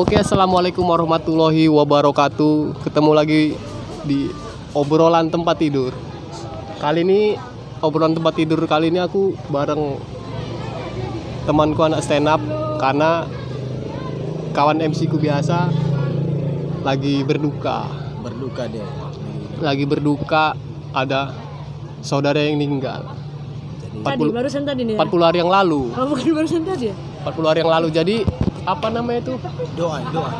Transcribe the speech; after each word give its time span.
Oke, 0.00 0.16
assalamualaikum 0.16 0.80
warahmatullahi 0.80 1.68
wabarakatuh. 1.68 2.72
Ketemu 2.88 3.12
lagi 3.12 3.52
di 4.08 4.32
obrolan 4.72 5.28
tempat 5.28 5.60
tidur. 5.60 5.92
Kali 6.80 7.04
ini 7.04 7.36
obrolan 7.84 8.16
tempat 8.16 8.32
tidur 8.32 8.64
kali 8.64 8.88
ini 8.88 8.96
aku 8.96 9.36
bareng 9.52 10.00
temanku 11.44 11.84
anak 11.84 12.00
stand 12.00 12.32
up 12.32 12.40
karena 12.80 13.28
kawan 14.56 14.80
MC 14.80 15.04
ku 15.04 15.20
biasa 15.20 15.68
lagi 16.80 17.20
berduka. 17.20 17.84
berduka 18.24 18.72
dia 18.72 18.88
Lagi 19.60 19.84
berduka 19.84 20.56
ada 20.96 21.36
saudara 22.00 22.40
yang 22.40 22.56
meninggal. 22.56 23.04
Tadi 24.00 24.16
40 24.16 24.32
barusan 24.32 24.64
tadi 24.64 24.80
nih. 24.80 24.96
Ya? 24.96 25.04
40 25.04 25.28
hari 25.28 25.38
yang 25.44 25.52
lalu. 25.52 25.92
Oh, 25.92 26.08
bukan 26.08 26.40
barusan 26.40 26.64
tadi 26.64 26.88
ya? 26.88 26.96
40 27.28 27.50
hari 27.52 27.58
yang 27.60 27.72
lalu. 27.76 27.88
Jadi 27.92 28.48
apa 28.70 28.86
namanya 28.88 29.20
itu? 29.22 29.34
doa 29.74 29.98
doa 30.08 30.30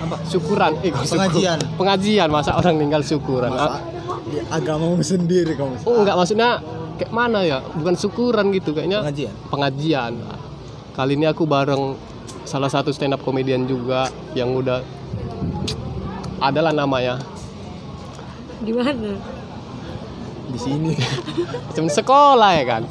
apa 0.00 0.16
Syukuran. 0.24 0.72
Eh, 0.80 0.88
kok 0.88 1.02
syukur- 1.02 1.18
Pengajian. 1.28 1.58
Pengajian 1.74 2.28
masa 2.28 2.50
orang 2.54 2.74
meninggal 2.74 3.02
syukuran. 3.02 3.50
masa 3.50 3.82
ya, 4.28 4.42
agamamu 4.48 5.00
sendiri 5.00 5.52
kamu 5.52 5.74
Oh 5.82 6.00
enggak 6.00 6.14
maksudnya 6.14 6.62
kayak 6.96 7.10
mana 7.10 7.40
ya? 7.42 7.58
Bukan 7.60 7.94
syukuran 7.94 8.50
gitu 8.50 8.70
kayaknya 8.70 9.02
pengajian 9.02 9.34
pengajian. 9.48 10.12
Kali 10.90 11.12
ini 11.14 11.24
aku 11.24 11.44
bareng 11.44 11.96
salah 12.42 12.66
satu 12.66 12.90
stand 12.90 13.12
up 13.12 13.20
komedian 13.20 13.64
juga 13.64 14.06
yang 14.32 14.52
udah 14.52 14.82
adalah 16.38 16.72
namanya 16.72 17.20
Di 18.58 18.72
mana? 18.72 19.12
di 20.46 20.58
sini. 20.58 20.92
Cuma 21.74 21.86
sekolah 21.86 22.50
ya 22.52 22.64
kan. 22.66 22.82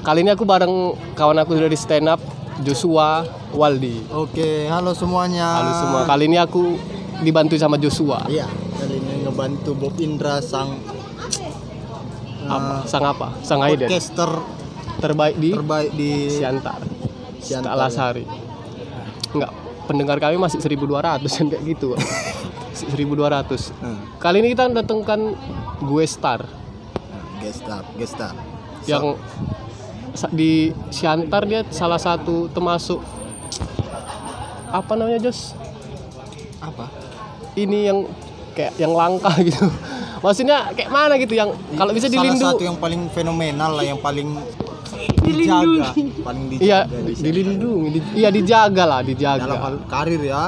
Kali 0.00 0.20
ini 0.20 0.30
aku 0.30 0.44
bareng 0.44 0.72
kawan 1.14 1.38
aku 1.38 1.56
dari 1.56 1.72
stand 1.72 2.06
up 2.06 2.20
Joshua 2.60 3.24
Waldi. 3.50 4.04
oke 4.08 4.48
halo 4.66 4.92
semuanya 4.92 5.48
Halo 5.56 5.72
semua. 5.74 6.00
Kali 6.04 6.24
ini 6.24 6.36
aku 6.36 6.76
dibantu 7.20 7.56
sama 7.56 7.76
Joshua. 7.76 8.24
iya 8.26 8.44
kali 8.74 8.96
ini 8.96 9.24
ngebantu 9.24 9.70
Bob 9.74 9.96
Indra 9.98 10.40
sang 10.40 10.76
Apa? 12.42 12.82
eh, 12.82 12.88
Sang 12.88 13.04
apa? 13.04 13.28
Sang 13.40 13.60
Aiden. 13.60 13.86
podcaster 13.86 14.30
Terbaik 14.98 15.36
di 15.36 15.50
terbaik 15.50 15.90
di 15.92 16.28
Siantar. 16.28 16.76
Siantar, 17.40 17.72
Siantar 17.72 17.74
Lasari. 17.74 18.24
Enggak, 19.30 19.52
pendengar 19.86 20.16
kami 20.18 20.36
masih 20.36 20.58
1200 20.58 21.24
kan 21.24 21.46
kayak 21.48 21.62
gitu. 21.64 21.96
1200. 22.92 23.72
Nah, 23.80 23.96
Kali 24.18 24.36
ini 24.40 24.52
kita 24.52 24.68
datangkan 24.68 25.32
gue 25.80 26.04
Star 26.04 26.44
gestar 27.40 27.80
gestar 27.96 28.36
yang 28.84 29.16
di 30.30 30.52
Siantar 30.88 31.42
dia 31.44 31.62
salah 31.68 31.98
satu 31.98 32.48
termasuk 32.48 32.98
apa 34.68 34.92
namanya 34.92 35.20
Jos? 35.20 35.54
apa 36.60 36.86
Ini 37.52 37.78
yang 37.84 37.98
kayak 38.52 38.72
yang 38.76 38.92
langka 38.92 39.30
gitu. 39.42 39.66
Maksudnya 40.20 40.70
kayak 40.70 40.88
mana 40.88 41.14
gitu 41.16 41.32
yang 41.32 41.50
kalau 41.74 41.90
bisa 41.90 42.06
salah 42.06 42.22
dilindungi 42.22 42.46
satu 42.52 42.62
yang 42.62 42.76
paling 42.76 43.02
fenomenal 43.08 43.70
lah 43.72 43.84
yang 43.84 43.98
paling 43.98 44.36
dijaga 45.20 45.90
paling 46.20 46.44
dijaga 46.48 46.64
Iya, 46.64 46.78
di 47.00 47.12
sini. 47.12 47.24
dilindungi, 47.24 47.88
di- 47.90 48.04
iya 48.16 48.28
dijaga 48.28 48.84
lah, 48.84 49.00
dalam 49.00 49.08
dijaga. 49.08 49.52
hal 49.56 49.74
karir 49.86 50.22
ya 50.22 50.44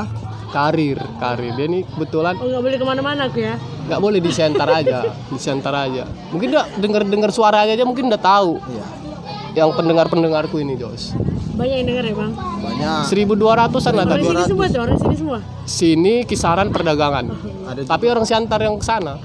Karir, 0.53 1.01
karir. 1.17 1.57
Dia 1.57 1.65
ini 1.65 1.81
kebetulan 1.83 2.37
Oh, 2.37 2.45
nggak 2.45 2.61
boleh 2.61 2.77
ke 2.77 2.85
mana-mana 2.85 3.23
aku 3.25 3.41
ya? 3.41 3.57
nggak 3.83 3.99
boleh 3.99 4.21
di 4.21 4.31
center 4.31 4.69
aja 4.69 4.99
di 5.27 5.35
center 5.37 5.73
aja 5.73 6.05
mungkin 6.29 6.53
udah 6.53 6.67
denger 6.77 7.03
dengar 7.05 7.31
suaranya 7.31 7.73
aja 7.73 7.83
mungkin 7.83 8.07
udah 8.07 8.21
tahu 8.21 8.63
iya 8.63 8.85
yang 9.53 9.71
pendengar 9.71 10.07
pendengarku 10.07 10.57
ini 10.57 10.75
Jos 10.75 11.13
Banyak 11.53 11.77
yang 11.77 11.87
denger 11.87 12.05
ya, 12.07 12.15
Bang? 12.15 12.33
banyak 12.33 13.01
1200an 13.05 13.37
lah 13.93 14.03
Orang 14.03 14.09
tadi 14.09 14.25
sini 14.25 14.43
semua 14.47 14.67
orang 14.79 14.97
sini 14.97 15.15
semua. 15.15 15.39
sini 15.63 16.15
kisaran 16.23 16.69
perdagangan 16.69 17.25
ada 17.67 17.81
tapi 17.85 18.05
orang 18.07 18.25
Siantar 18.25 18.61
yang 18.61 18.75
ke 18.75 18.85
sana 18.85 19.21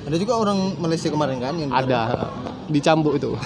ada 0.00 0.16
juga 0.16 0.34
orang 0.34 0.76
Malaysia 0.76 1.08
kemarin 1.08 1.38
kan 1.38 1.54
yang 1.54 1.70
ada 1.70 2.28
di 2.66 2.78
Cambuk 2.78 3.14
itu 3.14 3.32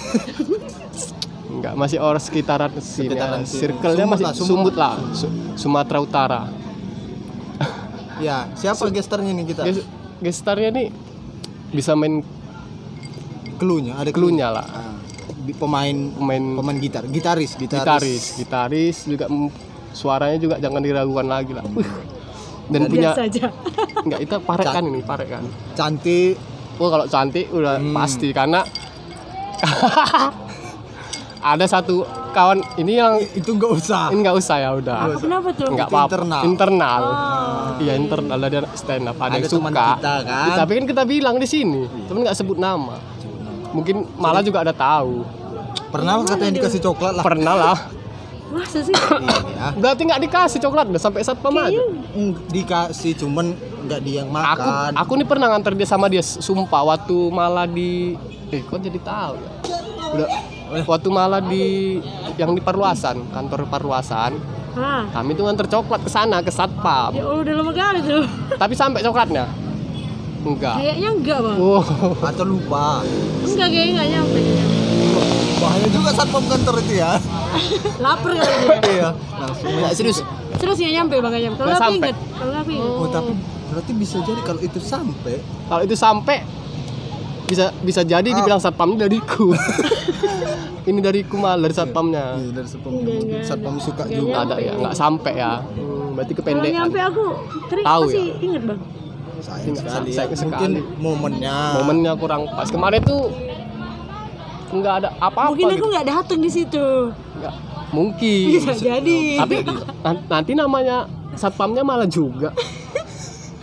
Enggak, 1.46 1.78
masih 1.78 1.98
orang 1.98 2.18
sekitaran 2.18 2.66
sini. 2.76 3.14
Sekitaran 3.14 3.38
ya. 3.38 3.46
sini. 3.46 3.60
Circle-nya 3.62 3.94
Sumut 4.00 4.10
masih 4.10 4.24
lah, 4.24 4.34
Sumut. 4.34 4.48
sumut 4.50 4.74
lah, 4.74 4.94
Su- 5.14 5.32
Sumatera 5.54 5.98
Utara. 6.00 6.40
ya 8.16 8.46
siapa 8.52 8.82
gesternya 8.88 9.30
nih 9.32 9.44
kita 9.44 9.62
Ges- 9.64 9.86
Gestarnya 10.20 10.70
nih 10.70 10.86
bisa 11.70 11.92
main 11.92 12.22
cluenya 13.54 13.94
ada 13.94 14.10
klunya 14.10 14.48
lah. 14.48 14.66
Ah, 14.66 14.93
di- 15.44 15.52
pemain 15.52 15.92
Main 16.16 16.44
pemain 16.54 16.76
gitar 16.76 17.04
gitaris 17.06 17.54
gitaris, 17.54 17.84
gitaris, 17.84 18.24
gitaris 18.34 18.96
juga 19.04 19.26
mm, 19.26 19.48
suaranya 19.90 20.36
juga 20.36 20.56
jangan 20.56 20.80
diragukan 20.80 21.26
lagi 21.26 21.52
lah. 21.52 21.62
Wih. 21.68 21.86
Dan 22.64 22.88
punya 22.88 23.12
Biasa 23.12 23.22
aja. 23.24 23.46
enggak 24.04 24.20
itu 24.20 24.34
parek 24.40 24.66
kan 24.66 24.82
ini, 24.82 25.00
parek 25.00 25.28
kan. 25.30 25.44
cantik 25.74 26.34
Oh 26.74 26.88
kalau 26.88 27.06
cantik 27.06 27.46
udah 27.48 27.76
Hmm. 27.76 27.94
pasti 27.94 28.32
karena 28.32 28.64
ada 31.44 31.64
satu 31.64 32.02
kawan 32.32 32.64
ini 32.74 32.96
yang 32.96 33.20
itu 33.20 33.46
nggak 33.46 33.72
usah 33.74 34.08
ini 34.10 34.24
nggak 34.24 34.36
usah 34.36 34.56
ya 34.58 34.70
udah. 34.72 34.96
Apa 35.06 35.16
kenapa 35.20 35.48
tuh? 35.52 35.68
Enggak 35.68 35.86
Itu 35.86 35.94
apa-apa. 35.94 36.08
internal. 36.10 36.42
Internal. 36.42 37.02
Oh. 37.04 37.78
Iya 37.78 37.92
internal 37.94 38.38
ada 38.40 38.58
stand 38.72 39.04
up 39.04 39.16
ada, 39.16 39.28
Ada 39.28 39.36
yang 39.36 39.44
teman 39.46 39.70
suka. 39.70 39.86
kita, 39.92 40.14
kan? 40.24 40.56
Tapi 40.56 40.72
kan 40.72 40.84
kita 40.88 41.02
bilang 41.04 41.36
di 41.36 41.46
sini, 41.46 41.80
temen 42.02 42.20
nggak 42.24 42.34
sebut 42.34 42.56
nama. 42.56 42.96
Mungkin 43.74 44.06
malah 44.14 44.40
juga 44.40 44.62
ada 44.62 44.70
tahu. 44.70 45.26
pernah 45.90 46.18
lah 46.18 46.26
katanya 46.26 46.58
dikasih 46.58 46.82
coklat 46.82 47.12
lah 47.14 47.22
Pernah 47.22 47.54
lah. 47.54 47.78
Masa 48.50 48.78
sih? 48.82 48.94
iya 48.94 49.74
Berarti 49.74 50.02
nggak 50.06 50.20
dikasih 50.26 50.58
coklat 50.62 50.86
udah 50.90 51.02
sampai 51.02 51.26
satpam 51.26 51.54
aja. 51.58 51.82
Mm, 52.14 52.32
dikasih 52.50 53.18
cuman 53.18 53.54
nggak 53.86 54.00
dia 54.02 54.22
yang 54.22 54.30
Aku 54.30 54.38
makan 54.38 54.90
aku 54.94 55.12
nih 55.18 55.26
pernah 55.26 55.46
nganter 55.54 55.74
dia 55.74 55.86
sama 55.86 56.06
dia 56.06 56.22
sumpah 56.22 56.82
waktu 56.94 57.16
malah 57.30 57.66
di 57.66 58.14
eh 58.50 58.62
kok 58.62 58.78
jadi 58.78 58.98
tahu 59.02 59.34
ya. 59.38 59.50
Udah 60.14 60.28
waktu 60.86 61.08
malah 61.10 61.42
di 61.42 61.98
yang 62.38 62.54
di 62.54 62.62
Perluasan, 62.62 63.30
kantor 63.30 63.66
Perluasan, 63.70 64.38
Hah? 64.74 65.06
kami 65.14 65.34
tuh 65.34 65.46
nganter 65.46 65.66
coklat 65.70 66.02
ke 66.02 66.10
sana 66.10 66.42
ke 66.42 66.50
satpam. 66.50 67.14
Ya 67.14 67.26
udah 67.26 67.52
lama 67.62 67.70
kali 67.70 68.02
tuh. 68.02 68.26
Tapi 68.54 68.74
sampai 68.74 69.02
coklatnya? 69.02 69.46
Enggak. 70.44 70.74
Kayaknya 70.76 71.08
enggak, 71.10 71.38
Bang. 71.40 71.56
Oh. 71.58 71.82
atau 72.22 72.44
lupa 72.44 73.00
Enggak, 73.42 73.68
kayaknya 73.68 73.92
enggak 73.94 74.08
nyampe. 74.10 74.40
bahaya 75.54 75.86
juga 75.88 76.10
satpam 76.12 76.44
kantor 76.44 76.74
itu 76.78 76.94
ya 76.96 77.12
Lapar 78.04 78.30
kali 78.34 78.52
dia. 78.52 78.78
iya 78.90 79.08
langsung 79.34 79.68
Enggak 79.70 79.92
serius. 79.94 80.18
Terus 80.54 80.76
nggak 80.76 80.94
nyampe, 80.94 81.14
Bang, 81.18 81.32
nyampe. 81.32 81.58
Kalau 81.58 81.74
sampai. 81.74 81.96
inget, 82.04 82.16
kalau 82.32 82.54
aku 82.54 82.70
inget. 82.70 82.90
oh 82.94 83.08
tapi 83.08 83.32
berarti 83.64 83.92
bisa 83.92 84.16
jadi 84.20 84.40
kalau 84.42 84.60
itu 84.60 84.78
sampai 84.78 85.34
Kalau 85.64 85.82
itu 85.82 85.96
sampai 85.96 86.36
bisa 87.44 87.64
bisa 87.80 88.00
jadi 88.02 88.24
Ah. 88.26 88.34
dibilang 88.34 88.56
satpam 88.58 88.94
dariku. 88.94 89.52
ini 90.84 91.00
dariku 91.00 91.34
malah 91.34 91.56
dari 91.58 91.72
satpamnya. 91.72 92.36
Iya, 92.36 92.50
dari 92.52 92.68
satpam 92.68 92.92
Enggak, 92.94 93.16
enggak 93.18 93.42
satpam 93.42 93.74
suka 93.78 94.02
Enggak 94.02 94.18
juga 94.18 94.36
Ada 94.42 94.56
ya, 94.58 94.72
nggak 94.74 94.94
sampai 94.94 95.32
ya. 95.34 95.52
Hmm, 95.60 96.08
berarti 96.12 96.32
Kalau 96.32 96.40
kependekan. 96.44 96.74
nyampe 96.74 96.98
aku, 97.00 97.24
Tahu 97.80 98.02
pasti 98.06 98.22
inget, 98.38 98.62
Bang. 98.64 98.80
Sayang 99.44 99.76
sekali 99.76 100.08
ya. 100.08 100.16
sayang 100.18 100.40
mungkin 100.42 100.70
sekali. 100.72 100.96
momennya 100.98 101.56
Momennya 101.74 102.12
kurang 102.16 102.42
pas. 102.48 102.66
Kemarin 102.66 103.00
tuh 103.00 103.22
nggak 104.72 104.94
ada 104.96 105.08
apa-apa. 105.16 105.52
Mungkin 105.52 105.66
aku 105.68 105.76
gitu. 105.76 105.86
nggak 105.86 106.06
datang 106.08 106.38
di 106.40 106.50
situ. 106.50 106.86
Nggak- 107.36 107.56
mungkin. 107.90 108.44
Bisa 108.50 108.72
jadi. 108.74 109.20
Tapi 109.38 109.56
nan- 110.00 110.24
nanti 110.26 110.52
namanya 110.52 110.96
satpamnya 111.34 111.82
malah 111.82 112.08
juga. 112.08 112.50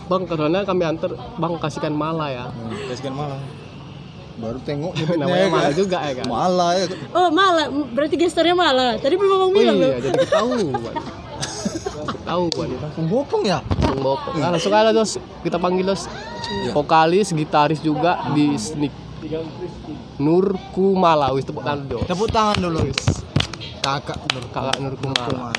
Bang, 0.02 0.24
karena 0.24 0.60
kami 0.62 0.82
antar, 0.84 1.08
bang 1.34 1.52
kasihkan 1.56 1.90
malah 1.90 2.28
ya. 2.28 2.44
Hmm, 2.46 2.74
kasihkan 2.86 3.12
malah 3.12 3.40
baru 4.32 4.58
tengok 4.58 4.92
namanya 5.20 5.44
kan? 5.44 5.52
malah 5.52 5.72
juga 5.72 5.98
ya 6.00 6.12
kan. 6.14 6.26
malah 6.26 6.70
ya 6.74 6.84
Oh, 7.10 7.28
malah. 7.28 7.66
Berarti 7.68 8.16
gesternya 8.16 8.52
malah. 8.52 8.96
Tadi 8.96 9.14
belum 9.14 9.28
ngomong 9.30 9.50
Oh 9.50 9.54
bilang 9.54 9.76
loh. 9.76 9.90
iya, 9.90 10.00
jadi 10.02 10.18
ketahuan. 12.22 12.48
Ketahuan. 12.50 12.78
langsung 12.78 13.06
bopong 13.10 13.42
ya 13.42 13.58
Bang 13.82 14.00
Bopong. 14.00 14.34
Nah, 14.38 14.48
langsung 14.54 14.72
aja 14.72 14.94
Dos, 14.94 15.18
kita 15.42 15.58
panggil 15.58 15.84
Dos. 15.84 16.06
Vokalis, 16.72 17.34
gitaris 17.34 17.80
juga 17.82 18.22
di 18.32 18.54
Sneak. 18.54 18.94
Nur 20.22 20.54
Kumala, 20.72 21.34
wis 21.34 21.44
tepuk 21.44 21.66
tangan 21.66 21.84
Dos. 21.84 22.06
tepuk 22.06 22.30
tangan 22.30 22.56
dulu 22.58 22.80
kakak 23.82 24.18
Nur 24.30 24.44
Kakak 24.54 24.76
Nur 24.78 24.94
Kumala. 24.96 25.50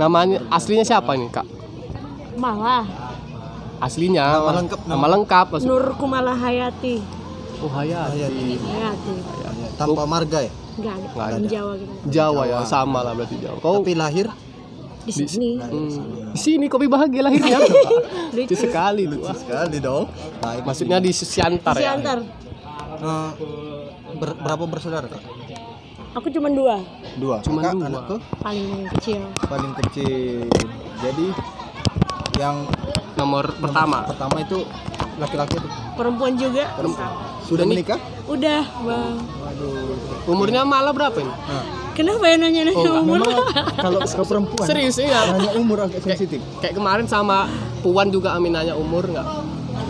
Namanya 0.00 0.38
aslinya 0.48 0.86
siapa 0.86 1.12
nih, 1.18 1.28
Kak? 1.28 1.46
Malah. 2.38 2.86
Aslinya 3.78 4.42
Nama 4.42 4.52
lengkap, 4.62 4.80
nama, 4.90 5.06
lengkap 5.06 5.46
maksud. 5.54 5.66
Nur 5.68 5.84
Kumala 5.94 6.34
Hayati. 6.34 6.98
Oh, 7.62 7.70
Hayati. 7.70 8.58
Hayati. 8.58 9.14
tanpa 9.78 10.02
marga 10.06 10.42
ya 10.42 10.50
Enggak 10.78 10.94
ada. 10.94 11.06
Nggak 11.10 11.26
Orang 11.26 11.42
ada. 11.42 11.48
Jawa 11.50 11.72
gitu. 11.74 11.92
Jawa 12.06 12.42
ya, 12.46 12.58
sama 12.66 12.98
lah 13.02 13.12
berarti 13.14 13.36
Jawa. 13.42 13.56
Kau 13.58 13.82
tapi 13.82 13.92
lahir 13.98 14.26
Di 15.00 15.12
sini. 15.14 15.50
Hmm, 15.56 16.30
di 16.30 16.40
sini 16.40 16.66
kopi 16.66 16.86
bahagia 16.86 17.22
lahirnya. 17.22 17.58
Lucu 18.34 18.54
sekali. 18.54 19.06
Wah. 19.08 19.32
sekali 19.32 19.78
dong 19.78 20.06
baik 20.38 20.62
Maksudnya 20.62 20.98
di 20.98 21.10
Siantar 21.10 21.74
ya. 21.74 21.92
Siantar. 21.92 22.18
Eh, 22.98 23.30
ber- 24.14 24.38
berapa 24.38 24.64
bersaudara 24.64 25.06
kak 25.06 25.22
Aku 26.14 26.28
cuma 26.28 26.48
dua. 26.48 26.82
dua 27.14 27.38
kakak 27.38 27.72
dua. 27.72 27.86
anakku 27.86 28.16
Paling 28.38 28.68
kecil. 28.90 29.20
paling 29.40 29.72
kecil 29.76 30.48
jadi 30.98 31.26
Yang 32.36 32.56
nomor 33.14 33.50
pertama 33.52 34.02
pertama 34.04 34.36
itu 34.38 34.62
laki-laki 35.16 35.58
tuh 35.58 35.70
Perempuan 35.94 36.34
juga. 36.34 36.64
sudah 37.42 37.64
nik- 37.64 37.82
menikah? 37.82 37.98
Udah, 38.24 38.62
Bang. 38.78 39.18
Waduh. 39.18 40.28
umurnya 40.28 40.62
malah 40.62 40.90
berapa 40.90 41.16
ini 41.16 41.30
Nah, 41.30 41.64
Kenapa 41.98 42.24
ya 42.24 42.36
nanya-nanya 42.38 42.78
Oh, 42.78 43.02
umur? 43.02 43.18
kalau 43.74 43.98
ke 43.98 44.22
perempuan 44.22 44.62
serius 44.64 44.96
iya 44.96 45.18
nanya 45.28 45.50
umur 45.52 45.82
agak 45.82 45.98
sensitif. 46.00 46.38
kayak 46.58 46.72
kemarin 46.72 47.04
sama 47.04 47.50
Puan 47.78 48.06
juga 48.08 48.32
Amin 48.32 48.50
nanya 48.50 48.72
umur 48.72 49.02
nggak 49.04 49.26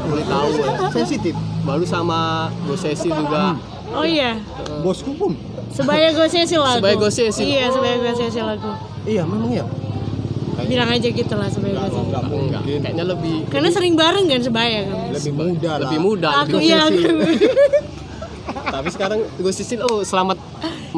boleh 0.02 0.24
tahu 0.24 0.48
ya. 0.56 0.72
Sensitif. 0.90 1.36
baru 1.60 1.84
sama 1.84 2.18
Gosesi 2.64 3.06
juga 3.06 3.60
Oh 3.90 4.04
iya. 4.04 4.36
Bosku 4.80 5.12
pun. 5.12 5.32
Sebaya 5.68 6.12
gue 6.12 6.24
sesi 6.26 6.56
lagu. 6.56 6.76
Sebaya 6.78 6.94
gue 6.94 7.08
sesi. 7.10 7.40
Iya, 7.46 7.68
sebaya 7.68 7.96
gue 7.98 8.12
sesi 8.14 8.36
lagu. 8.38 8.68
Iya, 9.02 9.24
memang 9.24 9.48
ya. 9.50 9.64
Bilang 10.60 10.90
aja 10.90 11.08
gitu 11.08 11.32
lah 11.32 11.48
sebaya 11.48 11.72
gue 11.72 11.88
sesi. 11.88 11.96
Enggak 11.98 12.22
enggak 12.22 12.62
mungkin. 12.62 12.80
kayaknya 12.84 13.04
lebih 13.06 13.36
Karena 13.48 13.68
sering 13.68 13.94
bareng 13.94 14.26
kan 14.26 14.40
sebaya 14.42 14.78
kan. 14.84 15.08
Lebih 15.10 15.32
muda 15.34 15.70
lah. 15.70 15.78
lebih 15.82 15.98
muda 15.98 16.28
Aku 16.38 16.56
lebih 16.56 16.66
iya 16.66 16.80
Gosesi. 16.82 17.00
aku. 17.00 17.16
tapi 18.68 18.88
sekarang 18.90 19.18
Gosesi 19.38 19.74
oh 19.78 20.00
selamat 20.02 20.36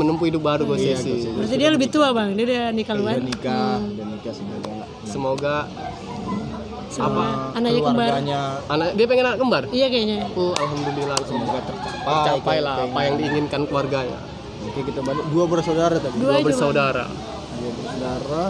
menempuh 0.01 0.25
hidup 0.25 0.43
baru 0.43 0.65
Iya, 0.65 0.71
Gosesi 0.97 1.11
Gosesi. 1.11 1.29
Berarti 1.31 1.57
dia 1.57 1.71
lebih 1.71 1.89
tua 1.89 2.09
bang. 2.11 2.29
Dia 2.33 2.45
udah 2.47 2.65
nikah 2.71 2.95
Udah 2.95 3.03
luar. 3.03 3.15
nikah, 3.21 3.77
udah 3.79 4.07
nikah 4.09 4.33
semoga 4.33 4.75
semoga 5.05 5.57
Sama 6.91 7.55
anaknya 7.55 7.81
kembar. 7.85 8.11
anak 8.67 8.89
dia 8.93 9.07
pengen 9.07 9.25
anak 9.25 9.39
kembar 9.39 9.63
Iya 9.69 9.87
kayaknya. 9.87 10.27
oh 10.33 10.51
alhamdulillah 10.53 11.19
semoga 11.23 11.59
tercapai. 11.61 12.03
capai 12.27 12.41
kayak- 12.43 12.65
lah 12.65 12.77
apa 12.83 12.99
yang 13.01 13.15
diinginkan 13.17 13.61
keluarganya 13.65 14.19
Oke, 14.61 14.81
kita 14.85 15.01
balik 15.01 15.25
dua 15.27 15.45
bersaudara 15.47 15.97
tadi. 15.97 16.17
Dua 16.17 16.37
bersaudara 16.41 17.05
Dua 17.07 17.71
bersaudara 17.73 18.43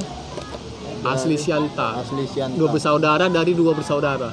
asli 1.03 1.37
Sianta 1.37 1.89
asli 1.97 2.25
Sianta. 2.27 2.57
dua 2.57 2.69
bersaudara 2.71 3.25
dari 3.27 3.53
dua 3.53 3.73
bersaudara 3.73 4.31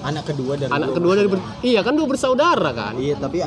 Anak 0.00 0.24
kedua 0.26 0.56
dari 0.56 0.70
anak 0.70 0.88
dua 0.88 0.96
kedua 0.96 1.12
dari 1.14 1.28
ber- 1.28 1.44
iya 1.60 1.80
kan 1.80 1.92
dua 1.92 2.06
bersaudara 2.06 2.70
kan 2.70 2.96
Iya, 2.96 3.16
tapi 3.16 3.44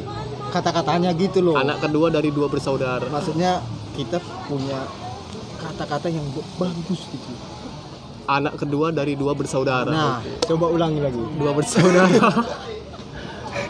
kata-katanya 0.54 1.10
gitu 1.14 1.42
loh. 1.42 1.56
anak 1.56 1.82
kedua 1.82 2.08
dari 2.08 2.30
dua 2.30 2.46
bersaudara 2.46 3.02
Maksudnya 3.06 3.60
kita 3.92 4.18
punya 4.46 4.86
kata-kata 5.58 6.08
yang 6.08 6.24
bagus 6.56 7.02
gitu. 7.10 7.34
anak 8.26 8.54
kedua 8.56 8.90
dari 8.90 9.14
dua 9.14 9.34
bersaudara 9.34 9.90
Nah, 9.90 10.18
coba 10.44 10.70
ulangi 10.70 11.00
lagi. 11.00 11.18
dua 11.34 11.52
bersaudara 11.52 12.08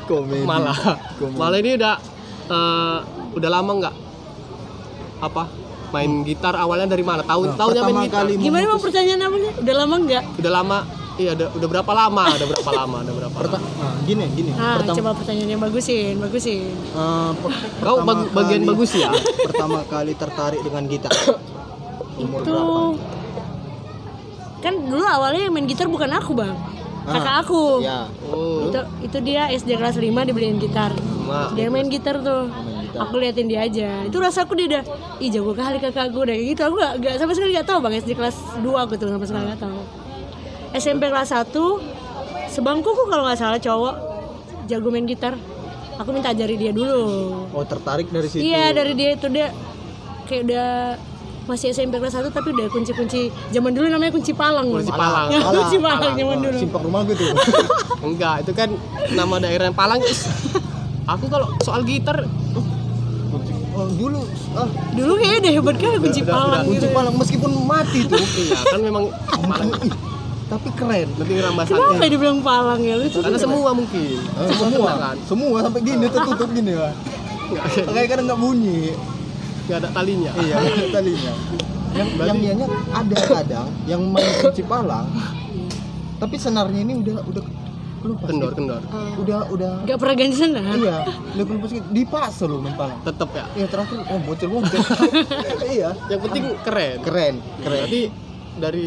Komedi. 0.04 0.44
malah 0.44 0.76
Komedi. 1.16 1.38
malah 1.38 1.58
ini 1.58 1.72
udah 1.74 1.96
eh, 2.46 2.98
udah 3.34 3.50
lama 3.50 3.72
nggak 3.74 3.96
apa 5.22 5.44
main 5.90 6.12
gitar 6.24 6.54
awalnya 6.54 6.90
dari 6.90 7.02
mana 7.02 7.22
tahun 7.22 7.48
Nah, 7.48 7.56
tahunnya 7.56 7.82
main 7.84 7.98
gitar 8.04 8.18
kali 8.20 8.32
Gimana 8.36 8.64
bang 8.66 8.82
pertanyaan 8.82 9.20
namanya? 9.22 9.52
Udah 9.56 9.76
lama 9.76 9.96
nggak? 10.00 10.24
udah 10.36 10.52
lama 10.52 10.78
iya 11.16 11.32
udah, 11.32 11.48
udah 11.54 11.68
berapa 11.70 11.92
lama 11.92 12.24
udah 12.32 12.48
berapa 12.48 12.72
lama 12.74 12.98
udah 13.02 13.14
berapa 13.16 13.38
lama 13.46 13.58
nah, 13.60 13.94
gini, 14.02 14.26
gini. 14.34 14.50
Ah, 14.52 14.82
Pertama, 14.82 14.98
coba 14.98 15.10
pertanyaannya 15.22 15.58
bagusin, 15.60 16.14
bagusin. 16.18 16.74
eh, 16.74 17.32
per- 17.38 17.58
kau 17.80 17.98
bag- 18.02 18.32
bagian 18.32 18.62
kali- 18.62 18.70
bagus 18.70 18.92
ya 18.94 19.12
pertama 19.44 19.80
kali 19.86 20.12
tertarik 20.14 20.60
dengan 20.60 20.84
gitar. 20.86 21.14
Umur 22.16 22.42
Itu 22.42 22.58
kan 24.60 24.74
dulu 24.80 25.04
awalnya 25.04 25.44
yang 25.44 25.54
main 25.54 25.66
gitar 25.66 25.86
bukan 25.86 26.08
aku 26.10 26.32
bang, 26.34 26.56
kakak 27.04 27.36
aku. 27.44 27.84
Ya, 27.84 28.08
oh 28.24 28.70
Itu 28.70 28.80
itu 29.04 29.18
dia 29.22 29.52
SD 29.52 29.76
kelas 29.76 29.98
5 29.98 30.24
dibeliin 30.24 30.56
gitar. 30.56 30.96
Ma, 31.24 31.52
Dia 31.52 31.68
main 31.68 31.86
gitar 31.86 32.20
tuh. 32.20 32.48
main 32.48 32.86
gitar. 32.86 33.02
Aku 33.04 33.16
liatin 33.18 33.46
dia 33.46 33.60
aja. 33.62 34.02
Itu 34.04 34.18
rasa 34.18 34.46
aku 34.46 34.56
dia 34.56 34.68
udah, 34.70 34.84
ih 35.18 35.28
jago 35.28 35.52
kali 35.52 35.78
kakak 35.78 36.10
aku 36.10 36.24
deh 36.24 36.38
gitu. 36.38 36.64
Aku 36.64 36.76
gak, 36.76 36.96
gak 36.98 37.16
sama 37.18 37.34
sekali 37.34 37.52
gak 37.52 37.68
tahu 37.68 37.82
bang 37.82 37.94
SD 37.98 38.14
kelas 38.14 38.36
2 38.58 38.72
aku 38.78 38.94
tuh 38.96 39.10
sama 39.10 39.26
sekali 39.26 39.46
gak 39.48 39.60
tahu. 39.60 39.80
SMP 40.74 41.06
kelas 41.06 41.30
1 41.32 41.54
sebangkuku 42.50 43.04
kalau 43.08 43.24
nggak 43.24 43.38
salah 43.38 43.58
cowok 43.58 43.96
jago 44.66 44.90
main 44.90 45.06
gitar. 45.06 45.38
Aku 45.94 46.10
minta 46.10 46.34
ajari 46.34 46.58
dia 46.58 46.74
dulu. 46.74 47.06
Oh, 47.48 47.62
tertarik 47.62 48.10
dari 48.10 48.26
situ. 48.26 48.42
Iya 48.42 48.74
dari 48.74 48.98
dia 48.98 49.14
itu 49.14 49.30
dia 49.30 49.54
kayak 50.26 50.42
udah 50.44 50.70
masih 51.44 51.70
SMP 51.70 52.00
kelas 52.00 52.16
1 52.16 52.32
tapi 52.32 52.50
udah 52.50 52.66
kunci-kunci 52.68 53.22
zaman 53.52 53.70
dulu 53.70 53.86
namanya 53.88 54.10
kunci 54.12 54.34
palang. 54.34 54.74
Kunci 54.74 54.90
palang. 54.90 55.30
Ya, 55.30 55.40
Palang, 55.40 55.54
kunci 55.60 55.78
palang 55.78 56.00
palang. 56.02 56.16
zaman 56.18 56.38
dulu 56.42 56.58
Simpak 56.58 56.82
rumah 56.82 57.02
gitu. 57.06 57.24
enggak 58.08 58.36
itu 58.42 58.52
kan 58.52 58.70
nama 59.14 59.36
daerah 59.38 59.70
Palang 59.72 60.02
is. 60.02 60.26
aku 61.06 61.28
kalau 61.28 61.48
soal 61.62 61.84
gitar 61.84 62.26
Oh, 63.74 63.90
dulu 63.90 64.22
ah, 64.54 64.70
dulu 64.94 65.18
kayaknya 65.18 65.38
udah 65.40 65.52
hebat 65.52 65.76
kali 65.76 65.98
kunci 65.98 66.22
palang 66.22 66.62
kunci 66.62 66.78
gitu 66.78 66.94
palang 66.94 67.16
meskipun 67.18 67.52
mati 67.66 68.06
tuh. 68.06 68.22
iya 68.38 68.54
kan 68.64 68.80
memang 68.80 69.10
Palang 69.50 69.70
tapi 70.54 70.70
keren. 70.72 71.08
lebih 71.16 71.36
rambasan 71.40 71.74
kenapa 71.74 72.06
dibilang 72.06 72.40
palang 72.40 72.80
ya 72.80 72.96
lucu 72.96 73.18
karena 73.18 73.38
semua 73.38 73.70
mungkin 73.72 74.18
Eh, 74.22 74.54
semua 74.54 74.92
kan 74.96 75.16
semua 75.24 75.58
sampai 75.60 75.82
gini 75.82 76.06
tertutup 76.08 76.50
gini. 76.50 76.72
Nggak- 76.74 76.96
Kayak 77.88 78.08
kadang 78.08 78.26
nggak 78.28 78.40
bunyi. 78.40 78.82
nggak 79.64 79.78
ada 79.80 79.90
talinya 79.92 80.32
Iya, 80.36 80.56
nggak 80.56 80.76
ada 80.76 80.88
talinya. 80.92 81.34
Yang 81.94 82.08
yang 82.20 82.38
ianya 82.40 82.68
ada 82.92 83.16
kadang 83.24 83.68
yang 83.86 84.02
main 84.06 84.32
kunci 84.40 84.64
palang. 84.64 85.06
Tapi 86.16 86.36
senarnya 86.38 86.80
ini 86.80 86.94
udah 86.98 87.18
udah 87.24 87.44
lupa. 88.04 88.26
kendor 88.26 88.52
kendor 88.52 88.82
Udah 89.16 89.48
udah 89.48 89.72
Gak 89.84 89.96
pernah 89.96 90.12
ganti 90.14 90.36
senar 90.36 90.64
iya, 90.74 91.08
udah 91.34 91.44
lupa 91.46 91.66
sedikit. 91.66 91.88
Dipaksa 91.90 92.44
loh 92.44 92.60
main 92.60 92.74
palang. 92.74 93.00
tetep 93.02 93.30
ya 93.32 93.46
Iya 93.54 93.68
terakhir 93.68 93.98
oh 94.04 94.20
bocil 94.20 94.48
bocil. 94.50 94.80
iya. 95.70 95.90
yang 96.06 96.20
penting 96.20 96.44
keren 96.60 96.98
Keren, 97.00 97.36
keren. 97.58 97.80
berarti 97.80 98.02
dari 98.54 98.84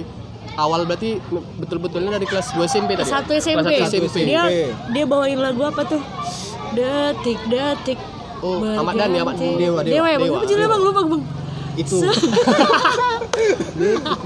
awal 0.55 0.85
berarti 0.85 1.19
betul-betulnya 1.57 2.11
dari 2.13 2.25
kelas 2.25 2.53
2 2.53 2.63
SMP 2.65 2.95
tadi 2.95 3.03
ya? 3.03 3.13
satu 3.13 3.31
SMP. 3.33 3.67
kelas 3.75 3.91
1 3.91 3.99
SMP 4.05 4.17
dia 4.25 4.43
dia 4.87 5.05
bawain 5.05 5.37
lagu 5.37 5.63
apa 5.63 5.83
tuh 5.85 6.03
detik 6.73 7.41
detik 7.45 7.99
Oh, 8.37 8.61
Ahmad 8.61 8.95
Dhani, 8.95 9.17
Ahmad 9.17 9.33
berganti. 9.33 9.57
Dewa, 9.57 9.81
Dewa. 9.81 9.97
Dewa 9.97 10.07
ya 10.07 10.17
bang 10.19 10.29
judulnya 10.39 10.69
bang 10.69 10.83
lupa 10.83 11.01
bang 11.09 11.23
Itu. 11.75 11.97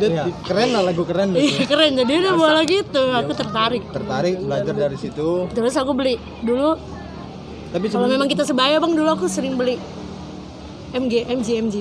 Iya, 0.01 0.23
keren 0.41 0.71
lah 0.71 0.83
lagu 0.85 1.03
keren. 1.03 1.29
Iya 1.33 1.65
keren 1.65 1.93
jadi 1.95 2.07
dia 2.09 2.19
udah 2.21 2.33
bawa 2.33 2.53
lagi 2.57 2.77
itu 2.81 3.05
aku 3.13 3.33
tertarik 3.33 3.83
Tertarik 3.89 4.35
belajar 4.39 4.75
dari 4.77 4.97
situ. 4.97 5.47
terus 5.51 5.75
aku 5.75 5.93
beli 5.93 6.15
dulu 6.41 6.79
Tapi 7.71 7.87
kalau 7.87 8.07
memang 8.07 8.27
kita 8.27 8.43
sebaya 8.43 8.79
bang 8.79 8.93
dulu 8.93 9.09
aku 9.09 9.27
sering 9.27 9.55
beli 9.55 9.79
MG 10.91 11.27
MG 11.29 11.49
MG 11.61 11.77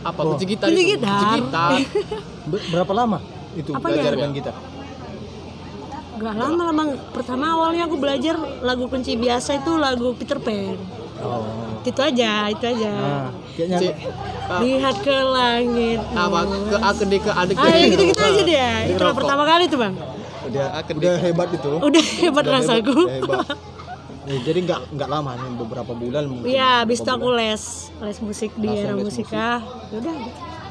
apa 0.00 0.20
Oh. 0.20 0.30
kunci 0.32 0.46
gitar 0.46 0.70
Kunci 0.70 0.84
gitar. 0.88 1.10
kunci 1.10 1.26
gitar 1.40 1.70
be- 2.44 2.66
berapa 2.68 2.92
lama 2.92 3.18
itu 3.54 3.70
Apanya? 3.72 3.94
belajar 3.94 4.12
dengan 4.12 4.32
gitar? 4.32 4.54
Gak 6.18 6.34
lama 6.34 6.62
lah 6.66 6.74
bang 6.74 6.90
pertama 7.14 7.44
awalnya 7.54 7.86
aku 7.86 7.96
belajar 7.96 8.34
lagu 8.60 8.90
kunci 8.90 9.14
biasa 9.14 9.62
itu 9.62 9.72
lagu 9.78 10.12
Peter 10.18 10.38
Pan 10.38 10.74
Oh. 11.18 11.42
itu 11.82 11.98
aja 11.98 12.46
itu 12.46 12.62
aja 12.62 12.94
Nah, 12.94 13.26
kayaknya 13.58 13.90
ah, 14.46 14.62
lihat 14.62 15.02
ke 15.02 15.10
langit 15.10 15.98
apa 16.14 16.46
ke 16.46 16.76
A 16.78 16.90
ke 16.94 17.04
D 17.10 17.12
ke 17.18 17.30
A 17.34 17.42
D 17.42 17.50
ke 17.50 17.58
ah 17.58 17.74
E. 17.74 17.90
gitu 17.90 18.02
gitu 18.06 18.22
aja 18.22 18.42
dia 18.46 18.70
itu 18.86 19.02
pertama 19.02 19.42
kali 19.42 19.66
tuh 19.66 19.82
bang 19.82 19.98
udah 20.46 20.66
udah 20.78 21.14
hebat 21.18 21.48
itu. 21.50 21.70
udah 21.74 22.04
hebat 22.22 22.44
Udah 22.46 22.54
rasaku 22.54 22.94
udah 22.94 23.16
hebat. 23.18 23.38
Ya, 24.30 24.36
jadi 24.46 24.58
nggak 24.62 24.80
nggak 24.94 25.08
lama 25.10 25.30
nih 25.34 25.50
beberapa 25.58 25.92
bulan 25.92 26.22
mungkin. 26.24 26.46
Iya, 26.48 26.86
habis 26.86 27.02
itu 27.02 27.10
aku 27.10 27.28
les 27.34 27.62
les 27.98 28.18
musik 28.22 28.50
di 28.54 28.68
era 28.70 28.94
musika. 28.94 29.58
Udah 29.90 30.16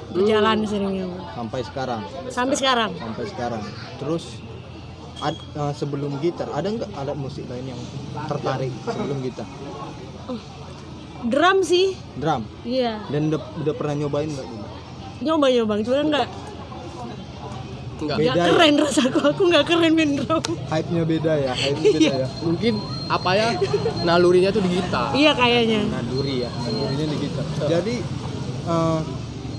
berjalan 0.07 0.57
seringnya 0.63 1.07
sampai 1.33 1.61
sekarang 1.61 2.01
sampai 2.27 2.55
sekarang. 2.55 2.91
sampai 2.95 3.25
sekarang. 3.27 3.63
Terus 3.97 4.23
ad- 5.17 5.45
eh, 5.53 5.73
sebelum 5.73 6.15
gitar 6.17 6.47
ada 6.49 6.65
nggak 6.65 6.91
alat 6.93 7.17
musik 7.17 7.43
lain 7.45 7.71
yang 7.71 7.81
tertarik 8.25 8.71
sebelum 8.83 9.17
gitar? 9.19 9.47
Drum 11.17 11.57
sih, 11.59 11.97
Drum. 12.13 12.45
iya. 12.61 13.01
Dan 13.07 13.27
udah, 13.27 13.41
udah 13.57 13.73
pernah 13.73 13.95
nyobain 13.97 14.29
nggak? 14.29 14.47
Nyoba 15.19 15.45
nyoba, 15.49 15.73
cuma 15.81 15.95
nggak 15.97 16.05
enggak 16.05 16.27
nggak 17.97 18.17
Beda 18.21 18.37
ya? 18.37 18.45
keren 18.45 18.73
rasaku. 18.77 19.19
Aku 19.25 19.41
nggak 19.49 19.65
keren 19.65 19.91
main 19.91 20.11
drum. 20.13 20.43
Hype-nya 20.69 21.01
beda 21.03 21.33
ya, 21.35 21.51
hype-nya 21.51 21.89
beda 21.97 22.13
ya. 22.15 22.27
mungkin 22.39 22.73
apa 23.09 23.29
ya 23.33 23.47
nalurinya 24.03 24.53
tuh 24.53 24.61
di 24.61 24.77
gitar 24.77 25.09
Iya 25.11 25.31
kayaknya. 25.33 25.81
Nanduri 25.89 26.45
ya, 26.45 26.49
nandurinya 26.53 27.05
di 27.09 27.17
gitar. 27.17 27.45
Jadi 27.65 27.95
eh, 28.69 28.99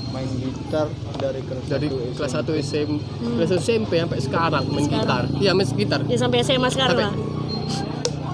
main 0.09 0.29
gitar 0.33 0.87
dari 1.15 1.41
kelas 1.41 1.65
dari 1.67 1.87
satu 2.15 2.53
kelas 2.53 2.65
SMP. 2.65 2.99
1 2.99 2.99
SMP 2.99 3.01
kelas 3.37 3.51
1 3.51 3.61
SMP 3.61 3.93
sampai 3.99 4.19
sekarang 4.19 4.65
main 4.67 4.87
gitar 4.87 5.25
iya 5.37 5.51
main 5.53 5.69
gitar 5.69 6.01
Ya 6.05 6.17
sampai 6.17 6.39
SMA 6.41 6.69
sekarang 6.69 6.97
Sampai- 6.97 7.07
lah. 7.07 7.15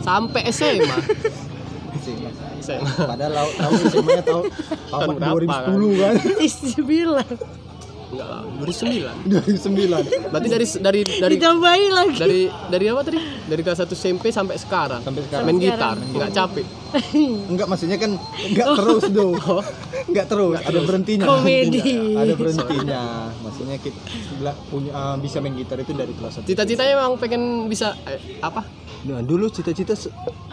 sampai 0.00 0.42
SMA 0.48 0.96
Sih, 1.96 2.14
Mas. 2.20 2.36
SMA 2.60 2.90
Padahal 3.00 3.32
tahu 3.32 3.50
tahu 3.54 3.72
SMA-nya 3.88 4.22
tahu 4.22 4.42
tahun 4.44 5.04
Tahun 5.08 5.14
berapa 5.16 5.68
2010 5.72 5.96
kan. 5.96 6.14
Bilang. 6.84 7.30
Enggak 8.14 8.28
lah 8.30 8.40
2009 8.62 9.26
2009 9.26 10.30
berarti 10.32 10.48
dari 10.48 10.66
dari 10.78 11.00
dari 11.02 11.34
ditambahin 11.34 11.92
lagi. 11.92 12.16
dari 12.18 12.40
dari 12.70 12.84
apa 12.88 13.00
tadi? 13.02 13.18
Dari 13.44 13.60
kelas 13.60 13.78
1 13.84 13.92
SMP 13.92 14.32
sampai 14.32 14.56
sekarang. 14.56 15.00
Sampai 15.04 15.22
sekarang. 15.26 15.46
main 15.50 15.58
gitar. 15.60 15.96
nggak 15.98 16.30
capek. 16.32 16.66
Enggak 17.50 17.66
maksudnya 17.66 17.98
kan 17.98 18.14
enggak 18.46 18.66
terus 18.78 19.04
dong 19.10 19.34
enggak 20.10 20.26
terus. 20.30 20.58
Ada 20.62 20.80
berhentinya. 20.86 21.26
Komedi. 21.26 22.14
ada 22.14 22.32
berhentinya. 22.38 23.02
Maksudnya 23.42 23.76
kita 23.82 23.98
punya 24.70 24.92
uh, 24.94 25.16
bisa 25.18 25.42
main 25.42 25.54
gitar 25.58 25.78
itu 25.80 25.92
dari 25.94 26.12
kelas 26.14 26.42
1 26.42 26.48
cita-citanya 26.48 26.92
emang 27.00 27.16
pengen 27.18 27.66
bisa 27.66 27.96
eh, 28.06 28.20
apa 28.44 28.62
nah 29.04 29.20
dulu 29.20 29.52
cita-cita 29.52 29.92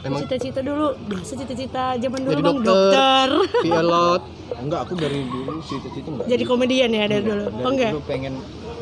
emang 0.04 0.28
cita-cita 0.28 0.60
dulu. 0.60 0.92
Biasa 1.08 1.34
cita-cita 1.40 1.84
zaman 1.96 2.20
dulu 2.20 2.32
Jadi 2.36 2.44
bang 2.44 2.60
dokter. 2.60 3.30
dokter. 3.30 3.30
Pilot 3.66 4.22
enggak 4.62 4.80
aku 4.86 4.94
dari 5.00 5.20
dulu 5.24 5.54
cita-cita 5.64 6.08
enggak. 6.12 6.26
Jadi 6.28 6.44
komedian 6.44 6.90
ya 6.92 7.06
dari 7.08 7.24
dulu. 7.24 7.46
dari 7.48 7.64
oh 7.64 7.72
enggak? 7.72 7.92
dulu 7.96 8.04
pengen 8.04 8.34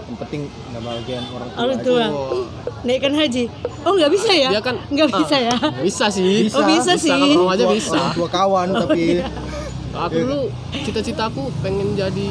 yang 0.10 0.18
penting 0.18 0.42
nggak 0.50 0.82
bagian 0.82 1.24
orang 1.30 1.48
tua 1.54 1.60
orang 1.62 1.80
tua. 1.86 2.06
Oh. 2.10 2.46
naikkan 2.82 3.14
haji. 3.14 3.44
Oh 3.86 3.94
nggak 3.94 4.12
bisa 4.12 4.32
ya? 4.34 4.50
Dia 4.50 4.62
kan 4.66 4.76
nggak 4.90 5.10
ah, 5.14 5.18
bisa 5.22 5.36
ya? 5.38 5.56
bisa 5.86 6.06
sih. 6.10 6.50
Oh, 6.50 6.66
bisa 6.66 6.94
sih. 6.98 7.14
kalau 7.14 7.46
mau 7.46 7.50
aja 7.54 7.66
bisa. 7.70 7.94
orang 7.94 8.18
tua 8.18 8.28
kawan 8.30 8.68
tapi 8.74 9.22
aku 10.10 10.18
dulu 10.18 10.40
cita-cita 10.82 11.30
aku 11.30 11.54
pengen 11.62 11.94
jadi 11.94 12.30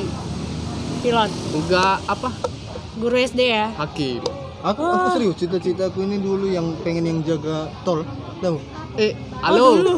pilot. 1.07 1.31
Enggak 1.55 2.03
apa? 2.11 2.35
Guru 2.99 3.15
SD 3.15 3.41
ya? 3.47 3.71
Hakim 3.79 4.38
aku 4.61 4.83
aku 4.83 5.07
serius 5.15 5.37
cita-cita 5.37 5.87
aku 5.87 6.03
ini 6.03 6.19
dulu 6.19 6.47
yang 6.47 6.75
pengen 6.81 7.05
yang 7.05 7.19
jaga 7.23 7.71
tol. 7.83 8.03
Tahu? 8.39 8.59
Eh 8.95 9.15
oh, 9.15 9.39
halo 9.43 9.65
dulu. 9.77 9.95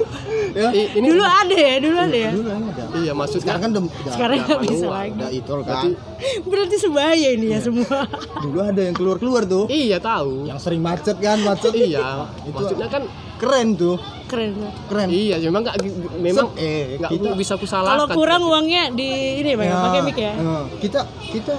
Ya. 0.51 0.69
Eh, 0.73 0.87
ini 0.95 1.07
dulu 1.09 1.23
ada 1.23 1.53
ya 1.55 1.75
dulu 1.79 1.97
ada 1.97 2.17
ya? 2.19 2.31
Dulu 2.33 2.49
ada. 2.51 2.83
Iya 2.97 3.13
maksudnya 3.13 3.43
sekarang 3.47 3.63
kan 3.63 3.71
udah 3.71 3.83
sekarang 4.11 4.37
nggak 4.43 4.61
bisa 4.61 4.75
keluar, 4.77 4.97
lagi. 4.99 5.13
udah 5.15 5.31
itol 5.31 5.61
kan 5.61 5.73
Berarti- 5.73 5.97
berarti 6.43 6.77
sebahaya 6.77 7.29
ini 7.31 7.47
ya 7.49 7.59
semua. 7.61 7.99
Dulu 8.41 8.59
ada 8.61 8.81
yang 8.83 8.95
keluar 8.95 9.17
keluar 9.17 9.43
tuh. 9.45 9.65
Iya 9.67 9.97
tahu. 9.99 10.45
Yang 10.45 10.59
sering 10.61 10.81
macet 10.81 11.17
kan 11.17 11.39
macet. 11.41 11.73
Iya 11.73 12.27
Itu- 12.43 12.53
maksudnya 12.53 12.89
kan 12.89 13.03
keren 13.37 13.69
tuh. 13.75 13.97
Keren. 14.27 14.51
Keren. 14.87 15.09
Iya 15.09 15.37
memang 15.43 15.61
nggak 15.63 15.77
memang 16.17 16.47
eh 16.57 16.97
nggak 16.97 17.11
kita 17.11 17.29
bisa 17.35 17.53
aku 17.55 17.65
salahkan. 17.65 18.05
Kalau 18.05 18.07
kurang 18.13 18.43
uangnya 18.43 18.89
di 18.91 19.09
ini 19.39 19.53
bang 19.55 19.69
Ya, 19.69 19.77
pakai 19.81 20.01
mic 20.03 20.17
ya. 20.17 20.33
eh, 20.35 20.65
kita 20.79 21.01
kita 21.31 21.53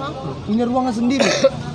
punya 0.45 0.63
ruangan 0.63 0.93
sendiri 0.93 1.25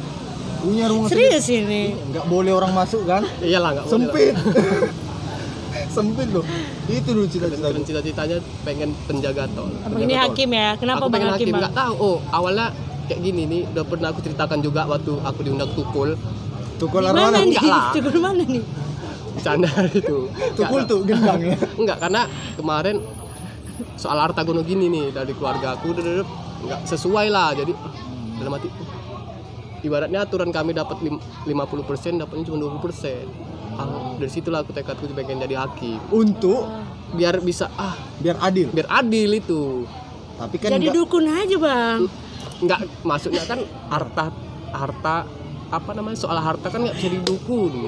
punya 0.67 0.85
ruangan 0.91 1.11
serius 1.15 1.47
ini? 1.47 1.63
Sendiri 1.95 2.11
nggak 2.11 2.27
boleh 2.27 2.53
orang 2.53 2.73
masuk 2.75 3.03
kan? 3.07 3.23
Iyalah 3.39 3.71
nggak 3.79 3.87
sempit. 3.87 4.35
Sempit 5.97 6.29
loh. 6.29 6.45
Itu 6.91 7.09
dulu 7.17 7.25
cita-cita 7.25 7.73
cita-citanya 7.73 8.39
pengen 8.67 8.91
penjaga 9.09 9.49
tol. 9.57 9.71
Abang 9.81 10.03
ini 10.05 10.13
hakim 10.13 10.51
ya? 10.53 10.77
Kenapa 10.77 11.07
aku 11.07 11.09
bang 11.09 11.15
pengen 11.23 11.31
hakim 11.33 11.49
nggak 11.57 11.73
tahu. 11.73 11.95
Oh 11.97 12.17
awalnya 12.35 12.69
kayak 13.07 13.21
gini 13.23 13.43
nih 13.49 13.61
udah 13.73 13.85
pernah 13.87 14.09
aku 14.13 14.21
ceritakan 14.21 14.59
juga 14.61 14.85
waktu 14.85 15.13
aku 15.23 15.41
diundang 15.47 15.71
tukul. 15.73 16.19
Tukul 16.77 17.01
mana 17.09 17.41
nih? 17.41 17.49
Enggak 17.49 17.65
lah. 17.65 17.85
tukul 17.97 18.19
mana 18.21 18.45
nih? 18.45 18.63
Bercanda 19.37 19.71
itu. 20.01 20.19
Tukul 20.59 20.81
tuh 20.85 21.01
gendang 21.07 21.41
ya? 21.41 21.57
Enggak 21.81 21.97
karena 22.03 22.23
kemarin 22.59 22.97
soal 23.97 24.21
harta 24.21 24.45
gono 24.45 24.61
gini 24.61 24.93
nih 24.93 25.17
dari 25.17 25.33
keluarga 25.33 25.81
aku 25.81 25.97
udah 25.97 26.05
nggak 26.67 26.81
sesuai 26.85 27.27
lah. 27.33 27.57
Jadi 27.57 27.73
dalam 28.37 28.53
hati 28.53 28.69
ibaratnya 29.81 30.23
aturan 30.23 30.49
kami 30.49 30.73
dapat 30.73 30.97
lim- 31.01 31.21
50% 31.45 32.17
dapatnya 32.17 32.45
cuma 32.47 32.59
20% 32.61 33.29
Ah, 33.77 34.17
dari 34.17 34.33
situlah 34.33 34.65
aku 34.65 34.73
tekadku 34.73 35.05
pengen 35.13 35.37
jadi 35.37 35.61
hakim. 35.61 36.01
Untuk 36.09 36.65
biar 37.13 37.45
bisa 37.45 37.69
ah 37.77 37.93
biar 38.17 38.41
adil. 38.41 38.73
biar 38.73 38.89
adil 38.89 39.37
itu. 39.37 39.85
Tapi 40.35 40.57
kan 40.57 40.73
jadi 40.73 40.89
dukun 40.89 41.29
aja 41.29 41.57
bang. 41.61 42.01
Nggak 42.65 42.81
maksudnya 43.05 43.45
kan 43.45 43.61
harta 43.93 44.33
harta 44.73 45.29
apa 45.69 45.91
namanya 45.93 46.17
soal 46.17 46.41
harta 46.41 46.73
kan 46.73 46.81
nggak 46.81 46.97
bisa 46.97 47.13
didukun. 47.13 47.85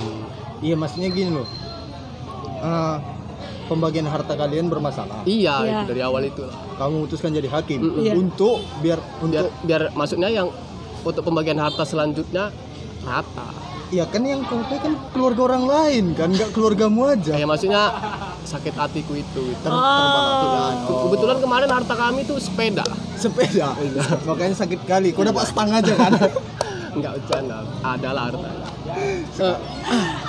Iya 0.61 0.77
maksudnya 0.77 1.09
gini 1.09 1.33
loh. 1.33 1.49
Eh, 2.59 2.97
pembagian 3.65 4.05
harta 4.05 4.37
kalian 4.37 4.69
bermasalah. 4.69 5.25
Iya 5.25 5.57
Iya. 5.63 5.73
itu 5.73 5.85
dari 5.89 6.03
awal 6.05 6.23
itu 6.27 6.45
kamu 6.77 6.91
memutuskan 7.01 7.33
jadi 7.33 7.49
hakim. 7.49 7.81
Iya. 7.97 8.13
untuk 8.13 8.61
biar 8.85 9.01
biar 9.25 9.45
untuk 9.47 9.57
biar 9.65 9.83
maksudnya 9.93 10.29
yang 10.29 10.53
untuk 11.09 11.25
pembagian 11.25 11.57
harta 11.57 11.83
selanjutnya 11.83 12.53
rata. 13.03 13.49
Ya 13.89 14.05
kan 14.05 14.21
yang 14.21 14.45
kau 14.45 14.61
tahu 14.69 14.77
kan 14.77 14.93
keluarga 15.11 15.41
orang 15.49 15.65
lain 15.65 16.05
kan 16.13 16.29
nggak 16.29 16.53
keluargamu 16.53 17.09
aja. 17.09 17.33
Kayak 17.33 17.49
maksudnya 17.49 17.83
sakit 18.45 18.77
hatiku 18.77 19.17
itu. 19.17 19.45
Ter- 19.59 19.73
Oh. 19.73 19.81
terbalik 19.81 20.79
Ke- 20.85 20.99
kebetulan 21.09 21.37
kemarin 21.41 21.69
harta 21.73 21.95
kami 21.97 22.21
tuh 22.23 22.37
sepeda. 22.37 22.85
Sepeda? 23.17 23.73
Makanya 24.29 24.53
sakit 24.55 24.85
kali. 24.85 25.17
Kau 25.17 25.25
dapat 25.25 25.49
stang 25.49 25.73
aja 25.73 25.93
kan? 25.97 26.13
Nggak 26.99 27.13
bercanda 27.17 27.65
ada 27.81 28.09
lah 28.13 28.23
hartanya. 28.29 28.67
Eh, 29.39 29.57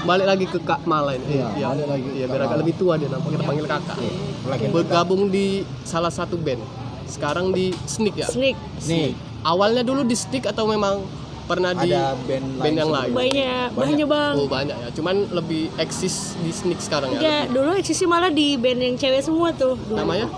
balik 0.05 0.27
lagi 0.27 0.45
ke 0.45 0.59
Kak 0.61 0.85
Mala 0.85 1.15
ini. 1.15 1.39
Iya, 1.39 1.47
balik 1.67 1.87
lagi 1.89 2.09
iya 2.13 2.25
biar 2.27 2.41
agak 2.45 2.57
lebih 2.61 2.75
tua 2.77 2.93
dia 2.95 3.09
nampak 3.09 3.33
kita 3.33 3.43
panggil 3.43 3.65
kakak. 3.65 3.97
Lagi 4.45 4.65
bergabung 4.69 5.27
di 5.27 5.45
salah 5.83 6.13
satu 6.13 6.37
band. 6.37 6.61
Sekarang 7.09 7.49
di 7.49 7.73
Sneak 7.83 8.15
ya? 8.15 8.27
Sneak 8.29 8.55
nih 8.85 9.17
awalnya 9.43 9.83
dulu 9.85 10.03
di 10.03 10.15
Sneak 10.15 10.49
atau 10.49 10.67
memang 10.67 11.03
pernah 11.49 11.73
di 11.73 11.89
ada 11.89 12.13
band, 12.29 12.61
band 12.61 12.75
yang 12.77 12.91
lain 12.93 13.09
banyak 13.09 13.67
banyak. 13.73 14.05
bang. 14.05 14.33
Oh 14.37 14.45
banyak 14.45 14.77
ya. 14.77 14.89
Cuman 14.93 15.15
lebih 15.33 15.73
eksis 15.81 16.37
di 16.45 16.53
Sneak 16.53 16.77
sekarang 16.77 17.17
ya 17.17 17.19
ya 17.19 17.39
dulu 17.49 17.73
eksisi 17.73 18.05
malah 18.05 18.29
di 18.29 18.53
band 18.53 18.79
yang 18.85 18.95
cewek 19.01 19.25
semua 19.25 19.49
tuh 19.57 19.73
dulu. 19.89 19.97
namanya? 19.97 20.29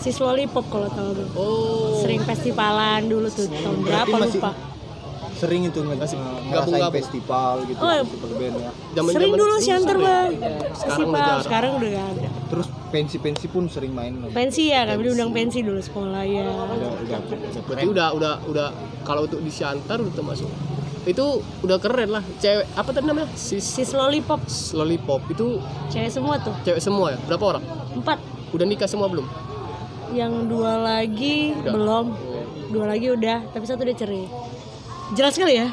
Sis 0.00 0.16
lollipop 0.16 0.64
kalau 0.70 0.88
tahu 0.88 1.12
tuh. 1.12 1.28
Oh. 1.36 2.00
Sering 2.00 2.22
festivalan 2.24 3.04
dulu 3.10 3.28
tuh 3.28 3.50
tahun 3.50 3.78
berapa 3.84 4.14
masih 4.14 4.40
lupa 4.40 4.69
sering 5.40 5.62
itu 5.64 5.80
nge- 5.80 5.96
ngerasain 5.96 6.20
gabung-gabung. 6.46 6.94
festival 6.94 7.54
gitu 7.64 7.80
Oh, 7.80 7.92
festival 7.98 8.30
band 8.34 8.54
ya 8.54 8.70
Zaman-zaman 8.92 9.14
sering 9.16 9.32
dulu 9.32 9.54
sering. 9.56 9.64
bang. 9.98 10.30
Sekarang 10.30 10.74
festival 10.74 11.08
udah 11.08 11.22
jarang. 11.22 11.42
sekarang 11.42 11.70
udah 11.74 11.90
gak 11.90 12.08
ada 12.12 12.28
terus 12.46 12.66
pensi-pensi 12.90 13.46
pun 13.46 13.62
sering 13.66 13.92
main 13.92 14.12
pensi 14.30 14.62
ya 14.68 14.80
kami 14.84 15.00
diundang 15.02 15.30
pensi 15.30 15.58
dulu 15.60 15.80
sekolah 15.80 16.22
ya 16.22 16.44
udah 16.44 16.90
udah 17.00 17.18
berarti 17.64 17.86
udah 17.86 18.08
udah 18.12 18.32
udah. 18.46 18.68
Kalau 19.00 19.24
untuk 19.24 19.40
di 19.40 19.48
Siantar 19.48 19.96
udah 19.96 20.12
termasuk. 20.12 20.50
Itu 21.02 21.24
udah 21.62 21.78
keren 21.78 22.10
lah. 22.10 22.20
Cewek 22.36 22.68
apa 22.70 22.90
tadi 22.90 23.06
namanya? 23.06 23.32
Sis 23.32 23.64
sis 23.64 23.90
lollipop. 23.90 24.44
Lollipop. 24.70 25.24
Itu 25.26 25.56
cewek 25.88 26.10
semua 26.10 26.36
tuh. 26.36 26.52
cewek 26.60 26.78
semua 26.78 27.10
ya? 27.10 27.18
Berapa 27.24 27.44
orang? 27.48 27.64
Empat. 27.92 28.20
Udah 28.52 28.66
nikah 28.66 28.84
semua 28.84 29.06
belum? 29.06 29.24
Yang 30.10 30.32
dua 30.46 30.72
lagi 30.76 31.56
Udah. 31.56 31.72
belum. 31.72 32.06
Oh. 32.10 32.44
dua 32.68 32.86
lagi 32.86 33.06
udah 33.08 33.50
tapi 33.50 33.64
satu 33.64 33.82
udah 33.82 33.96
cerai 33.96 34.26
jelas 35.12 35.34
kali 35.34 35.54
ya? 35.56 35.66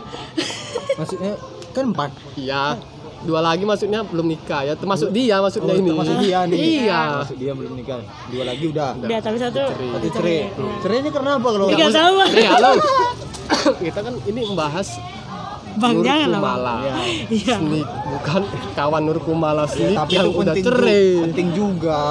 Maksudnya 0.96 1.34
kan 1.72 1.84
empat. 1.88 2.10
Iya. 2.36 2.78
Dua 3.20 3.42
lagi 3.42 3.64
maksudnya 3.64 4.02
belum 4.04 4.26
nikah 4.26 4.62
ya. 4.64 4.74
Termasuk 4.74 5.10
dia 5.10 5.38
maksudnya 5.40 5.74
Oh, 5.74 5.78
ini. 5.78 5.90
termasuk 5.90 6.16
dia 6.20 6.40
nih. 6.44 6.58
Iya. 6.58 7.02
Maksud 7.20 7.38
dia 7.38 7.52
belum 7.52 7.74
nikah. 7.74 7.98
Dua 8.28 8.44
lagi 8.44 8.66
udah. 8.68 8.90
Udah 8.96 9.20
tapi 9.20 9.38
satu 9.38 9.62
Cerai. 9.64 9.90
Satu 9.92 10.08
cerai. 10.12 10.40
cerainya 10.80 11.12
karena 11.12 11.32
apa 11.36 11.48
kalau 11.48 11.66
Tiga 11.68 11.88
tahun 11.88 12.28
Eh, 12.32 12.48
halo. 12.48 12.72
Kita 13.84 14.00
kan 14.00 14.14
ini 14.22 14.40
membahas 14.44 14.88
bang 15.78 15.94
Nur 15.94 16.04
jangan. 16.04 16.30
Kumala. 16.32 16.76
iya. 17.30 17.56
Sneak 17.56 17.88
bukan 18.08 18.42
kawan 18.74 19.02
Nur 19.04 19.20
Kumala 19.20 19.64
Sneak 19.66 19.94
tapi 19.96 20.14
yang 20.14 20.30
udah 20.30 20.54
penting 20.54 20.64
cerai. 20.64 21.06
penting 21.24 21.48
juga 21.54 22.02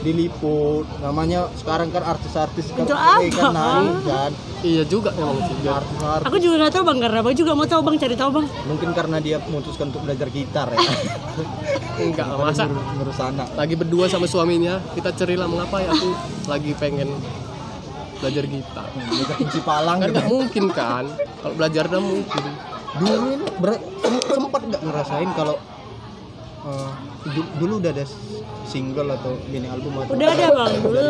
diliput. 0.00 0.84
Namanya 0.98 1.50
sekarang 1.54 1.88
kan 1.88 2.02
artis-artis 2.02 2.70
kan 2.70 2.86
kan 2.86 3.50
naik 3.50 3.98
kan? 4.04 4.30
Iya 4.58 4.82
juga 4.84 5.14
memang 5.14 5.38
sih 5.42 5.56
biar 5.60 5.78
artis-artis. 5.78 6.26
Aku 6.26 6.36
juga 6.36 6.54
nggak 6.58 6.72
tahu 6.72 6.84
bang. 6.84 6.98
Karena 6.98 7.18
apa 7.20 7.30
juga? 7.32 7.50
Mau 7.52 7.66
tahu 7.66 7.80
bang? 7.82 7.96
Cari 7.96 8.14
tahu 8.14 8.30
bang. 8.32 8.46
Mungkin 8.66 8.88
karena 8.92 9.16
dia 9.18 9.36
memutuskan 9.40 9.90
untuk 9.90 10.02
belajar 10.02 10.28
gitar 10.28 10.66
ya. 10.70 10.78
Enggak 11.98 12.30
masa 12.34 12.70
ngurus, 12.70 12.86
ngurus 12.94 13.18
anak 13.18 13.48
lagi 13.58 13.74
berdua 13.74 14.06
sama 14.06 14.30
suaminya 14.30 14.78
kita 14.94 15.10
cerai 15.10 15.34
lah 15.34 15.50
mengapa 15.50 15.82
ya 15.82 15.90
aku 15.90 16.14
lagi 16.46 16.70
pengen 16.78 17.10
belajar 18.18 18.44
gitar? 18.46 18.86
Belajar 18.94 19.34
kunci 19.34 19.60
palang 19.62 19.98
kan 19.98 20.06
gitu. 20.06 20.14
nggak 20.14 20.28
mungkin 20.28 20.64
kan? 20.70 21.04
Kalau 21.42 21.54
belajar 21.54 21.84
dah 21.86 21.98
mungkin. 21.98 22.42
Dulu 22.98 23.14
ini 23.28 23.46
ber- 23.58 23.82
sem- 23.98 24.26
sempat 24.30 24.62
nggak 24.62 24.82
ngerasain 24.82 25.30
kalau 25.34 25.54
eh, 26.60 26.90
du- 27.28 27.50
dulu 27.56 27.72
udah 27.78 27.92
ada 27.92 28.04
single 28.64 29.08
atau 29.10 29.32
mini 29.46 29.66
album 29.66 29.92
atau 29.96 30.12
udah 30.12 30.28
ada 30.28 30.46
bang. 30.50 30.72
Dulu 30.78 31.08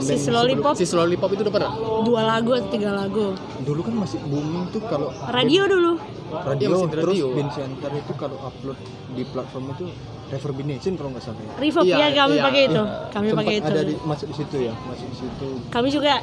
sis 0.00 0.26
lollipop. 0.26 0.74
Si 0.74 0.84
lollipop 0.88 1.30
itu 1.30 1.42
udah 1.42 1.54
pernah? 1.54 1.72
Dua 2.02 2.20
lagu 2.22 2.50
atau 2.52 2.68
tiga 2.68 2.90
lagu. 2.90 3.32
Dulu 3.60 3.80
kan 3.80 3.94
masih 3.96 4.18
booming 4.22 4.64
tuh 4.70 4.82
kalau 4.82 5.08
radio 5.28 5.64
dulu. 5.64 5.92
Radio, 6.34 6.66
Iya, 6.66 6.74
masih 6.74 6.88
di 6.88 6.94
terus 6.96 7.14
radio. 7.14 7.26
band 7.30 7.50
center 7.52 7.90
itu 7.94 8.12
kalau 8.16 8.36
upload 8.42 8.78
di 9.12 9.22
platform 9.24 9.64
itu 9.70 9.84
Reverb 10.24 10.58
Nation 10.64 10.92
kalau 10.96 11.10
nggak 11.12 11.22
salah 11.22 11.38
ya. 11.38 11.52
reverb 11.54 11.84
Iya, 11.84 11.96
ya 11.96 12.08
kami 12.16 12.34
iya. 12.34 12.42
pakai 12.42 12.62
itu. 12.64 12.82
Kami 13.06 13.26
Sempat 13.28 13.38
pakai 13.38 13.54
itu 13.54 13.68
ada 13.68 13.82
di, 13.84 13.94
masuk 14.02 14.26
di 14.26 14.34
situ 14.34 14.56
ya 14.58 14.74
masuk 14.82 15.06
di 15.06 15.16
situ. 15.16 15.48
Kami 15.68 15.88
juga 15.88 16.14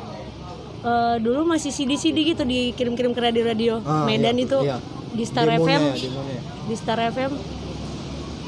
eh, 0.81 1.15
dulu 1.17 1.39
masih 1.45 1.69
CD 1.69 1.91
CD 1.95 2.17
gitu 2.25 2.43
dikirim-kirim 2.43 3.12
ke 3.13 3.21
radio-radio 3.21 3.79
Ah, 3.81 4.03
Medan 4.03 4.36
iya, 4.36 4.43
itu. 4.43 4.60
iya. 4.60 4.77
di 5.12 5.24
Star 5.24 5.43
Demonya 5.45 5.60
FM 5.69 5.81
ya, 5.81 5.93
demonya 6.01 6.33
ya. 6.33 6.41
di 6.65 6.75
Star 6.75 7.00
FM 7.05 7.31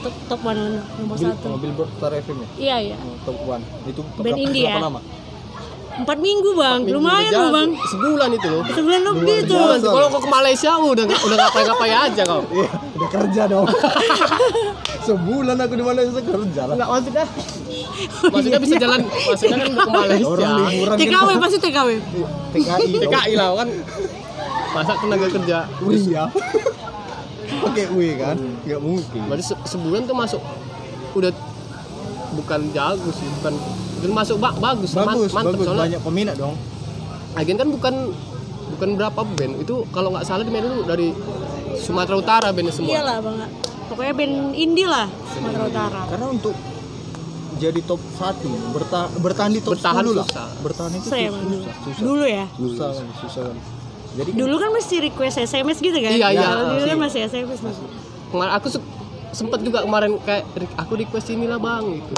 top 0.04 0.16
top 0.28 0.40
mana 0.44 0.84
nomor 1.00 1.16
Bil- 1.16 1.32
satu. 1.32 1.48
oh, 1.48 1.58
Billboard 1.58 1.90
Star 1.96 2.12
FM 2.14 2.38
ya? 2.38 2.48
Iya 2.60 2.76
iya. 2.92 2.96
Oh, 3.00 3.16
top 3.24 3.38
one. 3.48 3.64
Itu 3.88 4.02
Band 4.04 4.20
berapa, 4.20 4.38
indie 4.38 4.68
berapa 4.68 4.84
lama 4.84 5.02
empat 5.94 6.18
minggu 6.18 6.50
bang. 6.58 6.80
Minggu. 6.82 6.98
Lumayan 6.98 7.32
loh 7.32 7.50
bang. 7.54 7.70
Sebulan 7.86 8.30
itu 8.34 8.48
loh. 8.50 8.64
Sebulan 8.66 9.02
lebih 9.14 9.38
tuh. 9.46 9.78
kalau 9.78 10.08
kau 10.10 10.22
ke 10.26 10.30
Malaysia 10.30 10.72
udah 10.74 11.06
udah 11.06 11.38
ngapain-ngapain 11.46 11.96
aja 12.10 12.22
kau. 12.26 12.42
Iya, 12.50 12.70
udah 12.98 13.10
kerja 13.14 13.42
dong. 13.46 13.68
Sebulan 15.08 15.56
aku 15.60 15.74
di 15.78 15.84
Malaysia 15.86 16.22
kerja 16.24 16.62
lah. 16.66 16.74
Enggak 16.74 16.90
maksudnya 16.90 17.26
maksudnya 18.34 18.60
bisa 18.60 18.76
jalan 18.82 19.00
maksudnya 19.06 19.58
kan 19.62 19.70
ke 19.70 19.92
Malaysia. 19.94 20.26
Orang 20.26 20.52
liburan 20.66 20.96
TKW 20.98 21.30
pasti 21.38 21.58
TKW. 21.62 21.90
TKI. 22.58 22.88
dong. 22.98 23.12
TKI 23.14 23.34
lah 23.38 23.48
kan. 23.54 23.70
Masa 24.74 24.94
tenaga 24.98 25.28
kerja 25.30 25.58
UI 25.86 26.02
ya. 26.10 26.26
Pakai 27.64 27.86
UI 27.90 28.12
kan? 28.16 28.36
Enggak 28.36 28.80
mungkin. 28.80 29.22
berarti 29.26 29.46
se- 29.46 29.64
sebulan 29.68 30.04
tuh 30.04 30.16
masuk 30.16 30.42
udah 31.14 31.32
bukan 32.34 32.60
jago 32.72 33.10
sih 33.12 33.28
bukan 33.40 33.54
bukan 33.96 34.12
masuk 34.12 34.38
ba- 34.38 34.58
bagus 34.58 34.92
man- 34.92 35.08
Bagus, 35.08 35.30
mantep 35.32 35.54
bagus. 35.54 35.66
soalnya 35.66 35.84
Banyak 35.88 36.02
peminat 36.02 36.36
dong. 36.36 36.56
Agen 37.34 37.56
kan 37.56 37.68
bukan 37.68 37.94
bukan 38.70 38.90
berapa 38.94 39.22
band 39.24 39.54
itu 39.60 39.76
kalau 39.90 40.10
nggak 40.10 40.24
salah 40.24 40.42
di 40.42 40.50
Medan 40.50 40.70
dulu 40.72 40.84
dari 40.84 41.14
Sumatera 41.76 42.16
Utara 42.16 42.48
bandnya 42.50 42.72
semua 42.72 42.90
iyalah 42.92 43.18
bang 43.20 43.36
pokoknya 43.86 44.14
band 44.14 44.36
indie 44.54 44.86
lah 44.86 45.06
Sumatera 45.28 45.64
Utara 45.66 46.02
Karena 46.08 46.28
untuk 46.28 46.56
jadi 47.56 47.80
top 47.82 48.02
1 48.18 48.74
bertahan 48.74 49.10
bertahan 49.16 49.52
di 49.52 49.62
top 49.62 49.74
Bertahan 49.74 50.04
10 50.04 50.10
lah. 50.12 50.26
susah. 50.26 50.48
Bertahan 50.60 50.92
itu 50.92 51.04
susah 51.04 51.18
ya 51.18 51.30
susah, 51.30 51.74
susah. 51.80 52.02
dulu 52.02 52.26
ya 52.26 52.46
Susah 52.52 52.90
kan, 52.92 53.08
susah 53.20 53.44
kan. 53.46 53.58
Jadi 54.14 54.30
dulu 54.32 54.56
kan 54.56 54.70
mesti 54.70 54.96
request 55.02 55.42
SMS 55.42 55.78
gitu 55.78 55.96
kan 55.96 56.12
Iya, 56.12 56.28
iya. 56.32 56.50
Dulu 56.68 56.84
kan 56.84 56.98
Masih. 57.00 57.26
masih 57.26 57.42
SMS 57.44 57.60
mas 57.62 57.78
kemarin 58.30 58.52
aku 58.52 58.68
se- 58.68 58.92
sempet 59.32 59.62
juga 59.62 59.82
kemarin 59.82 60.18
kayak 60.20 60.46
"Rik, 60.54 60.72
aku 60.76 60.94
request 60.96 61.30
inilah 61.30 61.58
bang 61.58 61.84
gitu 61.92 62.14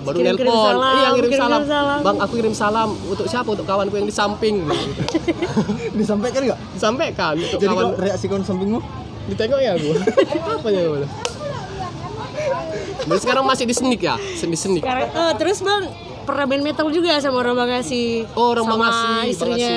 baru 0.00 0.16
Kirim-kirim 0.16 0.46
nelpon 0.46 0.62
salam, 0.68 0.94
iya 0.94 1.08
ngirim 1.08 1.18
kirim-kirim 1.28 1.42
salam. 1.44 1.62
salam. 1.66 1.98
bang 2.00 2.16
aku 2.20 2.32
kirim 2.34 2.54
salam 2.54 2.88
untuk 3.04 3.26
siapa 3.26 3.48
untuk 3.48 3.62
kawanku 3.64 3.94
yang 3.94 4.06
di 4.06 4.14
samping 4.14 4.54
gitu. 4.62 5.02
disampaikan 5.98 6.40
enggak? 6.44 6.60
disampaikan 6.70 7.34
untuk 7.36 7.58
Jadi 7.58 7.66
kawan 7.68 7.86
kok 7.88 7.98
reaksi 8.00 8.26
kawan 8.26 8.42
sampingmu? 8.42 8.78
ditengok 9.26 9.58
ya 9.60 9.70
aku 9.72 9.90
apa 10.56 10.68
ya 10.68 10.82
boleh 10.88 11.10
Berarti 13.02 13.22
sekarang 13.22 13.44
masih 13.44 13.64
di 13.64 13.74
senik 13.74 14.00
ya 14.00 14.14
di 14.20 14.54
senik 14.56 14.82
Sekarang, 14.82 15.08
oh, 15.12 15.32
terus 15.34 15.58
bang 15.60 15.82
pernah 16.22 16.44
band 16.44 16.62
metal 16.64 16.86
juga 16.88 17.18
sama 17.18 17.38
orang 17.40 17.54
Bangasi 17.56 18.26
Oh, 18.34 18.50
orang 18.50 18.64
sama 18.64 18.78
Bangasi, 18.84 19.30
istrinya 19.30 19.76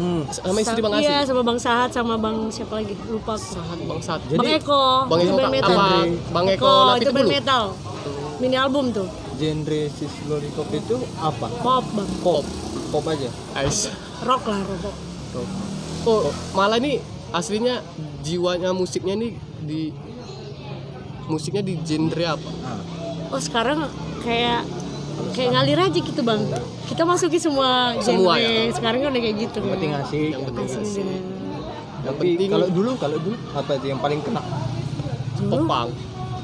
Hmm. 0.00 0.24
sama 0.32 0.58
istri 0.58 0.80
bang 0.80 0.92
Iya 0.96 1.20
Asih 1.20 1.28
sama 1.28 1.42
Bang 1.44 1.58
Sahat 1.60 1.90
sama 1.92 2.14
Bang 2.16 2.48
siapa 2.48 2.80
lagi 2.80 2.96
lupa 3.04 3.36
aku. 3.36 3.52
Sahat 3.52 3.78
bang 3.84 4.00
Sat 4.00 4.20
Bang 4.32 4.48
Eko 4.48 4.82
bang 5.06 5.20
itu 5.20 5.28
Eko 5.28 5.36
band 5.36 5.52
metal 5.52 5.76
apa 5.76 5.88
bang 6.32 6.46
Eko 6.48 6.64
Eko 6.64 6.94
itu 6.96 7.10
band 7.12 7.28
metal 7.28 7.62
mini 8.40 8.56
album 8.56 8.84
tuh 8.90 9.08
Genre 9.36 9.82
Sis 9.92 10.14
Lollipop 10.24 10.68
itu 10.72 10.96
apa? 11.20 11.46
pop 11.60 11.84
bang 11.92 12.10
Pop. 12.24 12.44
Pop 12.90 13.04
aja. 13.06 13.28
Ais. 13.54 13.92
rock 14.24 14.48
lah 14.48 14.60
rock 14.64 14.96
Oh, 16.02 16.32
malah 16.56 16.80
ini 16.80 16.96
aslinya 17.30 17.84
jiwanya 18.24 18.72
musiknya 18.72 19.14
nih 19.14 19.36
di 19.60 19.92
musiknya 21.28 21.60
di 21.60 21.76
genre 21.78 22.24
apa? 22.24 22.50
Oh 23.30 23.38
sekarang 23.38 23.84
kayak 24.24 24.64
kayak 25.30 25.50
ngalir 25.50 25.78
aja 25.80 25.98
gitu 26.00 26.20
bang 26.20 26.40
kita 26.84 27.02
masuki 27.02 27.36
semua 27.36 27.68
genre 27.94 28.04
Semua 28.04 28.34
ya? 28.36 28.68
sekarang 28.70 28.98
kan 29.00 29.08
udah 29.10 29.22
kayak 29.22 29.36
gitu 29.40 29.58
yang 29.58 29.72
penting 29.72 29.92
asik. 29.94 30.30
Yang 30.30 30.42
penting 30.44 30.66
asik. 30.66 31.06
Tapi 32.00 32.16
penting- 32.32 32.50
kalau 32.50 32.66
dulu, 32.66 32.90
kalau 32.96 33.18
dulu 33.18 33.36
apa 33.52 33.70
itu 33.74 33.86
yang 33.86 33.98
paling 33.98 34.20
kena? 34.20 34.42
Dulu 35.38 35.62
Popang. 35.62 35.88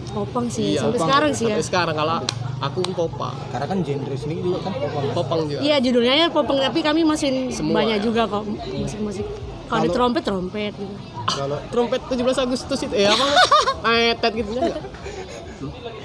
popang 0.08 0.46
sih 0.46 0.72
Iya, 0.72 0.80
sampai 0.82 0.92
popang. 0.94 1.06
sekarang 1.06 1.30
sih 1.30 1.44
ya 1.44 1.48
Sampai 1.50 1.66
sekarang 1.66 1.94
kalau 1.94 2.16
aku 2.58 2.78
popang. 2.90 3.34
Karena 3.48 3.66
kan 3.66 3.78
genre 3.80 4.16
sendiri 4.16 4.40
juga 4.42 4.58
kan 4.62 4.72
popang. 4.74 5.02
Popang 5.12 5.40
juga. 5.46 5.60
iya 5.60 5.76
judulnya 5.76 6.14
ya 6.14 6.26
popang 6.28 6.56
tapi 6.58 6.78
kami 6.80 7.00
masih 7.02 7.28
Semua 7.50 7.80
banyak 7.80 7.98
ya? 7.98 8.02
juga 8.02 8.22
kok 8.24 8.44
musik 8.70 9.00
musik 9.00 9.26
kalau 9.66 9.82
di 9.82 9.90
trompet 9.90 10.22
trompet 10.22 10.72
gitu 10.72 10.94
Kalau 11.26 11.58
Trompet 11.68 12.00
17 12.06 12.22
Agustus 12.38 12.78
itu 12.80 12.94
ya 12.94 13.10
apa? 13.10 13.26
Metet 13.84 14.32
gitu 14.36 14.50
enggak? 14.54 14.78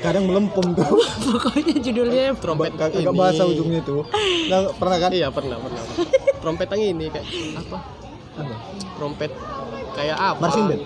Kadang 0.01 0.23
melempem 0.25 0.65
tuh. 0.73 0.97
pokoknya 1.25 1.75
judulnya 1.79 2.23
Trompet 2.35 2.73
Kag- 2.75 2.93
ini. 2.93 3.05
Agak 3.05 3.15
bahasa 3.15 3.41
ujungnya 3.45 3.81
tuh. 3.81 4.01
Nah, 4.49 4.59
pernah 4.73 4.97
kan? 4.97 5.09
Iya, 5.13 5.27
pernah, 5.29 5.57
pernah. 5.57 5.83
Trompet 6.41 6.67
yang 6.67 6.83
ini 6.91 7.05
kayak 7.07 7.25
apa? 7.55 7.77
Apa? 8.33 8.55
Trompet 8.97 9.31
kayak 9.91 10.17
apa? 10.17 10.39
Marching 10.39 10.65
band? 10.67 10.81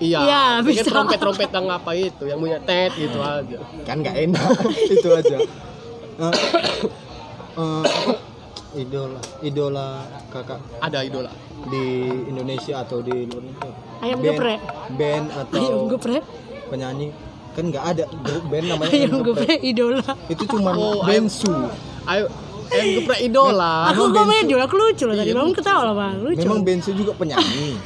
Iya. 0.00 0.18
Iya, 0.20 0.42
Kayak 0.58 0.66
bisa. 0.66 0.88
trompet-trompet 0.88 1.50
yang 1.50 1.66
apa 1.68 1.90
itu, 1.92 2.24
yang 2.24 2.38
punya 2.38 2.58
tet 2.58 2.92
gitu 2.94 3.18
aja. 3.20 3.58
Kan 3.84 3.96
nggak 4.00 4.16
enak. 4.24 4.48
itu 4.96 5.08
aja. 5.10 5.36
Eh, 5.38 6.34
eh, 7.60 7.84
apa? 7.84 8.12
idola 8.74 9.22
idola 9.38 10.02
kakak 10.28 10.58
Ada 10.82 11.06
idola. 11.06 11.30
di 11.64 12.02
Indonesia 12.26 12.82
atau 12.82 12.98
di 13.00 13.24
luar 13.24 13.40
negeri 13.40 13.70
ayam 14.02 14.18
Band- 14.18 14.26
geprek 14.28 14.60
band 14.92 15.26
atau 15.30 15.56
ayam 15.56 15.80
geprek 15.88 16.24
penyanyi 16.66 17.08
kan 17.54 17.64
nggak 17.64 17.84
ada 17.86 18.04
grup 18.20 18.44
band 18.46 18.66
namanya 18.66 18.90
ayam 18.98 19.10
Geprek. 19.16 19.46
geprek. 19.46 19.58
idola. 19.64 20.02
Itu 20.26 20.42
cuma 20.44 20.70
Oh, 20.72 21.00
bensu. 21.02 21.50
Ayo, 22.04 22.26
ayam 22.68 22.88
geprek 22.98 23.20
idola. 23.22 23.88
aku 23.88 24.10
komedi 24.10 24.52
aku 24.52 24.74
lucu 24.74 25.04
loh 25.04 25.14
tadi. 25.14 25.30
Iya, 25.30 25.38
bangun 25.38 25.54
ketawa 25.54 25.82
lah 25.84 25.94
bang. 25.94 26.14
Lucu. 26.20 26.38
Memang 26.40 26.60
bensu 26.60 26.90
juga 26.92 27.14
penyanyi. 27.14 27.78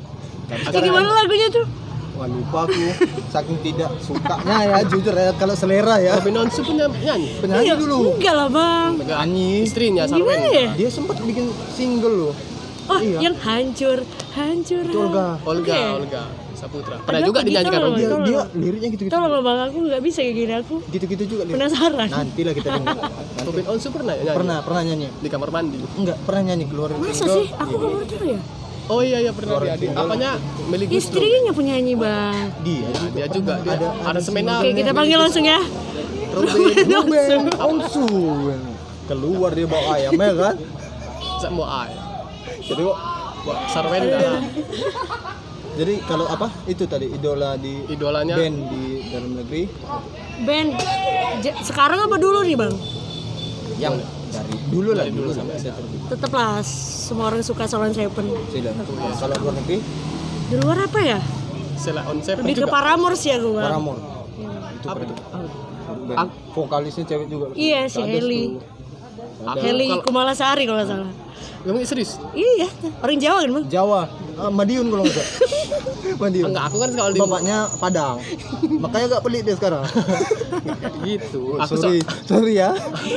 Kayak 0.46 0.78
gimana 0.80 1.10
lagunya 1.12 1.50
tuh? 1.50 1.66
Wah 2.14 2.24
lupa 2.24 2.64
aku. 2.64 2.80
Saking 3.28 3.58
tidak 3.60 3.90
sukanya 3.98 4.56
ya 4.64 4.76
jujur 4.86 5.12
ya 5.12 5.34
kalau 5.34 5.52
selera 5.52 5.98
ya. 5.98 6.16
Robin 6.16 6.40
Onsu 6.40 6.62
punya 6.62 6.86
nyanyi. 6.88 7.28
penyanyi 7.36 7.66
Iya, 7.66 7.74
dulu. 7.76 8.14
enggak 8.14 8.32
lah 8.32 8.48
bang. 8.48 8.90
Penyanyi. 8.96 9.50
Istrinya 9.60 10.02
gimana 10.06 10.22
Sarwen. 10.38 10.54
ya? 10.54 10.68
Dia 10.72 10.88
sempat 10.88 11.18
bikin 11.20 11.44
single 11.68 12.16
loh. 12.22 12.34
Oh 12.86 13.02
Iya. 13.02 13.18
yang 13.20 13.34
hancur 13.36 14.06
hancur 14.32 14.80
itu 14.80 14.94
Olga. 14.96 15.42
Olga, 15.42 15.74
Oke. 15.74 15.82
Olga 15.98 16.22
Saputra. 16.66 16.96
Pernah 17.00 17.20
Aduh, 17.20 17.28
juga 17.28 17.40
dinyanyikan 17.40 17.80
Olga. 17.80 17.96
dia, 17.96 18.08
dia 18.20 18.42
liriknya 18.52 18.88
gitu 18.90 19.02
gitu 19.02 19.12
tolong 19.12 19.30
lah 19.30 19.40
bang 19.40 19.58
aku 19.64 19.78
nggak 19.86 20.02
bisa 20.02 20.18
kayak 20.20 20.34
gini 20.34 20.52
aku 20.56 20.74
gitu 20.84 21.04
gitu 21.06 21.24
juga 21.28 21.42
lirik. 21.44 21.54
penasaran 21.56 22.08
nanti 22.08 22.40
lah 22.42 22.52
kita 22.52 22.68
dengar. 22.72 22.96
Robin 23.46 23.64
Onsu 23.68 23.88
pernah 23.88 24.12
ya 24.12 24.20
nyanyi? 24.20 24.34
pernah 24.34 24.56
pernah 24.60 24.82
nyanyi 24.82 25.08
Di 25.16 25.28
kamar 25.28 25.48
mandi. 25.50 25.78
enggak 25.94 26.16
pernah 26.22 26.42
nyanyi 26.44 26.64
keluar 26.66 26.88
masa 26.92 27.24
sih 27.24 27.46
aku 27.48 27.72
nggak 27.72 27.80
baru 27.88 28.04
tahu 28.04 28.26
ya 28.28 28.40
Oh 28.86 29.02
iya 29.02 29.18
iya 29.18 29.34
pernah 29.34 29.58
dia. 29.58 29.74
Di, 29.74 29.86
apanya? 29.90 30.30
Meli 30.64 30.86
Guslo. 30.86 30.98
istrinya 31.18 31.50
penyanyi 31.50 31.94
bang 31.94 32.36
dia 32.60 32.86
juga 32.88 33.10
Dia 33.12 33.26
juga 33.28 33.52
dia 33.58 33.72
ada, 33.72 33.86
ada 34.04 34.20
seminar. 34.20 34.58
oke 34.58 34.70
kita 34.72 34.90
panggil 34.92 35.18
langsung 35.20 35.42
ya 35.42 35.58
Robin 36.28 36.62
Ruben 36.84 37.42
Onsu 37.56 38.06
keluar 39.06 39.50
dia 39.50 39.66
bawa 39.66 39.86
ayam 39.94 40.12
ya 40.12 40.32
kan 40.34 40.54
sama 41.38 41.64
ay. 41.84 41.92
jadi 42.60 42.82
kok 42.82 42.98
Wah, 43.44 43.62
Sarwen 43.70 44.02
dah. 44.04 44.42
Jadi 45.76 45.94
kalau 46.02 46.24
apa? 46.26 46.48
Itu 46.64 46.84
tadi 46.84 47.06
idola 47.08 47.54
di 47.54 47.84
idolanya? 47.86 48.34
band 48.34 48.56
di 48.66 48.82
dalam 49.06 49.30
negeri. 49.34 49.62
Band 50.42 50.70
J- 51.38 51.60
sekarang 51.62 52.00
apa 52.00 52.16
dulu 52.16 52.40
nih 52.42 52.56
bang? 52.56 52.74
Yang 53.76 53.94
dari 54.26 54.54
dulu 54.66 54.90
lah 54.90 55.04
dulu 55.04 55.20
dulu 55.22 55.30
sampai 55.30 55.54
sampai 55.54 55.76
sekarang. 55.78 56.08
Tetaplah 56.08 56.50
semua 56.64 57.24
orang 57.28 57.42
suka 57.42 57.64
Solon 57.64 57.92
Seven. 57.92 58.26
Kalau 59.14 59.36
luar 59.38 59.54
negeri? 59.54 59.78
Di 60.46 60.56
luar 60.56 60.78
apa 60.82 60.98
ya? 60.98 61.18
Sela 61.76 62.02
on 62.04 62.18
Seven 62.18 62.40
lebih 62.40 62.54
ke 62.54 62.60
juga. 62.62 62.72
Paramore 62.72 63.14
sih 63.14 63.30
aku 63.30 63.48
bang. 63.52 63.66
Paramore. 63.66 64.00
Itu 64.72 64.86
Apa 64.86 64.96
keren 64.96 65.08
tuh? 65.08 65.16
Band. 66.06 66.18
Ak- 66.18 66.34
vokalisnya 66.52 67.04
cewek 67.04 67.26
juga. 67.28 67.44
Iya, 67.52 67.80
si 67.86 68.00
Heli. 68.00 68.44
Heli 69.56 69.86
kalau- 69.90 70.04
Kumalasari 70.04 70.62
kalau 70.64 70.78
nggak 70.78 70.90
salah. 70.90 71.10
Emang 71.66 71.82
serius? 71.82 72.22
iya 72.30 72.70
orang 73.02 73.18
Jawa 73.18 73.38
kan 73.42 73.50
bang? 73.52 73.64
Jawa. 73.68 74.00
Ah, 74.36 74.48
Madiun 74.48 74.86
kalau 74.86 75.02
nggak 75.02 75.16
salah. 75.16 75.30
Madiun. 76.22 76.44
Enggak, 76.46 76.64
aku 76.64 76.76
kan 76.78 76.90
kalau 76.94 77.10
di 77.10 77.18
bapaknya 77.18 77.58
Padang. 77.76 78.16
Makanya 78.78 79.06
gak 79.10 79.22
pelit 79.22 79.42
dia 79.42 79.54
sekarang. 79.54 79.82
Gitu. 81.02 81.42
Aku 81.58 81.74
sorry. 81.74 81.98
sorry 82.22 82.52
ya. 82.54 82.70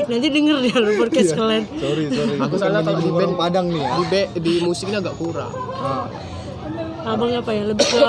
Nanti 0.04 0.28
denger 0.28 0.58
dia 0.60 0.76
lu 0.76 0.92
podcast 0.98 1.32
kalian. 1.32 1.64
Sorry 1.72 2.04
sorry. 2.10 2.36
Aku 2.40 2.56
salah 2.58 2.82
kalau 2.82 3.00
di 3.00 3.12
band- 3.12 3.38
Padang 3.38 3.66
nih 3.70 3.80
ya. 3.80 3.90
di, 3.94 4.04
be- 4.08 4.32
di 4.36 4.54
musiknya 4.60 4.98
agak 5.00 5.16
kurang. 5.16 5.54
Ah, 5.78 6.10
abang 7.08 7.30
apa 7.32 7.52
ya? 7.52 7.64
Lebih 7.64 7.86
ke 7.86 8.02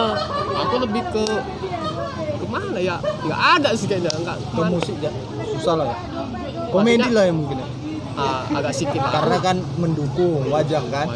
Aku 0.58 0.74
lebih 0.80 1.02
ke 1.06 1.24
ke 2.32 2.46
mana 2.46 2.78
ya? 2.78 2.96
Nggak 2.98 3.40
ada 3.54 3.68
sih 3.74 3.86
kayaknya. 3.86 4.12
Nggak 4.16 4.36
ke 4.40 4.60
musik 4.66 4.96
ya. 4.98 5.12
Susah 5.52 5.74
lah 5.76 5.86
ya. 5.86 5.96
Komedi 6.70 7.10
lah 7.10 7.24
ya 7.24 7.32
mungkin 7.34 7.58
ya. 7.58 7.68
Ah, 8.12 8.42
agak 8.50 8.72
sedikit 8.72 9.02
karena 9.02 9.36
kan 9.38 9.56
mendukung 9.76 10.44
wajah 10.46 10.82
kan 10.88 11.06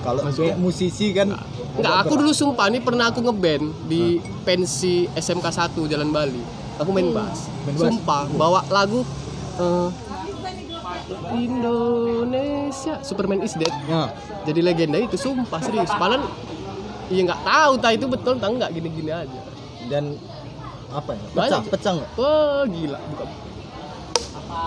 kalau 0.00 0.20
kayak 0.26 0.56
musisi 0.56 1.12
kan 1.12 1.32
Enggak, 1.70 1.96
aku 2.02 2.12
dulu 2.18 2.32
sumpah 2.34 2.66
nih 2.68 2.82
pernah 2.82 3.08
aku 3.08 3.22
ngeband 3.22 3.64
di 3.86 4.18
pensi 4.42 5.06
SMK 5.08 5.46
1 5.70 5.80
Jalan 5.86 6.10
Bali. 6.10 6.42
Aku 6.76 6.90
main 6.90 7.08
bass. 7.08 7.46
Main 7.62 7.72
bass. 7.72 7.88
Sumpah, 7.88 8.22
bawa 8.34 8.60
lagu 8.68 9.00
eh, 9.56 9.88
Indonesia 11.30 12.98
Superman 13.00 13.40
is 13.40 13.54
dead. 13.54 13.70
ya 13.86 14.10
Jadi 14.44 14.60
legenda 14.60 14.98
itu 14.98 15.14
sumpah 15.14 15.60
serius. 15.60 15.88
Padahal 15.90 16.26
iya 17.06 17.20
nggak 17.22 17.42
tahu 17.42 17.72
tak 17.78 17.92
itu 17.96 18.06
betul 18.06 18.34
tak 18.36 18.50
enggak 18.50 18.70
gini-gini 18.72 19.10
aja. 19.10 19.40
dan 19.86 20.14
apa 20.90 21.14
ya 21.14 21.22
pecah 21.28 21.34
Banyak. 21.34 21.62
pecah 21.66 21.92
nggak 21.98 22.10
Wah, 22.14 22.62
gila. 22.66 22.98
Bukan 23.10 23.28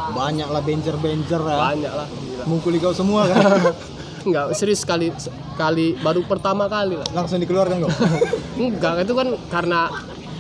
banyak 0.10 0.46
lah 0.46 0.62
benjer 0.62 0.96
benjer 0.96 1.40
ya. 1.40 1.58
Banyak 1.64 1.94
lah. 1.94 2.08
Gila. 2.08 2.44
mengkuli 2.46 2.78
kau 2.78 2.92
semua 2.92 3.26
kan? 3.26 3.40
Enggak 4.26 4.56
serius 4.56 4.80
sekali 4.80 5.12
sekali 5.14 5.96
baru 5.98 6.24
pertama 6.24 6.66
kali 6.66 6.96
lah. 6.96 7.08
Langsung 7.12 7.38
dikeluarkan 7.38 7.78
kau 7.80 7.92
enggak 8.62 9.04
itu 9.04 9.14
kan 9.14 9.28
karena 9.50 9.92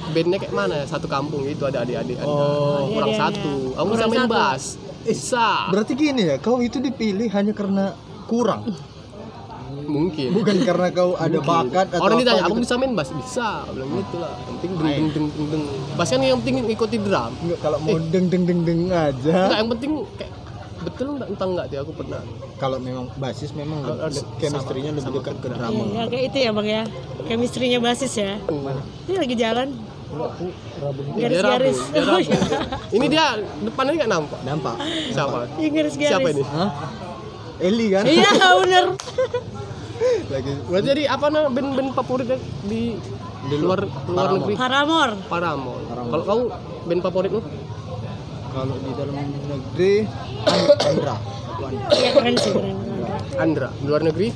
bandnya 0.10 0.38
kayak 0.38 0.54
mana 0.54 0.74
ya? 0.80 0.86
Satu 0.86 1.06
kampung 1.06 1.44
itu 1.44 1.64
ada 1.64 1.82
adik-adik. 1.82 2.16
Ada 2.16 2.28
Oh. 2.28 2.88
kurang 2.90 3.10
Iya, 3.10 3.16
iya, 3.16 3.24
satu. 3.28 3.52
iya. 3.52 3.76
kamu 3.76 3.88
bisa 3.90 4.06
main 4.08 4.28
bass. 4.28 4.64
Bisa. 5.04 5.68
berarti 5.68 5.94
gini 5.94 6.24
ya 6.24 6.40
kau 6.40 6.60
itu 6.60 6.80
dipilih 6.80 7.28
hanya 7.30 7.52
karena 7.52 7.92
kurang 8.24 8.64
mungkin. 9.94 10.30
Bukan 10.34 10.56
karena 10.66 10.88
kau 10.90 11.12
ada 11.14 11.38
Mungkin. 11.38 11.46
bakat 11.70 11.88
atau 11.94 12.02
orang 12.02 12.18
ditanya 12.18 12.42
gitu. 12.42 12.50
kamu 12.50 12.58
bisa 12.66 12.76
main 12.82 12.92
bass? 12.98 13.10
Bisa 13.14 13.48
Aku 13.64 13.72
bilang 13.78 13.90
gitu 13.94 14.16
lah. 14.18 14.34
Yang 14.34 14.46
penting 14.50 14.72
deng 14.74 14.90
deng 14.90 15.10
deng 15.14 15.28
deng 15.30 15.48
deng 15.54 15.64
bass 15.94 16.10
kan 16.10 16.20
yang 16.26 16.40
penting 16.42 16.56
ikuti 16.66 16.98
drum. 16.98 17.32
Enggak, 17.46 17.60
kalau 17.62 17.78
mau 17.78 17.98
deng 18.10 18.26
deng 18.34 18.44
deng 18.50 18.62
deng 18.66 18.82
aja. 18.90 19.38
Enggak 19.46 19.60
yang 19.62 19.70
penting 19.78 19.92
kayak 20.18 20.32
betul 20.84 21.06
enggak 21.16 21.28
entah 21.32 21.48
enggak 21.48 21.66
dia 21.70 21.80
aku 21.86 21.94
pernah. 21.94 22.22
Kalau 22.58 22.78
memang 22.82 23.06
basis 23.16 23.50
memang 23.54 23.80
Harus 23.86 24.26
chemistry-nya 24.42 24.92
lebih 24.96 25.12
dekat 25.22 25.36
ke 25.38 25.48
drama. 25.54 25.70
Iya, 25.72 25.86
ya, 25.94 26.04
kayak 26.10 26.24
itu 26.34 26.38
ya 26.42 26.50
bang 26.52 26.68
ya. 26.68 26.84
Chemistry-nya 27.30 27.80
basis 27.80 28.14
ya. 28.18 28.34
Ini 29.06 29.18
lagi 29.22 29.36
jalan. 29.38 29.70
Garis-garis. 31.18 31.80
Oh, 32.06 32.22
iya. 32.22 32.38
ini 32.94 33.06
dia 33.10 33.34
depannya 33.66 33.98
nggak 33.98 34.12
nampak? 34.14 34.40
Nampak. 34.46 34.76
Siapa? 35.10 35.50
Iya, 35.58 35.70
garis-garis. 35.74 36.14
Siapa 36.14 36.30
ini? 36.30 36.44
Hah? 36.46 36.70
Eli 37.64 37.88
kan? 37.94 38.04
Iya 38.04 38.30
bener 38.60 38.86
lagi 40.26 40.52
berarti 40.64 40.88
jadi 40.88 41.04
apa 41.08 41.26
namanya 41.28 41.52
band-band 41.52 41.90
favorit 41.94 42.28
di 42.64 42.96
Di 43.44 43.56
luar 43.58 43.84
luar- 43.84 44.08
Paramore. 44.08 44.34
negeri 44.40 44.54
Paramore. 44.56 45.14
Paramore. 45.28 45.84
Kalau 45.84 46.24
kamu 46.24 46.44
band 46.86 47.02
favoritmu? 47.02 47.42
kalau 48.50 48.76
di 48.78 48.92
dalam 48.94 49.16
negeri 49.44 49.94
An- 50.46 50.78
Andra 50.86 51.16
iya 51.92 52.10
keren 52.14 52.36
sih 52.38 52.52
keren 52.52 52.78
Andra. 53.36 53.68
Di 53.74 53.86
luar 53.86 54.02
negeri? 54.02 54.30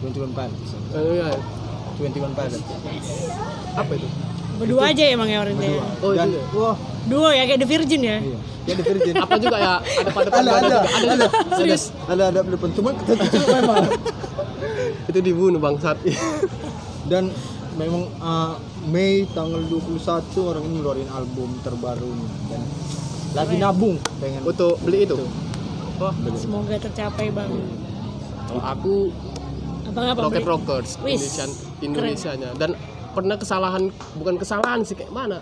21 0.00 0.32
Pilots 0.32 0.70
Eh, 0.90 1.04
iya. 1.14 1.28
21 1.96 2.32
Pilots 2.32 2.58
Apa 3.72 3.92
itu? 3.94 4.08
Berdua 4.60 4.92
aja 4.92 5.02
emang 5.08 5.28
ya 5.32 5.40
orangnya 5.40 5.68
ya. 5.80 5.84
Oh, 6.04 6.12
dan 6.12 6.28
itu. 6.28 6.58
wah. 6.60 6.76
Duo 7.08 7.32
ya 7.32 7.48
kayak 7.48 7.60
The 7.64 7.68
Virgin 7.68 8.02
ya? 8.04 8.18
Iya 8.20 8.38
ya 8.68 8.74
di 8.76 8.84
Virgin. 8.84 9.14
Apa 9.18 9.34
juga 9.40 9.56
ya? 9.58 9.74
Ada 9.80 10.10
pada 10.12 10.28
ada 10.30 10.50
ada 10.52 10.78
ada 10.84 11.12
ada. 11.16 11.26
Serius. 11.58 11.84
ada 12.06 12.22
ada 12.30 12.40
depan 12.44 12.70
cuma 12.76 12.90
kecil 12.94 13.44
memang. 13.60 13.84
Itu 15.08 15.18
dibunuh 15.20 15.60
bangsat. 15.60 15.98
dan 17.10 17.32
memang 17.74 18.06
uh, 18.22 18.54
Mei 18.86 19.26
tanggal 19.34 19.60
21 19.66 19.98
orang 20.46 20.62
ini 20.62 20.74
ngeluarin 20.78 21.10
album 21.10 21.58
terbarunya 21.60 22.28
dan 22.48 22.62
lagi 23.34 23.54
nabung 23.58 23.96
pengen. 24.22 24.46
Untuk 24.46 24.78
beli 24.86 25.04
itu. 25.08 25.18
Wah, 26.00 26.14
semoga 26.38 26.80
tercapai 26.80 27.28
bang. 27.28 27.50
Kalau 28.48 28.62
aku 28.64 28.94
abang 29.90 30.06
apa 30.06 30.20
Rocket 30.22 30.42
beli? 30.42 30.50
Rockers 30.54 30.90
Wis, 31.02 31.18
Indonesian 31.18 31.50
Indonesianya. 31.82 32.50
Dan 32.56 32.70
pernah 33.10 33.34
kesalahan 33.34 33.88
bukan 34.14 34.34
kesalahan 34.36 34.80
sih 34.80 34.94
kayak 34.94 35.10
mana? 35.10 35.38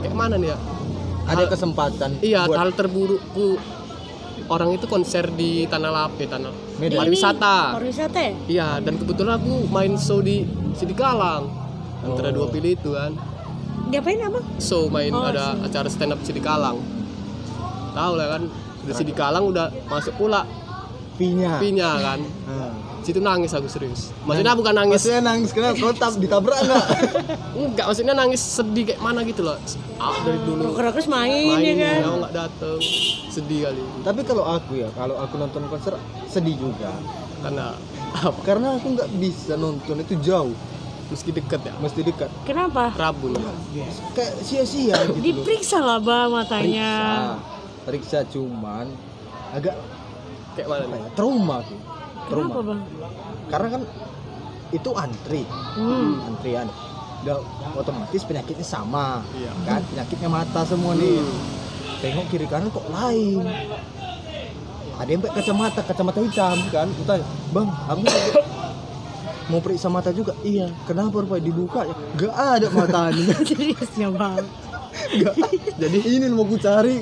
Kayak 0.00 0.14
mana 0.14 0.34
nih 0.36 0.50
ya? 0.50 0.58
ada 1.24 1.44
Hal- 1.44 1.52
kesempatan 1.52 2.10
Iya, 2.20 2.48
buat 2.48 2.56
hal 2.56 2.70
terburukku 2.72 3.60
orang 4.48 4.72
itu 4.72 4.88
konser 4.88 5.28
di 5.30 5.68
Tanah 5.68 5.90
Lape, 5.90 6.24
Tanah 6.24 6.48
Medan. 6.78 6.98
pariwisata. 6.98 7.76
pariwisata 7.76 8.16
ya 8.18 8.32
Iya, 8.48 8.68
dan 8.80 8.96
kebetulan 8.96 9.36
aku 9.36 9.68
main 9.68 9.92
show 9.94 10.18
di 10.18 10.48
Sidikalang. 10.72 11.52
Antara 12.00 12.30
Oh. 12.30 12.34
dua 12.34 12.46
pilih 12.48 12.72
itu 12.72 12.90
kan. 12.90 13.12
ngapain 13.88 14.20
abang 14.20 14.44
Show 14.58 14.88
main 14.88 15.08
Oh, 15.10 15.20
ada 15.22 15.52
show. 15.54 15.64
acara 15.64 15.88
stand 15.88 16.12
up 16.12 16.20
Sidikalang. 16.22 16.80
Tahu 17.90 18.12
lah 18.14 18.26
kan, 18.30 18.42
di 18.80 18.92
Sidikalang 18.94 19.44
udah 19.44 19.68
masuk 19.84 20.16
pula 20.16 20.48
pinya 21.14 21.56
pinya 21.58 21.90
kan. 21.98 22.20
Ah. 22.46 22.72
Situ 23.08 23.24
nangis 23.24 23.56
aku 23.56 23.64
serius. 23.72 24.12
Maksudnya 24.28 24.52
bukan 24.52 24.76
nangis 24.76 25.00
Maksudnya 25.00 25.24
nangis 25.24 25.48
kenapa? 25.56 25.80
Kau 25.80 25.96
tab 25.96 26.12
ditabrak 26.20 26.60
enggak? 26.60 26.86
enggak, 27.56 27.84
maksudnya 27.88 28.12
nangis 28.12 28.36
sedih 28.44 28.84
kayak 28.84 29.00
mana 29.00 29.24
gitu 29.24 29.48
loh. 29.48 29.56
Ah, 29.96 30.12
dari 30.28 30.36
dulu 30.44 30.76
Rocker 30.76 30.92
Rockers 30.92 31.08
main, 31.08 31.56
main 31.56 31.64
ya 31.64 31.72
kan 31.72 32.04
ya 32.04 32.08
nggak 32.20 32.34
dateng. 32.36 32.76
Sedih 33.32 33.64
kali. 33.64 33.80
Tapi 34.04 34.20
kalau 34.28 34.44
aku 34.44 34.76
ya, 34.76 34.92
kalau 34.92 35.16
aku 35.16 35.40
nonton 35.40 35.64
konser 35.72 35.96
sedih 36.28 36.60
juga. 36.60 36.92
Karena 37.40 37.72
apa? 38.12 38.40
Karena 38.44 38.76
aku 38.76 38.86
nggak 38.92 39.08
bisa 39.16 39.56
nonton 39.56 40.04
itu 40.04 40.14
jauh, 40.20 40.52
Meski 41.08 41.32
deket 41.32 41.64
ya. 41.64 41.72
mesti 41.80 42.04
dekat. 42.04 42.28
kenapa 42.44 42.92
Rabun. 42.92 43.40
Kayak 44.12 44.36
sia-sia 44.44 45.00
gitu 45.16 45.24
diperiksa 45.24 45.80
lah 45.80 45.96
bang 45.96 46.28
matanya 46.28 46.92
Periksa, 47.88 48.20
periksa 48.20 48.36
cuman 48.36 48.92
agak 49.56 49.80
Kayak 50.52 50.74
mana 50.74 50.84
nih? 50.90 50.98
ya, 50.98 51.10
trauma 51.14 51.58
aku. 52.28 52.30
Trauma. 52.30 52.44
kenapa 52.44 52.60
bang 52.62 52.80
Karena 53.48 53.68
kan 53.72 53.82
itu 54.68 54.90
antri, 54.92 55.42
hmm. 55.48 56.28
antrian. 56.28 56.68
Udah 57.24 57.40
otomatis 57.74 58.22
penyakitnya 58.22 58.62
sama, 58.62 59.24
Iya. 59.32 59.50
kan? 59.64 59.80
Penyakitnya 59.88 60.28
mata 60.28 60.60
semua 60.68 60.92
nih. 60.94 61.18
Tengok 61.98 62.26
kiri 62.28 62.46
kanan 62.46 62.68
kok 62.68 62.84
lain. 62.92 63.42
Ada 64.98 65.08
yang 65.08 65.22
pakai 65.24 65.42
kacamata, 65.42 65.80
kacamata 65.82 66.18
hitam 66.20 66.58
kan? 66.68 66.88
Tanya, 67.08 67.24
bang, 67.50 67.68
aku 67.88 68.02
mau 69.50 69.60
periksa 69.64 69.88
mata 69.88 70.12
juga. 70.12 70.36
Iya. 70.44 70.68
Kenapa 70.84 71.24
rupanya 71.24 71.42
dibuka? 71.42 71.80
ya? 71.88 71.94
Gak 72.14 72.34
ada 72.36 72.66
matanya. 72.68 73.34
seriusnya 73.48 74.12
bang 74.12 74.67
Jadi 75.78 75.98
ini 76.04 76.26
mau 76.28 76.44
ku 76.44 76.56
cari. 76.56 77.00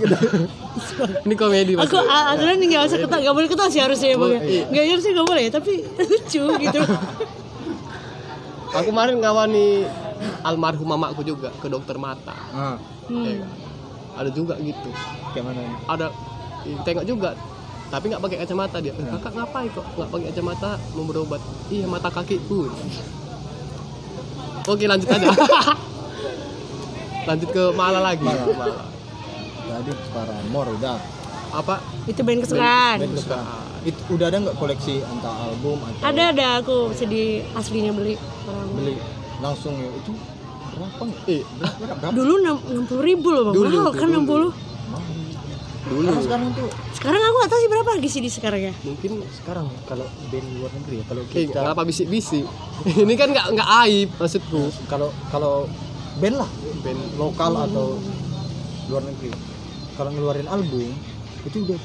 Ini 1.24 1.34
komedi 1.34 1.72
aku 1.74 1.82
maksudnya. 1.82 2.12
a- 2.12 2.26
aturan 2.36 2.56
nggak 2.58 2.82
usah 2.84 2.98
ketawa 3.00 3.20
nggak 3.24 3.36
boleh 3.36 3.48
ketawa 3.48 3.68
sih 3.72 3.80
harusnya 3.80 4.08
ya 4.12 4.16
bang 4.16 4.30
ya. 4.30 4.40
Iya. 4.40 4.64
nggak 4.70 4.84
iya 4.84 4.96
sih 5.00 5.10
nggak 5.16 5.26
boleh 5.26 5.44
tapi 5.48 5.72
lucu 6.10 6.42
gitu 6.60 6.80
Aku 8.76 8.92
kemarin 8.92 9.16
ngawani 9.16 9.88
almarhum 10.44 10.84
mamaku 10.84 11.24
juga 11.24 11.48
ke 11.56 11.66
dokter 11.66 11.96
mata. 11.96 12.36
Nah, 12.52 12.76
hmm. 13.08 13.24
Ya 13.24 13.34
kan? 13.40 13.50
Ada 14.16 14.30
juga 14.32 14.54
gitu. 14.60 14.90
kayak 15.32 15.44
mana 15.48 15.60
ini? 15.64 15.76
Ada 15.88 16.06
tengok 16.84 17.04
juga 17.08 17.30
tapi 17.86 18.10
nggak 18.10 18.18
pakai 18.20 18.36
kacamata 18.42 18.76
dia. 18.82 18.92
Kakak 18.92 19.32
ngapain 19.32 19.68
kok 19.72 19.86
nggak 19.96 20.08
pakai 20.12 20.24
kacamata 20.28 20.70
mau 20.92 21.04
berobat? 21.06 21.40
Iya 21.70 21.86
mata 21.88 22.12
kakiku. 22.12 22.68
Oke 24.66 24.84
lanjut 24.84 25.08
aja. 25.08 25.26
lanjut 27.26 27.48
ke 27.50 27.64
Mala 27.72 28.00
lagi. 28.00 28.22
Mala. 28.22 28.44
Mala. 28.48 28.84
Tadi 29.66 29.92
Paramore 30.10 30.70
udah. 30.74 30.96
Apa? 31.46 31.78
itu 32.06 32.20
band 32.20 32.42
kesukaan 32.42 32.98
Band 32.98 33.14
kesukaan. 33.14 33.46
Itu 33.82 34.00
udah 34.10 34.26
ada 34.28 34.36
nggak 34.40 34.56
koleksi 34.56 34.98
entah 34.98 35.34
album 35.42 35.78
atau 35.78 36.02
ada 36.04 36.22
ada 36.30 36.46
aku 36.58 36.90
sedih 36.90 37.46
aslinya 37.54 37.90
beli 37.90 38.18
beli 38.72 38.98
langsung 39.38 39.74
ya 39.74 39.86
itu 39.90 40.10
berapa 40.74 41.02
nggak? 41.02 41.30
Eh, 41.30 41.42
Berapa? 41.56 42.12
dulu 42.12 42.32
enam 42.42 42.84
puluh 42.84 43.02
ribu 43.02 43.28
loh 43.30 43.42
bang 43.46 43.54
Dulu 43.54 43.68
mahal 43.70 43.92
kan 43.92 44.08
enam 44.10 44.26
puluh 44.26 44.50
dulu 45.86 46.02
Karena 46.02 46.18
sekarang 46.20 46.48
tuh 46.50 46.68
sekarang 46.98 47.20
aku 47.22 47.36
nggak 47.38 47.50
tahu 47.50 47.60
sih 47.62 47.70
berapa 47.70 47.88
harga 47.94 48.08
CD 48.10 48.26
sekarang 48.26 48.60
ya 48.60 48.72
mungkin 48.82 49.10
sekarang 49.30 49.66
kalau 49.86 50.06
band 50.28 50.46
luar 50.58 50.70
negeri 50.74 50.94
ya 50.98 51.04
kalau 51.06 51.22
eh, 51.22 51.30
kita 51.46 51.58
kenapa 51.62 51.82
bisik-bisik? 51.86 52.44
Ini 53.06 53.14
kan 53.14 53.28
nggak 53.30 53.46
nggak 53.54 53.68
aib 53.86 54.08
maksudku. 54.18 54.62
kalau 54.90 55.08
kalau 55.30 55.70
band 56.16 56.36
lah 56.36 56.50
Band 56.80 57.00
lokal 57.14 57.52
atau 57.60 58.00
luar 58.86 59.02
negeri 59.02 59.30
kalau 59.94 60.10
ngeluarin 60.10 60.46
album 60.46 60.92
itu 61.42 61.56
udah 61.62 61.80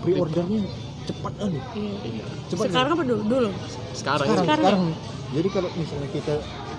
pre-ordernya 0.00 0.60
cepat 1.04 1.34
aja 1.38 1.60
Iya. 1.74 1.94
Iya. 2.02 2.24
cepat 2.48 2.66
sekarang 2.68 2.90
apa 2.92 3.02
dulu 3.04 3.22
dulu 3.22 3.48
Sekarang, 3.92 4.26
sekarang, 4.26 4.26
Sekarang 4.40 4.46
sekarang. 4.46 4.80
jadi 5.30 5.48
kalau 5.50 5.68
misalnya 5.74 6.08
kita 6.10 6.34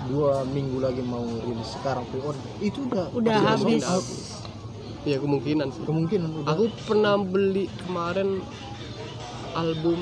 dua 0.06 0.32
minggu 0.46 0.78
lagi 0.78 1.02
mau 1.02 1.22
rilis 1.22 1.70
sekarang 1.72 2.04
pre-order 2.06 2.46
itu 2.58 2.78
udah 2.84 3.04
Udah 3.10 3.36
habis. 3.44 3.82
Iya 5.02 5.18
kemungkinan 5.18 5.66
sih. 5.70 5.82
kemungkinan 5.82 6.30
udah 6.36 6.50
Aku 6.52 6.64
pernah 6.82 7.14
beli 7.16 7.66
kemarin 7.80 8.42
album 9.52 10.00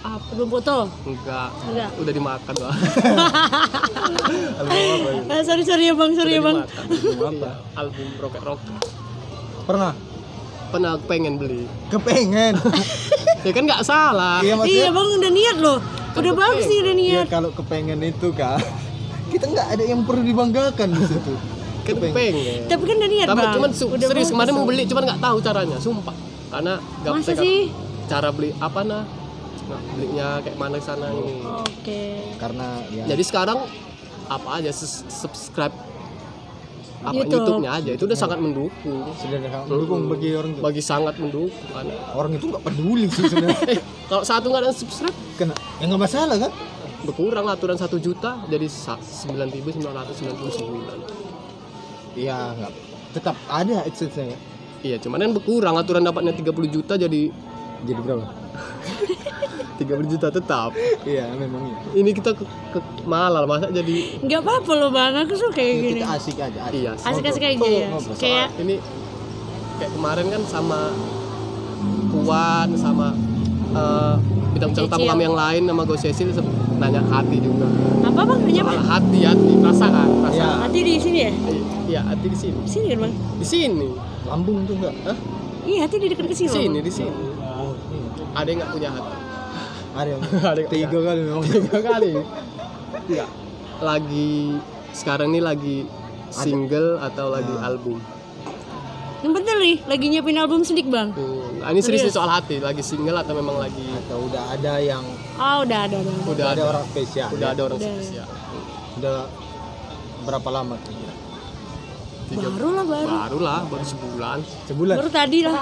apa? 0.00 0.30
belum 0.30 0.48
foto 0.48 0.76
Enggak, 1.02 1.48
enggak 1.64 1.90
udah 1.96 2.12
dimakan 2.12 2.54
lah. 2.56 2.74
album 4.60 4.78
apa 4.78 5.08
ya? 5.08 5.22
Ah, 5.28 5.42
sorry 5.42 5.62
sorry 5.62 5.84
ya 5.84 5.94
bang 5.94 6.10
sorry 6.12 6.32
ya 6.32 6.40
bang 6.40 6.56
dimakan. 6.58 6.84
Album 6.84 7.18
apa? 7.18 7.34
Iya, 7.34 7.52
album 7.76 8.06
Rocket 8.18 8.42
Rock. 8.42 8.60
pernah 9.64 9.92
Pernah 10.68 11.00
pengen 11.02 11.34
beli. 11.34 11.64
kepengen 11.88 12.54
Ya 13.46 13.50
kan 13.50 13.62
nggak 13.64 13.82
salah. 13.82 14.38
iya 14.38 14.52
maksudnya 14.54 14.74
iya 14.76 14.88
bang 14.90 15.08
udah 15.14 15.30
niat 15.30 15.56
loh 15.58 15.78
udah 16.10 16.32
bagus 16.34 16.64
nih 16.66 16.78
udah 16.80 16.90
ya 16.92 17.00
niat 17.14 17.26
kalau 17.28 17.50
kepengen 17.52 18.00
itu 18.02 18.28
kan 18.32 18.58
kita 19.32 19.44
nggak 19.46 19.68
ada 19.70 19.84
yang 19.84 20.00
perlu 20.02 20.22
dibanggakan 20.22 20.88
di 20.90 21.04
situ 21.04 21.34
Kan 21.80 21.94
pengen. 22.02 22.66
tapi 22.66 22.82
kan 22.84 22.96
udah 22.96 23.10
niat 23.10 23.26
Tapi 23.26 23.38
bang 23.40 23.52
cuman 23.54 23.70
su- 23.72 23.88
udah 23.88 24.06
serius 24.06 24.28
kemarin 24.28 24.52
mau 24.52 24.64
beli 24.64 24.84
cuman 24.84 25.02
nggak 25.06 25.20
tahu 25.20 25.36
caranya, 25.40 25.76
sumpah. 25.78 26.12
Karena 26.48 26.74
nggak 27.00 27.12
masa 27.14 27.32
sih 27.34 27.72
cara 28.04 28.28
beli 28.28 28.50
apa 28.58 28.80
nah. 28.82 29.04
Belinya 29.76 30.28
kayak 30.40 30.56
mana 30.56 30.78
sana 30.80 31.12
ini. 31.12 31.44
oke. 31.44 32.02
Karena 32.40 32.68
ya 32.88 33.04
Jadi 33.10 33.22
sekarang 33.24 33.58
apa 34.28 34.48
aja 34.60 34.70
subscribe 34.72 35.72
apa 36.98 37.14
YouTube. 37.14 37.46
YouTube-nya 37.46 37.70
aja. 37.78 37.90
Itu 37.94 38.04
udah 38.10 38.18
sangat 38.18 38.38
mendukung. 38.42 39.00
Sudah 39.14 39.38
mendukung 39.70 40.10
bagi 40.10 40.28
orang 40.34 40.50
itu? 40.56 40.60
Bagi 40.64 40.82
sangat 40.82 41.14
mendukung 41.20 41.68
kan. 41.70 41.86
orang 42.16 42.30
itu 42.34 42.44
nggak 42.50 42.64
peduli 42.64 43.06
sih 43.06 43.24
sebenarnya. 43.30 43.60
Eh 43.70 43.78
kalau 44.10 44.24
satu 44.26 44.50
nggak 44.50 44.62
ada 44.66 44.72
subscribe 44.74 45.16
kena 45.38 45.54
ya 45.78 45.84
nggak 45.86 46.02
masalah 46.02 46.36
kan? 46.38 46.52
berkurang 46.98 47.46
aturan 47.46 47.78
satu 47.78 48.02
juta 48.02 48.42
jadi 48.50 48.66
sembilan 48.66 49.48
ribu 49.54 49.70
sembilan 49.70 49.94
ratus 50.02 50.14
sembilan 50.18 50.36
puluh 50.42 50.54
sembilan. 50.54 50.98
Iya 52.18 52.38
nggak 52.58 52.72
tetap 53.14 53.36
ada 53.46 53.86
adsense-nya 53.86 54.34
ya. 54.34 54.38
Iya 54.78 54.96
cuman 55.02 55.18
kan 55.22 55.32
berkurang 55.34 55.74
aturan 55.74 56.02
dapatnya 56.06 56.34
30 56.34 56.74
juta 56.74 56.94
jadi 56.94 57.30
jadi 57.82 58.00
berapa 58.02 58.26
30 59.78 59.86
juta 60.08 60.28
tetap? 60.28 60.74
Iya 61.02 61.30
memang 61.32 61.62
iya. 61.64 61.76
Ini 61.94 62.10
kita 62.10 62.34
ke, 62.34 62.42
ke 62.44 62.78
malah 63.04 63.46
masa 63.46 63.70
jadi 63.70 64.18
nggak 64.20 64.40
apa-apa 64.40 64.72
loh 64.74 64.90
bang. 64.90 65.14
Aku 65.22 65.34
suka 65.34 65.54
kayak 65.54 65.70
Ya, 65.70 65.78
gini. 65.80 65.90
kita 65.96 66.08
asik 66.12 66.36
aja 66.36 66.60
asik. 66.64 66.74
iya 66.76 66.90
asik-asik 66.96 67.42
aja 67.44 67.66
ya. 67.68 67.88
Kayak 68.14 68.48
ini 68.58 68.74
kayak 69.78 69.90
kemarin 69.92 70.26
kan 70.28 70.42
sama 70.44 70.80
Puan 72.08 72.68
sama 72.74 73.12
eh, 73.70 74.14
bidang-bidang 74.50 74.88
tamu 74.88 74.98
Cecil. 74.98 75.12
kami 75.12 75.22
yang 75.22 75.36
lain 75.36 75.62
sama 75.64 75.82
Go 75.84 75.94
Cecil 75.94 76.28
nanya 76.78 77.02
hati 77.04 77.36
juga. 77.38 77.66
Apa 78.02 78.20
bang? 78.24 78.38
Nanya 78.42 78.62
apa? 78.64 78.72
Hati 78.88 79.18
hati 79.22 79.52
perasaan 79.54 80.08
perasaan. 80.18 80.56
Hati 80.64 80.78
di 80.80 80.92
sini 80.96 81.18
ya? 81.20 81.30
Iya 81.86 82.00
hati 82.04 82.26
di 82.26 82.36
sini. 82.36 82.58
Di 82.58 82.70
sini 82.70 82.86
kan 82.88 82.98
bang? 83.04 83.12
Di 83.14 83.46
sini. 83.46 83.88
Lambung 84.26 84.66
tuh 84.66 84.74
enggak 84.74 84.94
Hah? 85.06 85.16
iya 85.64 85.84
hati 85.84 85.96
di 85.96 86.06
dekat 86.08 86.24
ke 86.24 86.32
di 86.32 86.48
sini 86.48 86.80
di 86.80 86.90
sini. 86.90 87.12
Ada 88.34 88.48
yang 88.48 88.58
nggak 88.60 88.72
punya 88.72 88.90
hati? 88.92 89.16
Ada 89.96 90.08
yang 90.08 90.20
ada 90.52 90.58
yang 90.60 90.70
tiga 90.70 90.98
kali 91.00 91.20
memang. 91.24 91.44
Tiga 91.44 91.78
kali. 91.80 92.12
Iya. 93.08 93.26
lagi 93.78 94.58
sekarang 94.90 95.30
ini 95.30 95.40
lagi 95.40 95.76
single 96.28 96.98
atau 96.98 97.30
lagi 97.30 97.54
Nah. 97.54 97.68
album? 97.70 97.98
Yang 99.18 99.32
bener 99.34 99.56
nih 99.58 99.76
lagi 99.86 100.04
nyiapin 100.10 100.38
album 100.38 100.60
sedik 100.62 100.86
bang. 100.90 101.10
Tuh. 101.14 101.62
Nah, 101.62 101.70
ini 101.70 101.80
serius 101.82 102.06
nih 102.06 102.14
soal 102.14 102.30
hati. 102.30 102.58
Lagi 102.58 102.82
single 102.82 103.18
atau 103.18 103.34
memang 103.34 103.58
lagi 103.58 103.86
atau 104.06 104.26
udah 104.26 104.54
ada 104.54 104.78
yang 104.78 105.02
oh 105.38 105.56
udah 105.62 105.78
ada 105.86 105.96
udah 105.98 106.14
ada. 106.14 106.26
udah 106.26 106.46
ada, 106.46 106.54
ada. 106.58 106.62
orang 106.70 106.84
spesial. 106.90 107.28
Udah 107.34 107.48
ya? 107.48 107.54
ada 107.54 107.62
orang 107.66 107.78
Udah. 107.78 107.90
spesial. 107.94 108.26
Udah 108.98 109.16
berapa 110.26 110.48
lama 110.52 110.74
kira 110.84 111.07
Tiga- 112.28 112.52
baru 112.52 112.68
lah 112.76 112.84
baru. 112.84 113.08
Baru 113.08 113.38
lah 113.40 113.60
baru 113.64 113.84
sebulan. 113.84 114.38
Sebulan? 114.68 114.96
Baru 115.00 115.08
tadi 115.08 115.38
lah. 115.48 115.54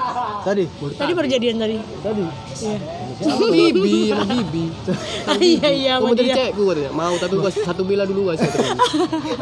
Tadi? 0.43 0.65
Tadi 0.99 1.13
baru 1.15 1.29
jadian 1.31 1.57
tadi. 1.57 1.77
Tadi? 2.03 2.25
Iya. 2.59 2.79
Sama 3.23 3.47
bibi 3.49 3.93
sama 4.11 4.25
bibi. 4.27 4.65
Iya 5.47 5.69
iya 5.71 5.93
sama 5.99 6.13
jadi 6.13 6.31
cewek 6.33 6.53
gue 6.53 6.65
katanya 6.69 6.93
mau 6.93 7.15
tapi 7.17 7.35
gua 7.37 7.51
satu 7.53 7.83
bila 7.83 8.03
dulu 8.05 8.31
guys 8.31 8.41
katanya 8.41 8.77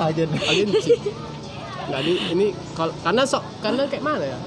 aja 0.00 0.22
nggak 0.24 2.00
ini 2.00 2.14
ini 2.32 2.46
kalau 2.72 2.92
karena 3.04 3.22
sok 3.28 3.44
karena 3.60 3.84
kayak 3.84 4.00
mana 4.00 4.24
ya? 4.24 4.38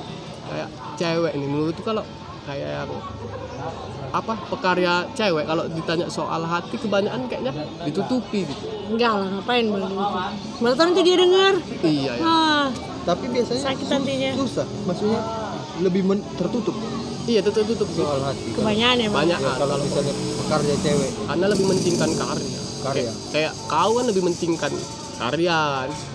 Kayak 0.48 0.68
cewek 0.98 1.32
ini 1.38 1.46
menurut 1.46 1.74
tuh 1.78 1.86
kalau 1.86 2.04
kayak 2.44 2.70
yang 2.84 2.92
apa 4.18 4.34
pekarya 4.50 5.06
cewek 5.14 5.46
kalau 5.46 5.70
ditanya 5.70 6.10
soal 6.10 6.42
hati 6.42 6.74
kebanyakan 6.82 7.30
kayaknya 7.30 7.54
ditutupi 7.86 8.50
gitu. 8.50 8.66
Enggak 8.90 9.14
lah 9.14 9.28
ngapain 9.30 9.66
bang? 9.70 9.94
Malah 10.58 10.76
nanti 10.76 11.02
dia 11.06 11.16
denger. 11.22 11.54
Iya 11.86 12.14
ya 12.18 12.26
ah. 12.26 12.66
Tapi 13.06 13.26
biasanya 13.32 13.62
sakit 13.72 13.88
hatinya. 13.88 14.32
susah 14.36 14.66
maksudnya 14.90 15.22
lebih 15.86 16.02
men- 16.02 16.26
tertutup. 16.36 16.74
Iya 17.30 17.46
tutup 17.46 17.70
tutup 17.70 17.88
sih. 17.94 18.02
Soal 18.02 18.26
hati. 18.26 18.50
Kebanyakan 18.58 18.98
ya 18.98 19.08
bang? 19.14 19.18
Banyak 19.22 19.40
Ya, 19.40 19.52
kalau 19.54 19.76
misalnya 19.78 20.14
pekerja 20.18 20.74
cewek. 20.82 21.12
Karena 21.30 21.46
lebih 21.54 21.66
mentingkan 21.70 22.10
karya. 22.18 22.60
Karya. 22.78 22.94
kayak, 22.94 23.16
kayak 23.34 23.54
kau 23.70 23.92
kan 24.02 24.06
lebih 24.10 24.24
mentingkan 24.26 24.72
karya. 25.18 25.60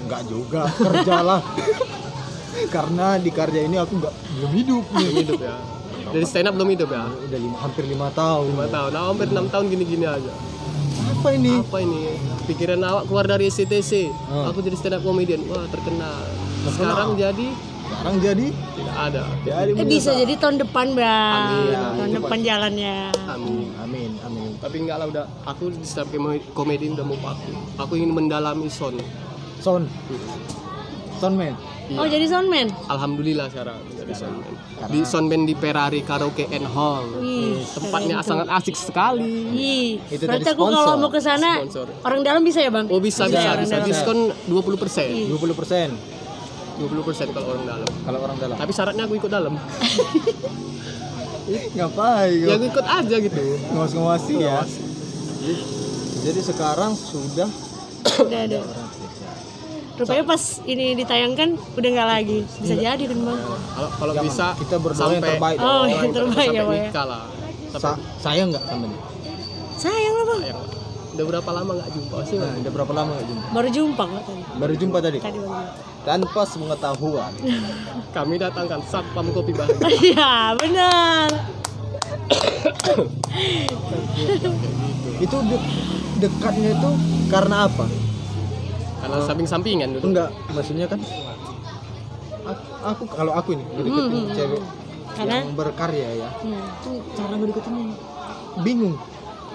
Enggak 0.02 0.22
juga 0.26 0.62
kerjalah. 0.74 1.40
Karena 2.74 3.06
di 3.16 3.30
karya 3.30 3.62
ini 3.64 3.76
aku 3.78 3.92
nggak 3.96 4.14
belum 4.36 4.52
hidup. 4.58 4.84
Belum 4.90 5.14
hidup 5.22 5.38
ya 5.38 5.54
dari 6.12 6.26
stand 6.28 6.46
up 6.46 6.54
belum 6.54 6.68
hidup 6.70 6.88
ya? 6.88 7.04
Udah 7.08 7.38
lima, 7.40 7.56
hampir 7.58 7.84
lima 7.88 8.08
tahun. 8.12 8.52
Lima 8.52 8.66
tahun. 8.68 8.90
Nah, 8.92 9.02
hampir 9.08 9.26
enam 9.32 9.46
tahun 9.48 9.64
gini-gini 9.72 10.04
aja. 10.04 10.32
Apa 11.18 11.28
ini? 11.32 11.52
Apa 11.58 11.78
ini? 11.80 12.00
Pikiran 12.44 12.80
awak 12.82 13.08
keluar 13.08 13.24
dari 13.24 13.48
SCTC 13.48 14.10
Hmm. 14.28 14.50
aku 14.50 14.60
jadi 14.60 14.76
stand 14.76 14.96
up 14.98 15.02
comedian. 15.02 15.40
Wah 15.48 15.64
terkenal. 15.70 16.20
Sekarang 16.68 17.16
jadi? 17.16 17.48
Sekarang 17.88 18.16
jadi? 18.20 18.46
Tidak 18.50 18.96
ada. 18.96 19.22
Jadi 19.42 19.70
eh, 19.74 19.86
bisa 19.86 20.10
jadi 20.12 20.34
tahun 20.36 20.56
depan 20.62 20.86
bang. 20.92 21.32
Amin. 21.32 21.72
tahun 21.72 21.96
Amin. 21.98 22.16
depan 22.18 22.38
jalannya. 22.42 22.98
Amin. 23.26 23.66
Amin 23.78 24.10
amin. 24.26 24.50
Tapi 24.58 24.76
enggak 24.82 24.96
lah 24.98 25.06
udah. 25.08 25.24
Aku 25.46 25.70
di 25.70 25.86
stand 25.86 26.10
up 26.10 26.16
comedy 26.52 26.90
udah 26.90 27.04
mau 27.06 27.18
pakai. 27.18 27.52
Aku 27.78 27.92
ingin 27.96 28.12
mendalami 28.12 28.66
sound. 28.66 28.98
Son 29.62 29.86
son 31.22 31.38
man 31.38 31.54
oh 31.94 32.06
jadi 32.10 32.26
soundman? 32.26 32.66
Alhamdulillah 32.90 33.46
sekarang 33.46 33.78
jadi 33.94 34.10
soundman 34.10 34.52
di 34.90 35.00
soundman 35.06 35.46
di 35.46 35.54
Ferrari 35.54 36.02
Karaoke 36.02 36.50
and 36.50 36.66
Hall. 36.66 37.06
Wih, 37.22 37.62
tempatnya 37.62 38.18
keren 38.18 38.26
sangat 38.26 38.48
asik 38.50 38.74
sekali. 38.74 39.54
Ih, 39.54 39.90
Itu 40.10 40.26
berarti 40.26 40.50
aku 40.50 40.62
kalau 40.66 40.98
mau 40.98 41.10
ke 41.12 41.20
sana 41.22 41.62
orang 42.02 42.26
dalam 42.26 42.42
bisa 42.42 42.58
ya 42.58 42.74
bang? 42.74 42.90
oh 42.90 42.98
bisa 42.98 43.30
bisa, 43.30 43.54
bisa, 43.62 43.78
dalam. 43.78 43.86
diskon 43.86 44.18
20 44.50 44.82
persen. 44.82 45.06
20 45.30 45.54
persen. 45.54 45.88
20 46.80 47.06
persen 47.06 47.26
kalau 47.30 47.46
orang 47.54 47.64
dalam. 47.68 47.90
Kalau 48.02 48.18
orang 48.18 48.36
dalam. 48.42 48.56
Tapi 48.58 48.72
syaratnya 48.74 49.04
aku 49.06 49.14
ikut 49.20 49.30
dalam. 49.30 49.54
Ngapain? 51.76 52.42
Ya 52.42 52.54
aku 52.58 52.66
ikut 52.66 52.86
aja 52.86 53.16
gitu. 53.22 53.42
Ngawas-ngawasi 53.76 54.34
ya. 54.40 54.58
Jadi, 56.22 56.40
sekarang 56.42 56.94
sudah 56.94 57.50
Udah 58.02 58.40
ada. 58.46 58.81
Rupanya 59.94 60.24
pas 60.24 60.42
ini 60.64 60.94
ditayangkan 60.94 61.48
udah 61.72 61.90
nggak 61.90 62.08
lagi. 62.10 62.38
Bisa 62.56 62.74
jadi 62.74 63.04
kan 63.04 63.18
bang? 63.20 63.38
kalau 63.38 63.90
kalau 63.92 64.12
Jangan, 64.12 64.26
bisa 64.26 64.46
kita 64.56 64.76
berdoa 64.76 65.08
yang 65.10 65.22
terbaik. 65.22 65.58
Oh, 65.58 65.84
yang 65.84 66.10
terbaik 66.10 66.48
ya, 66.48 66.60
sampai 66.60 66.74
ya. 66.74 66.84
nikah 66.86 67.04
lah 67.04 67.22
Sa 67.72 67.90
sayang 68.18 68.48
nggak 68.48 68.64
sama 68.64 68.84
dia 68.84 69.00
Sayang 69.74 70.14
lah 70.14 70.24
bang. 70.26 70.40
sayang 70.42 70.60
udah 71.12 71.26
berapa 71.28 71.50
lama 71.52 71.70
nggak 71.74 71.90
jumpa 71.92 72.16
sih 72.24 72.36
nah, 72.36 72.48
udah 72.54 72.72
berapa 72.72 72.92
lama 72.94 73.10
nggak 73.12 73.28
jumpa 73.28 73.46
Baru 73.52 73.68
jumpa 73.68 74.02
kok 74.02 74.22
tadi. 74.24 74.42
baru 74.56 74.74
jumpa 74.74 74.98
tadi 74.98 75.18
Tadi 75.20 75.38
bang. 75.38 75.66
tanpa 76.02 76.40
sepengetahuan 76.42 77.32
kami 78.16 78.34
datangkan 78.38 78.80
satpam 78.82 79.26
kopi 79.28 79.52
bahagia 79.52 79.84
Iya 80.08 80.32
benar. 80.56 81.28
itu 85.18 85.36
de- 85.38 85.66
dekatnya 86.18 86.70
itu 86.72 86.90
karena 87.28 87.56
apa 87.64 87.84
karena 89.02 89.16
samping-sampingan 89.26 89.88
dulu. 89.98 90.02
Enggak 90.14 90.30
maksudnya 90.54 90.86
kan 90.86 91.00
aku, 92.46 92.62
aku 92.86 93.02
kalau 93.10 93.32
aku 93.34 93.48
ini 93.58 93.64
deketin 93.74 94.24
cewek 94.30 94.62
Karena? 95.12 95.36
yang 95.42 95.54
berkarya 95.58 96.08
ya. 96.22 96.30
Hmm. 96.40 96.64
tuh 96.86 96.96
cara 97.18 97.34
ngedeketinnya 97.36 97.86
bingung. 98.62 98.96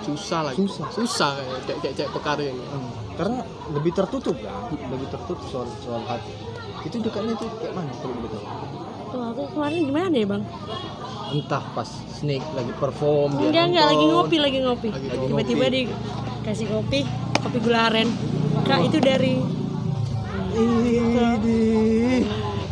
Susah 0.05 0.39
lagi 0.45 0.61
Susah. 0.61 0.87
susah 0.93 1.31
kayak 1.65 1.79
kayak 1.81 1.93
kayak 1.95 2.11
pekarya 2.13 2.49
ini. 2.53 2.63
Hmm, 2.69 2.91
karena 3.17 3.37
lebih 3.73 3.91
tertutup 3.95 4.35
kan 4.37 4.53
lebih 4.91 5.07
tertutup 5.09 5.39
soal 5.49 5.67
soal 5.81 6.03
hati. 6.05 6.31
Itu 6.85 7.01
dekatnya 7.01 7.33
tuh 7.39 7.49
kayak 7.57 7.73
mana 7.73 7.91
kalau 7.97 8.13
tahu? 8.29 8.45
Tuh 9.07 9.21
aku 9.33 9.41
kemarin 9.55 9.79
gimana 9.87 10.13
ya 10.13 10.27
bang? 10.27 10.43
entah 11.27 11.63
pas 11.75 11.89
Snake 12.07 12.45
lagi 12.55 12.71
perform 12.79 13.35
dia 13.35 13.51
Enggak 13.51 13.65
enggak 13.67 13.85
lagi 13.91 14.05
ngopi 14.07 14.37
lagi 14.39 14.57
ngopi. 14.63 14.89
Lagi 14.95 15.07
Tiba-tiba 15.27 15.65
dikasih 15.67 16.67
kopi, 16.71 16.99
kopi 17.43 17.57
gula 17.59 17.91
aren. 17.91 18.07
Kak 18.63 18.79
itu 18.83 18.97
dari 18.97 19.33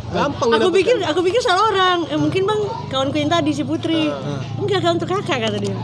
gampang 0.06 0.48
aku 0.50 0.68
pikir 0.72 0.96
aku 1.02 1.20
pikir 1.20 1.40
salah 1.40 1.68
orang. 1.68 1.98
Eh, 2.08 2.16
mungkin 2.16 2.42
bang 2.42 2.60
kawanku 2.88 3.16
yang 3.16 3.28
tadi 3.28 3.50
si 3.52 3.62
Putri. 3.62 4.08
Nah, 4.08 4.40
Enggak 4.56 4.80
kan 4.80 4.96
untuk 4.96 5.08
kakak 5.08 5.38
kata 5.40 5.58
dia. 5.58 5.76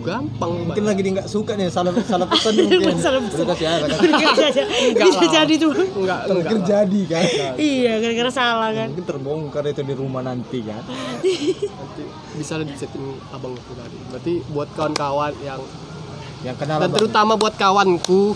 gampang 0.00 0.64
mungkin 0.64 0.80
lagi 0.82 1.04
dia 1.04 1.12
nggak 1.12 1.28
suka 1.28 1.52
nih 1.54 1.68
salah 1.68 1.92
salah 2.00 2.24
pesan 2.24 2.56
mungkin 2.56 2.96
Salah 2.96 3.20
pesan. 3.20 3.44
Kasih 3.44 3.66
aja, 3.68 3.84
kasih. 4.48 4.64
Bisa 4.96 5.26
jadi 5.30 5.54
tuh. 5.58 5.76
enggak 5.76 6.20
Mungkin 6.24 6.56
enggak 6.56 6.60
jadi 6.64 7.00
kan 7.04 7.22
Iya, 7.60 7.92
gara-gara 8.00 8.30
salah 8.32 8.70
kan. 8.72 8.88
mungkin 8.88 9.04
terbongkar 9.04 9.64
itu 9.66 9.82
di 9.82 9.92
rumah 9.92 10.24
nanti 10.24 10.64
kan 10.64 10.80
nanti 10.88 11.52
bisa 12.40 12.56
di 12.58 12.72
setting 12.72 13.12
abang 13.28 13.52
aku 13.52 13.72
tadi 13.76 13.96
berarti 14.08 14.32
buat 14.48 14.68
kawan-kawan 14.72 15.36
yang 15.38 15.60
yang 16.40 16.56
kenal 16.56 16.80
dan 16.80 16.90
terutama 16.90 17.36
buat 17.36 17.52
kawanku 17.54 18.32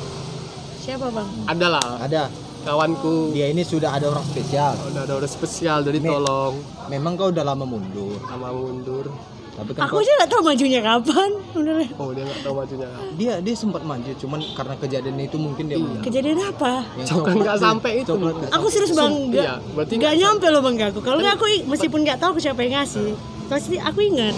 Siapa 0.85 1.09
bang? 1.09 1.29
adalah 1.49 1.81
ada 1.97 2.29
kawanku 2.61 3.33
dia 3.33 3.49
ini 3.49 3.61
sudah 3.61 3.97
ada 3.97 4.12
orang 4.12 4.25
spesial 4.25 4.73
udah 4.92 5.03
ada 5.05 5.14
udah 5.16 5.31
spesial 5.31 5.81
dari 5.81 6.01
Nih. 6.01 6.12
tolong 6.12 6.55
memang 6.88 7.16
kau 7.16 7.29
udah 7.29 7.44
lama 7.44 7.64
mundur 7.64 8.16
sama 8.25 8.53
mundur 8.53 9.09
tapi 9.55 9.70
kan 9.70 9.87
Aku 9.87 9.97
kau, 9.97 10.03
aja 10.03 10.11
nggak 10.18 10.31
tahu 10.35 10.42
majunya 10.42 10.81
kapan, 10.83 11.31
bener. 11.55 11.87
oh 11.94 12.11
dia 12.11 12.25
nggak 12.27 12.40
tahu 12.42 12.55
majunya 12.59 12.88
dia 13.14 13.33
dia 13.38 13.55
sempat 13.55 13.87
maju 13.87 14.11
cuman 14.18 14.40
karena 14.59 14.75
kejadian 14.77 15.16
itu 15.23 15.37
mungkin 15.38 15.64
dia 15.70 15.79
mundur. 15.79 16.03
Kejadian 16.03 16.38
apa? 16.42 16.75
Yang 16.99 17.09
Coklat 17.14 17.35
nggak 17.38 17.57
sampai 17.62 17.92
itu. 18.03 18.09
coklat. 18.11 18.35
Aku 18.51 18.66
serius 18.66 18.92
bang, 18.92 19.12
nggak 19.31 19.47
iya, 19.47 19.55
berarti 19.79 19.92
nggak 19.94 20.14
nyampe 20.20 20.47
loh 20.51 20.61
bang 20.64 20.75
aku. 20.90 21.01
Kalau 21.07 21.18
nggak 21.23 21.35
aku 21.38 21.44
meskipun 21.70 22.01
nggak 22.03 22.18
tahu 22.18 22.29
aku 22.35 22.40
siapa 22.42 22.61
yang 22.66 22.83
ngasih, 22.83 23.14
pasti 23.47 23.77
aku 23.79 23.99
ingat. 24.03 24.35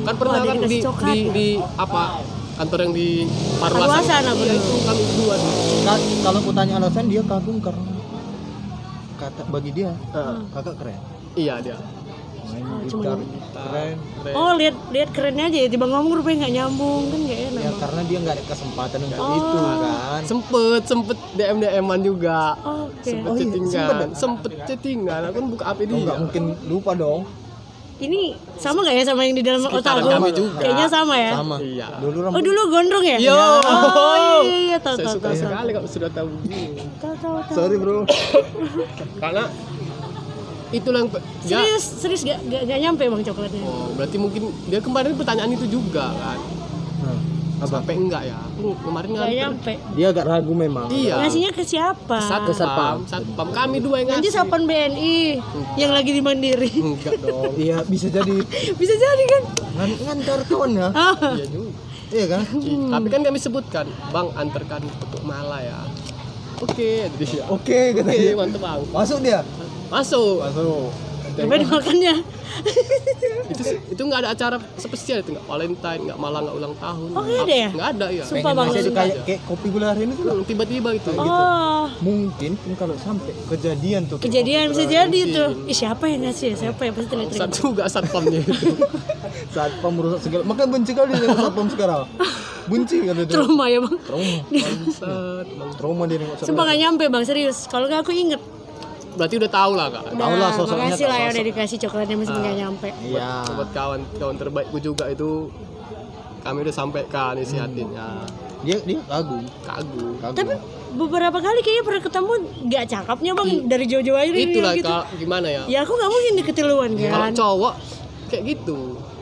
kan 0.00 0.14
pernah 0.16 0.40
kan 0.48 0.56
di, 0.64 0.68
di, 0.70 0.78
ya? 0.80 1.12
di 1.34 1.48
apa 1.76 2.02
kantor 2.60 2.78
yang 2.82 2.92
di 2.92 3.08
Parwasan 3.56 3.88
Parwasan, 3.88 4.22
iya 4.36 4.52
itu 4.54 4.72
kami 4.82 5.00
berdua 5.02 5.34
tuh. 5.34 5.52
Ka- 5.80 5.96
kalau 6.20 6.38
aku 6.38 6.50
tanya 6.52 6.74
alasan 6.76 7.04
dia 7.06 7.22
kagum 7.22 7.56
karena 7.58 7.84
kata 9.16 9.42
bagi 9.46 9.70
dia 9.70 9.90
Heeh. 10.10 10.36
kakak 10.50 10.74
keren 10.76 11.00
iya 11.34 11.56
dia 11.58 11.76
main 12.42 12.62
Oh, 12.62 12.80
gitar 12.82 13.16
keren 13.54 13.96
Keren. 14.16 14.34
Oh 14.34 14.52
lihat 14.52 14.76
lihat 14.90 15.08
kerennya 15.10 15.44
aja 15.46 15.58
ya 15.58 15.68
tiba 15.68 15.84
ngomong 15.84 16.12
rupanya 16.14 16.36
nggak 16.42 16.52
nyambung 16.54 17.02
kan 17.06 17.20
nggak 17.22 17.40
enak. 17.46 17.62
ya 17.62 17.72
karena 17.78 18.00
dia 18.02 18.18
nggak 18.18 18.34
ada 18.34 18.44
kesempatan 18.44 18.98
untuk 19.00 19.20
Oh. 19.20 19.32
itu 19.32 19.56
kan 19.56 20.22
sempet 20.22 20.82
sempet 20.84 21.18
dm 21.32 21.56
dman 21.58 22.00
juga 22.00 22.38
Oke. 22.58 23.06
sempet 23.06 23.24
Oh 23.26 23.34
iya, 23.34 23.44
chattingan 23.46 23.70
sempet 23.70 23.96
ya? 24.02 24.16
sempet 24.16 24.50
chattingan 24.66 25.20
aku 25.22 25.34
kan 25.34 25.46
buka 25.48 25.64
hp 25.66 25.78
oh, 25.78 25.84
dia 25.86 25.96
nggak 26.02 26.18
mungkin 26.18 26.42
lupa 26.66 26.92
dong 26.94 27.20
Ini 28.00 28.20
sama 28.56 28.80
nggak 28.80 28.94
ya 28.94 29.04
sama 29.04 29.20
yang 29.22 29.34
di 29.34 29.42
dalam 29.42 29.60
otak 29.62 30.00
kami 30.00 30.08
aku? 30.26 30.28
juga. 30.34 30.58
Kayaknya 30.58 30.86
sama 30.88 31.14
ya. 31.14 31.30
sama 31.34 31.56
iya 31.60 31.86
dulu 31.96 32.16
Oh 32.16 32.24
rambut 32.26 32.40
dulu 32.42 32.60
gondrong 32.68 33.04
ya? 33.04 33.16
Yo. 33.18 33.36
Oh 33.36 34.40
iya 34.40 34.76
tahu 34.76 34.96
saya 34.96 35.06
tahu 35.06 35.14
suka 35.14 35.22
tahu. 35.22 35.34
tahu. 35.34 35.44
sekali 35.44 35.70
kalau 35.70 35.88
sudah 35.88 36.10
tahu 36.10 36.28
Tahu 36.96 37.14
tahu 37.14 37.34
tahu. 37.42 37.54
sorry 37.54 37.76
bro 37.76 37.98
karena 39.18 39.44
itulah 40.70 40.98
yang 40.98 41.10
pe- 41.10 41.24
dia 41.42 41.58
Serius 41.58 41.84
serius 41.98 42.22
gak, 42.22 42.38
gak, 42.46 42.62
gak 42.64 42.78
nyampe 42.78 43.02
bang 43.04 43.22
coklatnya. 43.22 43.62
oh 43.64 43.90
berarti 43.92 44.16
mungkin 44.16 44.42
dia 44.64 44.78
kemarin 44.78 45.12
pertanyaan 45.12 45.50
itu 45.50 45.66
juga 45.68 46.08
kan 46.10 46.38
Nah, 47.00 47.18
apa 47.60 47.68
sampai 47.70 47.94
enggak 47.94 48.22
ya? 48.24 48.40
Aku 48.40 48.72
kemarin 48.80 49.08
Gak 49.10 49.20
nganter. 49.20 49.36
nyampe. 49.36 49.72
dia 49.92 50.06
agak 50.08 50.24
ragu 50.24 50.52
memang. 50.54 50.86
Iya. 50.88 51.14
Ngasihnya 51.20 51.50
ke 51.52 51.62
siapa? 51.62 52.18
Ke 52.18 52.52
satpam. 52.52 52.96
satpam. 53.04 53.48
Kami 53.52 53.76
dua 53.78 53.96
yang 54.00 54.08
Nanti 54.10 54.26
ngasih. 54.26 54.40
sapan 54.40 54.64
BNI 54.64 55.16
yang 55.76 55.92
lagi 55.92 56.10
di 56.10 56.20
Mandiri. 56.20 56.72
enggak 56.72 57.20
dong. 57.20 57.52
Iya 57.54 57.84
bisa 57.84 58.08
jadi. 58.08 58.32
Bisa 58.80 58.94
jadi 58.94 59.24
kan? 59.26 59.42
ngan 59.70 59.90
ngantar 60.02 60.38
kawan 60.44 60.70
ya? 60.72 60.88
Ah, 60.90 61.14
iya 61.34 61.46
juga. 61.46 61.70
Iya 62.10 62.24
kan? 62.26 62.42
Ih, 62.58 62.76
tapi 62.90 63.06
kan 63.06 63.20
kami 63.22 63.38
sebutkan 63.38 63.86
bang 64.08 64.28
antarkan 64.34 64.80
untuk 64.82 65.20
Mala 65.22 65.60
ya. 65.60 65.78
Oke. 66.58 67.06
Jadi 67.12 67.44
oke 67.44 67.78
kata 67.94 68.08
oke 68.08 68.16
dia 68.16 68.34
mantep 68.34 68.58
bang. 68.58 68.80
Masuk 68.88 69.18
dia? 69.20 69.44
Masuk. 69.88 70.40
Masuk 70.40 71.09
Coba 71.32 71.54
dimakannya. 71.56 72.14
itu 73.50 73.62
itu 73.88 74.00
nggak 74.00 74.20
ada 74.20 74.30
acara 74.30 74.56
spesial 74.76 75.20
itu 75.20 75.32
nggak 75.32 75.44
Valentine 75.44 76.00
nggak 76.04 76.18
malah 76.18 76.40
nggak 76.40 76.56
ulang 76.56 76.74
tahun 76.76 77.08
Oh, 77.10 77.22
nggak 77.22 77.40
ada 77.40 77.54
ya? 77.56 77.68
nggak 77.70 77.88
ada 77.90 78.06
ya 78.08 78.24
Sumpah 78.24 78.52
bang. 78.52 78.68
Sumpah. 78.70 78.94
kayak 78.96 79.16
kayak 79.24 79.40
kopi 79.44 79.66
gula 79.68 79.86
hari 79.88 80.00
ini 80.02 80.12
tuh 80.12 80.24
Hmm, 80.26 80.44
tiba-tiba 80.44 80.88
itu 80.92 81.10
Oh, 81.12 81.86
mungkin 82.00 82.50
pun 82.54 82.72
kalau 82.74 82.94
sampai 82.96 83.32
kejadian 83.46 84.06
tuh 84.06 84.16
kejadian 84.18 84.70
bisa 84.70 84.84
jadi 84.84 85.08
mungkin. 85.08 85.36
tuh. 85.36 85.50
Ih, 85.66 85.76
siapa 85.76 86.04
yang 86.06 86.20
ngasih 86.24 86.46
ya? 86.46 86.56
Siapa 86.60 86.80
yang 86.82 86.94
pasti 86.94 87.08
terlihat 87.08 87.30
satu 87.32 87.54
juga 87.68 87.82
satpamnya 87.86 88.38
itu 88.40 88.52
saat 89.54 89.72
merusak 89.82 90.20
segala 90.20 90.42
makanya 90.44 90.68
benci 90.70 90.92
kali 90.92 91.10
dengan 91.10 91.30
satpam 91.36 91.66
sekarang 91.66 92.02
benci 92.66 92.96
kan 93.02 93.14
itu 93.16 93.32
trauma 93.32 93.66
ya 93.66 93.78
bang. 93.80 93.96
trauma 94.00 94.36
trauma 95.74 96.02
dia 96.06 96.16
nengok 96.18 96.36
Sumpah 96.40 96.64
gak 96.64 96.78
nyampe 96.78 97.04
bang 97.06 97.24
serius. 97.24 97.66
Kalau 97.66 97.86
nggak 97.86 98.02
aku 98.02 98.12
inget. 98.12 98.38
Berarti 99.16 99.34
udah 99.40 99.50
tahu 99.50 99.72
lah 99.74 99.86
kak. 99.90 100.02
Udah, 100.10 100.18
Tahu 100.18 100.34
lah 100.38 100.50
sosoknya, 100.54 100.84
makasih 100.90 101.06
lah 101.10 101.18
ya 101.18 101.28
udah 101.30 101.44
dikasih 101.50 101.76
coklatnya 101.86 102.16
meski 102.18 102.38
nggak 102.38 102.56
nyampe. 102.56 102.88
iya. 103.02 103.30
Buat 103.50 103.70
kawan 103.74 104.00
kawan 104.18 104.36
terbaikku 104.38 104.78
juga 104.78 105.04
itu 105.10 105.50
kami 106.40 106.58
udah 106.64 106.74
sampaikan 106.74 107.36
isi 107.36 107.60
hatinya 107.60 108.24
dia 108.60 108.76
dia 108.84 109.00
kagum. 109.08 109.44
Kagum. 109.64 110.12
Kagum. 110.20 110.36
Tapi 110.36 110.52
beberapa 110.90 111.38
kali 111.40 111.60
kayaknya 111.64 111.84
pernah 111.86 112.02
ketemu 112.02 112.32
nggak 112.68 112.84
cakepnya 112.92 113.32
bang 113.32 113.50
dari 113.68 113.84
jauh-jauh 113.88 114.18
aja 114.20 114.30
itulah 114.36 114.72
gitu. 114.76 114.90
Kak, 114.90 115.04
gimana 115.16 115.46
ya? 115.48 115.62
Ya 115.64 115.78
aku 115.84 115.92
nggak 115.96 116.10
mungkin 116.12 116.32
diketiluan 116.44 116.90
kalau 116.96 117.28
kan. 117.28 117.32
cowok 117.32 117.74
kayak 118.28 118.42
gitu. 118.56 118.78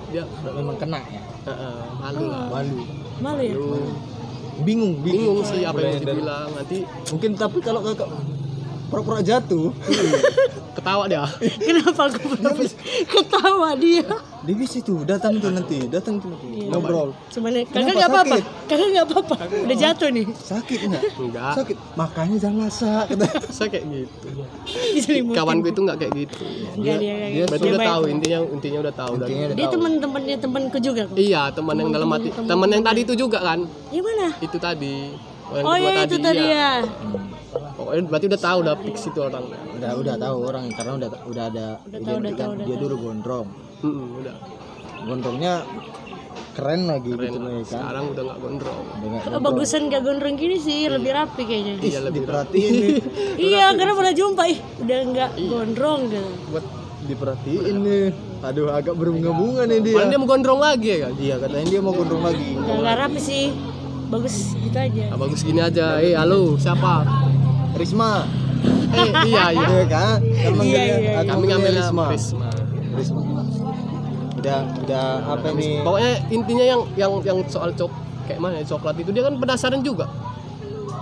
Dia 0.09 0.25
memang 0.43 0.77
kena 0.81 1.01
ya? 1.07 1.23
Heeh, 1.49 1.77
malu 2.01 2.25
lah. 2.29 2.47
Malu. 2.51 2.77
Malu 3.23 3.43
ya. 3.45 3.55
Malu. 3.55 3.81
bingung. 4.67 4.99
Bingung 5.07 5.39
sih 5.47 5.63
apa 5.63 5.79
yang 5.79 6.03
dibilang 6.03 6.51
nanti 6.51 6.83
mungkin 7.15 7.31
tapi 7.39 7.63
kalau 7.63 7.79
kakak 7.79 8.11
pura-pura 8.89 9.21
jatuh 9.21 9.69
ketawa 10.77 11.05
dia 11.05 11.27
Kenapa 11.61 12.03
aku 12.07 12.19
pernah 12.31 12.53
ketawa 13.05 13.69
dia? 13.75 14.07
dia 14.39 14.55
bisa 14.55 14.79
tuh 14.81 15.03
datang 15.03 15.37
tuh 15.37 15.51
nanti 15.51 15.77
datang 15.87 16.17
tuh 16.17 16.31
nanti 16.31 16.47
Iya. 16.49 16.71
ngobrol 16.71 17.11
Cuman 17.29 17.51
kakak 17.67 17.93
nggak 17.93 18.09
apa-apa. 18.09 18.37
sakit? 18.37 18.45
Kakak 18.65 18.89
nggak 18.89 19.07
apa-apa. 19.07 19.35
Udah 19.61 19.77
jatuh 19.77 20.09
nih. 20.09 20.27
sakit 20.33 20.79
enggak 20.81 21.03
enggak 21.13 21.53
sakit 21.55 21.77
makanya 21.95 22.37
jangan 22.39 22.59
masak 22.63 23.05
kayak 23.67 23.85
gitu 23.93 24.29
Diselimutin. 24.95 25.37
kawanku 25.37 25.67
itu 25.69 25.81
nggak 25.83 25.99
kayak 25.99 26.13
gitu 26.17 26.45
Enggak 26.75 26.97
dia 26.97 27.13
kayak 27.13 27.29
dia 27.29 27.35
gitu. 27.35 27.49
berarti 27.49 27.61
Dia 27.61 27.73
udah 27.75 27.83
tahu 27.85 28.03
intinya 28.07 28.39
intinya 28.49 28.79
udah 28.81 28.95
tahu 28.95 29.13
Intinya 29.13 29.45
udah 29.45 29.57
Dia 29.57 29.67
tahu. 29.67 29.75
teman-temannya 29.75 30.37
temanku 30.39 30.79
juga 30.79 31.03
kok. 31.05 31.17
iya 31.17 31.43
teman 31.51 31.75
yang 31.77 31.91
dalam 31.91 32.09
hati 32.09 32.29
teman 32.33 32.69
yang 32.71 32.83
tadi 32.83 33.01
itu 33.03 33.15
juga 33.17 33.39
kan 33.41 33.59
Gimana? 33.91 34.27
itu 34.39 34.57
tadi 34.57 34.95
Oh 35.51 35.75
iya 35.75 36.05
itu 36.05 36.17
tadi 36.17 36.45
iya. 36.47 36.85
ya. 36.85 37.38
Pokoknya 37.89 38.05
berarti 38.05 38.27
udah 38.29 38.41
tahu 38.45 38.59
udah 38.61 38.75
fix 38.85 38.97
itu 39.09 39.21
orang. 39.25 39.45
Udah 39.81 39.91
udah 39.97 40.15
tahu 40.21 40.37
orang 40.45 40.65
karena 40.77 40.93
udah 41.01 41.09
udah 41.25 41.45
ada 41.49 41.67
Udah 41.89 42.01
tahu, 42.05 42.17
udah 42.21 42.33
tahu, 42.37 42.51
udah 42.53 42.65
dia 42.69 42.77
dulu 42.77 42.95
gondrong. 43.01 43.47
Mm-mm, 43.81 44.09
udah. 44.21 44.35
Gondrongnya 45.09 45.55
keren 46.53 46.81
lagi 46.85 47.11
keren. 47.15 47.23
gitu 47.25 47.39
nih 47.41 47.55
kan? 47.65 47.81
Sekarang 47.81 48.05
udah 48.13 48.23
nggak 48.29 48.39
gondrong. 48.45 48.83
Udah 48.85 49.09
nggak 49.09 49.23
Kebagusan 49.33 49.83
gak 49.89 50.03
gondrong 50.05 50.35
gini 50.37 50.57
sih, 50.61 50.79
lebih 50.93 51.11
rapi 51.17 51.43
kayaknya. 51.49 51.75
iya 51.81 51.99
lebih 52.05 52.21
diperhatiin 52.29 52.73
nih. 52.77 52.91
Iya, 53.49 53.67
karena 53.73 53.93
pernah 53.97 54.15
jumpa. 54.15 54.43
Ih, 54.53 54.59
udah 54.85 54.99
nggak 55.09 55.31
gondrong 55.49 56.01
gitu. 56.13 56.29
buat 56.53 56.65
diperhatiin 57.09 57.77
nih. 57.81 58.07
Aduh 58.39 58.69
agak 58.69 58.95
berbunga-bunga 59.01 59.65
nih 59.65 59.79
dia. 59.81 59.95
Padahal 59.97 60.11
dia 60.13 60.19
mau 60.21 60.29
gondrong 60.29 60.61
lagi 60.61 60.87
ya 60.93 60.99
kan? 61.09 61.13
Iya 61.17 61.35
katanya 61.41 61.67
dia 61.73 61.81
mau 61.81 61.95
gondrong 61.97 62.23
lagi. 62.27 62.47
Nggak 62.59 62.97
rapi 63.01 63.21
sih, 63.23 63.45
bagus 64.13 64.35
gitu 64.53 64.77
aja. 64.77 65.05
ah, 65.09 65.19
bagus 65.19 65.41
gini 65.41 65.61
aja. 65.63 66.03
Eh 66.03 66.13
halo 66.13 66.59
siapa 66.59 67.28
Risma 67.79 68.27
eh 68.91 69.09
iya 69.25 69.45
iya 69.49 69.67
iya 69.73 69.85
kan 69.87 70.19
Kan 70.19 70.53
manggilnya- 70.53 70.85
iya, 70.85 70.97
iya. 70.99 71.13
aku 71.21 71.29
kami 71.31 71.45
ngambil 71.47 71.73
Risma 71.75 72.05
Risma 72.11 72.49
Risma 72.93 73.21
udah 74.39 74.59
udah 74.81 75.05
apa 75.29 75.47
nih 75.53 75.83
pokoknya 75.83 76.13
intinya 76.29 76.65
yang 76.65 76.81
yang 76.95 77.13
yang 77.23 77.39
soal 77.47 77.71
cok 77.71 77.91
kayak 78.25 78.39
mana 78.39 78.55
ya, 78.57 78.67
coklat 78.69 78.95
itu 78.97 79.11
dia 79.11 79.23
kan 79.23 79.35
penasaran 79.35 79.81
juga 79.81 80.07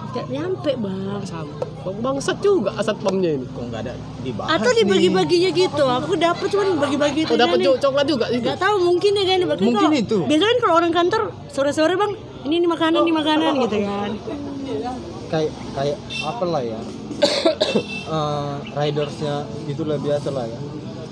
Nggak 0.09 0.33
nyampe 0.33 0.73
bang. 0.81 1.21
sama 1.23 1.53
Bang- 1.85 2.01
bangsat 2.01 2.41
juga 2.41 2.73
asat 2.75 2.97
pamnya 2.97 3.31
ini 3.31 3.45
kok 3.47 3.63
nggak 3.63 3.81
ada 3.83 3.93
dibahas 4.25 4.49
Atau 4.51 4.73
dibagi-baginya 4.73 5.51
gitu. 5.53 5.85
Aku 5.85 6.17
dapet 6.17 6.49
cuman 6.49 6.67
bagi-bagi 6.81 7.21
itu. 7.23 7.31
oh 7.31 7.37
dapat 7.37 7.59
coklat 7.77 8.07
juga 8.09 8.27
itu 8.29 8.41
Nggak 8.43 8.57
tahu 8.59 8.77
mungkin 8.81 9.13
ya 9.13 9.25
kan. 9.25 9.39
Bahkan 9.45 9.63
Mungkin 9.63 9.87
kalau- 9.87 10.01
itu. 10.01 10.17
Biasanya 10.25 10.49
kan 10.49 10.59
kalau 10.59 10.75
orang 10.75 10.91
kantor 10.91 11.23
sore-sore 11.47 11.95
bang, 11.95 12.13
ini 12.43 12.55
ini 12.57 12.67
makanan, 12.67 12.99
ini 12.99 13.13
makanan 13.13 13.53
gitu 13.61 13.77
kan. 13.79 14.11
Kayak 15.27 15.53
kayak 15.73 15.97
apa 16.23 16.45
lah 16.45 16.63
ya 16.63 16.81
Eh, 18.07 18.55
ridersnya 18.73 19.35
itulah 19.67 19.99
biasa 19.99 20.31
lah 20.31 20.47
ya 20.47 20.61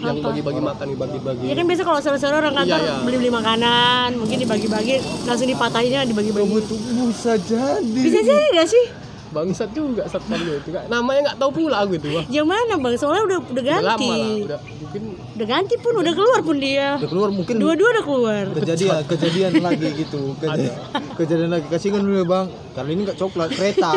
yang 0.00 0.20
bagi-bagi 0.20 0.60
makan 0.60 0.86
dibagi-bagi 0.92 1.44
Ya 1.44 1.54
kan 1.56 1.64
biasa 1.64 1.82
kalau 1.82 1.98
sore-sore 1.98 2.34
orang 2.36 2.54
kantor 2.54 2.76
Iya, 2.76 2.86
iya. 2.86 2.96
beli-beli 3.02 3.32
makanan, 3.32 4.08
mungkin 4.14 4.36
dibagi-bagi, 4.36 4.94
langsung 5.24 5.48
dipatahinnya 5.48 6.04
dibagi-bagi. 6.04 6.44
itu 6.60 6.74
bisa 7.08 7.32
jadi 7.34 7.80
Bisa 7.98 8.20
jadi 8.20 8.44
gak 8.54 8.68
sih? 8.68 8.84
Bangsat 9.34 9.68
juga 9.70 10.02
satpamnya 10.04 10.54
itu 10.54 10.70
Nggak- 10.70 10.86
namanya 10.86 11.20
nggak 11.24 11.36
tahu 11.36 11.50
pula 11.52 11.76
aku 11.78 11.92
itu 11.94 12.08
wah 12.08 12.24
Yang 12.28 12.46
mana 12.46 12.72
bang? 12.76 12.94
Soalnya 12.94 13.22
udah 13.24 13.38
udah 13.40 13.50
udah 13.50 13.64
ganti. 13.64 14.06
lama 14.06 14.14
lah 14.14 14.30
udah. 14.46 14.60
Mungkin 14.80 15.02
Udah 15.34 15.46
ganti 15.48 15.74
pun, 15.76 15.92
udah 15.96 16.12
keluar 16.12 16.40
pun 16.40 16.56
dia. 16.56 16.88
udah 16.94 17.10
keluar 17.10 17.28
mungkin 17.28 17.54
Dua-dua 17.56 17.88
udah 17.90 18.04
keluar. 18.04 18.44
kejadian 18.54 19.02
kejadian 19.04 19.52
lagi 19.66 19.88
gitu. 19.96 20.20
Keja- 20.36 20.78
kejadian 21.16 21.50
lagi. 21.50 21.66
Kasih 21.66 21.88
kan 21.90 22.00
dulu 22.00 22.14
ya 22.14 22.24
bang. 22.24 22.46
Kali 22.72 22.90
ini 22.92 23.00
nggak 23.02 23.18
coklat 23.18 23.50
kereta. 23.50 23.92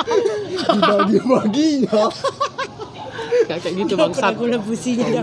Dibagi 0.74 1.18
baginya. 1.22 2.04
Kayak 3.46 3.62
gitu 3.78 3.94
Pernah 3.94 4.10
bangsat 4.10 4.32
gula 4.34 4.58
businya 4.58 5.22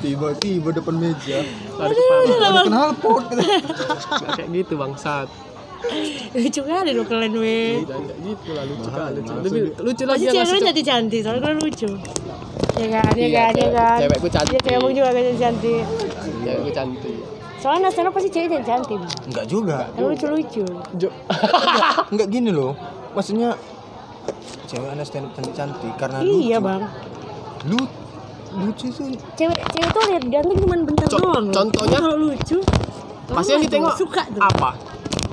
tiba-tiba 0.00 0.68
depan 0.72 0.94
meja. 0.96 1.38
Udah 1.76 2.50
bang. 2.50 2.64
kenal 2.66 2.90
pot. 2.94 3.24
Nggak 3.30 4.30
kayak 4.36 4.48
gitu 4.52 4.74
bangsat 4.74 5.28
Lucu 6.32 6.60
kali 6.62 6.90
lo 6.90 7.02
kalian 7.02 7.34
weh. 7.34 7.80
jangan 7.82 8.04
kayak 8.04 8.18
gitu 8.22 8.50
lah 8.52 8.64
lucu 8.64 8.88
kali 8.88 9.16
lucu 9.16 9.32
tapi 9.32 9.58
lucu 9.80 10.02
lagi 10.04 10.24
Pasti 10.24 10.26
cewek 10.30 10.60
cantik 10.60 10.84
cantik, 10.84 11.20
soalnya 11.20 11.40
kalian 11.42 11.60
lucu. 11.60 11.90
Ya 12.72 12.86
kan, 12.88 13.12
ya 13.12 13.28
kan, 13.28 13.50
ya 13.50 13.50
cewek- 13.50 13.72
kan. 13.72 13.98
cewekku 13.98 14.28
cantik. 14.28 14.52
Iya, 14.52 14.60
kayak 14.62 14.78
abang 14.78 14.92
juga 14.92 15.08
kan 15.10 15.22
cantik. 15.34 15.82
cewekku 16.40 16.70
cantik 16.70 17.16
Soalnya 17.56 17.82
nasional 17.86 18.10
pasti 18.10 18.28
cewek 18.30 18.50
yang 18.50 18.64
cantik. 18.64 18.96
Bang. 18.96 19.12
nggak 19.26 19.44
juga 19.46 19.78
Yang 19.92 20.06
lucu-lucu. 20.06 20.64
Jo 20.96 21.08
nggak 22.10 22.28
gini 22.28 22.50
loh 22.50 22.72
maksudnya 23.10 23.50
cewek 24.66 24.88
anak 24.88 25.04
stand 25.04 25.24
up 25.24 25.32
cantik 25.34 25.54
cantik 25.54 25.92
karena 25.96 26.18
Iya 26.20 26.56
lucu 26.56 26.62
bang. 26.62 26.82
lu 27.66 27.80
lucu 28.52 28.86
tuh 28.88 29.06
Cewek 29.34 29.58
cewek 29.68 29.90
tuh 29.90 30.02
lihat 30.08 30.24
ganteng 30.26 30.56
cuma 30.58 30.74
bentar 30.80 31.06
Co- 31.06 31.18
doang. 31.18 31.46
contohnya? 31.50 31.98
Kalau 31.98 32.18
lucu. 32.18 32.58
pasti 33.28 33.50
yang 33.52 33.62
ditengok 33.62 33.94
suka 33.94 34.22
tuh. 34.26 34.42
apa 34.42 34.70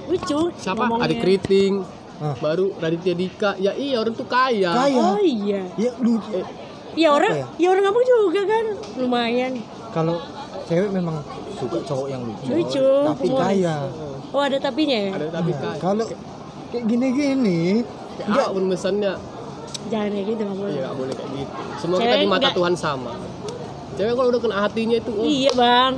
Lucu. 0.08 0.40
siapa 0.56 0.82
ngomongnya. 0.82 1.06
adik 1.06 1.18
keriting 1.20 1.74
Hah. 2.18 2.36
baru 2.38 2.74
Raditya 2.74 3.14
Dika 3.14 3.52
ya 3.56 3.72
iya 3.74 3.96
orang 3.96 4.12
tuh 4.12 4.26
kaya 4.26 4.72
kaya 4.72 4.98
Oh 4.98 5.20
iya. 5.20 5.70
ya 5.76 5.92
lucu 5.98 6.32
Ya 6.98 7.14
orang, 7.14 7.30
ya? 7.32 7.46
ya 7.56 7.68
orang 7.70 7.84
kampung 7.86 8.06
juga 8.06 8.42
kan 8.44 8.66
lumayan. 8.98 9.52
kalau 9.90 10.18
cewek 10.66 10.90
memang 10.90 11.22
suka 11.54 11.78
cowok 11.84 12.08
yang 12.08 12.22
lucu, 12.22 12.50
Lucu, 12.50 12.88
tapi 13.08 13.28
kaya 13.30 13.76
Oh 14.28 14.42
ada 14.42 14.58
tapinya 14.58 14.98
ya? 15.00 15.12
ada 15.14 15.28
tapi 15.32 15.52
Nah, 15.52 15.60
kaya 15.64 15.78
kalau 15.78 16.06
kayak 16.68 16.84
gini-gini 16.84 17.86
kayak 18.18 18.34
apa 18.34 18.50
pun 18.50 18.64
pesannya 18.68 19.14
jangan 19.88 20.10
kayak 20.10 20.26
gitu 20.28 20.42
nggak 20.42 20.58
boleh 20.58 20.72
Iya 20.72 20.82
nggak 20.82 20.96
boleh 20.98 21.14
kayak 21.14 21.32
gitu. 21.32 21.52
Semua 21.78 21.98
Cewek 21.98 22.08
kita 22.08 22.18
di 22.18 22.28
mata 22.28 22.40
nggak- 22.42 22.56
Tuhan 22.56 22.74
sama. 22.76 23.12
Cewek 23.94 24.14
kalau 24.14 24.30
udah 24.30 24.42
kena 24.42 24.58
hatinya 24.60 24.96
itu, 24.96 25.12
oh, 25.12 25.24
iya 25.24 25.52
bang 25.54 25.94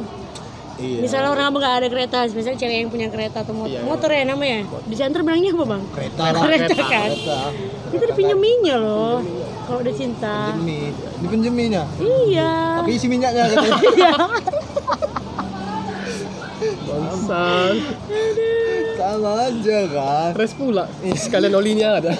Iya. 0.79 0.99
misalnya 1.01 1.29
orang 1.29 1.45
abang 1.45 1.59
nggak 1.59 1.75
ada 1.75 1.87
kereta 1.87 2.17
misalnya 2.25 2.57
cewek 2.57 2.75
yang 2.77 2.89
punya 2.89 3.07
kereta 3.07 3.37
atau 3.39 3.53
motor 3.53 3.75
Iya. 3.75 3.83
motor 3.83 4.09
ya 4.09 4.23
namanya 4.23 4.59
di 4.81 4.95
center 4.95 5.21
bilangnya 5.21 5.51
apa 5.51 5.65
bang 5.67 5.81
kereta 5.89 6.21
lah. 6.25 6.41
kereta 6.41 6.65
kereta, 6.65 6.85
kan 6.85 7.09
Kereta. 7.09 7.39
itu 7.89 8.03
dipinjeminnya 8.07 8.75
loh 8.77 9.17
kalau 9.63 9.79
udah 9.79 9.93
cinta 9.93 10.35
Pinjemi. 10.51 10.81
Dipinjeminya. 11.19 11.83
iya 12.25 12.51
Tapi 12.79 12.91
isi 12.91 13.05
minyaknya 13.05 13.43
katanya. 13.45 13.77
Iya. 13.91 14.13
bangsat. 16.81 17.75
Sama 18.95 19.31
aja 19.41 19.77
kan. 19.87 20.29
Res 20.33 20.51
pula. 20.51 20.83
Sekalian 21.13 21.53
olinya 21.53 21.87
ada. 21.97 22.11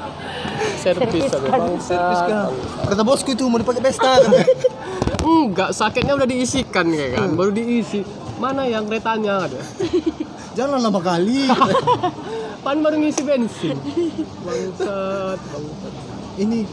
Servis 0.80 1.28
sama 1.28 1.76
Servis 1.76 2.20
kan. 2.22 2.48
Kata 2.86 3.02
bosku 3.02 3.30
itu 3.30 3.44
mau 3.44 3.58
dipakai 3.58 3.82
pesta 3.82 4.16
kan. 4.16 4.32
Enggak, 5.20 5.70
sakitnya 5.72 6.16
udah 6.16 6.24
diisikan 6.24 6.86
kayak 6.88 7.10
kan, 7.16 7.28
baru 7.36 7.50
diisi. 7.52 8.00
Mana 8.40 8.64
yang 8.64 8.88
keretanya 8.88 9.44
ada? 9.44 9.60
Jangan 10.56 10.80
lama 10.80 11.00
kali. 11.00 11.44
Pan 12.64 12.80
baru 12.80 12.96
ngisi 12.98 13.22
bensin. 13.22 13.76
Bangsat, 14.42 15.38
bangsat. 15.38 15.94
Ini 16.36 16.64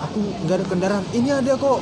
aku 0.00 0.16
nggak 0.44 0.56
ada 0.56 0.64
kendaraan. 0.64 1.04
Ini 1.12 1.28
ada 1.44 1.52
kok. 1.54 1.80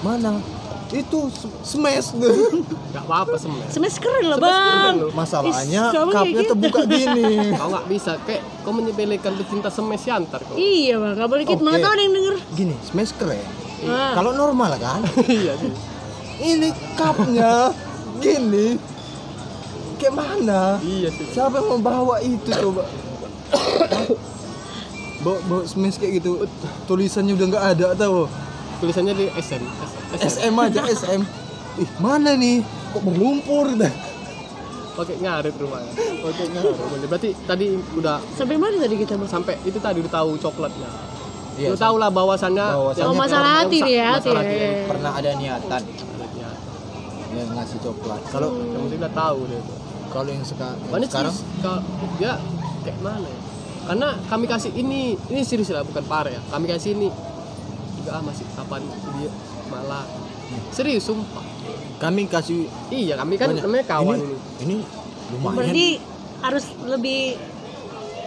Mana? 0.00 0.40
Itu 0.86 1.26
smash 1.66 2.14
Enggak 2.16 3.04
apa-apa 3.04 3.36
sebenarnya. 3.36 3.72
Smash 3.74 3.98
keren 3.98 4.24
lah 4.30 4.38
Smash 4.38 4.54
bang 4.54 4.70
keren. 4.70 4.96
Masalahnya 5.12 5.82
cupnya 5.90 6.22
gitu. 6.30 6.50
terbuka 6.54 6.80
gini. 6.86 7.24
Kau 7.52 7.68
nggak 7.68 7.86
bisa, 7.90 8.12
kayak 8.22 8.42
kau 8.62 8.72
menyepelekan 8.72 9.32
pecinta 9.34 9.68
semes 9.68 10.06
antar 10.06 10.40
kau. 10.42 10.54
iya 10.56 10.94
bang 10.96 11.12
nggak 11.18 11.28
boleh 11.28 11.44
gitu 11.44 11.62
mana 11.62 11.76
Oke. 11.76 11.84
tahu 11.84 11.92
ada 11.92 12.02
yang 12.02 12.14
denger 12.14 12.34
Gini, 12.54 12.74
smash 12.82 13.12
keren. 13.18 13.65
Ah. 13.84 14.16
Kalau 14.16 14.32
normal 14.32 14.80
kan. 14.80 15.04
Iya 15.28 15.52
sih. 15.60 15.72
Ini 16.36 16.68
cupnya 16.96 17.72
gini. 18.22 18.80
Kayak 20.00 20.14
mana? 20.16 20.80
Iya 20.80 21.08
sih. 21.12 21.26
Siapa 21.32 21.60
yang 21.60 21.80
membawa 21.80 22.20
itu 22.24 22.48
coba? 22.48 22.84
bawa, 25.26 25.38
bawa 25.50 25.62
smash 25.66 25.98
kayak 25.98 26.22
gitu 26.22 26.46
tulisannya 26.86 27.34
udah 27.34 27.46
nggak 27.50 27.66
ada 27.74 27.86
tau 27.98 28.30
Tulisannya 28.76 29.14
di 29.16 29.26
SM. 29.32 29.62
SM 30.22 30.54
aja 30.54 30.80
SM 30.86 31.22
ih 31.76 31.90
mana 32.00 32.32
nih 32.36 32.64
kok 32.92 33.02
berlumpur 33.04 33.76
dah 33.76 33.92
Pakai 34.96 35.20
ngarit 35.20 35.52
rumahnya. 35.60 35.92
Pakai 36.24 36.46
ngarit. 36.56 37.04
Berarti 37.04 37.36
tadi 37.44 37.76
udah 38.00 38.16
sampai 38.32 38.56
mana 38.56 38.80
tadi 38.80 38.96
kita 38.96 39.12
sampai 39.28 39.60
itu 39.68 39.76
tadi 39.76 40.00
udah 40.00 40.08
tahu 40.08 40.40
coklatnya. 40.40 40.88
Iya, 41.56 41.68
Lu 41.68 41.76
tahu 41.76 41.96
lah 41.96 42.10
bahwasannya 42.10 42.66
Bahwasannya 42.68 43.08
oh 43.08 43.16
masalah 43.16 43.50
hati 43.58 43.80
nih 43.80 43.94
ya 43.96 44.06
hati 44.12 44.28
ya, 44.28 44.84
pernah 44.84 45.12
ada 45.12 45.30
niatan 45.32 45.82
ya 47.28 47.42
ngasih 47.46 47.78
coklat 47.80 48.20
kalau 48.28 48.48
yang 48.54 48.80
penting 48.82 48.96
udah 48.98 49.12
tahu 49.12 49.38
deh 49.44 49.56
itu. 49.56 49.74
kalau 50.08 50.30
yang 50.30 50.40
seka- 50.40 50.72
yang 50.74 50.88
Mana 50.90 51.04
sekarang 51.04 51.34
kalau 51.60 51.80
dia 52.16 52.32
kayak 52.80 52.98
mana 53.00 53.26
ya? 53.26 53.38
Karena 53.86 54.08
kami 54.26 54.44
kasih 54.46 54.72
ini, 54.74 55.00
ini 55.30 55.40
serius 55.40 55.70
lah 55.70 55.80
bukan 55.80 56.02
parah 56.04 56.28
ya. 56.28 56.42
Kami 56.48 56.66
kasih 56.66 56.90
ini 56.92 57.06
juga 57.96 58.10
ah 58.12 58.22
masih 58.24 58.44
kapan 58.52 58.82
dia 59.14 59.30
malah 59.66 60.04
serius 60.70 61.04
sumpah. 61.04 61.44
kami 61.96 62.24
kasih 62.26 62.68
Iya 62.88 63.16
kami 63.16 63.34
kan 63.34 63.50
banyak. 63.50 63.62
namanya 63.62 63.84
kawan 63.84 64.16
ini, 64.16 64.26
ini. 64.26 64.36
ini 64.62 64.76
lumayan 65.32 65.56
berarti 65.56 65.86
harus 66.38 66.64
lebih 66.82 67.20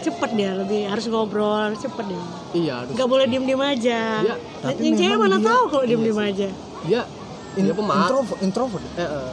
cepet 0.02 0.30
dia 0.32 0.50
lebih 0.54 0.80
harus 0.84 1.04
ngobrol 1.06 1.70
cepet 1.74 2.04
dia 2.06 2.22
Iya 2.52 2.72
harus. 2.78 2.92
nggak 2.92 3.08
boleh 3.08 3.26
diem 3.26 3.44
diem 3.44 3.62
aja 3.62 4.00
Iya, 4.20 4.34
tapi 4.58 4.80
yang 4.82 4.96
cewek 4.96 5.16
mana 5.18 5.36
dia- 5.36 5.46
tahu 5.46 5.62
kalau 5.68 5.84
diem 5.84 5.96
iya 5.96 6.06
diem 6.06 6.16
sih. 6.16 6.30
aja 6.30 6.48
Dia 6.82 7.00
In- 7.52 7.66
dia 7.66 7.74
pemaaf. 7.74 7.98
introvert 8.04 8.38
introvert 8.40 8.84
Eh, 8.92 9.02
eh. 9.02 9.30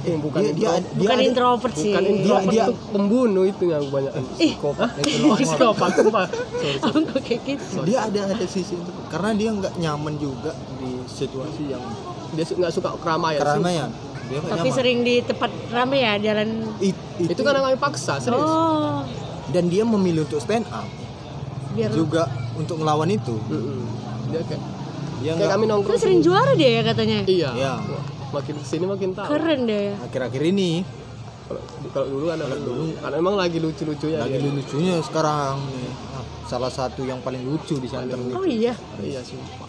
Eh, 0.00 0.14
bukan 0.16 0.38
dia, 0.38 0.46
dia, 0.46 0.54
intro- 0.54 0.70
ada- 0.70 0.86
dia 0.88 0.98
bukan 1.00 1.10
ada- 1.12 1.26
introvert 1.26 1.74
sih 1.74 1.90
bukan 1.90 2.04
introvert 2.08 2.48
dia- 2.48 2.64
itu 2.64 2.74
pembunuh 2.88 3.44
itu 3.44 3.64
yang 3.66 3.84
banyak. 3.88 4.12
ih 4.38 4.52
itu 4.54 5.16
luar. 5.18 5.36
psikopat 5.42 5.90
sumpah. 5.92 6.26
Sorry, 6.26 6.38
sorry. 6.54 6.78
aku 6.80 6.98
kok 7.04 7.20
kayak 7.20 7.40
gitu 7.44 7.78
dia 7.82 7.98
ada 8.00 8.20
ada 8.28 8.46
sisi 8.46 8.74
itu 8.74 8.90
karena 9.08 9.30
dia 9.32 9.50
nggak 9.50 9.74
nyaman 9.76 10.14
juga 10.16 10.50
di 10.76 10.90
situasi 11.04 11.62
yang 11.68 11.82
Dia 12.30 12.44
nggak 12.46 12.70
suka 12.70 12.94
keramaian. 12.96 13.40
keramaian 13.40 13.90
dia 14.24 14.38
tapi 14.38 14.54
nyaman 14.62 14.76
sering 14.76 14.98
di 15.02 15.14
tempat 15.20 15.50
rame 15.66 15.98
ya 15.98 16.12
jalan 16.22 16.48
It- 16.78 17.02
Itu 17.18 17.40
kan 17.40 17.58
kami 17.58 17.74
paksa, 17.76 18.14
serius. 18.16 18.38
oh 18.38 19.02
dan 19.48 19.64
dia 19.66 19.82
memilih 19.82 20.22
untuk 20.22 20.38
stand 20.38 20.68
up 20.68 20.84
biar 21.70 21.90
juga 21.90 22.26
untuk 22.54 22.76
melawan 22.76 23.08
itu 23.08 23.36
Mm-mm. 23.46 23.80
Dia 24.28 24.42
kayak 24.42 24.62
dia 25.18 25.30
kayak 25.30 25.34
nggak 25.34 25.50
kami 25.50 25.64
nongkrong. 25.66 25.90
Terus 25.90 26.02
sering 26.02 26.20
juara 26.20 26.52
dia 26.52 26.70
ya 26.70 26.82
katanya 26.82 27.18
Iya. 27.24 27.50
Iya. 27.54 27.72
Makin 28.28 28.54
ke 28.54 28.66
sini 28.66 28.84
makin 28.84 29.10
tahu. 29.12 29.24
keren 29.26 29.60
deh 29.64 29.82
ya 29.86 29.94
akhir-akhir 30.00 30.42
ini 30.46 30.70
Kalau 31.44 31.62
kalau 31.88 32.06
dulu 32.06 32.24
kan 32.28 32.38
kalau 32.38 32.58
dulu 32.60 32.82
kan 32.94 33.12
emang 33.14 33.34
lagi 33.34 33.56
lucu-lucunya 33.56 34.18
lagi 34.18 34.36
dia. 34.36 34.52
lucunya 34.52 34.94
sekarang 35.00 35.56
nih 35.64 35.88
Ah, 36.10 36.24
salah 36.44 36.68
satu 36.68 37.02
yang 37.02 37.18
paling 37.18 37.40
lucu 37.40 37.76
di 37.76 37.88
sana 37.88 38.12
oh 38.12 38.44
iya 38.44 38.76
Iya 38.98 39.20
sumpah. 39.22 39.64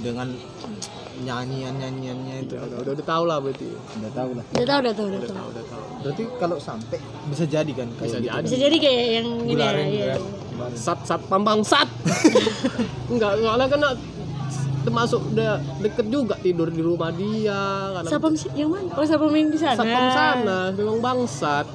dengan 0.00 0.34
nyanyian 1.20 1.74
nyanyiannya 1.74 2.34
itu 2.42 2.54
Udah, 2.54 2.66
udah, 2.66 2.78
udah, 2.80 2.92
udah 2.92 3.06
tahu 3.06 3.24
lah 3.24 3.36
berarti. 3.38 3.66
udah 3.70 4.10
tahu 4.10 4.30
lah 4.32 4.44
udah 4.46 4.64
tahu 4.64 4.78
udah 4.80 4.92
tahu 4.92 5.06
udah 5.06 5.18
Udah 5.18 5.28
tahu 5.28 5.36
tahu, 5.36 5.48
udah 5.50 5.64
tahu. 5.64 5.82
berarti 6.00 6.22
kalau 6.36 6.56
sampai 6.58 6.98
bisa 7.26 7.44
jadi 7.44 7.72
kan 7.72 7.88
kayak 7.92 8.00
Bisa 8.02 8.16
gitu 8.16 8.26
jadi. 8.26 8.42
bisa 8.42 8.56
jadi 8.58 8.76
kayak 8.78 9.04
yang 9.12 9.28
ini 9.42 9.52
ya, 9.54 9.70
iya. 9.82 10.06
kan. 10.10 10.22
Sat 10.72 10.98
sat 11.02 11.20
pambang 11.24 11.60
sat. 11.62 11.88
Enggak, 13.12 13.32
soalnya 13.38 13.66
kan 13.66 13.80
termasuk 14.80 15.20
udah 15.28 15.52
deket 15.78 16.06
juga 16.06 16.34
tidur 16.36 16.68
di 16.68 16.80
rumah 16.80 17.10
dia 17.10 17.60
karena 17.94 18.08
Sapam 18.08 18.32
si- 18.32 18.48
yang 18.54 18.68
mana? 18.68 18.88
Oh 18.92 19.04
sapam 19.04 19.28
yang 19.30 19.48
di 19.48 19.58
sana. 19.58 19.76
satpam 19.76 20.06
sana 20.10 20.58
memang 20.72 20.98
bangsat 20.98 21.66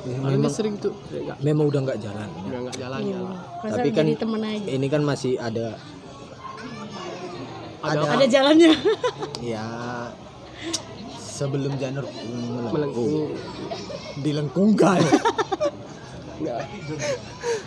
Ya, 0.00 0.16
memang 0.18 0.48
sering 0.48 0.76
tuh 0.76 0.96
ya, 1.10 1.36
memang 1.40 1.68
udah 1.68 1.80
nggak 1.82 2.00
jalan 2.00 2.24
enggak 2.40 2.60
enggak 2.62 2.76
jalan 2.78 2.98
Iya. 2.98 3.12
jalan 3.14 3.36
Rasa 3.60 3.72
Tapi 3.74 3.88
kan- 3.90 3.96
jadi 4.02 4.12
temen 4.16 4.40
aja. 4.42 4.68
ini 4.70 4.86
kan 4.88 5.02
masih 5.02 5.32
ada 5.36 5.76
ada, 7.80 8.04
Ada- 8.06 8.26
jalannya. 8.26 8.72
ya 9.52 9.66
sebelum 11.16 11.72
janur 11.74 12.04
melengkung 12.68 13.32
dilengkungkan 14.20 15.00
enggak 16.36 16.60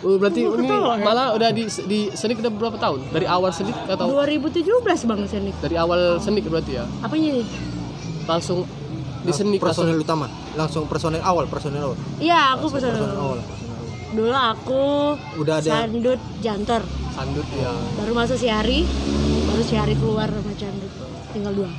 Oh, 0.04 0.20
berarti 0.20 0.44
Gua 0.44 0.60
ini 0.60 0.68
kan? 0.68 1.00
malah 1.00 1.32
udah 1.32 1.48
di 1.48 1.64
di 1.88 2.12
senik 2.12 2.36
udah 2.38 2.52
berapa 2.52 2.76
tahun? 2.76 3.08
Dari 3.08 3.24
awal 3.24 3.50
senik 3.50 3.72
atau 3.88 4.04
2017 4.12 4.60
Bang 5.08 5.24
Senik. 5.24 5.56
dari 5.58 5.74
awal 5.74 6.20
senik 6.20 6.44
berarti 6.44 6.76
ya? 6.76 6.84
Apanya 7.00 7.40
nih? 7.40 7.46
Langsung 8.28 8.68
di 9.24 9.32
senik 9.32 9.56
langsung 9.56 9.88
personel 9.88 9.96
utama 9.98 10.26
langsung 10.52 10.84
personel 10.84 11.24
awal 11.24 11.48
personel 11.48 11.80
awal 11.82 11.96
Iya, 12.20 12.52
aku 12.52 12.68
personel 12.68 13.00
awal 13.10 13.40
Dulu 14.14 14.30
aku 14.30 14.82
udah 15.36 15.58
ada 15.58 15.68
Sandut 15.82 16.20
Jantor. 16.38 16.82
sandut 17.10 17.46
ya. 17.52 17.70
Baru 17.94 18.12
masuk 18.12 18.34
si 18.34 18.46
Hari, 18.46 18.82
baru 19.44 19.62
si 19.62 19.74
Hari 19.74 19.94
keluar 19.94 20.26
sama 20.26 20.54
Candut. 20.54 20.92
Tinggal 21.30 21.52
dua. 21.52 21.70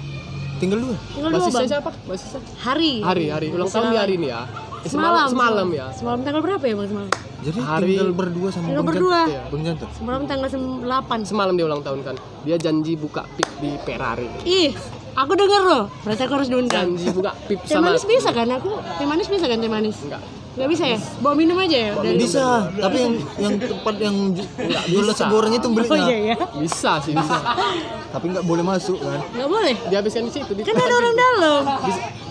tinggal 0.56 0.80
dua 0.80 0.96
Tinggal 1.12 1.32
dua 1.32 1.40
Basisnya 1.42 1.56
Bang. 1.58 1.68
siapa? 1.70 1.92
Basisnya? 2.06 2.40
Hari. 2.58 2.92
Hari, 3.02 3.26
hari. 3.28 3.48
Ulang 3.50 3.68
tahun 3.68 3.88
di 3.90 3.98
hari 3.98 4.14
ini 4.16 4.28
ya. 4.30 4.48
Eh, 4.78 4.88
Semalam. 4.88 5.28
semalam 5.28 5.68
ya. 5.70 5.88
Semalam 5.92 6.20
tanggal 6.22 6.42
berapa 6.42 6.64
ya 6.64 6.76
Bang 6.76 6.88
semalam? 6.88 7.12
jadi 7.38 7.60
Hari- 7.62 7.88
tinggal 7.94 8.12
berdua 8.12 8.50
sama 8.50 8.66
Tinggal 8.66 8.80
Bang 8.82 8.90
berdua. 8.90 9.20
Iya. 9.26 9.42
Bang 9.48 9.62
Janto 9.62 9.86
Semalam 9.94 10.22
tanggal 10.26 10.50
8. 10.52 11.20
Semalam 11.24 11.54
dia 11.54 11.66
ulang 11.66 11.82
tahun 11.82 12.00
kan. 12.02 12.16
Dia 12.42 12.56
janji 12.58 12.94
buka 12.96 13.24
pip 13.36 13.48
di 13.58 13.76
Ferrari. 13.82 14.28
Ih, 14.44 14.72
aku 15.16 15.32
denger 15.34 15.62
loh. 15.64 15.84
Berarti 16.02 16.22
aku 16.22 16.34
harus 16.34 16.48
diundang. 16.48 16.88
Janji 16.92 17.08
buka 17.10 17.32
pip 17.46 17.60
Teh 17.62 17.74
sama 17.74 17.90
manis 17.90 18.04
bisa 18.04 18.30
kan 18.30 18.48
aku? 18.50 18.72
Teh 18.94 19.06
manis 19.06 19.28
bisa 19.28 19.46
kan 19.46 19.58
teh 19.58 19.68
manis? 19.68 19.98
Enggak. 20.02 20.22
Nggak 20.56 20.70
bisa 20.72 20.84
ya? 20.88 21.00
Bawa 21.20 21.36
minum 21.36 21.58
aja 21.58 21.78
ya? 21.78 21.92
Dari- 21.94 22.16
bisa 22.16 22.44
tapi 22.72 22.98
yang 22.98 23.14
yang 23.36 23.54
tempat 23.60 23.96
yang 23.98 24.16
ju- 24.32 24.48
jual 24.88 25.04
nasi 25.04 25.20
bisa. 25.20 25.28
goreng 25.28 25.52
itu 25.52 25.68
Oh 25.68 25.74
belinya 25.74 26.08
iya 26.08 26.18
ya? 26.32 26.36
Bisa 26.56 26.92
sih 27.04 27.12
bisa. 27.12 27.38
tapi 28.16 28.26
nggak 28.32 28.46
boleh 28.46 28.64
masuk 28.64 28.96
kan 28.98 29.20
Nggak 29.36 29.50
boleh? 29.52 29.76
Dihabiskan 29.86 30.24
di 30.24 30.32
situ. 30.32 30.52
Di 30.54 30.64
Kan 30.64 30.76
ada 30.78 30.96
orang 30.96 31.16
dalam. 31.18 31.62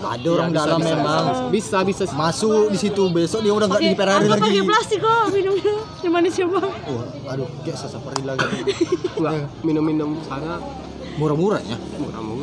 ada 0.01 0.29
orang 0.31 0.49
bisa, 0.49 0.59
dalam 0.59 0.79
bisa, 0.79 0.89
memang 0.91 1.23
Bisa 1.49 1.79
bisa. 1.83 2.03
bisa. 2.05 2.15
masuk 2.15 2.65
di 2.69 2.79
situ 2.79 3.03
besok 3.09 3.45
dia 3.45 3.53
udah 3.53 3.69
nggak 3.69 3.83
di 3.83 3.93
Ferrari 3.93 4.25
aku 4.25 4.33
lagi 4.33 4.43
pakai 4.43 4.65
plastik 4.65 4.99
kok 4.99 5.25
minumnya. 5.29 5.75
Teh 5.95 6.09
manis 6.09 6.33
coba. 6.35 6.61
Wah, 6.65 7.05
aduh 7.29 7.49
kayak 7.61 7.77
sasapari 7.77 8.23
lagi 8.23 8.45
Enggak 9.15 9.33
minum-minum 9.61 10.17
sana 10.23 10.65
murah-murah 11.15 11.61
ya 11.63 11.77
murah-murah. 11.95 12.34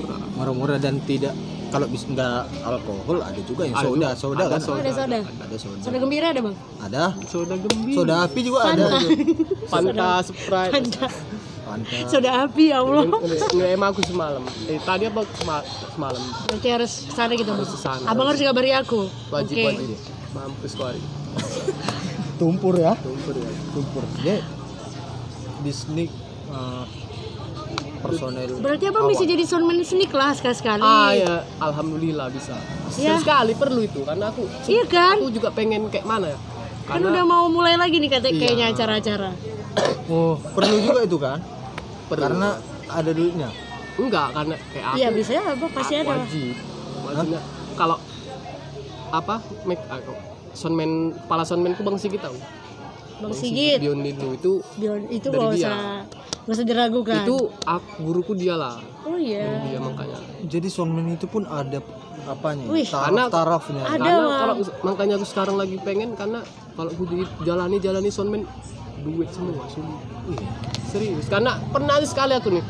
Murah-murah 0.41 0.77
dan 0.77 0.97
tidak 1.01 1.33
kalau 1.67 1.85
bis 1.85 2.03
nggak 2.03 2.35
alkohol 2.61 3.21
ada 3.21 3.39
juga 3.41 3.63
yang 3.63 3.73
Ada 3.73 3.85
soda 3.85 4.09
soda 4.13 4.35
Ada 4.35 4.49
kan 4.49 4.59
soda. 4.59 4.79
ada 4.81 4.91
soda. 4.91 5.17
ada 5.21 5.55
soda 5.55 5.77
Soda 5.79 5.97
gembira 5.97 6.27
ada 6.29 6.41
bang? 6.41 6.55
ada 6.79 7.03
Soda 7.23 7.55
gembira. 7.55 7.95
soda 7.95 8.15
api 8.21 8.39
juga 8.41 8.59
ada 8.67 8.85
Fanta, 9.65 10.09
Sprite. 10.27 10.73
Fanta. 10.73 11.07
Soda 12.05 12.43
api 12.43 12.63
ya 12.67 12.83
Allah. 12.83 13.07
Nge-em 13.47 13.79
aku 13.79 14.03
semalam. 14.03 14.43
Eh 14.67 14.75
tadi 14.77 15.07
apa 15.07 15.23
semalam? 15.39 16.19
Berarti 16.43 16.67
harus 16.67 16.91
sana 17.07 17.31
gitu 17.31 17.47
bang. 17.47 17.55
Harus 17.55 17.71
ke 17.71 17.79
sana. 17.79 18.03
Abang 18.03 18.27
harus 18.27 18.41
kabari 18.41 18.75
aku. 18.75 19.07
Wajib 19.29 19.55
Oke. 19.55 19.63
wajib. 19.71 19.99
Mampus 20.31 20.71
kau 20.75 20.85
hari. 20.85 20.99
tumpur 22.35 22.73
ya 22.75 22.97
Tumpur 22.97 23.37
ya. 23.37 23.51
tumpur 23.71 24.03
dia 24.19 24.41
di 25.61 25.71
sneak 25.71 26.09
eh, 26.49 26.83
personel 28.01 28.49
Berarti 28.57 28.83
abang 28.85 29.05
bisa 29.05 29.23
jadi 29.23 29.43
soundman 29.43 29.77
seni 29.81 30.03
kelas 30.03 30.37
sekali 30.37 30.55
sekali. 30.55 30.81
ah 30.81 31.11
ya 31.11 31.33
alhamdulillah 31.57 32.27
bisa 32.29 32.57
Ya. 32.93 33.15
sekali 33.15 33.53
perlu 33.53 33.81
itu 33.81 34.01
karena 34.01 34.27
aku 34.27 34.43
Iya 34.65 34.83
kan? 34.83 35.15
aku 35.15 35.29
juga 35.29 35.49
pengen 35.49 35.87
kayak 35.87 36.03
mana 36.03 36.27
ya 36.27 36.39
Kan 36.81 36.97
karena 36.97 37.07
udah 37.13 37.25
mau 37.25 37.45
mulai 37.47 37.75
lagi 37.75 37.97
nih 37.97 38.09
kata 38.09 38.27
Iya. 38.27 38.35
kayaknya 38.35 38.65
acara-acara. 38.69 39.29
oh 40.07 40.35
perlu 40.51 40.75
juga 40.81 40.99
itu 41.01 41.17
kan 41.17 41.39
perlu. 42.05 42.21
karena 42.21 42.49
ada 42.85 43.11
duitnya 43.11 43.49
enggak 43.93 44.27
karena 44.33 44.55
kayak 44.67 44.85
aku 44.85 44.95
Iya 44.97 45.07
bisa 45.11 45.31
ya, 45.31 45.43
abang 45.47 45.71
pasti 45.71 45.93
ada. 45.95 46.09
wajib 46.11 46.55
wajibnya 47.01 47.41
kalau 47.73 47.97
apa 49.09 49.35
make 49.63 49.83
aku 49.87 50.13
soundman 50.51 50.91
kepala 51.17 51.43
soundmanku 51.43 51.79
bang 51.79 51.95
Sigit 51.95 52.19
tahu 52.19 52.35
Bang 53.21 53.31
Sigit. 53.31 53.77
Bion 53.77 54.01
Dino 54.01 54.33
itu 54.33 54.65
Bion 54.75 55.05
itu 55.05 55.29
Dari 55.29 55.37
gak 55.37 55.51
dia. 55.53 55.61
usah 55.61 55.77
gak 56.45 56.55
usah 56.57 56.65
diragukan. 56.65 57.23
itu 57.25 57.37
aku, 57.65 57.89
guruku 58.01 58.33
dia 58.33 58.57
lah. 58.57 58.81
Oh 59.05 59.17
iya. 59.17 59.61
dia 59.65 59.77
makanya. 59.77 60.17
Jadi 60.45 60.67
soundman 60.69 61.13
itu 61.13 61.25
pun 61.29 61.45
ada 61.45 61.81
apanya 62.25 62.65
Wih. 62.69 62.85
Karena- 62.85 63.27
taraf-tarafnya 63.29 63.83
Ada, 63.85 63.97
karena 63.97 64.13
kalau 64.37 64.53
makanya 64.85 65.13
aku 65.17 65.25
sekarang 65.25 65.55
lagi 65.57 65.77
pengen 65.81 66.13
karena 66.13 66.45
kalau 66.77 66.89
aku 66.93 67.03
jalani 67.41 67.77
jalani 67.81 68.09
soundman 68.13 68.45
duit 69.01 69.29
semua 69.33 69.65
sulit 69.69 69.97
Ih, 70.29 70.41
serius. 70.85 71.25
Karena 71.25 71.57
pernah 71.73 71.97
sekali 72.05 72.37
aku 72.37 72.53
nih 72.53 72.65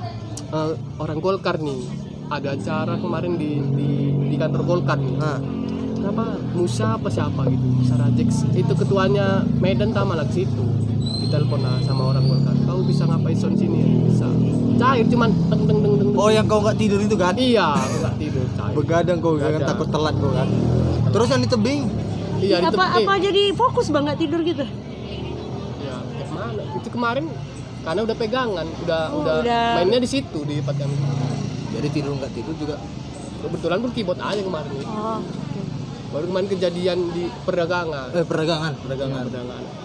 eh, 0.56 0.74
orang 1.00 1.20
Golkar 1.20 1.60
nih 1.60 1.80
ada 2.32 2.56
acara 2.56 2.96
kemarin 2.96 3.36
di 3.36 3.60
di, 3.76 3.90
di 4.32 4.36
kantor 4.40 4.62
Golkar 4.64 5.00
nih. 5.00 5.16
Nah. 5.20 5.40
Kenapa 6.02 6.34
Musa 6.58 6.98
apa 6.98 7.14
siapa 7.14 7.46
gitu? 7.46 7.62
Musa 7.62 7.94
Rajex. 7.94 8.50
Itu 8.58 8.74
ketuanya 8.74 9.46
Medan 9.62 9.94
sama 9.94 10.18
lagi 10.18 10.42
situ 10.42 10.66
ditelepon 11.22 11.60
lah 11.62 11.78
sama 11.86 12.04
orang 12.10 12.26
Golkar 12.26 12.56
kau 12.66 12.82
bisa 12.82 13.04
ngapain 13.06 13.38
sound 13.38 13.56
sini? 13.56 13.78
Ya 13.78 13.88
bisa. 14.02 14.28
Cair 14.76 15.06
cuman 15.06 15.30
deng 15.48 15.64
deng 15.64 15.80
deng 15.80 15.94
deng. 15.96 16.10
oh 16.18 16.30
yang 16.30 16.46
kau 16.50 16.60
nggak 16.60 16.76
tidur 16.76 17.00
itu 17.00 17.14
kan? 17.14 17.34
Iya 17.38 17.68
aku 17.78 17.96
nggak 18.02 18.16
tidur 18.18 18.46
cair. 18.52 18.74
Begadang 18.74 19.18
kau 19.22 19.34
kan 19.36 19.50
Begadang. 19.54 19.70
takut 19.70 19.88
telat 19.88 20.16
kau 20.18 20.32
kan? 20.34 20.48
Terus 21.12 21.28
yang 21.30 21.42
di 21.42 21.50
tebing 21.50 21.82
iya 22.42 22.58
di 22.58 22.68
apa 22.68 22.86
apa 22.98 23.14
jadi 23.22 23.44
fokus 23.54 23.88
bang 23.88 24.04
nggak 24.04 24.20
tidur 24.20 24.42
gitu? 24.42 24.66
ya 25.80 25.96
kayak 26.02 26.30
mana? 26.34 26.62
Itu 26.76 26.90
kemarin 26.90 27.26
karena 27.82 28.02
udah 28.02 28.16
pegangan 28.16 28.66
udah 28.82 29.02
Oh, 29.10 29.22
udah, 29.22 29.36
udah. 29.42 29.66
mainnya 29.78 30.00
di 30.02 30.10
situ 30.10 30.40
di 30.46 30.58
tempat 30.58 30.76
kami 30.78 30.96
jadi 31.72 31.88
tidur 31.88 32.14
nggak 32.18 32.34
tidur 32.34 32.54
juga? 32.58 32.76
Kebetulan 33.42 33.78
pun 33.80 33.90
keyboard 33.90 34.22
aja 34.22 34.42
kemarin. 34.42 34.70
Oh. 34.86 35.22
baru 36.12 36.28
kemarin 36.28 36.48
kejadian 36.52 37.00
di 37.10 37.24
perdagangan. 37.48 38.12
Eh 38.12 38.26
perdagangan. 38.28 38.74
Perdagangan 38.84 39.24
perdagangan 39.26 39.81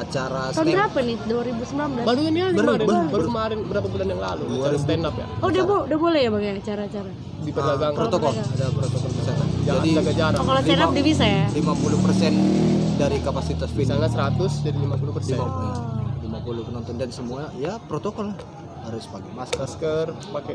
acara 0.00 0.42
Tahun 0.48 0.54
stand 0.56 0.72
berapa 0.72 0.98
nih? 1.00 1.16
2019. 1.22 2.02
baru 2.02 2.20
ini 2.22 2.40
aja 2.40 2.50
Baru- 2.50 2.56
kemarin 2.56 2.86
baru- 2.86 3.08
baru 3.08 3.24
kemarin 3.24 3.58
berapa 3.64 3.86
bulan 3.86 4.06
yang 4.08 4.20
lalu 4.20 4.44
acara 4.58 4.78
stand 4.78 5.02
up 5.02 5.14
ya 5.14 5.26
Oh 5.38 5.48
udah 5.48 5.62
bo 5.62 5.76
udah 5.84 5.98
boleh 5.98 6.20
ya 6.20 6.30
bang 6.30 6.42
ya 6.42 6.52
acara-acara. 6.56 7.10
di 7.40 7.50
perdagangan 7.50 7.94
protokol 7.94 8.30
perdagangan. 8.30 8.54
ada 8.54 8.66
protokol 8.70 9.10
kesehatan 9.10 9.46
jadi 9.60 9.88
jaga 9.94 10.12
jarak 10.14 10.38
Oh 10.38 10.46
kalau 10.46 10.60
stand 10.60 10.82
up 10.82 10.90
dia 10.90 11.04
bisa 11.06 11.24
ya? 11.24 11.44
50% 11.50 12.34
dari 12.96 13.16
kapasitas 13.18 13.68
venue 13.70 13.80
misalnya 13.82 14.08
100 14.08 14.36
jadi 14.60 14.76
50 14.78 15.12
persen 15.12 15.36
Lima- 15.36 16.42
50 16.42 16.62
penonton 16.62 16.94
dan 16.96 17.08
semua 17.10 17.48
ya 17.56 17.80
protokol 17.80 18.26
lah. 18.28 18.36
Harus 18.80 19.04
pakai 19.06 19.30
masker 19.32 19.58
masker 19.58 20.06
pakai 20.30 20.54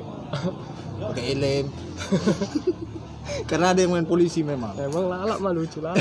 pakai 1.10 1.24
helm. 1.28 1.66
Karena 3.50 3.74
ada 3.74 3.82
yang 3.82 3.90
main 3.90 4.06
polisi 4.06 4.46
memang. 4.46 4.78
Emang 4.78 5.10
lalak 5.10 5.42
mah 5.42 5.50
lucu 5.50 5.82
lah. 5.82 5.98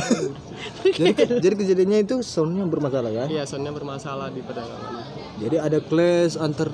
Jadi 0.85 1.41
jadi 1.41 1.55
kejadiannya 1.57 1.99
itu 2.05 2.20
soundnya 2.20 2.64
bermasalah 2.64 3.11
kan 3.11 3.29
iya 3.29 3.43
soundnya 3.45 3.72
bermasalah 3.72 4.29
di 4.31 4.41
perdagangan 4.41 5.03
jadi 5.37 5.57
ada 5.59 5.79
clash 5.81 6.37
antar 6.37 6.68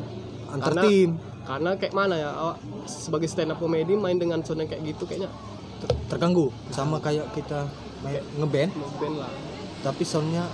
antar 0.49 0.75
Karena- 0.75 0.85
tim? 0.85 1.11
karena 1.41 1.71
kayak 1.75 1.95
mana 1.97 2.15
ya 2.15 2.31
awak 2.31 2.57
sebagai 2.87 3.27
stand 3.27 3.51
up 3.51 3.59
comedy 3.59 3.95
main 3.95 4.15
dengan 4.15 4.39
sound 4.43 4.63
yang 4.63 4.71
kayak 4.71 4.83
gitu 4.87 5.03
kayaknya 5.03 5.31
ter- 5.81 5.99
terganggu. 6.07 6.53
Sama 6.71 7.01
kayak 7.01 7.27
kita 7.35 7.67
main 8.03 8.23
ngeband. 8.39 8.71
Ngeband 8.71 9.15
lah. 9.19 9.31
Tapi 9.83 10.03
soundnya 10.05 10.47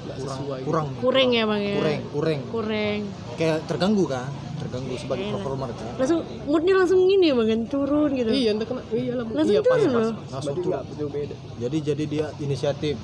nggak 0.00 0.16
kurang 0.16 0.38
sesuai 0.40 0.60
kurang. 0.64 0.86
Kurang 1.00 1.28
ya 1.32 1.44
bang 1.44 1.60
ya? 1.60 1.74
kurang 1.76 2.00
kurang. 2.12 2.40
Kurang. 2.48 2.98
kayak 3.36 3.58
terganggu 3.68 4.04
kan? 4.08 4.28
Terganggu 4.60 4.94
sebagai 5.00 5.24
Enak. 5.24 5.34
performer 5.40 5.68
kan? 5.72 5.92
Langsung 5.96 6.20
moodnya 6.44 6.74
langsung 6.76 7.00
gini 7.08 7.26
ya 7.30 7.34
bang 7.36 7.48
kan 7.48 7.60
turun 7.68 8.10
gitu. 8.16 8.30
iya 8.32 8.50
entah 8.52 8.66
kena 8.68 8.82
iya 8.92 9.12
lah 9.16 9.24
Langsung 9.28 9.54
iya 9.54 9.60
pas 9.60 9.80
turun 9.80 9.92
pas 9.92 10.00
loh. 10.00 10.12
Langsung 10.32 10.56
jauh 10.98 11.10
beda. 11.12 11.34
Jadi 11.60 11.76
jadi 11.80 12.04
dia 12.08 12.26
inisiatif. 12.40 12.96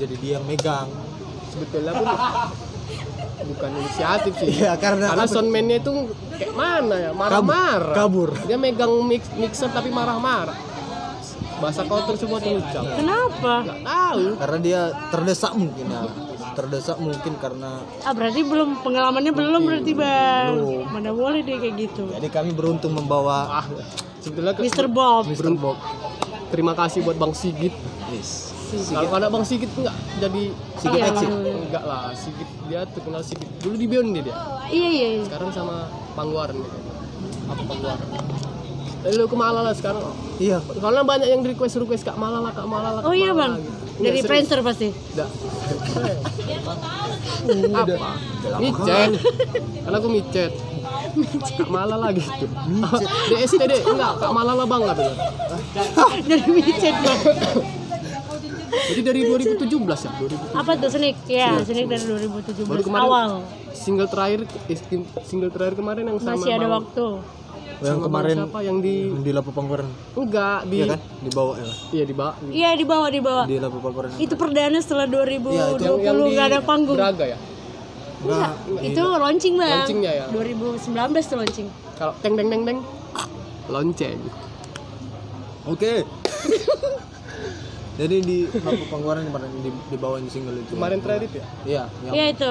Jadi 0.00 0.14
dia 0.20 0.32
yang 0.40 0.44
megang. 0.48 0.88
Sebetulnya 1.52 1.92
pun 1.92 2.08
bukan 3.52 3.70
inisiatif 3.76 4.32
sih. 4.40 4.48
Iya, 4.64 4.72
karena 4.80 5.12
karena 5.12 5.26
soundman-nya 5.28 5.84
itu 5.84 5.92
kayak 6.40 6.52
mana 6.56 6.96
ya? 6.96 7.10
Marah-marah. 7.12 7.92
Kabur. 7.92 8.30
dia 8.48 8.56
megang 8.56 8.92
mix 9.04 9.28
mixer 9.36 9.68
tapi 9.68 9.92
marah-marah 9.92 10.71
bahasa 11.62 11.82
kotor 11.84 12.14
semua 12.18 12.38
terucap 12.38 12.82
Kenapa? 12.92 13.54
nggak 13.62 13.80
tahu 13.80 14.24
karena 14.36 14.58
dia 14.58 14.80
terdesak 15.08 15.52
mungkin 15.54 15.86
ya 15.86 16.02
terdesak 16.52 16.96
mungkin 16.98 17.32
karena 17.38 17.70
Ah 18.02 18.12
berarti 18.12 18.42
belum 18.42 18.84
pengalamannya 18.84 19.32
belum 19.32 19.62
berarti 19.62 19.92
bang. 19.94 20.52
Belum. 20.52 20.84
Mana 20.84 21.10
boleh 21.10 21.40
deh 21.40 21.56
kayak 21.56 21.74
gitu. 21.80 22.12
jadi 22.12 22.28
kami 22.28 22.52
beruntung 22.52 22.92
membawa 22.92 23.62
ah 23.62 23.66
sebetulnya 24.20 24.52
ke, 24.52 24.60
Mr. 24.60 24.86
Bob. 24.86 25.24
Mr. 25.24 25.48
Bob 25.54 25.78
terima 26.50 26.76
kasih 26.76 27.00
buat 27.00 27.16
bang 27.16 27.32
Sigit 27.32 27.72
yes. 28.10 28.52
kalau 28.92 29.16
ada 29.16 29.32
bang 29.32 29.44
Sigit 29.44 29.70
nggak 29.70 29.96
jadi 30.20 30.42
Sigit 30.76 30.98
Iya, 30.98 31.08
Exit. 31.08 31.28
enggak 31.32 31.84
lah 31.84 32.12
Sigit 32.12 32.48
dia 32.66 32.80
terkenal 32.84 33.22
Sigit 33.24 33.48
dulu 33.58 33.74
di 33.74 33.86
Beyond 33.86 34.08
dia, 34.12 34.22
dia 34.22 34.36
Iya 34.68 34.88
iya. 34.90 35.08
iya. 35.16 35.22
sekarang 35.24 35.48
sama 35.48 35.88
Pangguaran 36.12 36.56
dia 36.56 36.72
apa 37.48 37.62
Pangguaran 37.64 38.08
Eh, 38.12 38.61
lu 39.04 39.24
ke 39.24 39.34
Malala 39.34 39.72
sekarang 39.72 40.02
iya 40.38 40.58
karena 40.62 41.02
banyak 41.02 41.28
yang 41.28 41.42
request 41.42 41.74
request 41.76 42.02
kak 42.04 42.14
Malala 42.14 42.48
kak 42.48 42.64
Malala 42.64 42.98
Kak 42.98 43.04
Oh 43.04 43.12
iya 43.12 43.30
Malala, 43.30 43.40
bang. 43.50 43.52
gitu. 43.58 43.70
Dari 43.92 44.08
Iya, 44.08 44.12
serius. 44.14 44.26
Friendster 44.26 44.58
pasti. 44.62 44.88
Enggak. 44.88 45.28
apa 47.74 48.08
micet 48.58 49.10
karena 49.82 49.96
aku 49.98 50.08
micet 50.08 50.52
kak 51.52 51.68
Malala 51.68 52.06
gitu 52.12 52.46
di 53.28 53.34
STD 53.40 53.72
enggak 53.84 54.12
kak 54.16 54.30
Malala 54.30 54.64
bang 54.64 54.80
bilang 54.88 55.16
Dari 56.28 56.50
micet 56.52 56.94
bang. 56.96 57.18
jadi 58.72 59.00
dari 59.04 59.20
2017 59.26 59.58
ya 59.58 60.10
2000 60.16 60.56
Apa 60.56 60.70
tuh 60.74 60.88
Sonic? 60.88 61.16
Ya 61.26 61.52
Sonic 61.60 61.86
dari 61.86 62.04
2017 62.06 62.64
Baru 62.64 62.82
kemarin 62.82 63.04
awal. 63.04 63.30
single 63.74 64.06
terakhir 64.06 64.40
eh, 64.64 64.78
single 65.22 65.50
terakhir 65.50 65.74
kemarin 65.76 66.06
yang 66.06 66.16
sama 66.16 66.38
Masih 66.38 66.52
ada 66.52 66.64
Bang- 66.64 66.74
waktu. 66.80 67.06
Yang 67.84 67.98
sama 67.98 68.06
kemarin 68.06 68.36
siapa 68.38 68.58
yang 68.60 68.78
di 68.78 68.94
di 69.18 69.30
Lapu 69.30 69.50
Pangkuran 69.50 69.88
enggak 70.12 70.58
di 70.64 70.76
iya 70.76 70.86
kan 70.88 71.00
dibawa 71.20 71.52
ya 71.54 71.66
iya 71.90 72.04
di 72.04 72.14
bawah 72.14 72.34
Iya 72.44 72.70
di 72.72 72.84
bawah 72.84 73.08
di 73.08 73.20
bawah. 73.20 73.44
di 73.44 73.56
Lapu 73.56 73.78
Pangkuran 73.78 74.08
Itu 74.16 74.34
perdana 74.34 74.78
setelah 74.78 75.06
2020 75.06 75.50
Iya, 75.50 75.64
itu 75.72 75.84
yang 76.00 76.16
di 76.16 76.30
nggak 76.32 76.46
ada 76.46 76.60
panggung. 76.60 76.96
Braga 76.96 77.24
ya 77.26 77.38
enggak 78.22 78.50
Itu 78.84 79.02
launching 79.02 79.54
bang. 79.56 79.70
Launchingnya 79.76 80.12
ya? 80.12 80.24
2019 80.30 80.94
tuh 81.22 81.36
launching. 81.36 81.68
kalau 81.92 82.14
teng 82.18 82.34
teng 82.34 82.48
teng 82.48 82.62
teng 82.64 82.78
lonceng 83.64 84.18
oke 85.64 85.92
jadi 87.98 88.16
di 88.18 88.36
Lapu 88.48 88.84
Pangkuran 88.88 89.22
kemarin 89.24 89.50
di, 89.58 89.70
dibawain 89.88 90.26
single 90.26 90.56
itu 90.56 90.72
kemarin 90.72 90.98
terakhir 90.98 91.22
itu 91.24 91.36
ya 91.38 91.46
iya 91.62 91.82
yang 92.02 92.12
Iya 92.12 92.24
itu. 92.30 92.50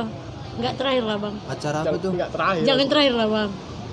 Nggak 0.51 0.73
terakhir 0.75 1.03
lah 1.03 1.17
bang. 1.17 1.35
acara 1.47 1.77
apa 1.81 1.95
tuh 1.95 2.09
enggak 2.11 2.29
terakhir 2.29 2.63
Jangan 2.63 2.85
terakhir 2.85 3.13
lah 3.13 3.27
bang. 3.27 3.49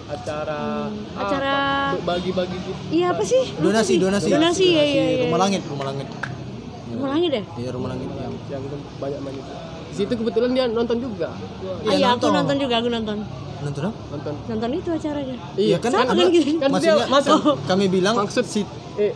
Acara 0.09 0.89
acara- 1.15 2.01
bagi-bagi 2.01 2.57
gitu 2.59 2.73
Iya 2.91 3.13
apa 3.13 3.23
sih? 3.23 3.45
Donasi 3.55 3.95
donasi 3.97 4.29
Donasi 4.29 4.67
ya 4.67 4.83
iya 4.83 5.05
iya. 5.07 5.25
rumah 5.27 5.41
langit 5.41 5.63
rumah 5.65 5.87
langit 5.87 6.09
Rumah 6.89 7.09
langit 7.11 7.31
deh. 7.31 7.45
iya 7.55 7.69
rumah 7.71 7.89
langit 7.93 8.09
yang 8.11 8.33
yang 8.49 8.63
banyak 8.99 9.21
itu 9.31 9.53
di 9.89 9.95
situ 9.97 10.13
kebetulan 10.15 10.51
dia 10.51 10.65
nonton 10.67 10.97
juga 10.97 11.29
Ah, 11.83 11.93
iya 11.93 12.09
aku 12.11 12.27
nonton 12.29 12.57
juga 12.57 12.75
aku 12.77 12.89
nonton. 12.89 13.19
nonton 13.59 13.83
apa? 13.85 13.99
nonton 14.09 14.33
Nonton 14.47 14.69
itu 14.73 14.89
acaranya. 14.93 15.37
Iya 15.55 15.77
kan, 15.77 15.91
Sama 15.91 16.03
ada- 16.07 16.15
kan 16.17 16.29
gitu. 16.31 16.51
kan 16.57 16.69
maksudnya 16.71 16.95
dia 16.97 17.11
masuk 17.11 17.39
kan 17.43 17.67
kami 17.69 17.85
bilang 17.89 18.15
maksud 18.17 18.45
si 18.45 18.61
eh 18.95 19.13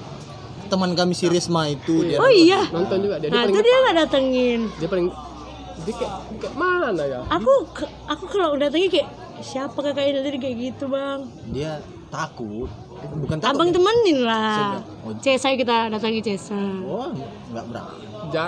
teman 0.67 0.93
kami 0.93 1.13
si 1.13 1.25
Risma 1.27 1.69
itu 1.69 2.03
dia 2.03 2.19
Oh 2.19 2.27
iya. 2.29 2.67
nonton 2.69 2.99
juga 3.01 3.17
dia, 3.17 3.29
Nah 3.29 3.45
itu 3.45 3.57
dia 3.57 3.77
nggak 3.79 3.97
datengin. 3.99 4.61
dia 4.75 4.89
paling 4.89 5.07
dia 5.79 5.95
kayak, 5.95 6.13
kayak 6.39 6.55
mana 6.55 7.03
ya 7.03 7.21
Aku 7.31 7.53
ke- 7.71 7.93
aku 8.05 8.25
kalau 8.27 8.53
udah 8.53 8.67
datengin 8.67 8.91
kayak 8.91 9.09
siapa 9.43 9.75
kakaknya 9.77 10.21
tadi 10.21 10.39
kayak 10.39 10.57
gitu 10.61 10.85
bang. 10.87 11.21
dia 11.49 11.73
takut 12.09 12.71
bukan 13.17 13.37
takut 13.37 13.53
Abang 13.53 13.69
ya. 13.69 13.75
temenin 13.75 14.19
lah. 14.23 14.79
Oh. 15.03 15.13
Cesa 15.19 15.53
kita 15.53 15.89
datangi 15.89 16.21
Cesa. 16.21 16.57
oh 16.81 17.11
nggak 17.51 17.65
berani 17.67 18.05
ja, 18.31 18.45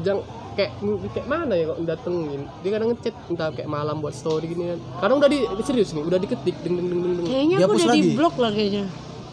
jang 0.00 0.18
kayak 0.50 0.70
kayak 1.10 1.26
mana 1.26 1.52
ya 1.52 1.64
kok 1.68 1.78
datengin 1.84 2.40
dia 2.60 2.70
kadang 2.70 2.88
ngechat 2.90 3.14
entah 3.26 3.48
kayak 3.50 3.66
malam 3.66 3.96
buat 3.98 4.12
story 4.12 4.46
gini 4.46 4.64
kan 4.68 4.78
kadang 5.00 5.16
udah 5.18 5.28
di 5.28 5.38
serius 5.60 5.90
nih 5.90 6.02
udah 6.02 6.18
diketik 6.18 6.56
deng 6.60 6.74
deng 6.74 6.86
deng 6.86 7.00
deng 7.00 7.14
deng 7.16 7.26
Kayaknya 7.26 7.56
aku 7.56 7.72
udah 7.72 7.88
di 7.88 8.02
lagi? 8.02 8.10
blok 8.14 8.34
lah 8.36 8.50
kayaknya. 8.50 8.84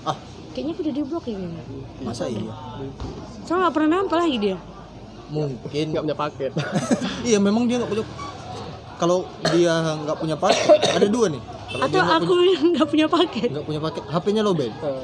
ah 0.04 0.18
Kayaknya 0.52 0.72
aku 0.72 0.82
udah 0.82 0.94
di 0.94 1.04
blok 1.04 1.24
ya 1.24 1.36
kayaknya. 1.36 1.64
masa 2.02 2.24
iya 2.26 2.54
Soalnya 3.44 3.62
nggak 3.62 3.74
pernah 3.74 3.90
nampak 3.96 4.18
lagi 4.20 4.38
dia. 4.40 4.58
mungkin 5.28 5.86
nggak 5.92 6.04
punya 6.04 6.18
paket 6.18 6.52
iya 7.22 7.38
memang 7.38 7.64
dia 7.66 7.76
nggak 7.78 7.92
punya 7.92 8.06
kalau 8.98 9.24
dia 9.50 9.74
nggak 9.96 10.18
punya 10.18 10.36
paket 10.36 10.80
ada 10.98 11.08
dua 11.08 11.30
nih. 11.30 11.42
Kalau 11.68 11.84
Atau 11.84 12.02
aku 12.02 12.34
yang 12.44 12.66
nggak 12.72 12.88
punya 12.88 13.08
paket. 13.08 13.50
nggak 13.50 13.66
punya 13.66 13.82
paket 13.82 14.04
HP-nya 14.08 14.42
lobel 14.42 14.72
Eh, 14.72 15.04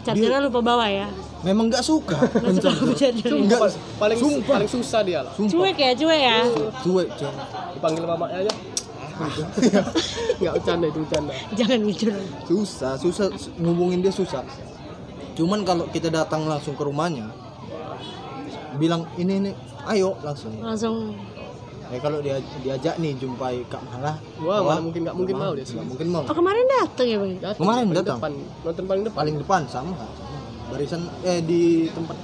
Chargernya 0.00 0.40
lupa 0.40 0.64
bawa 0.64 0.88
ya. 0.88 1.08
memang 1.40 1.68
nggak 1.68 1.84
suka. 1.84 2.16
Nggak 2.40 3.60
paling 3.96 4.16
Sumpah. 4.16 4.56
paling 4.56 4.70
susah 4.70 5.00
dia 5.04 5.20
lah. 5.20 5.32
Sumpah. 5.32 5.52
Cuek 5.52 5.76
ya, 5.76 5.90
cuek 5.92 6.20
ya. 6.22 6.38
cuek 6.80 7.08
cuek. 7.14 7.34
Dipanggil 7.76 8.04
mamanya 8.04 8.36
aja. 8.40 8.52
Nggak 10.40 10.52
bercanda 10.56 10.86
itu 10.88 10.98
bercanda. 11.04 11.32
Jangan 11.52 11.78
gitu. 11.84 12.08
susah 12.48 12.92
susah. 12.96 13.28
Ngubungin 13.56 14.00
dia 14.00 14.08
susah. 14.08 14.40
Cuman 15.36 15.60
kalau 15.62 15.84
kita 15.88 16.08
datang 16.08 16.44
langsung 16.44 16.72
ke 16.72 16.80
rumahnya 16.80 17.28
bilang 18.76 19.04
ini 19.16 19.32
ini 19.38 19.50
ayo 19.86 20.16
langsung. 20.22 20.56
Langsung 20.56 21.12
ya 21.90 21.98
kalau 21.98 22.18
dia 22.18 22.36
diajak 22.60 22.94
nih 22.96 23.12
jumpai 23.14 23.66
kak 23.66 23.82
Malah. 23.82 24.16
Wah 24.38 24.58
mana 24.62 24.80
mungkin 24.80 25.00
nggak 25.02 25.16
mungkin 25.16 25.34
mau 25.36 25.52
dia 25.52 25.64
sih. 25.64 25.74
mungkin 25.76 26.06
mau. 26.08 26.22
Oh 26.22 26.32
kemarin 26.32 26.64
datang 26.64 27.06
ya 27.06 27.16
bang? 27.18 27.32
Datang, 27.36 27.58
Kemarin 27.58 27.82
paling 27.82 27.96
datang. 27.96 28.16
depan. 28.16 28.32
Nonton 28.62 28.84
paling 28.86 29.02
depan. 29.02 29.18
Paling 29.18 29.36
depan 29.38 29.60
sama 29.66 29.94
barisan 30.68 31.02
eh 31.22 31.40
di 31.40 31.62
tempat. 31.88 32.16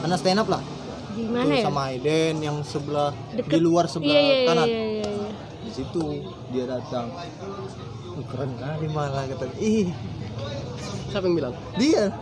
Anak 0.00 0.16
stand 0.16 0.38
up 0.38 0.48
lah. 0.48 0.62
Di 1.10 1.24
mana 1.26 1.50
ya? 1.50 1.64
sama 1.64 1.80
Aiden 1.88 2.34
yang 2.38 2.56
sebelah 2.62 3.10
Deket. 3.30 3.50
di 3.50 3.58
luar 3.58 3.84
sebelah 3.84 4.08
Iya 4.10 4.20
iya 4.20 4.36
iya 4.36 4.46
kanan. 4.46 4.66
iya. 4.66 4.78
iya, 4.78 5.08
iya. 5.10 5.28
di 5.60 5.70
situ 5.70 6.02
dia 6.50 6.64
datang. 6.66 7.06
Keren 8.22 8.52
kali 8.54 8.86
malah 8.86 9.24
kata 9.26 9.48
ih. 9.56 9.88
Siapa 11.08 11.24
yang 11.24 11.36
bilang? 11.36 11.54
Dia 11.74 12.12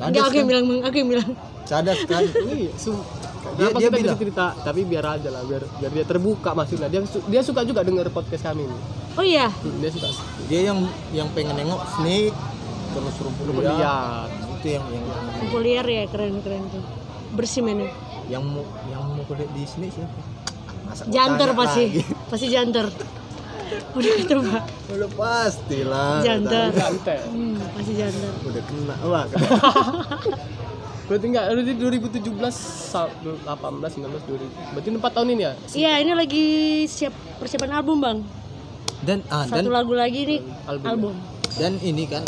Enggak 0.00 0.22
aku 0.22 0.32
yang 0.32 0.38
kan 0.38 0.46
bilang 0.46 0.64
bang, 0.64 0.80
aku 0.80 0.96
yang 0.96 1.08
bilang. 1.08 1.30
cadas 1.64 2.00
kan 2.04 2.22
iya 2.48 2.70
Dia- 2.70 3.70
Kenapa 3.70 3.76
dia 3.76 3.88
kita 3.88 3.98
bilang. 3.98 4.18
cerita 4.18 4.44
tapi 4.58 4.80
biar 4.82 5.04
aja 5.10 5.28
lah 5.28 5.42
biar 5.42 5.62
biar 5.74 5.90
dia 5.90 6.04
terbuka 6.04 6.50
maksudnya 6.52 6.86
dia 6.86 7.00
su- 7.02 7.24
dia 7.24 7.40
suka 7.40 7.60
juga 7.62 7.80
denger 7.80 8.08
podcast 8.08 8.44
kami 8.44 8.62
ini 8.62 8.78
Oh 9.12 9.22
iya, 9.22 9.50
Hmm, 9.50 9.78
dia 9.78 9.90
suka 9.90 10.08
dia 10.46 10.60
yang 10.64 10.78
yang 11.10 11.26
pengen 11.32 11.56
nengok 11.56 11.82
snake 11.92 12.30
terus 12.88 13.16
rumput 13.18 13.44
liar 13.52 13.74
lihat 13.74 14.28
itu 14.54 14.68
yang 14.70 14.84
yang 14.88 15.04
kumpul 15.36 15.60
liar 15.60 15.84
ya 15.84 16.02
keren 16.06 16.38
keren 16.38 16.62
tuh. 16.68 16.82
Bersih 17.30 17.60
mainnya. 17.60 17.90
yang 18.26 18.40
mau 18.42 18.62
yang 18.86 19.02
mau 19.04 19.24
kuliah 19.24 19.48
di 19.50 19.64
snake 19.64 19.90
siapa 19.90 20.20
Masa 20.84 21.02
tanya 21.04 21.52
pasti, 21.52 21.82
lagi? 21.84 22.02
pasti 22.28 22.46
janter. 22.48 22.86
Udah 23.90 24.12
ketebak. 24.16 24.62
udah 24.88 25.10
pastilah 25.10 26.20
Janter. 26.20 26.68
santai 26.70 27.18
Hmm, 27.24 27.56
pasti 27.70 27.92
janter. 27.94 28.30
udah 28.42 28.62
kena 28.64 28.94
wah 29.02 29.24
berarti 31.08 31.24
enggak 31.26 31.44
berarti 31.48 31.72
2017 32.20 32.52
sa- 32.52 33.08
18 33.08 33.48
19 33.48 34.28
2000 34.28 34.44
berarti 34.70 34.88
4 34.90 35.08
tahun 35.10 35.28
ini 35.30 35.42
ya 35.42 35.52
Iya 35.74 35.92
ini 35.98 36.12
lagi 36.12 36.44
siap 36.86 37.12
persiapan 37.38 37.70
album 37.74 37.96
bang. 37.98 38.18
dan 39.00 39.24
ah 39.26 39.42
dan 39.42 39.62
Satu 39.62 39.70
lagu 39.70 39.94
lagi 39.94 40.20
nih 40.26 40.40
album, 40.66 40.84
album. 40.86 41.14
dan 41.54 41.80
ini 41.80 42.04
kan 42.04 42.20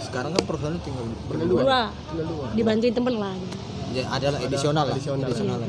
sekarang 0.00 0.30
kan 0.30 0.42
personil 0.44 0.78
tinggal 0.80 1.02
berdua 1.26 1.58
Dua. 1.58 1.80
Dibantuin 2.52 2.90
temen 2.92 3.14
lah. 3.16 3.34
ya, 3.90 4.04
adalah 4.08 4.38
edisional 4.38 4.84
lah 4.84 4.94
edisional. 4.94 5.24
edisional 5.24 5.58
lah. 5.58 5.68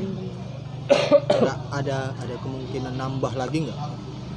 Nggak 1.32 1.58
ada 1.72 1.98
ada 2.12 2.34
kemungkinan 2.38 2.92
nambah 2.92 3.32
lagi 3.32 3.58
nggak 3.64 3.78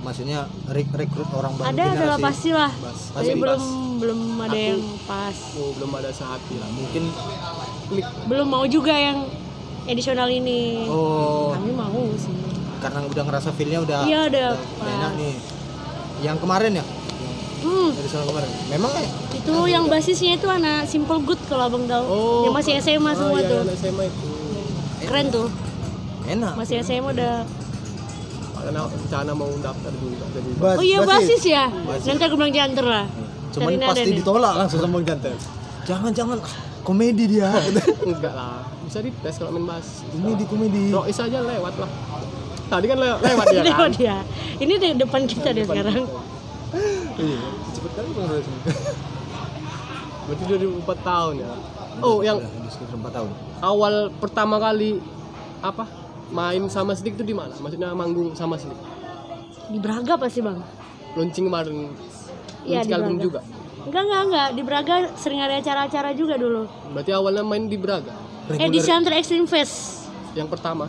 maksudnya 0.05 0.39
rek 0.67 0.85
rekrut 0.93 1.25
orang 1.33 1.57
baru 1.57 1.65
Ada 1.65 1.83
adalah 1.83 1.95
generasi. 2.15 2.21
pasti 2.21 2.49
Tapi 2.53 2.77
pasti 3.09 3.33
belum 3.33 3.57
pas. 3.57 3.63
belum 3.95 4.19
ada 4.37 4.53
Aku- 4.53 4.61
yang 4.61 4.81
pas. 5.03 5.37
oh, 5.55 5.69
belum 5.73 5.91
ada 5.95 6.09
sehati 6.11 6.55
lah 6.55 6.69
mungkin 6.69 7.03
klik 7.87 8.05
Belum 8.25 8.47
mau 8.47 8.65
juga 8.65 8.93
yang 8.93 9.25
edisional 9.83 10.29
ini. 10.29 10.85
oh 10.85 11.51
Kami 11.51 11.71
mau 11.71 12.01
sih. 12.15 12.33
karena 12.77 13.01
udah 13.01 13.23
ngerasa 13.25 13.49
feelnya 13.51 13.81
udah 13.81 13.99
Iya, 14.05 14.19
udah 14.29 14.47
udah 14.53 14.93
enak 14.93 15.11
nih 15.17 15.33
yang 16.21 16.37
kemarin 16.37 16.73
ya 16.75 16.85
Hmm, 17.57 17.89
edisional 17.91 18.29
kemarin 18.29 18.49
memang 18.69 18.93
ya 18.93 19.09
itu 19.35 19.53
yang 19.65 19.85
basisnya 19.85 20.31
itu 20.33 20.45
anak 20.45 20.85
Simple 20.85 21.17
Good 21.19 21.41
kalau 21.45 21.65
abang 21.65 21.85
tahu. 21.85 22.03
Oh, 22.03 22.43
yang 22.43 22.53
masih 22.53 22.77
SMA 22.77 23.09
ah, 23.09 23.13
semua 23.15 23.39
iya, 23.39 23.49
tuh. 23.49 23.61
SMA 23.73 24.03
itu 24.05 24.29
Keren 25.01 25.27
tuh. 25.27 25.49
enak 26.25 26.53
Masih 26.53 26.75
SMA 26.79 27.09
udah. 27.11 27.41
Karena 28.65 28.81
rencana 28.83 29.31
mau 29.31 29.51
daftar 29.55 29.93
juga 29.93 30.25
jadi 30.27 30.49
Bas- 30.57 30.75
Oh 30.75 30.83
iya 30.83 30.99
basis 31.01 31.41
ya. 31.45 31.69
Basis. 31.69 32.05
Nanti 32.07 32.23
aku 32.23 32.35
bilang 32.35 32.49
janter 32.51 32.81
lah. 32.83 33.05
cuman 33.47 33.71
Cari 33.71 33.87
pasti 33.87 34.01
nih. 34.03 34.17
ditolak 34.19 34.53
langsung 34.57 34.79
sama 34.81 34.97
jantan 34.99 35.31
jangan 35.81 36.11
jangan 36.11 36.37
ah, 36.37 36.53
komedi 36.81 37.23
dia 37.29 37.47
enggak 38.03 38.33
lah 38.33 38.67
bisa 38.83 38.99
dites 38.99 39.35
kalau 39.37 39.53
main 39.53 39.63
bass 39.65 40.03
komedi 40.11 40.43
komedi 40.43 40.83
Rois 40.89 41.15
aja 41.15 41.39
lewat 41.39 41.73
lah 41.77 41.87
tadi 42.67 42.85
kan 42.85 42.97
le- 42.97 43.15
lewat 43.17 43.45
dia 43.47 43.61
Lewat 43.63 43.79
kan 43.79 43.91
dia. 43.93 44.15
Ini 44.57 44.73
di 44.75 44.89
depan 44.97 45.23
kita 45.23 45.49
dia 45.51 45.63
sekarang. 45.63 46.03
iya 47.15 47.39
cepet 47.71 47.91
kali 47.93 48.09
bang 48.11 48.27
Roy. 48.27 48.41
berarti 50.25 50.43
2004 50.43 50.83
tahun 51.05 51.33
ya 51.37 51.49
oh 52.01 52.17
yang 52.19 52.37
Udah, 52.37 52.59
di 52.59 52.69
sekitar 52.69 52.97
4 52.97 53.07
tahun 53.13 53.29
awal 53.61 53.93
pertama 54.13 54.55
kali 54.57 54.99
apa 55.61 55.85
main 56.27 56.61
sama 56.67 56.91
Sdik 56.91 57.13
itu 57.13 57.23
di 57.23 57.33
mana 57.33 57.53
maksudnya 57.53 57.91
manggung 57.91 58.33
sama 58.33 58.55
Sdik 58.55 58.77
Di 59.67 59.77
Braga 59.77 60.13
pasti 60.15 60.39
bang. 60.39 60.57
launching 61.13 61.45
kemarin 61.45 61.89
Iya, 62.63 62.81
launching 62.81 62.83
di 62.83 62.93
album 62.93 63.09
Braga. 63.11 63.23
juga 63.23 63.39
Enggak 63.85 64.01
enggak 64.03 64.21
enggak. 64.23 64.47
Di 64.49 64.61
Braga 64.63 64.95
sering 65.13 65.39
ada 65.39 65.53
acara-acara 65.55 66.09
juga 66.11 66.33
dulu. 66.35 66.65
berarti 66.89 67.11
awalnya 67.11 67.41
main 67.41 67.65
di 67.65 67.75
Braga 67.75 68.13
Eh 68.51 68.67
di 68.67 68.77
Center 68.79 69.11
Extreme 69.11 69.45
Fest 69.45 70.05
yang 70.33 70.45
pertama 70.45 70.85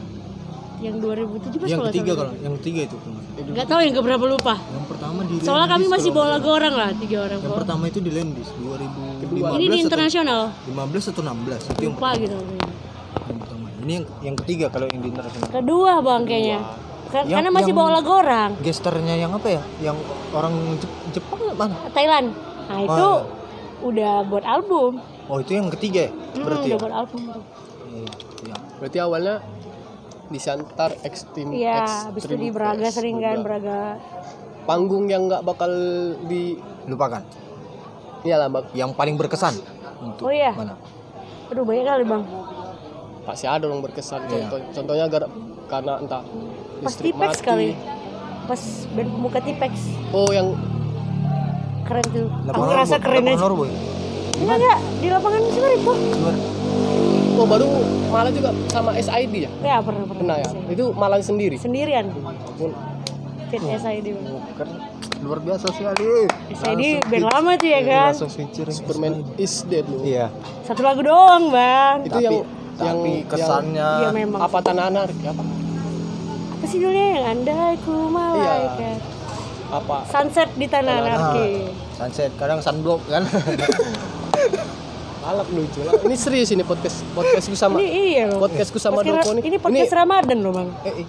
yang 0.76 1.01
2017 1.01 1.57
yang 1.64 1.80
kalau 1.80 1.89
ketiga 1.89 2.12
salah. 2.12 2.20
kalau 2.28 2.32
yang 2.39 2.55
ketiga 2.61 2.80
itu 2.84 2.97
Enggak 3.39 3.64
tahu 3.66 3.80
yang 3.80 3.95
keberapa 3.95 4.24
lupa. 4.26 4.55
yang 4.61 4.84
pertama 4.87 5.18
di 5.22 5.34
Soalnya 5.39 5.68
kami 5.70 5.84
Lendis 5.84 5.93
masih 5.95 6.11
lagu 6.12 6.49
orang 6.51 6.74
lah, 6.74 6.91
tiga 6.95 7.18
orang. 7.22 7.39
yang 7.39 7.53
pertama 7.55 7.84
itu 7.87 7.99
di 7.99 8.11
Lendis 8.11 8.49
2015 8.51 9.20
Kedua. 9.22 9.47
Ini 9.53 9.66
di 9.66 9.78
internasional. 9.78 10.41
15 10.66 11.11
atau 11.11 11.22
16 11.22 11.64
itu 11.66 11.80
yang 11.82 11.95
Lupa 11.95 12.11
gitu. 12.14 12.37
yang 12.37 12.45
pertama 12.45 12.76
ini 13.87 13.93
yang 13.95 14.05
yang 14.20 14.37
ketiga 14.37 14.66
kalau 14.66 14.84
yang 14.84 14.99
di 14.99 15.09
internasional 15.09 15.47
Kedua 15.49 15.93
bang 16.01 16.22
kayaknya. 16.22 16.59
Kan- 17.07 17.22
Yang- 17.22 17.39
Karena 17.39 17.51
masih 17.53 17.70
yang- 17.70 17.78
bawa 17.78 17.91
lagu 17.95 18.12
orang. 18.12 18.51
gesternya 18.59 19.14
yang 19.14 19.30
apa 19.30 19.49
ya 19.49 19.62
yang 19.80 19.97
orang 20.32 20.55
Jep- 20.76 20.99
Jepang 21.14 21.39
mana 21.55 21.76
Thailand. 21.89 22.34
Nah 22.66 22.78
itu 22.82 23.07
Oh. 23.07 23.20
udah 23.87 24.26
buat 24.26 24.43
album. 24.45 24.99
oh 25.24 25.39
itu 25.39 25.55
yang 25.55 25.70
ketiga 25.72 26.07
ya 26.07 26.11
Hmm, 26.11 26.43
berarti 26.45 26.66
udah 26.66 26.70
ya 26.72 26.76
buat 26.80 26.95
album 26.97 27.20
tuh. 27.28 27.43
Iya, 27.89 28.11
iya. 28.43 28.57
berarti 28.76 28.99
awalnya 29.01 29.34
di 30.26 30.39
Santar 30.39 30.91
Extreme 31.01 31.51
Iya, 31.53 31.82
habis 32.05 32.22
itu 32.22 32.34
di 32.37 32.49
Braga 32.49 32.89
sering 32.89 33.18
kan 33.18 33.39
Braga. 33.41 33.99
Panggung 34.62 35.07
yang 35.07 35.26
nggak 35.26 35.43
bakal 35.43 35.70
di 36.26 36.59
lupakan 36.84 37.22
iyalah 38.22 38.47
bak 38.49 38.70
yang 38.72 38.91
paling 38.93 39.14
berkesan 39.14 39.55
untuk 40.01 40.26
Oh 40.26 40.32
iya. 40.32 40.51
mana 40.51 40.74
Aduh 41.47 41.62
banyak 41.62 41.84
kali 41.84 42.03
bang. 42.05 42.22
Pasti 43.27 43.45
ada 43.45 43.64
dong 43.64 43.83
berkesan 43.83 44.22
Iya. 44.24 44.47
contoh 44.47 44.59
contohnya 44.72 45.05
gara, 45.07 45.27
karena 45.66 45.93
entah 45.99 46.22
Pas 46.22 46.85
listrik 46.87 47.11
Tipex 47.11 47.31
mati. 47.33 47.43
kali. 47.43 47.68
Pas 48.47 48.62
band 48.89 49.11
muka 49.12 49.39
Tipex. 49.41 49.72
oh 50.11 50.31
yang 50.31 50.55
Keren 51.83 52.03
tuh. 52.09 52.27
Aku 52.47 52.62
ngerasa 52.64 52.97
keren 52.99 53.22
aja. 53.24 53.47
Enggak 54.37 54.57
enggak 54.59 54.79
di 54.97 55.09
lapangan 55.09 55.41
tuh. 55.41 55.62
Luar. 55.87 56.37
oh 57.37 57.47
baru 57.47 57.66
malah 58.09 58.31
juga 58.31 58.51
sama 58.66 58.91
SID 58.97 59.35
ya 59.41 59.51
Ya 59.61 59.77
pernah 59.79 60.03
pernah. 60.03 60.35
pernah 60.35 60.37
ya 60.37 60.49
itu 60.66 60.85
malah 60.91 61.18
sendiri 61.20 61.57
Sendirian. 61.57 62.11
Fit 63.47 63.62
SID. 63.62 64.07
Bang. 64.12 64.43
Keren. 64.57 64.77
luar 65.16 65.39
biasa 65.39 65.70
sekali 65.70 66.27
SID 66.51 66.83
band 67.03 67.24
lama 67.27 67.51
tuh 67.55 67.68
ya 67.68 67.81
kan. 67.83 68.11
langsung 68.12 68.29
featuring 68.29 68.74
Superman 68.74 69.14
is 69.37 69.64
dead 69.64 69.85
loh 69.85 70.03
iya 70.03 70.27
Satu 70.62 70.83
lagu 70.83 71.01
doang 71.01 71.49
bang. 71.49 71.97
itu 72.03 72.12
tapi, 72.12 72.24
yang 72.27 72.39
yang 72.79 72.97
tapi 72.99 73.12
kesannya 73.24 73.89
Iya 73.99 74.11
memang. 74.11 74.39
yang 74.39 74.47
apa 74.47 74.59
tanah 74.61 74.85
anarki 74.87 75.24
apa 75.24 75.43
Apa 76.53 76.64
sih 76.64 76.79
judulnya 76.79 77.07
yang 77.11 77.24
andai 77.35 77.74
ku 77.81 77.95
malaikat. 78.07 79.01
apa 79.66 79.97
Sunset 80.07 80.49
di 80.53 80.66
tanah 80.66 80.95
anarki. 80.99 81.49
sunset 81.93 82.31
kadang 82.35 82.61
sunblock 82.61 83.01
kan 83.07 83.24
alap 85.27 85.49
lucu 85.49 85.83
lah 85.83 85.99
ini 86.01 86.14
serius 86.14 86.49
ini 86.49 86.62
podcast 86.62 87.03
podcastku 87.11 87.53
sama 87.53 87.77
Ini 87.77 87.89
iya 87.89 88.24
loh. 88.27 88.39
podcastku 88.39 88.79
sama 88.79 89.01
Podcast- 89.01 89.27
Doko 89.27 89.35
nih 89.35 89.43
Ini 89.45 89.57
podcast 89.59 89.91
Ramadan 89.93 90.39
loh 90.39 90.53
bang. 90.53 90.68
eh, 90.85 90.95
eh, 90.97 91.07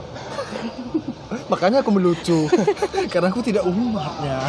makanya 1.51 1.77
aku 1.79 1.91
melucu 1.91 2.49
karena 3.13 3.27
aku 3.27 3.39
tidak 3.41 3.61
umatnya 3.63 4.41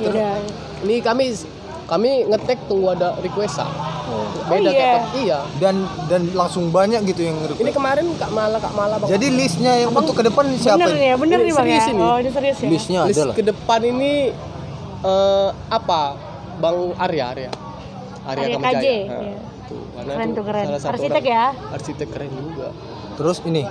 Udah. 0.00 0.38
ini 0.80 0.94
kami 1.00 1.34
kami 1.84 2.10
ngetek 2.24 2.58
tunggu 2.64 2.94
ada 2.94 3.18
request 4.12 4.44
beda 4.44 4.60
Oh, 4.60 4.72
iya. 4.72 4.80
kayak 4.80 5.00
iya 5.16 5.38
dan 5.56 5.74
dan 6.06 6.22
langsung 6.32 6.64
banyak 6.68 7.00
gitu 7.04 7.22
yang 7.22 7.36
request. 7.40 7.60
ini 7.60 7.70
kemarin 7.70 8.06
kak 8.14 8.30
Mala 8.30 8.56
kak 8.56 8.72
Mala 8.72 8.94
bang 8.96 9.08
jadi 9.10 9.26
listnya 9.30 9.72
yang 9.78 9.90
untuk 9.92 10.14
ke 10.14 10.22
depan 10.22 10.44
siapa 10.54 10.78
Bener 10.80 10.96
ya, 10.96 11.14
bener 11.14 11.38
Ini 11.38 11.44
nih 11.44 11.52
bang 11.52 11.64
ya. 11.64 11.72
serius 11.72 11.86
ini. 11.88 12.02
Oh 12.02 12.16
ini 12.16 12.30
serius 12.30 12.58
ya. 12.58 12.68
listnya 12.68 13.00
list 13.04 13.16
ada 13.16 13.24
lah 13.24 13.34
ke 13.34 13.44
depan 13.44 13.80
ini 13.84 14.12
eh, 15.00 15.48
apa 15.68 16.00
bang 16.56 16.78
Arya 16.96 17.24
Arya 17.26 17.50
Arya, 18.22 18.44
Arya 18.44 18.56
KJ, 18.58 18.84
Nah, 19.06 19.16
iya. 19.16 19.38
itu. 19.40 19.76
Karena 19.90 20.12
Keren 20.12 20.28
tuh, 20.30 20.44
keren. 20.44 20.64
salah 20.66 20.80
satu 20.80 20.92
Arsitek 20.92 21.22
orang- 21.22 21.30
ya. 21.30 21.44
arsitek 21.70 22.08
keren 22.10 22.30
juga 22.32 22.68
terus 23.14 23.38
ini 23.42 23.62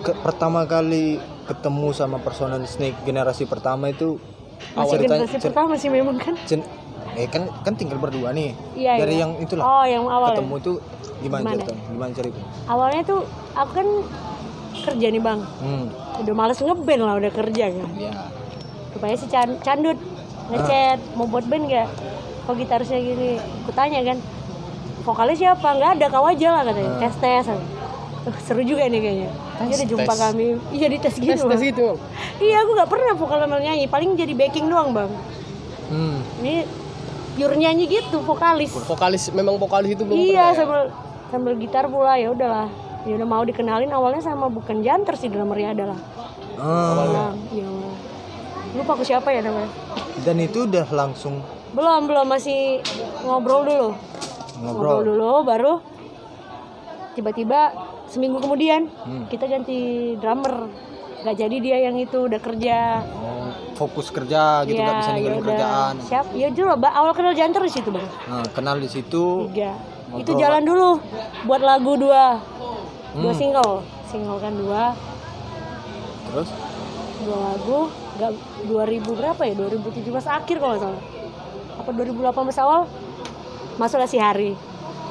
ke- 0.00 0.16
pertama 0.18 0.60
kali 0.64 1.16
ketemu 1.44 1.88
sama 1.92 2.16
personal 2.18 2.60
Snake 2.64 2.96
generasi 3.02 3.44
pertama 3.44 3.86
itu 3.86 4.16
Masih 4.72 4.96
ceritanya 4.96 5.22
generasi 5.22 5.36
cer- 5.38 5.46
pertama 5.46 5.72
sih 5.74 5.88
memang 5.88 6.16
kan. 6.16 6.34
Eh 7.14 7.26
kan 7.26 7.42
kan 7.62 7.72
tinggal 7.72 7.96
berdua 7.96 8.30
nih 8.30 8.52
Iya, 8.74 8.92
dari 8.98 9.14
iya. 9.14 9.22
yang 9.22 9.32
itulah 9.38 9.62
Oh, 9.62 9.84
yang 9.84 10.04
awal. 10.04 10.34
ketemu 10.34 10.56
tuh 10.60 10.76
gimana, 11.18 11.40
Gimana? 11.40 11.54
cerita 11.56 11.72
gimana 11.86 12.12
cerita 12.12 12.40
Awalnya 12.66 13.02
tuh 13.04 13.20
aku 13.52 13.70
kan 13.72 13.88
kerja 14.76 15.06
nih, 15.08 15.22
Bang. 15.22 15.40
hmm 15.56 15.86
Udah 16.16 16.34
males 16.34 16.58
ngeband 16.58 17.00
lah 17.00 17.14
udah 17.16 17.32
kerja 17.32 17.64
kan. 17.68 17.88
ya 17.94 18.12
Rupanya 18.90 19.16
si 19.16 19.26
Can 19.26 19.58
Candut 19.58 19.98
ngechat 20.46 21.00
mau 21.14 21.24
buat 21.24 21.42
band 21.44 21.66
gak? 21.66 21.88
Kok 22.44 22.54
gitarisnya 22.54 23.00
gini? 23.00 23.40
Aku 23.64 23.72
tanya 23.72 24.04
kan. 24.04 24.18
Vokalis 25.02 25.38
siapa? 25.38 25.64
Nggak 25.70 25.90
ada, 25.94 26.06
kau 26.08 26.24
aja 26.24 26.48
lah 26.50 26.62
katanya. 26.64 26.90
Ah. 26.90 27.00
Tes 27.00 27.14
tes. 27.16 27.44
Uh, 27.48 27.58
seru 28.40 28.62
juga 28.62 28.84
nih 28.84 29.00
kayaknya. 29.00 29.28
Dia 29.58 29.74
udah 29.74 29.88
jumpa 29.88 30.06
tes. 30.06 30.20
kami. 30.20 30.46
Iya 30.70 30.86
di 30.86 30.98
tes 30.98 31.14
gitu. 31.16 31.32
tes 31.32 31.42
tes 31.42 31.62
gitu. 31.64 31.86
Iya, 32.38 32.56
aku 32.60 32.70
nggak 32.72 32.88
pernah 32.88 33.12
vokal 33.14 33.38
sama 33.38 33.56
nyanyi. 33.58 33.86
Paling 33.86 34.14
jadi 34.14 34.32
backing 34.32 34.66
doang, 34.66 34.92
Bang. 34.92 35.10
hmm 35.86 36.16
Ini 36.38 36.54
pure 37.34 37.54
nyanyi 37.54 37.84
gitu, 37.88 38.18
vokalis. 38.20 38.70
vokalis 38.80 39.30
memang 39.30 39.54
vokalis 39.56 39.92
itu 39.92 40.02
belum 40.02 40.14
iya, 40.14 40.24
pernah 40.24 40.48
ya? 40.48 40.56
sambil 40.56 40.80
sambil 41.28 41.52
gitar 41.56 41.84
pula 41.86 42.14
ya 42.14 42.30
udahlah. 42.30 42.68
Ya 43.04 43.14
udah 43.14 43.28
mau 43.28 43.42
dikenalin 43.42 43.90
awalnya 43.90 44.18
sama 44.18 44.48
bukan 44.48 44.80
janter 44.80 45.12
sih 45.14 45.28
dalam 45.28 45.50
Riada 45.50 45.84
lah. 45.86 46.00
Ah, 46.56 47.04
Nah, 47.04 47.32
ya. 47.50 47.68
Lupa 48.72 48.90
aku 48.92 49.04
siapa 49.04 49.28
ya 49.28 49.38
namanya. 49.40 49.68
dan 50.16 50.38
itu 50.38 50.62
udah 50.62 50.86
langsung 50.88 51.42
Belum, 51.70 52.06
belum 52.06 52.24
masih 52.24 52.78
ngobrol 53.20 53.62
dulu. 53.62 53.88
Ngobrol 54.56 54.62
ngobrol 54.62 55.00
dulu 55.04 55.32
baru 55.42 55.72
tiba-tiba 57.12 57.74
seminggu 58.06 58.38
kemudian 58.38 58.86
Hmm. 59.02 59.26
kita 59.26 59.46
ganti 59.46 59.78
drummer. 60.16 60.70
Gak 61.24 61.36
jadi 61.36 61.56
dia 61.56 61.76
yang 61.80 61.96
itu 61.96 62.18
udah 62.20 62.36
kerja. 62.36 63.00
Oh, 63.16 63.48
fokus 63.74 64.08
kerja 64.08 64.62
gitu 64.62 64.78
nggak 64.78 64.96
bisa 65.02 65.10
ninggalin 65.10 65.34
ya 65.34 65.34
udah. 65.34 65.48
kerjaan 65.50 65.94
Siap, 66.06 66.26
ya 66.32 66.48
dulu 66.48 66.70
awal 66.78 67.10
kenal 67.10 67.34
janter 67.34 67.62
di 67.64 67.72
situ 67.72 67.88
bang. 67.90 68.06
nah, 68.24 68.46
kenal 68.54 68.76
di 68.78 68.86
situ 68.86 69.50
Tiga. 69.50 69.74
Ngobrol, 69.74 70.20
Itu 70.22 70.30
jalan 70.38 70.62
dulu 70.62 70.88
buat 71.42 71.58
lagu 71.58 71.92
dua, 71.98 72.38
dua 73.14 73.32
Hmm. 73.32 73.34
single, 73.34 73.74
single 74.06 74.38
kan 74.38 74.54
dua, 74.54 74.94
terus 76.30 76.50
dua 77.20 77.38
lagu. 77.50 77.80
Gak 78.14 78.30
2000 78.70 79.10
berapa 79.10 79.42
ya? 79.42 79.54
2017 79.58 80.22
akhir 80.22 80.56
kalau 80.62 80.78
nggak 80.78 80.82
salah. 80.86 81.02
Apa 81.82 81.90
2018 81.90 82.62
awal? 82.62 82.80
Masuklah 83.74 84.06
si 84.06 84.22
Hari. 84.22 84.54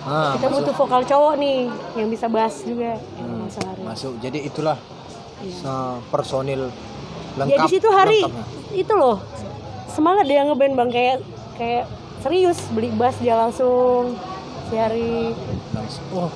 ah, 0.07 0.39
Kita 0.39 0.47
butuh 0.47 0.71
vokal 0.71 1.03
cowok 1.03 1.35
nih 1.35 1.67
yang 1.99 2.07
bisa 2.07 2.31
bass 2.31 2.63
juga. 2.63 2.95
Hmm. 3.19 3.43
Masuk 3.43 3.63
masuk 3.83 4.11
jadi 4.23 4.39
itulah 4.39 4.79
Iya. 5.43 5.99
personil 6.07 6.61
Ya 6.65 7.37
lengkap 7.37 7.59
di 7.59 7.71
situ 7.71 7.87
Hari 7.87 8.19
lengkapnya. 8.21 8.43
itu 8.73 8.93
loh 8.93 9.17
semangat 9.87 10.25
dia 10.25 10.41
ngeband 10.41 10.73
bang 10.73 10.89
kayak 10.89 11.17
kayak 11.53 11.83
serius 12.19 12.59
beli 12.71 12.89
bass 12.91 13.17
dia 13.17 13.35
langsung 13.35 14.15
si 14.65 14.75
Hari 14.75 15.35
oh 16.11 16.31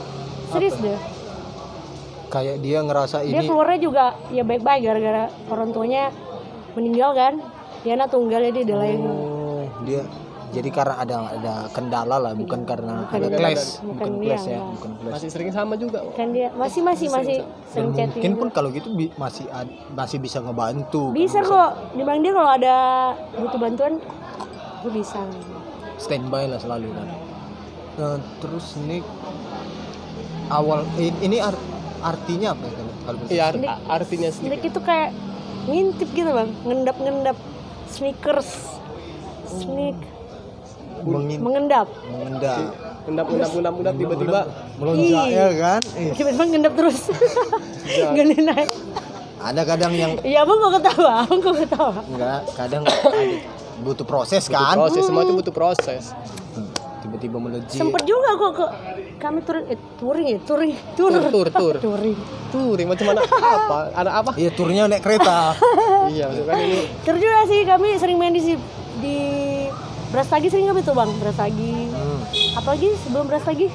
serius 0.47 0.75
deh. 0.77 0.99
kayak 2.27 2.59
dia 2.59 2.79
ngerasa 2.81 3.23
Dia 3.23 3.39
ini 3.39 3.47
keluarnya 3.47 3.79
juga 3.79 4.05
ya 4.29 4.43
baik-baik 4.43 4.81
gara-gara 4.81 5.23
orang 5.47 5.71
tuanya 5.71 6.11
meninggal 6.73 7.11
kan. 7.11 7.33
Dia 7.81 7.95
anak 7.95 8.11
tunggal 8.11 8.41
ya 8.41 8.51
dia 8.51 8.63
udah 8.63 8.77
lain. 8.77 8.99
oh 9.01 9.63
dia 9.81 10.01
jadi 10.47 10.69
karena 10.69 10.95
ada 10.97 11.17
ada 11.29 11.53
kendala 11.69 12.15
lah 12.17 12.31
bukan 12.31 12.63
karena 12.63 13.03
Bukan 13.03 13.19
ada 13.19 13.29
clash 13.31 13.65
bukan 13.77 13.89
bukan 13.89 14.11
iya, 14.13 14.23
clash 14.23 14.45
ya 14.45 14.51
enggak. 14.53 14.71
bukan 14.73 14.91
clash. 14.93 15.13
Masih 15.13 15.29
sering 15.29 15.49
sama 15.51 15.73
juga 15.75 15.99
Bang. 16.01 16.15
Kan 16.15 16.27
dia 16.31 16.47
masih 16.51 16.81
masih 16.81 17.07
masih 17.09 17.37
sering 17.67 17.91
chatting. 17.91 18.11
mungkin 18.15 18.33
pun 18.33 18.47
kalau 18.49 18.69
gitu 18.69 18.87
bi- 18.89 19.11
masih 19.15 19.43
ad- 19.49 19.67
masih 19.91 20.17
bisa 20.17 20.39
ngebantu. 20.39 21.11
Bisa 21.11 21.39
kok. 21.41 21.71
Dimang 21.93 22.19
dia 22.19 22.31
kalau 22.31 22.47
ada 22.49 22.75
butuh 23.33 23.57
bantuan 23.57 23.93
gue 24.79 24.91
bisa. 24.93 25.19
standby 25.97 26.45
lah 26.45 26.57
selalu 26.57 26.93
kan. 26.93 27.07
Nah, 27.97 28.17
terus 28.37 28.77
ini 28.77 29.01
awal 30.47 30.85
ini 30.97 31.37
ar- 31.39 31.65
artinya 31.99 32.53
apa 32.53 32.63
ya 32.63 32.73
kalau 33.03 33.17
bahasa 33.17 33.31
iya 33.31 33.43
ar- 33.43 33.57
Sneak- 33.57 33.81
artinya 33.89 34.29
Sneak 34.29 34.61
itu 34.63 34.79
kayak 34.79 35.09
ngintip 35.65 36.09
gitu 36.09 36.29
bang, 36.29 36.49
ngendap-ngendap 36.63 37.35
sneakers, 37.87 38.77
sneak, 39.45 39.97
Mengin- 41.03 41.41
mengendap. 41.41 41.87
mengendap. 42.05 42.63
Undap 43.07 43.25
undap 43.25 43.49
undap 43.49 43.73
undap 43.73 43.93
tiba-tiba. 43.95 44.39
melonjak 44.75 45.25
ya 45.27 45.47
kan? 45.55 45.81
Tiba-tiba 46.11 46.43
ngendap 46.45 46.73
terus, 46.75 46.99
gak 47.87 48.25
naik. 48.35 48.69
ada 49.37 49.61
kadang 49.63 49.93
yang 49.93 50.11
Iya 50.19 50.43
abang 50.43 50.59
kok 50.59 50.71
ketawa, 50.75 51.23
abang 51.23 51.39
kok 51.39 51.55
ketawa. 51.57 51.93
enggak 52.03 52.41
kadang 52.51 52.81
ada 52.83 53.21
butuh 53.79 54.03
proses 54.03 54.43
kan? 54.47 54.75
proses 54.75 55.01
semua 55.01 55.23
itu 55.23 55.31
butuh 55.31 55.53
proses. 55.53 56.11
Hmm, 56.51 56.67
tiba-tiba 56.99 57.37
melejit. 57.37 57.79
Sempet 57.79 58.03
juga 58.03 58.29
kok 58.33 58.51
ke 58.51 58.65
kami 59.17 59.39
touring, 59.41 59.65
eh, 59.67 59.79
touring 59.95 60.27
ya, 60.27 60.39
touring, 60.43 60.71
tour, 60.93 61.09
tur 61.09 61.23
tur 61.31 61.47
tur 61.49 61.75
touring. 61.79 62.17
touring 62.51 62.87
macam 62.91 63.05
mana? 63.07 63.21
Apa? 63.23 63.77
Ada 63.95 64.09
apa? 64.19 64.31
Iya 64.35 64.51
turnya 64.51 64.83
naik 64.85 64.99
kereta. 64.99 65.55
Iya 66.09 66.27
maksudnya 66.27 66.49
kan 66.49 66.57
ini 66.59 66.79
Tur 67.03 67.15
juga 67.15 67.39
sih 67.45 67.59
kami 67.63 67.87
sering 67.95 68.17
main 68.19 68.31
di 68.31 68.41
si- 68.41 68.65
di 70.07 70.13
Brastagi 70.15 70.47
sering 70.47 70.71
nggak 70.71 70.87
tuh 70.87 70.95
bang 70.95 71.11
Brastagi 71.19 71.73
hmm. 71.91 72.21
apalagi 72.55 72.87
sebelum 73.03 73.25
Brastagi 73.27 73.67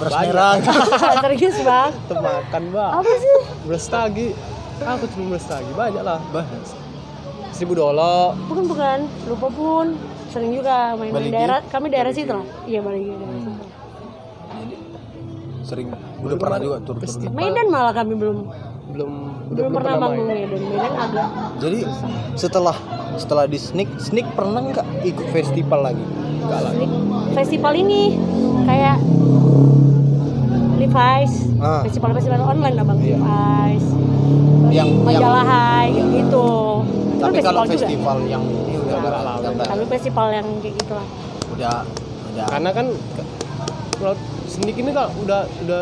beras 0.00 0.16
Banyak. 0.16 0.32
merah. 0.32 0.52
Serius 1.28 1.56
bang. 1.60 1.90
Temakan 2.08 2.62
bang. 2.72 2.92
Apa 2.96 3.12
sih? 3.20 3.36
Berstagi 3.68 4.26
aku 4.80 5.04
cuma 5.12 5.36
berstagi 5.36 5.72
banyak 5.76 6.00
lah 6.00 6.16
seribu 7.52 7.76
dolar 7.76 8.32
bukan 8.48 8.64
bukan. 8.64 8.98
Lupa 9.28 9.48
pun. 9.52 9.86
Sering 10.32 10.56
juga. 10.56 10.96
Main, 10.96 11.12
main 11.12 11.28
Baligi? 11.28 11.36
daerah 11.36 11.58
kami 11.68 11.86
daerah 11.92 12.12
situ 12.16 12.32
lah. 12.32 12.46
iya 12.64 12.80
balik 12.80 13.12
daerah 13.12 13.36
situ. 13.36 13.52
Jadi, 14.50 14.76
sering. 15.68 15.86
Udah 16.24 16.36
pernah 16.40 16.58
juga 16.62 16.76
tur 16.80 16.96
tur 16.96 17.04
Festival. 17.04 17.36
Medan 17.36 17.66
malah 17.68 17.92
kami 17.92 18.16
belum 18.16 18.48
belum 18.90 19.12
udah 19.46 19.54
belum 19.56 19.70
pernah 19.72 19.94
manggung 19.96 20.26
main. 20.26 20.46
Medan 20.46 20.62
Medan 20.68 20.92
agak 21.00 21.26
jadi 21.58 21.78
setelah 22.34 22.76
setelah 23.16 23.44
di 23.44 23.58
sneak 23.58 23.90
sneak 23.96 24.26
pernah 24.32 24.60
nggak 24.60 24.86
ikut 25.04 25.26
festival 25.28 25.80
lagi 25.82 26.04
enggak 26.40 26.60
lah 26.60 26.70
Sneak 26.72 26.92
festival 27.34 27.72
ini 27.74 28.00
kayak 28.64 28.96
Levi's 30.76 31.34
Ah. 31.56 31.82
festival 31.82 32.10
festival 32.12 32.40
online 32.42 32.74
lah 32.74 32.84
bang 32.84 32.98
Iya. 32.98 33.16
Levi's 33.16 33.86
Yang- 34.70 35.02
majalah 35.02 35.44
Hai 35.44 35.86
kayak 35.90 36.08
gitu 36.16 36.46
Itu 37.10 37.20
tapi 37.20 37.38
kalau 37.40 37.62
juga. 37.62 37.74
festival 37.76 38.18
yang 38.24 38.42
ini 38.42 38.72
udah 38.72 38.86
Enggak 38.90 38.98
nggak 39.02 39.22
lah, 39.22 39.34
udah 39.36 39.50
nggak. 39.52 39.66
tapi 39.68 39.84
festival 39.88 40.26
yang 40.30 40.46
kayak 40.58 40.74
gitu 40.76 40.92
lah 40.94 41.06
udah 41.50 41.76
udah 42.30 42.46
karena 42.48 42.70
kan 42.70 42.86
kalau 43.92 44.14
sendik 44.46 44.74
ini 44.74 44.90
kan 44.90 45.12
udah 45.14 45.40
udah 45.60 45.80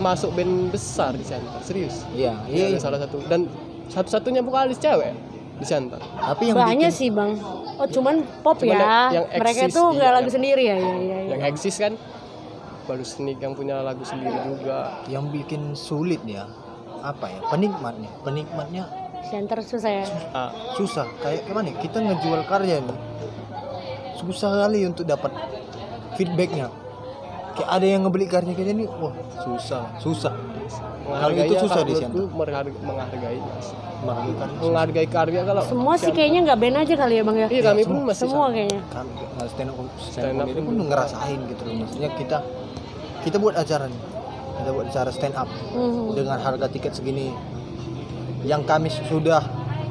termasuk 0.00 0.32
band 0.32 0.72
besar 0.72 1.12
di 1.12 1.20
sana 1.22 1.60
serius. 1.60 2.08
Iya 2.10 2.32
iya 2.48 2.66
iya, 2.66 2.66
iya. 2.72 2.78
salah 2.80 2.96
satu. 2.96 3.20
Dan 3.28 3.44
satu-satunya 3.92 4.40
vokalis 4.40 4.80
cewek 4.80 5.12
di 5.60 5.66
sana 5.68 6.00
tapi 6.00 6.48
yang 6.48 6.56
banyak 6.56 6.88
bikin 6.88 6.96
sih 6.96 7.08
bang. 7.12 7.36
Oh 7.76 7.84
cuman 7.84 8.24
pop 8.40 8.56
Cuman 8.56 8.72
ya. 8.72 8.80
yang- 8.80 9.12
yang 9.12 9.26
mereka 9.36 9.60
eksis, 9.68 9.76
tuh 9.76 9.86
nggak 9.92 10.08
iya, 10.08 10.16
lagu 10.16 10.24
yang- 10.24 10.32
sendiri 10.32 10.62
ya 10.64 10.76
iya 10.80 10.94
iya 10.96 11.18
iya. 11.20 11.30
yang 11.36 11.42
eksis 11.52 11.76
kan 11.76 11.92
baru 12.88 13.04
Sneak 13.04 13.38
yang 13.38 13.52
punya 13.52 13.84
lagu 13.84 14.00
sendiri 14.00 14.40
juga. 14.48 15.04
Yang 15.04 15.24
bikin 15.36 15.62
sulit 15.76 16.24
ya 16.24 16.48
apa 17.04 17.28
ya? 17.28 17.40
Penikmatnya 17.52 18.08
penikmatnya 18.24 18.84
center 19.28 19.60
susah 19.60 19.92
ya. 20.00 20.06
Ah, 20.32 20.48
susah. 20.74 21.04
Kayak 21.20 21.44
gimana 21.44 21.68
ya, 21.68 21.76
kita 21.76 21.98
ngejual 22.00 22.40
karya 22.48 22.80
nih 22.80 22.98
susah 24.16 24.64
kali 24.64 24.84
untuk 24.84 25.04
dapat 25.04 25.32
feedbacknya 26.16 26.72
kayak 27.56 27.68
ada 27.70 27.86
yang 27.86 28.00
ngebeli 28.06 28.26
karya 28.26 28.52
kita 28.54 28.70
nih 28.72 28.86
wah 28.88 29.14
susah. 29.42 29.82
Susah. 29.98 30.34
Kalau 31.10 31.34
itu 31.34 31.54
susah 31.58 31.82
di 31.82 31.94
sana 31.98 32.14
menghargai. 32.30 32.72
Menghargai 32.80 33.38
Menghargai 34.00 34.32
karya 34.32 34.56
menghargai 34.64 35.08
karya 35.12 35.40
kalau 35.44 35.62
semua 35.66 35.92
sih 36.00 36.08
kayaknya 36.08 36.40
nggak 36.48 36.58
band 36.58 36.76
aja 36.80 36.94
kali 36.96 37.14
ya 37.20 37.22
bang 37.26 37.36
ya? 37.36 37.48
Iya 37.52 37.62
kami 37.68 37.82
pun 37.84 37.96
masih 38.08 38.24
semua 38.24 38.46
kayaknya. 38.48 38.80
Kan 38.88 39.06
nah, 39.36 39.46
stand 39.46 39.68
up 39.68 39.76
stand 40.00 40.38
up 40.40 40.48
itu 40.48 40.60
pun 40.62 40.74
ngerasain 40.88 41.38
gitu 41.50 41.62
loh. 41.68 41.74
Maksudnya 41.84 42.10
kita 42.16 42.38
kita 43.20 43.36
buat 43.36 43.54
acara 43.60 43.84
nih 43.90 44.00
kita 44.60 44.70
buat 44.72 44.86
acara 44.88 45.10
stand 45.12 45.36
up 45.36 45.48
Mhm. 45.76 46.16
dengan 46.16 46.38
harga 46.40 46.66
tiket 46.72 46.92
segini. 46.96 47.28
Yang 48.40 48.62
kami 48.64 48.88
sudah 48.88 49.44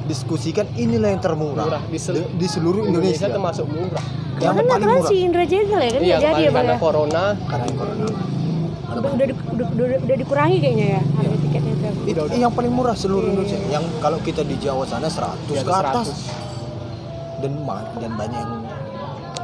diskusikan 0.10 0.66
inilah 0.74 1.14
yang 1.14 1.22
termurah. 1.22 1.66
Murah. 1.70 1.84
Di 1.86 2.00
sel- 2.02 2.26
di, 2.26 2.42
di 2.42 2.48
seluruh 2.50 2.90
Indonesia 2.90 3.30
Indonesia, 3.30 3.38
termasuk 3.38 3.66
murah. 3.70 4.06
Yang 4.42 4.56
aturan 4.66 4.82
murah. 4.82 5.06
si 5.06 5.16
Indra 5.22 5.44
Jegel 5.46 5.80
ya 5.80 5.92
kan? 5.94 6.02
Iya 6.02 6.18
jadi 6.18 6.42
ya 6.42 6.52
karena 6.52 6.74
ya? 6.74 6.80
corona. 6.82 7.24
Karena 7.46 7.66
corona. 7.78 8.06
Udah, 8.90 9.12
udah, 9.14 9.26
di- 9.30 9.38
udah, 9.54 9.68
udah, 9.70 9.86
udah 10.02 10.16
dikurangi 10.18 10.58
kayaknya 10.58 10.88
ya 10.98 11.02
harga 11.14 11.36
tiketnya 11.46 11.74
itu. 11.78 11.88
Itu 12.10 12.22
yang 12.42 12.52
paling 12.58 12.74
murah 12.74 12.96
seluruh 12.98 13.30
Indonesia. 13.30 13.62
yang 13.70 13.86
kalau 14.02 14.18
kita 14.26 14.42
di 14.42 14.58
Jawa 14.58 14.84
sana 14.90 15.06
100 15.06 15.46
Di 15.46 15.54
ke 15.62 15.70
atas 15.70 16.10
atas. 16.10 16.10
Dan 17.40 17.54
dan 18.02 18.12
banyak 18.18 18.42
yang 18.42 18.54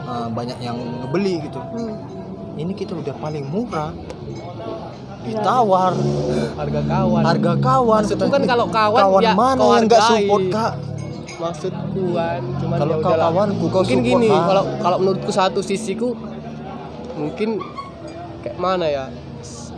uh, 0.09 0.27
banyak 0.33 0.57
yang 0.59 0.75
ngebeli 1.05 1.45
gitu. 1.45 1.61
Hmm. 1.61 1.95
ini 2.55 2.71
kita 2.71 2.95
udah 2.95 3.11
paling 3.19 3.45
murah 3.51 3.91
ditawar. 5.25 5.93
Harga 6.55 6.81
kawan 6.85 7.21
harga 7.25 7.53
kawan 7.57 8.01
Maksudku 8.05 8.29
kan 8.29 8.43
kalau 8.45 8.65
kawan, 8.69 9.01
kawan 9.01 9.21
ya 9.23 9.33
mana 9.33 9.63
yang 9.75 9.83
nggak 9.89 10.01
support 10.05 10.43
kak? 10.53 10.71
Maksudku 11.35 12.03
kan 12.15 12.41
cuman 12.61 12.77
Kalau 12.79 12.95
ya 12.95 13.03
kau 13.03 13.15
kawanku, 13.17 13.65
kau 13.67 13.81
mungkin 13.83 13.99
support, 13.99 14.07
gini 14.07 14.29
kalau 14.31 14.63
kalau 14.79 14.97
menurutku 15.01 15.31
satu 15.33 15.59
sisiku 15.59 16.09
mungkin 17.17 17.49
kayak 18.45 18.57
mana 18.61 18.85
ya? 18.87 19.05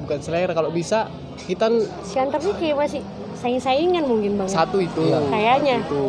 Bukan 0.04 0.20
selera 0.24 0.52
kalau 0.52 0.70
bisa 0.72 1.10
kita 1.48 1.72
si 2.04 2.16
Antar 2.20 2.40
sih 2.44 2.54
kayak 2.56 2.76
masih 2.76 3.02
saing-saingan 3.38 4.04
mungkin 4.04 4.36
bang. 4.36 4.50
Ya? 4.50 4.56
satu 4.64 4.78
itu. 4.82 5.02
Kayaknya. 5.32 5.86
itu. 5.86 6.06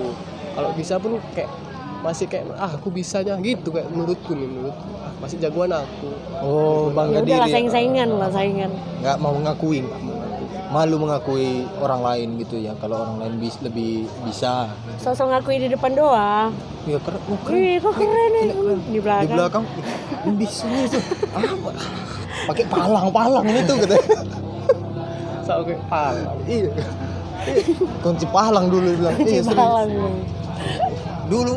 Kalau 0.59 0.71
bisa 0.75 0.95
pun 0.99 1.23
kayak 1.37 1.51
masih 1.99 2.31
kayak 2.31 2.55
ah 2.55 2.71
aku 2.79 2.89
bisanya 2.95 3.35
gitu 3.43 3.75
kayak 3.75 3.91
menurutku 3.91 4.31
nih 4.39 4.47
menurut 4.47 4.77
ah, 5.03 5.11
masih 5.19 5.37
jagoan 5.43 5.75
aku. 5.75 6.11
Oh 6.39 6.89
ya 6.91 6.95
bangga 6.95 7.19
udah 7.19 7.23
lah 7.23 7.27
diri 7.27 7.51
ya. 7.51 7.55
saing-saingan 7.59 8.09
lah 8.15 8.31
saingan. 8.31 8.71
Nggak 9.03 9.17
mau 9.19 9.33
mengakui 9.35 9.79
nggak 9.83 10.01
mau 10.03 10.15
mengakui. 10.15 10.47
malu 10.69 10.97
mengakui 11.01 11.49
orang 11.81 12.01
lain 12.05 12.29
gitu 12.45 12.61
ya 12.61 12.77
kalau 12.77 13.01
orang 13.01 13.17
lain 13.25 13.35
bis, 13.41 13.57
lebih 13.65 14.05
bisa. 14.23 14.69
Sosok 15.01 15.33
ngakui 15.33 15.59
di 15.65 15.69
depan 15.73 15.97
doang. 15.97 16.53
Ya 16.87 17.01
keren 17.03 17.21
oh, 17.27 17.39
keren. 17.43 17.57
Wih, 17.57 17.77
kok 17.83 17.95
keren 17.99 18.31
nih 18.31 18.45
di 18.47 18.75
di 18.95 18.99
belakang. 19.01 19.35
belakang 19.35 19.65
"Ih, 20.29 20.35
bisa 20.37 20.67
itu 20.69 20.99
apa? 21.35 21.71
Pakai 22.53 22.65
palang 22.71 23.07
palang 23.11 23.45
itu 23.49 23.75
gitu. 23.75 23.97
So 25.49 25.65
oke 25.65 25.75
paham 25.89 26.37
iya. 26.45 26.71
Kunci 28.05 28.27
palang 28.29 28.69
dulu 28.69 28.93
bilang. 28.93 29.17
Iya 29.25 29.41
serius. 29.41 29.49
Cipalang. 29.49 29.89
dulu 31.29 31.55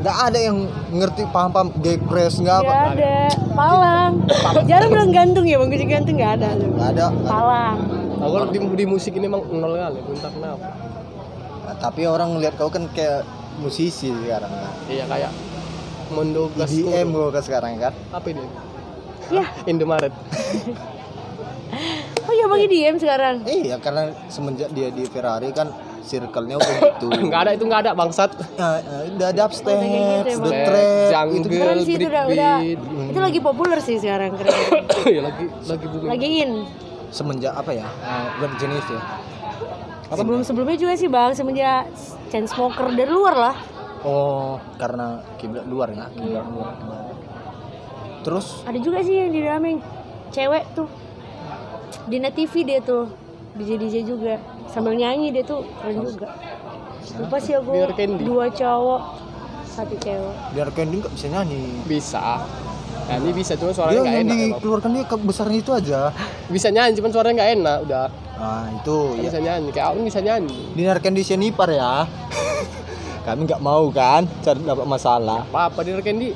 nggak 0.00 0.16
ada 0.32 0.38
yang 0.40 0.56
ngerti 0.92 1.22
paham 1.28 1.50
paham. 1.52 1.68
Gepres 1.84 2.40
nggak 2.40 2.56
apa. 2.64 2.74
Ada. 2.96 3.18
Palang. 3.52 4.12
Jarang 4.64 4.88
bilang 4.88 5.12
gantung 5.12 5.44
ya 5.44 5.60
bang, 5.60 5.68
kunci 5.68 5.86
gantung 5.86 6.16
nggak 6.16 6.32
ada. 6.40 6.48
nggak 6.56 6.90
ada 6.96 7.06
Palang. 7.24 7.78
aku 8.20 8.52
di, 8.52 8.58
di 8.60 8.84
musik 8.84 9.16
ini 9.16 9.32
emang 9.32 9.48
nol 9.48 9.76
kali 9.76 10.00
entah 10.00 10.32
kenapa. 10.32 10.68
Nah, 11.64 11.76
tapi 11.80 12.04
orang 12.04 12.36
ngeliat 12.36 12.54
kau 12.60 12.68
kan 12.68 12.84
kayak 12.92 13.24
musisi 13.60 14.12
sekarang 14.12 14.52
kan? 14.52 14.72
Iya 14.88 15.04
kayak 15.08 15.32
Mondo 16.12 16.50
Gas 16.52 16.68
EDM 16.74 17.14
gue 17.14 17.28
ke 17.32 17.40
sekarang 17.40 17.80
kan? 17.80 17.94
Apa 18.12 18.26
ini? 18.28 18.44
Ya, 19.32 19.46
Indomaret. 19.70 20.12
Oh 22.28 22.34
ya 22.34 22.46
bagi 22.50 22.66
diem 22.68 22.96
sekarang. 22.98 23.46
iya 23.46 23.78
karena 23.80 24.12
semenjak 24.28 24.70
dia 24.74 24.90
di 24.92 25.06
Ferrari 25.06 25.50
kan 25.54 25.70
circle-nya 26.00 26.56
udah 26.56 26.74
gitu 26.90 27.06
nggak 27.08 27.40
ada 27.44 27.50
itu 27.52 27.64
nggak 27.64 27.80
ada 27.84 27.92
bangsat 27.92 28.30
Nah, 28.56 28.76
udah 29.16 29.30
dubstep, 29.30 29.76
Oh, 29.76 29.80
gitu 29.80 30.26
the 30.26 30.32
emang. 30.32 30.66
trap, 30.66 31.10
jungle 31.10 31.36
itu 31.36 31.48
Keren 31.50 31.78
sih 31.80 31.94
itu 31.94 32.06
udah, 32.08 32.24
udah 32.26 32.54
itu 33.06 33.20
lagi 33.20 33.38
populer 33.38 33.78
sih 33.78 33.96
sekarang 33.96 34.30
keren. 34.34 34.52
ya 35.16 35.20
lagi 35.22 35.44
lagi 35.64 35.86
booming 35.86 36.10
lagi 36.10 36.26
in. 36.40 36.50
semenjak 37.10 37.52
apa 37.52 37.70
ya? 37.74 37.86
Uh, 38.00 38.54
Genius 38.56 38.86
ya. 38.86 39.00
Sebelum 40.10 40.42
sebelumnya 40.42 40.74
juga 40.74 40.94
sih 40.94 41.06
bang, 41.06 41.30
semenjak 41.32 41.86
Chainsmoker 42.30 42.90
dari 42.90 43.10
luar 43.10 43.34
lah. 43.34 43.56
Oh, 44.02 44.58
karena 44.74 45.22
kiblat 45.36 45.66
luar 45.66 45.90
ya, 45.90 46.06
kiblat 46.10 46.46
luar. 46.46 46.74
Terus 48.20 48.62
Ada 48.62 48.78
juga 48.78 49.00
sih 49.00 49.16
yang 49.16 49.30
di 49.30 49.40
dalamnya 49.40 49.80
cewek 50.30 50.64
tuh. 50.74 50.88
Di 52.06 52.16
Net 52.18 52.34
TV 52.34 52.52
dia 52.62 52.78
tuh 52.80 53.06
DJ 53.52 53.70
DJ 53.76 53.94
juga 54.04 54.38
sambil 54.66 54.94
nyanyi 54.94 55.30
dia 55.30 55.42
tuh 55.42 55.66
keren 55.76 56.00
juga. 56.00 56.28
Lupa 57.16 57.36
sih 57.36 57.52
aku 57.52 57.70
Biar 57.70 57.90
Candy. 57.92 58.22
dua 58.22 58.46
cowok 58.48 59.02
satu 59.66 59.94
cewek. 59.96 60.34
biar 60.50 60.68
Candy 60.70 60.96
nggak 60.98 61.12
bisa 61.12 61.26
nyanyi. 61.28 61.62
bisa 61.84 62.22
nah, 63.02 63.16
ini 63.16 63.30
bisa 63.32 63.52
cuma 63.54 63.70
suaranya 63.70 64.00
nggak 64.00 64.14
yang 64.14 64.26
enak 64.28 64.38
dikeluarkan 64.56 64.90
dia 64.92 65.04
kebesarnya 65.04 65.58
itu 65.58 65.70
aja. 65.72 66.00
bisa 66.46 66.68
nyanyi 66.68 66.92
cuman 66.94 67.10
suaranya 67.10 67.34
nggak 67.36 67.52
enak 67.56 67.78
udah 67.84 68.06
Nah, 68.40 68.64
itu 68.72 68.98
ya. 69.12 69.22
bisa 69.22 69.38
nyanyi 69.38 69.68
kayak 69.68 69.86
aku 69.86 69.98
bisa 70.02 70.18
nyanyi 70.18 70.58
Dengarkan 70.72 71.12
di 71.12 71.20
Senipar 71.20 71.68
ya. 71.68 72.08
Kami 73.26 73.44
nggak 73.44 73.60
mau 73.60 73.84
kan 73.90 74.24
cari 74.40 74.60
dapat 74.60 74.86
masalah. 74.86 75.44
apa 75.44 75.68
apa 75.68 75.78
di 75.82 75.92
Candy 75.98 76.28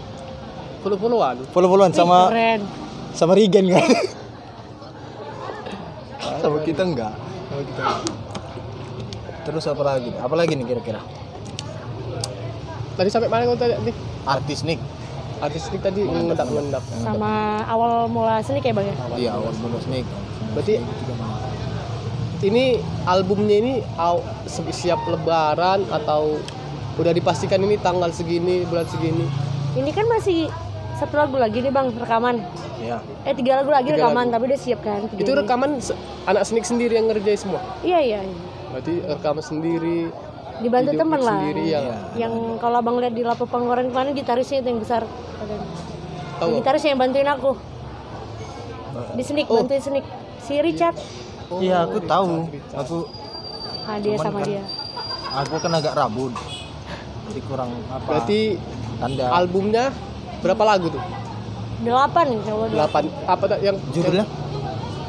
puluh 0.81 0.99
puluhan 1.01 1.41
Follow-followan 1.49 1.91
Ih, 1.91 1.97
sama 1.97 2.19
keren. 2.29 2.61
sama 3.15 3.33
Regen 3.33 3.67
kan. 3.69 3.89
sama 6.45 6.59
kita 6.61 6.83
enggak. 6.85 7.15
Sama 7.49 7.63
kita. 7.65 7.83
Terus 9.49 9.65
apa 9.69 9.83
lagi? 9.85 10.11
Apa 10.21 10.35
lagi 10.37 10.53
nih 10.57 10.67
kira-kira? 10.69 11.01
tadi 12.95 13.11
sampai 13.11 13.27
mana 13.27 13.43
kau 13.51 13.59
tadi 13.59 13.75
nih 13.91 13.95
Artis 14.23 14.63
nih. 14.63 14.79
artistik 15.43 15.83
tadi 15.83 16.07
ngendak 16.07 16.47
ngendak 16.47 16.79
Sama 17.03 17.59
awal 17.67 18.07
mula 18.07 18.39
seni 18.41 18.63
kayak 18.63 18.81
bang 18.81 18.87
ya. 18.87 18.95
Iya, 19.19 19.31
awal 19.35 19.51
mula 19.61 19.83
Snake. 19.83 20.07
berarti 20.55 20.79
ini 22.47 22.79
albumnya 23.03 23.57
ini 23.59 23.75
siap 24.71 25.03
lebaran 25.11 25.83
atau 25.91 26.39
udah 26.95 27.11
dipastikan 27.11 27.59
ini 27.67 27.75
tanggal 27.83 28.15
segini 28.15 28.63
bulan 28.71 28.87
segini 28.87 29.27
Ini 29.75 29.91
kan 29.91 30.07
masih 30.07 30.47
satu 30.95 31.15
lagu 31.17 31.37
lagi 31.37 31.59
nih 31.59 31.69
bang 31.69 31.91
rekaman. 31.93 32.37
Iya. 32.77 32.97
Eh 33.23 33.33
tiga 33.33 33.59
lagu 33.59 33.71
lagi 33.71 33.89
Tiga 33.89 33.99
rekaman 34.01 34.25
lagu. 34.25 34.33
tapi 34.33 34.45
udah 34.47 34.61
siap 34.61 34.81
kan. 34.81 35.01
tiga 35.09 35.21
itu 35.21 35.29
ini. 35.29 35.41
rekaman 35.41 35.71
se- 35.79 35.97
anak 36.25 36.43
snik 36.45 36.63
sendiri 36.63 36.95
yang 36.95 37.07
ngerjain 37.07 37.35
semua 37.37 37.61
Iya 37.81 37.99
iya. 37.99 38.21
iya. 38.23 38.37
berarti 38.69 38.95
rekaman 39.05 39.41
sendiri 39.41 39.99
Dibantu 40.57 40.91
klip 40.93 41.03
lah. 41.19 41.35
sendiri 41.35 41.63
ya 41.65 41.79
Iya. 41.81 41.97
Yang 42.17 42.33
kalau 42.59 42.77
abang 42.79 42.97
lihat 42.97 43.11
di 43.11 43.23
lapo 43.23 43.45
penggoren 43.45 43.89
kemarin 43.89 44.13
gitarisnya 44.13 44.59
itu 44.61 44.69
yang 44.69 44.79
besar. 44.79 45.03
Yang 45.03 45.63
tahu 46.35 46.47
nggak? 46.47 46.59
Gitarisnya 46.61 46.91
yang 46.91 47.01
bantuin 47.01 47.29
aku. 47.29 47.53
Di 49.13 49.23
sneak 49.23 49.47
Oh. 49.47 49.57
bantuin 49.59 49.81
sneak. 49.81 50.07
Si 50.41 50.55
Richard. 50.57 50.97
Iya, 51.55 51.77
aku 51.85 51.99
tahu. 52.01 52.47
Aku 52.73 52.97
Ah 53.85 53.99
dia 53.99 54.15
Cuman 54.15 54.25
sama 54.25 54.39
kan- 54.39 54.49
dia. 54.49 54.63
aku 55.35 55.55
kan 55.59 55.73
agak 55.73 55.93
rabun. 55.93 56.33
Jadi 57.25 57.41
kurang 57.43 57.71
apa? 57.87 58.05
berarti 58.07 58.41
tanda 58.97 59.25
albumnya 59.31 59.85
berapa 60.45 60.63
lagu 60.63 60.87
tuh 60.89 61.01
Delapan 61.81 62.25
nih 62.27 62.39
coba 62.41 62.65
dulu. 62.65 62.75
delapan 62.77 63.03
apa 63.25 63.45
tak 63.47 63.59
yang 63.61 63.77
judulnya 63.91 64.27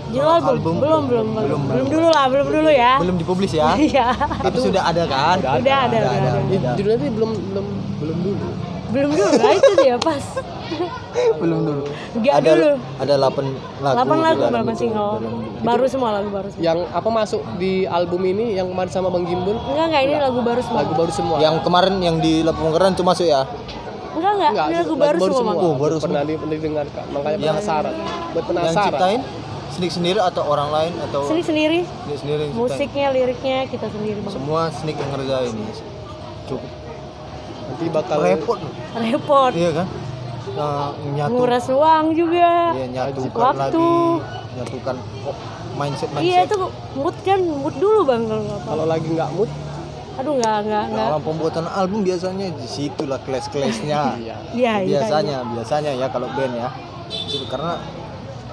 Judul 0.05 0.21
album. 0.21 0.47
Album. 0.47 0.73
Belum, 0.77 1.03
belum, 1.09 1.27
belum, 1.27 1.43
Belum, 1.43 1.61
belum, 1.65 1.85
dulu 1.89 2.07
lah, 2.07 2.25
belum 2.29 2.47
dulu 2.47 2.69
ya. 2.69 2.93
belum 3.01 3.15
dipublis 3.17 3.51
ya. 3.51 3.73
Iya. 3.89 4.07
Tapi 4.15 4.57
sudah 4.61 4.81
ada 4.85 5.03
kan? 5.03 5.37
Udah 5.41 5.53
Udah 5.59 5.77
ada, 5.83 5.97
udah 5.97 6.13
ada. 6.13 6.29
Ih, 6.45 6.61
judulnya 6.77 6.97
tuh 6.97 7.09
belum 7.11 7.31
belum 7.43 7.65
belum 7.97 8.17
dulu 8.21 8.47
Belum 8.85 9.09
dulu, 9.11 9.31
nah 9.33 9.51
itu 9.51 9.71
dia 9.75 9.97
pas. 9.97 10.23
belum 11.41 11.59
dulu. 11.59 11.83
Enggak 12.15 12.33
ada 12.37 12.51
dulu. 12.53 12.71
ada 12.95 13.13
8 13.17 13.27
lagu. 13.81 13.95
Delapan 13.97 14.17
lagu 14.21 14.39
dalam 14.39 14.53
berapa 14.53 14.73
single? 14.77 15.13
Baru 15.59 15.85
semua 15.89 16.09
lagu 16.13 16.29
baru 16.29 16.47
semua. 16.47 16.61
yang 16.63 16.77
apa 16.87 17.09
masuk 17.09 17.41
di 17.57 17.73
album 17.83 18.21
ini 18.23 18.45
yang 18.53 18.69
kemarin 18.69 18.91
sama 18.93 19.09
Bang 19.09 19.25
Gimbul 19.25 19.57
Enggak 19.57 19.85
enggak 19.89 20.03
ini 20.05 20.13
lagu 20.15 20.39
baru 20.39 20.61
semua. 20.61 20.77
lagu 20.79 20.93
baru 20.93 21.11
semua 21.11 21.35
Yang 21.41 21.55
kemarin 21.59 21.95
yang 21.99 22.15
di 22.19 22.45
Keren 22.45 22.93
itu 22.93 23.03
masuk 23.03 23.25
ya? 23.25 23.41
Enggak 24.15 24.31
enggak, 24.31 24.51
Enggak, 24.51 24.65
ini 24.65 24.75
lagu 24.79 24.95
baru 24.95 25.17
semua. 25.19 25.43
Mang. 25.43 25.57
Oh, 25.59 25.73
baru 25.75 25.95
pernah 25.99 26.21
di, 26.23 26.33
pernah 26.39 26.55
didengarkan 26.55 27.05
makanya 27.11 27.37
Yang- 27.37 27.45
penasaran 27.51 27.93
buat 27.95 28.35
Yang 28.35 28.45
penasaran 28.47 28.85
ciptain 28.87 29.21
Sneak 29.65 29.91
sendiri 29.91 30.19
atau 30.23 30.43
orang 30.47 30.69
lain 30.71 30.93
atau 31.03 31.19
Seni 31.27 31.43
sendiri, 31.43 31.79
Sneak 31.83 32.19
sendiri 32.23 32.41
yang 32.47 32.55
musiknya, 32.55 33.07
liriknya 33.11 33.57
kita 33.67 33.91
sendiri 33.91 34.23
bang. 34.23 34.31
Semua 34.31 34.61
Sneak 34.71 34.95
yang 34.95 35.09
ngerjain. 35.11 35.51
Cukup 36.47 36.71
nanti 37.65 37.85
bakal 37.89 38.17
repot. 38.21 38.59
Repot, 38.95 39.51
Iya 39.51 39.71
kan? 39.73 39.87
Nah, 40.55 40.93
nyatu 41.11 41.31
nguras 41.33 41.65
uang 41.67 42.05
juga. 42.15 42.71
Iya, 42.71 42.85
nyatukan 42.87 43.41
Waktu. 43.41 43.59
lagi, 43.59 44.55
nyatukan 44.55 44.95
oh, 45.27 45.35
mindset 45.75 46.09
mindset. 46.15 46.29
Iya 46.29 46.39
itu 46.47 46.57
mood 46.95 47.15
kan, 47.25 47.39
mood 47.43 47.75
dulu 47.75 47.99
bang 48.07 48.21
kalau 48.29 48.43
apa. 48.47 48.67
kalau 48.69 48.85
lagi 48.87 49.07
nggak 49.11 49.29
mood 49.35 49.51
Aduh 50.15 50.33
nggak 50.33 50.57
nggak 50.63 50.83
nggak. 50.89 51.07
Dalam 51.07 51.21
pembuatan 51.21 51.65
album 51.67 51.99
biasanya 52.01 52.47
di 52.49 52.65
situ 52.65 53.03
lah 53.03 53.19
clash-clashnya. 53.19 54.01
iya 54.21 54.35
Iya 54.49 54.73
iya. 54.79 54.99
biasanya, 55.01 55.37
biasanya 55.45 55.91
ya 55.93 56.07
kalau 56.07 56.27
band 56.29 56.53
ya. 56.53 56.69
Di 57.05 57.29
situ, 57.29 57.45
karena 57.45 57.75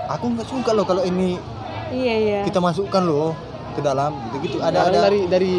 aku 0.05 0.25
nggak 0.29 0.47
suka 0.47 0.71
loh 0.71 0.83
kalau 0.83 1.03
ini 1.03 1.39
Iya 1.89 2.15
iya. 2.19 2.41
kita 2.43 2.59
masukkan 2.59 3.01
loh 3.01 3.37
ke 3.73 3.81
dalam 3.81 4.13
gitu-gitu 4.27 4.57
ada 4.59 4.81
Sekarang 4.83 4.91
ada 4.91 4.99
dari 5.03 5.21
dari 5.27 5.53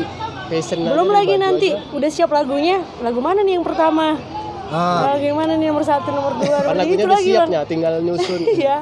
passion 0.44 0.80
Belum 0.82 1.08
lagi 1.08 1.36
nanti 1.36 1.70
aja. 1.72 1.94
udah 1.94 2.10
siap 2.10 2.30
lagunya. 2.30 2.82
Lagu 3.00 3.20
mana 3.20 3.42
nih 3.42 3.56
yang 3.56 3.66
pertama? 3.66 4.18
nah 4.66 5.06
Lagu 5.08 5.22
yang 5.22 5.38
mana 5.38 5.54
nih 5.54 5.70
nomor 5.70 5.84
satu, 5.84 6.10
nomor 6.10 6.34
dua? 6.36 6.58
Kan 6.58 6.66
nomor 6.66 6.76
lagunya 6.76 6.96
itu 6.96 7.06
udah 7.06 7.16
lagi 7.16 7.32
siapnya 7.32 7.60
tinggal 7.64 7.94
nyusun 8.00 8.42
Iya. 8.60 8.78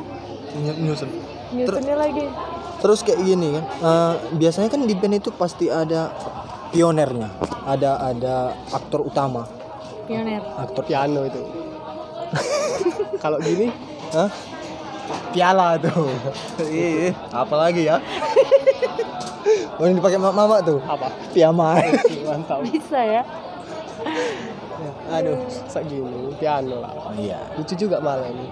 ny- 0.56 0.80
nyusun 0.82 1.10
Nyusunnya 1.52 1.96
lagi. 1.96 2.26
terus 2.78 3.00
kayak 3.00 3.20
gini 3.20 3.48
kan 3.52 3.64
eh, 3.78 4.14
biasanya 4.34 4.66
kan 4.66 4.82
di 4.82 4.96
band 4.96 5.16
itu 5.16 5.30
pasti 5.30 5.68
ada 5.68 6.10
pionernya. 6.72 7.30
Ada 7.68 7.92
ada 8.12 8.36
aktor 8.72 9.06
utama. 9.06 9.46
Pioner. 10.08 10.42
aktor 10.58 10.84
piano 10.88 11.28
itu. 11.28 11.42
Kalau 13.24 13.38
gini 13.38 13.70
Hah? 14.12 14.32
piala 15.32 15.76
tuh 15.80 16.08
iya 16.68 17.12
apa 17.32 17.56
lagi 17.56 17.88
ya? 17.88 18.00
Oh 19.82 19.90
ini 19.90 19.98
dipakai 19.98 20.22
mama, 20.22 20.46
mama 20.46 20.56
tuh? 20.62 20.78
Apa? 20.86 21.10
Piyama. 21.34 21.82
Mantap. 22.30 22.62
Bisa 22.62 23.02
ya. 23.02 23.26
aduh 25.10 25.42
sak 25.66 25.90
gini 25.90 26.30
piano 26.38 26.86
lah. 26.86 26.94
Iya. 27.18 27.42
Lucu 27.58 27.74
juga 27.74 27.98
malah 27.98 28.30
ini 28.30 28.48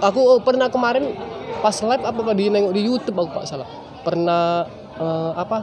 aku 0.00 0.20
oh, 0.20 0.40
pernah 0.44 0.68
kemarin 0.68 1.16
pas 1.64 1.76
live 1.80 2.04
apa 2.04 2.20
apa 2.20 2.32
di 2.36 2.52
nengok 2.52 2.74
di 2.76 2.82
YouTube 2.84 3.16
aku 3.16 3.30
pak 3.32 3.44
salah. 3.48 3.68
Pernah 4.04 4.68
eh, 5.00 5.32
apa 5.36 5.58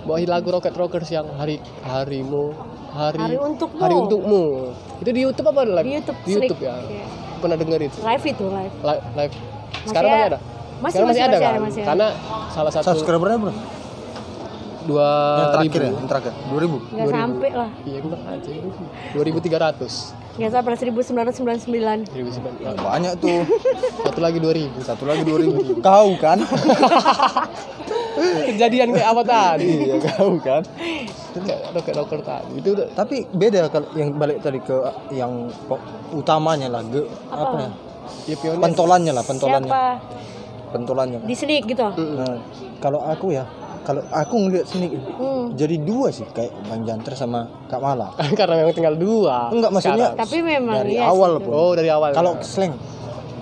bawahi 0.00 0.24
lagu 0.24 0.48
Rocket 0.48 0.72
Rockers 0.72 1.10
yang 1.10 1.26
hari 1.34 1.58
harimu 1.82 2.54
hari 2.90 3.18
Hari 3.20 3.36
untukmu. 3.38 3.78
hari 3.78 3.94
untukmu. 3.94 4.42
Itu 4.98 5.10
di 5.10 5.20
YouTube 5.22 5.46
apa 5.46 5.62
live? 5.62 5.86
Di 5.86 5.92
YouTube, 5.96 6.18
di 6.20 6.30
YouTube 6.34 6.60
ya. 6.60 6.74
Iya. 6.82 7.06
pernah 7.40 7.56
denger 7.56 7.80
itu? 7.82 7.98
Live 8.00 8.24
itu 8.26 8.44
live. 8.46 8.74
Live, 8.80 9.04
live. 9.14 9.34
sekarang 9.86 10.10
Masih 10.10 10.20
masih 10.20 10.28
ada? 10.28 10.38
Masih- 10.40 10.92
sekarang 10.92 11.08
masih, 11.08 11.08
masih- 11.08 11.20
ada 11.20 11.30
masih 11.30 11.40
kan? 11.40 11.50
ada, 11.50 11.60
masih 11.60 11.80
ada. 11.80 11.88
karena 11.88 12.06
salah 12.50 12.72
satu 12.72 12.86
subscribernya 12.92 13.38
bro 13.38 13.52
dua 14.80 15.08
yang 15.36 15.52
terakhir 15.52 15.70
ribu. 15.70 15.84
Ya 15.84 15.92
yang 15.92 16.08
terakhir. 16.08 16.32
2000 16.48 16.76
nggak 16.90 17.08
sampai 17.12 17.50
lah. 17.52 17.70
Iya 17.84 17.98
bener 18.00 18.20
aja. 18.26 18.50
Dua 19.12 19.24
ribu 19.24 19.38
tiga 19.38 19.58
ratus 19.60 19.94
nggak 20.40 20.56
sampai 20.56 20.72
1999 20.72 22.08
banyak 22.80 23.12
tuh. 23.20 23.44
Satu 24.08 24.20
lagi 24.24 24.40
dua 24.40 24.56
ribu 24.56 24.80
satu 24.80 25.04
lagi 25.04 25.20
2000 25.20 25.84
kau 25.84 26.16
kan? 26.16 26.40
Kejadian 28.48 28.96
kayak 28.96 29.08
apa 29.12 29.22
tadi? 29.22 29.68
Iya 29.84 30.00
kau 30.00 30.40
kan? 30.40 30.64
Kayak 31.36 31.76
roket 31.76 31.92
rocker 31.92 32.20
tadi. 32.24 32.56
Itu 32.56 32.72
udah- 32.72 32.88
tapi 32.96 33.28
beda 33.28 33.68
kalau 33.68 33.92
yang 33.92 34.16
balik 34.16 34.40
tadi 34.40 34.64
ke 34.64 34.80
yang 35.12 35.52
utamanya 36.10 36.72
lah 36.72 36.82
ge, 36.88 37.04
apa? 37.28 37.56
ya? 37.60 37.70
Ya 38.26 38.36
pionir 38.40 38.64
pentolannya 38.64 39.12
lah 39.12 39.24
pentolannya. 39.24 39.70
Siapa? 39.70 39.84
Pentolannya. 40.72 41.18
Di 41.22 41.34
sneak 41.36 41.68
gitu? 41.68 41.84
Nah, 41.84 42.40
kalau 42.80 43.04
aku 43.04 43.36
ya 43.36 43.44
kalau 43.90 44.02
aku 44.14 44.34
ngeliat 44.46 44.66
sini 44.70 44.94
hmm. 44.94 45.58
jadi 45.58 45.76
dua 45.82 46.14
sih 46.14 46.22
kayak 46.30 46.54
Bang 46.70 46.86
Janter 46.86 47.18
sama 47.18 47.50
Kak 47.66 47.82
Mala. 47.82 48.14
Karena 48.38 48.62
memang 48.62 48.74
tinggal 48.74 48.94
dua 48.94 49.50
enggak 49.50 49.70
maksudnya 49.74 50.14
sekarang. 50.14 50.22
tapi 50.22 50.38
memang 50.46 50.76
dari 50.78 50.94
iya 50.94 51.10
awal 51.10 51.32
sih. 51.34 51.42
pun. 51.42 51.52
Oh 51.58 51.72
dari 51.74 51.90
awal. 51.90 52.14
Kalau 52.14 52.32
slang 52.38 52.78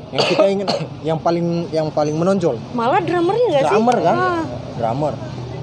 yang 0.08 0.24
kita 0.24 0.44
ingin 0.48 0.66
yang 1.04 1.18
paling 1.20 1.46
yang 1.68 1.88
paling 1.92 2.16
menonjol. 2.16 2.56
Malah 2.72 3.04
drummernya 3.04 3.46
nggak 3.52 3.64
sih? 3.68 3.68
Drummer 3.68 3.96
kan? 4.00 4.16
Ah, 4.16 4.42
drummer. 4.80 5.12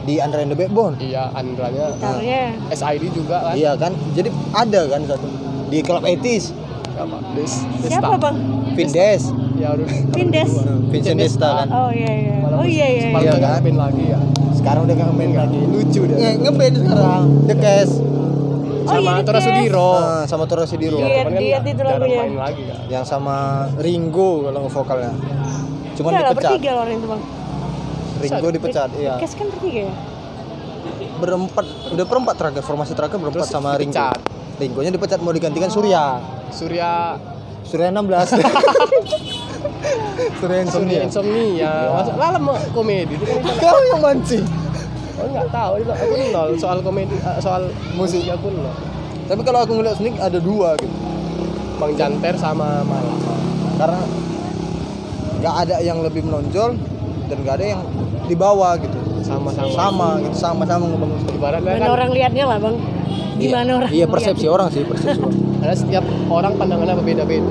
Di 0.05 0.13
Andre 0.21 0.39
and 0.45 0.51
the 0.53 0.57
Backbone. 0.61 0.95
Iya 1.01 1.33
Andranya. 1.33 1.86
Gitarnya. 1.97 2.41
SID 2.69 3.03
juga 3.09 3.38
kan. 3.41 3.53
Iya 3.57 3.71
kan? 3.73 3.91
Jadi 4.13 4.29
ada 4.53 4.81
kan 4.86 5.01
satu 5.09 5.27
di 5.65 5.81
klub 5.81 6.05
etis 6.05 6.53
apa? 6.98 7.18
Des 7.34 7.54
siapa 7.84 8.16
bang? 8.16 8.36
Vindes. 8.74 9.24
Ya 9.56 9.72
udah 9.72 9.88
Vindes. 10.12 10.52
Vincent 10.91 11.18
Desta 11.18 11.50
kan? 11.64 11.68
Oh 11.70 11.89
iya 11.89 12.12
iya. 12.12 12.36
Oh 12.46 12.64
iya 12.64 12.86
iya 12.88 13.06
Malah 13.10 13.24
Iya 13.24 13.32
udah 13.32 13.41
kan? 13.41 13.56
nge-band 13.58 13.78
lagi 13.80 14.04
ya. 14.06 14.20
Sekarang 14.52 14.82
udah 14.84 14.96
gak 14.96 15.12
main 15.14 15.32
lagi. 15.32 15.60
Lucu 15.64 16.02
dia. 16.06 16.18
Nge- 16.18 16.38
ngeband 16.41 16.76
sekarang. 16.78 17.24
The 17.46 17.56
Cash 17.56 17.93
Oh, 18.86 18.93
sama 18.93 19.18
iya, 19.18 19.26
Tora. 19.26 19.39
Sudiro. 19.41 19.89
Nah, 19.98 20.24
sama 20.30 20.43
Tora 20.46 20.64
Sudiro. 20.64 20.98
Iya. 21.02 21.26
Kan 21.26 21.34
Diet 21.34 21.64
itu 21.66 21.82
lagunya. 21.82 22.22
main 22.22 22.38
lagi 22.38 22.64
kan 22.64 22.78
yang 22.86 23.02
sama 23.02 23.36
Ringo 23.76 24.46
kalau 24.46 24.70
vokalnya. 24.70 25.10
Cuman 25.96 26.12
lah 26.12 26.22
dipecat. 26.30 26.52
bertiga 26.54 26.70
loh 26.70 26.82
orang 26.84 26.93
itu 26.93 27.08
bang. 27.08 27.22
Ringo 28.16 28.48
dipecat 28.52 28.89
iya. 28.93 29.14
Kes 29.18 29.34
kan 29.34 29.48
bertiga 29.50 29.89
ya? 29.89 29.93
Berempat. 31.16 31.66
Udah 31.91 32.06
perempat 32.06 32.36
terakhir. 32.38 32.62
Formasi 32.62 32.93
terakhir 32.93 33.18
berempat 33.18 33.41
Terus 33.41 33.56
sama 33.58 33.74
Ringo. 33.74 34.06
Ringonya 34.56 34.91
dipecat 34.93 35.20
mau 35.20 35.34
digantikan 35.34 35.68
Surya 35.68 36.22
Surya 36.56 37.20
Surya 37.68 37.91
16 37.91 37.99
Surya 40.39 40.60
Insomnia. 40.64 40.99
Insomnia. 41.03 41.03
Insomnia 41.03 41.72
masa 41.91 42.12
lah 42.16 42.39
mau 42.39 42.56
komedi? 42.72 43.16
Kau 43.60 43.78
yang 43.91 44.01
mancing. 44.01 44.45
Oh 45.20 45.28
nggak 45.28 45.47
tahu. 45.51 45.72
Itu 45.84 45.91
aku 45.91 46.16
nol. 46.32 46.49
Soal 46.56 46.78
komedi 46.80 47.16
eh, 47.20 47.38
soal 47.43 47.68
musik. 47.99 48.24
aku 48.32 48.47
nol. 48.53 48.72
Tapi 49.26 49.41
kalau 49.43 49.60
aku 49.66 49.76
ngeliat 49.76 49.99
Sneak 49.99 50.16
ada 50.22 50.39
dua 50.39 50.80
gitu. 50.80 50.95
Bang 51.76 51.91
Janter 51.99 52.39
sama 52.39 52.88
Malah 52.88 53.20
karena 53.76 53.99
nggak 55.43 55.56
ada 55.68 55.76
yang 55.84 55.99
lebih 55.99 56.24
menonjol 56.24 56.80
dan 57.28 57.38
nggak 57.43 57.56
ada 57.60 57.66
yang 57.76 57.82
di 58.26 58.36
bawah 58.38 58.80
gitu. 58.80 58.95
Sama-sama. 59.26 59.74
Sama 59.74 60.10
gitu. 60.24 60.36
Sama-sama 60.38 60.84
ngebangun 60.88 61.20
ibaratnya 61.36 61.72
Gimana 61.76 61.84
kan 61.84 61.91
orang 61.91 62.10
liatnya 62.16 62.43
lah 62.47 62.58
bang? 62.62 62.76
Gimana 63.36 63.72
orang 63.84 63.89
iya 63.91 64.06
persepsi 64.08 64.47
orang 64.47 64.72
sih 64.72 64.88
persepsi 64.88 65.20
orang 65.20 65.55
karena 65.66 65.82
setiap 65.82 66.05
orang 66.30 66.53
pandangannya 66.61 66.93
berbeda-beda 67.01 67.49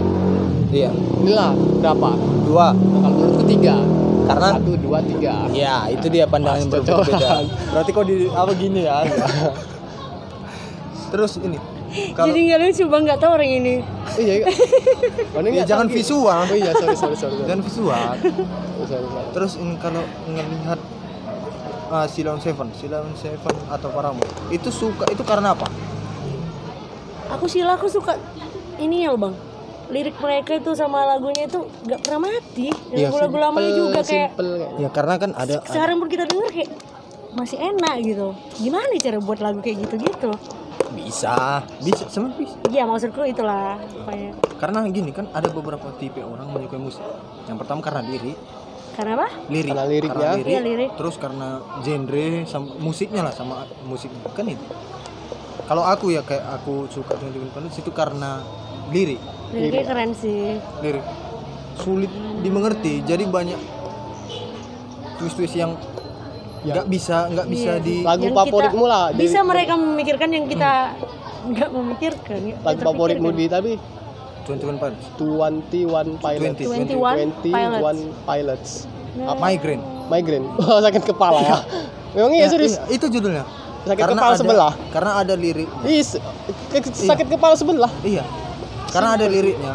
iya 0.71 0.95
inilah 1.19 1.51
berapa 1.83 2.11
dua 2.47 2.71
Nah, 2.71 3.11
kalau 3.11 3.15
menurutku 3.19 3.45
tiga 3.51 3.75
karena 4.31 4.49
satu 4.55 4.73
dua 4.79 4.99
tiga 5.03 5.35
Iya, 5.51 5.77
itu 5.93 6.07
dia 6.09 6.25
pandangan 6.25 6.65
yang 6.65 6.71
berbeda. 6.71 7.31
Berarti 7.75 7.91
kok 7.93 8.05
di 8.09 8.17
apa 8.33 8.53
gini 8.57 8.81
ya? 8.87 9.05
Terus 11.12 11.43
ini 11.43 11.59
kalau 12.15 12.27
Jadi 12.31 12.39
nggak 12.51 12.59
lucu 12.62 12.85
bang 12.91 13.03
nggak 13.07 13.21
tahu 13.23 13.31
orang 13.39 13.51
ini 13.51 13.75
iya 14.19 14.35
iya 14.43 14.47
ya, 15.62 15.65
jangan 15.67 15.87
tahu, 15.87 15.95
Ki. 15.95 15.99
visual, 16.03 16.41
oh 16.43 16.57
iya 16.59 16.71
sorry 16.75 16.97
sorry 16.99 17.17
sorry, 17.19 17.35
sorry. 17.39 17.47
jangan 17.47 17.62
visual. 17.62 17.95
Sorry, 17.95 18.87
sorry, 18.91 19.07
sorry. 19.11 19.29
Terus 19.31 19.53
ini 19.62 19.75
kalau 19.79 20.03
ngelihat 20.27 20.81
uh, 21.95 22.07
Silon 22.11 22.39
Seven, 22.43 22.69
Silon 22.75 23.15
Seven 23.15 23.55
atau 23.71 23.89
Paramore, 23.95 24.27
itu 24.51 24.75
suka 24.75 25.07
itu 25.11 25.23
karena 25.23 25.55
apa? 25.55 25.71
Aku 27.33 27.45
sih 27.47 27.61
aku 27.61 27.89
suka 27.89 28.18
ini 28.77 29.05
ya 29.05 29.16
bang. 29.16 29.35
Lirik 29.85 30.16
mereka 30.16 30.57
itu 30.57 30.72
sama 30.72 31.05
lagunya 31.05 31.45
itu 31.45 31.61
nggak 31.85 32.01
pernah 32.03 32.20
mati. 32.25 32.72
Dan 32.89 32.97
Iya, 32.97 33.09
lagu-lagu 33.09 33.37
lamanya 33.39 33.64
Simple- 33.64 33.81
juga 33.81 34.01
kayak 34.03 34.31
simple 34.31 34.51
kayak 34.55 34.70
Ya 34.81 34.89
karena 34.91 35.14
kan 35.16 35.31
ada 35.35 35.55
sekarang 35.62 35.97
pun 36.01 36.09
kita 36.09 36.25
denger 36.25 36.49
kayak 36.51 36.70
masih 37.33 37.59
enak 37.59 37.95
gitu. 38.01 38.29
Gimana 38.59 38.85
nih 38.91 39.01
cara 39.01 39.18
buat 39.20 39.39
lagu 39.39 39.59
kayak 39.61 39.79
gitu 39.85 39.95
gitu 40.01 40.33
bisa, 40.95 41.59
bisa, 41.83 42.07
sebenarnya 42.07 42.39
bisa. 42.39 42.57
iya 42.70 42.87
maksudku 42.87 43.27
itulah 43.27 43.75
pokoknya. 43.83 44.31
Karena 44.57 44.79
gini 44.87 45.11
kan 45.11 45.27
ada 45.35 45.51
beberapa 45.51 45.91
tipe 45.99 46.22
orang 46.22 46.55
menyukai 46.55 46.79
musik. 46.79 47.03
Yang 47.45 47.66
pertama 47.66 47.83
karena 47.83 48.01
lirik, 48.01 48.39
karena 48.95 49.12
apa? 49.18 49.29
Lirik, 49.51 49.70
Karena 49.75 49.85
liriknya. 49.85 50.14
Karena 50.14 50.39
lirik, 50.39 50.53
Iya, 50.55 50.61
lirik. 50.62 50.91
terus 50.95 51.16
karena 51.18 51.49
genre 51.83 52.29
sama 52.47 52.66
musiknya 52.79 53.22
lah 53.27 53.35
sama 53.35 53.55
musik. 53.85 54.09
Kan 54.33 54.47
itu 54.47 54.62
kalau 55.65 55.83
aku 55.83 56.11
ya 56.11 56.21
kayak 56.21 56.45
aku 56.55 56.87
suka 56.89 57.17
dengan 57.17 57.33
Jimmy 57.33 57.49
Panis 57.51 57.77
itu 57.77 57.91
karena 57.91 58.41
lirik. 58.89 59.21
Liriknya 59.51 59.85
keren 59.87 60.11
sih. 60.12 60.61
Lirik. 60.81 61.05
Sulit 61.77 62.12
dimengerti 62.41 63.03
jadi 63.03 63.25
banyak 63.25 63.59
twist 65.17 65.37
twist 65.37 65.55
yang 65.55 65.73
Ya. 66.65 66.81
nggak 66.81 66.87
bisa 66.89 67.29
nggak 67.29 67.47
bisa 67.47 67.73
Iya. 67.77 67.85
di 67.85 67.95
lagu 68.01 68.25
Yang 68.25 68.37
favoritmu 68.41 68.85
lah 68.89 69.12
bisa 69.12 69.45
mereka 69.45 69.77
memikirkan 69.77 70.33
yang 70.33 70.49
kita 70.49 70.97
nggak 71.45 71.69
memikirkan. 71.71 72.41
Nggak 72.41 72.65
lagu 72.65 72.81
favoritmu 72.83 73.29
di 73.33 73.45
tapi? 73.47 73.73
Twenty 74.45 74.65
One 74.65 74.79
Pilots. 74.81 75.05
21 75.17 76.21
Pilots. 76.21 76.61
20. 76.61 76.89
21 76.97 77.53
Pilots. 77.53 78.01
Pilots. 78.25 78.71
Nah, 79.15 79.37
Migraine. 79.37 79.85
Migraine. 80.09 80.47
Oh 80.61 80.81
sakit 80.81 81.05
kepala 81.05 81.39
ya. 81.39 81.59
Memang 82.17 82.33
iya 82.33 82.47
Ya, 82.47 82.49
serius? 82.49 82.77
iya, 82.77 82.97
itu 82.97 83.07
judulnya 83.11 83.45
sakit 83.85 83.99
Karena 83.99 84.16
kepala 84.16 84.30
ada- 84.30 84.41
sebelah. 84.41 84.72
karena 84.89 85.12
ada 85.14 85.35
lirik 85.35 85.68
Is, 85.85 86.16
sakit 86.99 87.26
kepala 87.28 87.55
sebelah. 87.55 87.93
Iya. 88.01 88.24
Karena 88.89 89.14
ada 89.14 89.26
liriknya. 89.26 89.74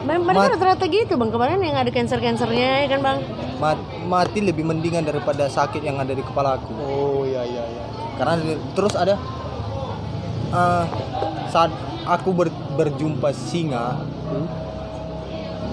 Mereka 0.00 0.54
rata-rata 0.54 0.86
gitu 0.86 1.12
bang. 1.12 1.28
Kemarin 1.28 1.58
yang 1.58 1.76
ada 1.76 1.90
cancer 1.90 2.16
cancernya 2.16 2.86
ya 2.86 2.88
kan 2.88 3.00
bang? 3.02 3.18
Ma- 3.58 3.82
mati 4.06 4.40
lebih 4.40 4.62
mendingan 4.62 5.02
daripada 5.02 5.44
sakit 5.46 5.82
yang 5.82 5.98
ada 5.98 6.10
di 6.10 6.22
kepala 6.22 6.56
aku. 6.56 6.72
Oh 6.78 7.22
iya 7.22 7.42
iya 7.42 7.62
iya. 7.62 7.82
Karena 8.14 8.38
terus 8.72 8.94
ada 8.94 9.18
eh, 10.48 10.84
saat 11.46 11.68
aku 12.04 12.32
ber- 12.32 12.54
berjumpa 12.72 13.28
singa 13.30 14.00
Hmm? 14.24 14.46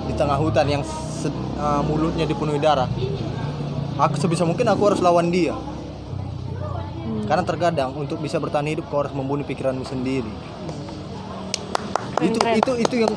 di 0.05 0.13
tengah 0.13 0.35
hutan 0.35 0.67
yang 0.69 0.83
se- 0.83 1.31
eh, 1.31 1.81
mulutnya 1.81 2.23
dipenuhi 2.23 2.57
darah 2.57 2.87
aku 3.95 4.15
sebisa 4.15 4.43
mungkin 4.43 4.63
aku 4.65 4.81
harus 4.85 4.99
lawan 4.99 5.27
dia 5.27 5.55
karena 7.25 7.43
terkadang 7.43 7.89
untuk 7.93 8.17
bisa 8.17 8.37
bertahan 8.37 8.67
hidup 8.67 8.85
kau 8.87 9.01
harus 9.01 9.11
membunuh 9.11 9.41
pikiranmu 9.41 9.81
sendiri. 9.81 10.29
Keren, 12.15 12.25
itu 12.25 12.39
keren. 12.39 12.55
itu 12.55 12.71
itu 12.79 12.95
yang 13.01 13.13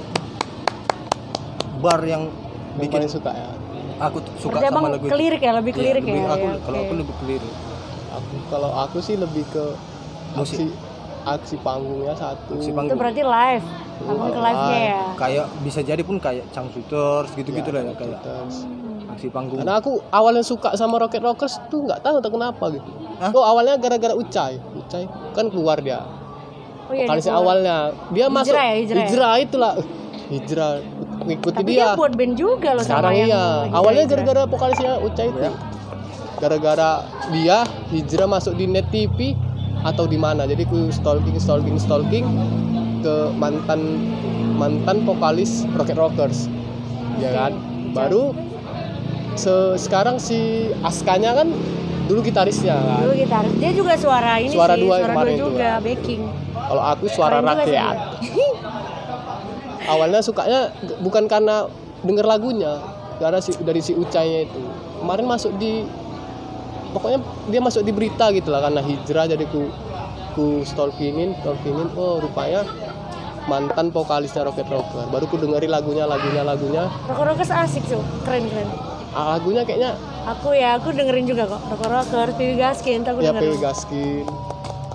bar 1.78 2.00
yang 2.02 2.26
yang 2.26 2.32
bikin 2.78 2.98
paling 2.98 3.12
suka 3.12 3.30
ya? 3.30 3.48
aku 3.98 4.18
suka 4.38 4.58
Berarti 4.58 4.70
sama 4.72 4.88
lagu 4.88 5.04
itu. 5.04 5.10
kelirik 5.10 5.40
ya 5.40 5.52
lebih 5.52 5.72
Iya, 5.72 5.78
kelirik 5.78 6.02
lebih- 6.04 6.14
ya, 6.16 6.26
aku 6.28 6.46
ya, 6.46 6.54
kalau 6.60 6.78
aku 6.80 6.94
lebih 6.96 7.14
kelirik. 7.18 7.54
Aku 8.08 8.34
kalau 8.48 8.70
aku 8.72 8.98
sih 8.98 9.14
lebih 9.14 9.44
ke 9.46 9.64
Musik. 10.34 10.56
aksi 10.58 10.64
aksi 11.24 11.56
panggungnya 11.60 12.14
satu. 12.14 12.56
Aksi 12.56 12.70
itu 12.70 12.74
panggung. 12.74 12.98
berarti 12.98 13.22
live. 13.22 13.66
Abang 14.00 14.30
ke 14.30 14.40
live. 14.40 14.60
nya 14.64 14.78
ya? 14.80 15.00
Kayak 15.14 15.46
bisa 15.60 15.80
jadi 15.82 16.02
pun 16.02 16.16
kayak 16.16 16.44
Chang 16.48 16.70
Shooters 16.70 17.30
gitu-gitu 17.34 17.68
lah 17.68 17.82
ya 17.82 17.94
kayak 17.94 18.18
Terus, 18.22 18.56
aksi 19.18 19.34
panggung. 19.34 19.58
Karena 19.58 19.82
aku 19.82 19.98
awalnya 20.14 20.46
suka 20.46 20.78
sama 20.78 21.02
Rocket 21.02 21.18
Rockers 21.18 21.58
tuh 21.66 21.82
nggak 21.82 22.06
tahu 22.06 22.22
entah 22.22 22.30
kenapa 22.30 22.64
gitu. 22.70 22.90
Hah? 23.18 23.34
oh 23.34 23.42
awalnya 23.42 23.74
gara-gara 23.82 24.14
Ucai. 24.14 24.62
Ucai 24.78 25.10
kan 25.34 25.50
keluar 25.50 25.82
dia. 25.82 26.06
Oh 26.86 26.94
iya 26.94 27.10
awalnya. 27.34 27.90
Dia 28.14 28.30
masuk 28.30 28.54
ya, 28.54 28.78
hijrah 28.78 29.02
ya? 29.02 29.06
hijrah 29.10 29.32
itulah. 29.42 29.72
Hijrah. 30.30 30.72
Ngikuti 31.18 31.56
tapi 31.60 31.70
dia, 31.74 31.92
dia 31.92 31.98
buat 31.98 32.14
band 32.14 32.34
juga 32.38 32.78
loh 32.78 32.84
sekarang 32.86 33.12
sama 33.12 33.20
yang 33.20 33.28
iya. 33.28 33.42
Hijrah- 33.42 33.74
awalnya 33.74 34.04
Hijrah. 34.06 34.22
gara-gara 34.22 34.42
vokalisnya 34.46 34.92
Ucai 35.02 35.26
itu. 35.34 35.40
Ya. 35.42 35.52
gara-gara 36.38 37.02
dia 37.34 37.66
hijrah 37.90 38.30
masuk 38.30 38.54
di 38.54 38.70
net 38.70 38.86
TV 38.94 39.34
atau 39.82 40.06
di 40.06 40.14
mana. 40.14 40.46
Jadi 40.46 40.62
ku 40.70 40.86
stalking 40.94 41.34
stalking 41.42 41.74
stalking 41.74 42.22
ke 43.02 43.14
mantan 43.34 43.98
mantan 44.54 45.02
vokalis 45.02 45.66
Rocket 45.74 45.98
Rockers. 45.98 46.46
Ya 47.18 47.34
kan? 47.34 47.58
Baru 47.90 48.30
se- 49.38 49.78
sekarang 49.78 50.18
si 50.18 50.38
Askanya 50.82 51.32
kan 51.32 51.48
dulu 52.04 52.20
gitarisnya 52.20 52.74
kan? 52.74 53.06
Dulu 53.06 53.14
gitaris. 53.14 53.52
Dia 53.56 53.70
juga 53.70 53.94
suara 53.94 54.36
ini 54.36 54.50
Suara 54.50 54.74
sih, 54.74 54.82
dua 54.82 54.94
suara 54.98 55.12
kemarin 55.14 55.28
dua 55.28 55.38
itu, 55.38 55.46
juga, 55.46 55.68
backing. 55.78 56.22
kalau 56.58 56.82
aku 56.82 57.04
suara 57.06 57.34
Keren 57.34 57.46
juga 57.46 57.62
rakyat. 57.62 57.96
awalnya 59.92 60.20
sukanya 60.20 60.60
bukan 61.00 61.24
karena 61.24 61.64
denger 62.00 62.26
lagunya 62.26 62.76
karena 63.18 63.38
si, 63.38 63.50
dari 63.58 63.80
si 63.80 63.92
Ucainya 63.92 64.44
itu. 64.44 64.60
Kemarin 64.98 65.26
masuk 65.26 65.52
di 65.56 65.86
pokoknya 66.90 67.18
dia 67.46 67.60
masuk 67.60 67.82
di 67.82 67.92
berita 67.92 68.30
gitu 68.30 68.48
lah 68.48 68.60
karena 68.60 68.80
hijrah 68.80 69.28
jadi 69.28 69.44
ku 69.46 69.68
ku 70.32 70.62
stalkingin 70.62 71.36
stalkingin 71.36 71.88
oh 71.94 72.18
rupanya 72.18 72.64
mantan 73.44 73.88
vokalisnya 73.88 74.44
Rocket 74.44 74.66
Rocker. 74.66 75.08
Baru 75.08 75.24
ku 75.24 75.36
dengerin 75.36 75.68
lagunya 75.68 76.04
lagunya 76.04 76.42
lagunya. 76.42 76.84
Rocker 77.04 77.26
Rockers 77.26 77.50
asik 77.50 77.84
tuh, 77.84 78.00
keren 78.22 78.44
keren. 78.46 78.68
Ah, 79.16 79.36
lagunya 79.36 79.64
kayaknya 79.64 79.96
Aku 80.28 80.52
ya, 80.52 80.76
aku 80.76 80.92
dengerin 80.92 81.24
juga 81.24 81.48
kok. 81.48 81.56
Rocker 81.72 81.88
Rockers, 81.88 82.36
Piwi 82.36 82.60
Gaskin, 82.60 83.00
aku 83.00 83.24
ya 83.24 83.32
dengerin. 83.32 83.48
PW 83.48 83.56
Gaskin 83.64 84.24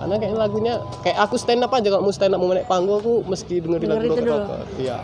karena 0.04 0.20
kayaknya 0.20 0.36
lagunya 0.36 0.84
kayak 1.00 1.16
aku 1.16 1.40
stand 1.40 1.64
up 1.64 1.72
aja 1.72 1.88
kalau 1.88 2.04
mau 2.04 2.12
stand 2.12 2.36
up 2.36 2.44
mau 2.44 2.52
naik 2.52 2.68
panggung 2.68 3.00
aku 3.00 3.24
mesti 3.24 3.64
dengerin 3.64 3.88
lagu 3.88 4.04
Dengerin 4.04 4.04
itu 4.04 4.12
Rocket 4.12 4.28
dulu. 4.28 4.36
Rocker 4.36 4.60
iya 4.76 4.98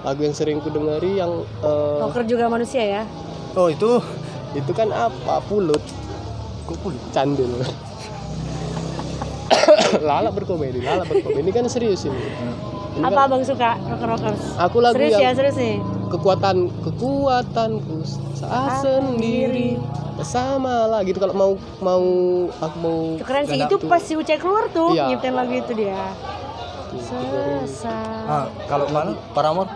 lagu 0.00 0.20
yang 0.24 0.32
sering 0.32 0.64
ku 0.64 0.72
dengeri 0.72 1.20
yang 1.20 1.44
eh, 1.60 2.00
Rocker 2.00 2.24
juga 2.24 2.48
manusia 2.48 2.80
ya. 2.80 3.04
Oh 3.52 3.68
itu 3.68 4.00
itu 4.56 4.72
kan 4.72 4.88
apa 4.88 5.44
pulut 5.44 5.84
kok 6.64 6.72
kulit? 6.80 6.96
candil 7.12 7.52
lala 10.08 10.32
berkomedi 10.32 10.80
lala 10.80 11.04
berkomedi 11.04 11.44
ini 11.44 11.52
kan 11.52 11.68
serius 11.68 12.08
ini 12.08 12.16
kan 12.16 12.32
Apa 12.98 13.20
abang 13.24 13.42
suka 13.42 13.76
Rocker 13.82 14.08
Rockers? 14.08 14.42
aku 14.56 14.76
lagu 14.78 14.96
serius 14.96 15.12
ya, 15.14 15.20
yang 15.22 15.36
serius 15.36 15.56
nih. 15.56 15.76
kekuatan 16.08 16.56
kekuatanku 16.80 17.96
saat 18.32 18.80
sendiri 18.80 19.76
bersama 20.14 20.88
lah 20.88 21.00
gitu 21.02 21.18
kalau 21.18 21.34
mau 21.34 21.52
mau 21.78 22.04
aku 22.56 22.76
mau 22.78 22.96
Itu 23.14 23.24
keren 23.24 23.44
sih. 23.44 23.58
Itu 23.58 23.76
aku- 23.76 23.86
pas 23.86 24.00
si 24.00 24.16
Ucai 24.16 24.36
keluar 24.36 24.64
tuh, 24.70 24.90
Iya. 24.90 25.12
nyiptain 25.12 25.34
lagu 25.34 25.52
itu 25.52 25.72
dia. 25.74 25.92
tuh, 26.88 26.96
dengerin. 26.96 27.68
Sesat. 27.68 28.24
Ah, 28.24 28.46
kalau 28.64 28.88
mana? 28.88 29.12
Paramore 29.30 29.68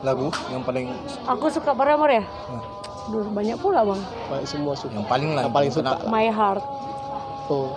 lagu 0.00 0.34
yang 0.48 0.60
paling 0.60 0.90
Aku 1.24 1.46
suka 1.46 1.70
Paramore 1.70 2.12
ya? 2.12 2.24
Nah. 2.50 2.62
Duh, 3.04 3.28
banyak 3.28 3.54
pula 3.54 3.84
bang. 3.84 4.00
Baik, 4.26 4.46
semua 4.48 4.72
suka 4.74 4.96
yang 4.96 5.06
paling 5.06 5.30
lah 5.30 5.42
yang 5.44 5.54
paling 5.54 5.70
suka? 5.70 5.94
My 6.08 6.26
Heart. 6.26 6.64
oh 7.46 7.68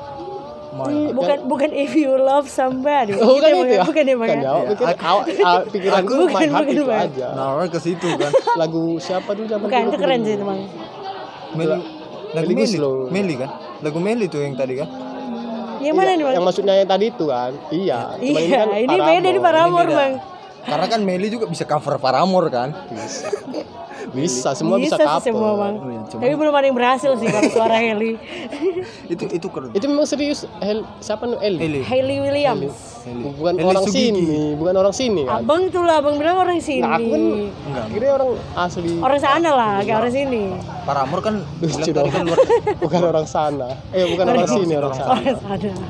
My- 0.68 1.10
Bukan 1.10 1.38
bukan 1.48 1.70
if 1.72 1.92
you 1.92 2.12
love 2.14 2.46
somebody. 2.46 3.16
oh 3.16 3.36
Gitu 3.36 3.40
kan 3.40 3.50
Bang, 3.50 3.64
itu 3.64 3.74
ya 3.74 3.84
Bukan 3.84 4.04
ya 4.04 4.16
bang. 4.16 4.30
kan 4.30 4.38
ya? 4.38 4.44
ya 4.44 4.52
awak 4.52 4.66
pikir 4.68 4.86
awak 4.86 5.26
awak 5.40 5.64
pikiranku 5.70 6.12
Bukan, 6.14 6.28
my 6.28 6.46
heart 6.46 6.68
bukan, 6.68 6.76
itu 6.76 6.84
aja 6.86 7.28
Nah, 7.32 7.68
ke 7.68 7.80
situ 7.80 8.08
kan. 8.14 8.32
lagu 8.62 8.84
siapa 8.98 9.30
dulu 9.32 9.46
zaman 9.48 9.64
Bukan, 9.64 9.80
itu 9.80 9.88
aku 9.88 9.98
keren 9.98 10.20
sih 10.22 10.36
bang. 10.38 10.60
Meli, 11.50 11.78
lagu 12.30 12.50
Meli 12.50 12.78
Meli, 13.10 13.34
kan? 13.40 13.50
Lagu 13.80 13.98
Meli 13.98 14.26
tuh 14.28 14.42
yang 14.42 14.54
tadi 14.54 14.74
kan? 14.76 14.90
Yang 15.78 15.96
mana 15.96 16.10
nih 16.12 16.24
bang? 16.24 16.34
yang 16.36 16.44
maksudnya 16.44 16.74
yang 16.76 16.90
tadi 16.90 17.06
itu 17.08 17.26
kan 17.26 17.52
iya 17.70 18.00
Iya, 18.18 18.58
kan 18.60 18.68
ini 18.76 18.96
beda 18.98 19.30
di 19.30 19.40
Paramore 19.40 19.88
Ini 19.88 19.96
bang. 19.96 20.14
Karena 20.68 20.86
kan 20.86 21.00
Meli 21.02 21.28
juga 21.30 21.46
bisa 21.48 21.64
cover 21.64 21.96
Paramore 21.98 22.50
kan? 22.50 22.70
bisa 22.90 23.32
bisa 24.10 24.50
semua 24.52 24.78
bisa, 24.78 24.96
cover 24.96 25.22
semua 25.22 25.52
bang. 25.56 25.74
Oh, 25.76 25.88
iya, 25.88 26.02
coba. 26.06 26.20
Tapi 26.20 26.34
belum 26.34 26.54
ada 26.54 26.66
yang 26.66 26.76
berhasil 26.76 27.12
sih 27.14 27.28
kalau 27.28 27.50
suara 27.50 27.76
Hailey. 27.76 28.14
itu 29.14 29.24
itu 29.28 29.48
keren. 29.48 29.70
itu 29.72 29.86
memang 29.86 30.04
serius 30.04 30.44
Hel, 30.58 30.82
siapa 30.98 31.26
nih 31.26 31.38
Eli 31.42 31.58
Meli. 31.58 31.80
Hailey 31.82 32.18
Williams. 32.20 32.76
Bukan 33.08 33.56
orang 33.58 33.84
Sugigi. 33.84 34.12
sini 34.12 34.28
bukan 34.54 34.76
orang 34.76 34.92
sini 34.92 35.22
kan 35.24 35.40
Abang 35.40 35.62
tuh 35.68 35.80
lah, 35.80 35.98
abang 35.98 36.16
bilang 36.16 36.36
orang 36.38 36.60
sini. 36.60 36.84
nah 36.84 36.96
aku 36.96 37.08
kan 37.08 37.24
Enggak. 37.64 37.86
kira 37.90 38.08
orang 38.14 38.30
asli 38.54 38.92
Orang 38.98 39.20
sana 39.20 39.50
lah, 39.50 39.74
kayak 39.80 39.98
orang 39.98 40.14
sini. 40.14 40.42
Paramore 40.84 41.22
kan 41.22 41.36
lucu 41.62 41.90
dong 41.90 42.04
tadi 42.04 42.12
kan 42.12 42.24
luar 42.24 42.40
bukan 42.84 43.02
orang 43.06 43.26
sana 43.26 43.68
eh 43.90 44.04
bukan 44.06 44.26
orang, 44.26 44.40
Orang 44.42 44.52
sini 44.54 44.74
orang 44.74 44.92
orang 44.92 45.00
sana 45.00 45.12
Orang 45.16 45.40
sana. 45.40 45.88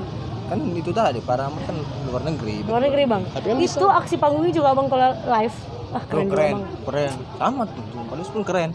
kan 0.47 0.57
itu 0.71 0.91
tadi 0.91 1.19
Paramore 1.19 1.63
kan 1.63 1.75
luar 2.05 2.21
negeri. 2.23 2.55
Luar 2.63 2.81
negeri 2.81 3.03
bang. 3.03 3.23
Tapi 3.27 3.45
kan 3.45 3.57
Itu 3.59 3.85
aksi 3.85 4.15
panggungnya 4.15 4.53
juga 4.53 4.67
abang 4.71 4.85
kalau 4.85 5.09
live. 5.27 5.57
Ah 5.97 5.99
Oh, 5.99 6.05
keren, 6.05 6.23
juga 6.23 6.35
keren, 6.35 6.55
keren. 6.85 7.13
Sama 7.35 7.63
tuh, 7.65 7.83
tuh. 7.83 8.03
Paling 8.05 8.27
pun 8.27 8.43
keren. 8.43 8.71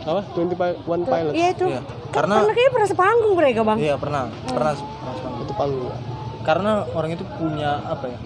apa 0.00 0.22
21 0.32 0.80
Pilots 1.04 1.34
Iya 1.34 1.48
itu. 1.50 1.66
Kan 1.68 1.82
Karena 2.10 2.34
pernah 2.40 2.54
kayaknya 2.56 2.72
pernah 2.72 2.88
sepanggung 2.88 3.32
mereka 3.34 3.60
bang. 3.62 3.78
iya 3.78 3.94
pernah, 3.94 4.22
pernah, 4.30 4.72
pernah 4.72 4.72
sepanggung. 5.12 5.42
itu 5.42 5.52
panggung 5.52 5.84
ya. 5.84 5.96
Karena 6.40 6.72
orang 6.90 7.10
itu 7.10 7.24
punya 7.36 7.70
apa 7.84 8.04
ya? 8.06 8.18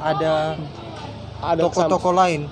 Ada 0.00 0.32
ada 1.40 1.60
toko-toko 1.62 2.10
lain 2.14 2.48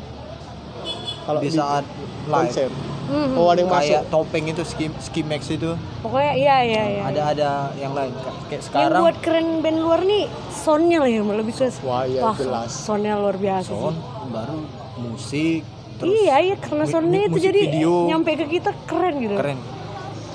kalau 1.23 1.39
di 1.39 1.49
di 1.49 1.55
saat 1.55 1.85
live. 2.25 2.33
konser 2.35 2.71
Mhm. 3.09 3.41
oh 3.41 3.49
ada 3.49 3.59
yang 3.59 3.71
masuk 3.71 3.89
Kayak 3.95 4.05
topeng 4.13 4.45
itu 4.47 4.63
ski, 4.65 4.85
ski 4.99 5.21
max 5.23 5.49
itu 5.49 5.73
Pokoknya 5.99 6.33
iya 6.35 6.57
iya 6.61 6.83
iya. 6.91 7.03
ada 7.03 7.23
ada 7.33 7.51
yang 7.75 7.97
lain 7.97 8.13
Ka- 8.13 8.37
kayak 8.45 8.53
Yang 8.53 8.65
sekarang 8.67 9.01
buat 9.01 9.17
keren 9.25 9.49
band 9.61 9.79
luar 9.81 10.01
nih 10.05 10.25
soundnya 10.51 10.99
lah 11.01 11.09
yang 11.09 11.25
lebih 11.27 11.55
ke 11.55 11.73
wah 11.81 12.05
ya 12.05 12.21
Wah, 12.21 12.37
jelas 12.37 12.69
soundnya 12.69 13.17
luar 13.17 13.37
biasa 13.37 13.71
sih. 13.71 13.97
Baru 14.29 14.59
musik 14.99 15.63
terus 15.97 16.15
Iya 16.17 16.37
iya 16.41 16.57
karena 16.57 16.85
soundnya 16.85 17.21
mu- 17.21 17.27
itu 17.27 17.35
musik 17.35 17.47
jadi 17.47 17.61
video. 17.67 17.93
nyampe 18.07 18.31
ke 18.35 18.47
kita 18.51 18.71
keren 18.85 19.15
gitu. 19.19 19.35
keren 19.35 19.59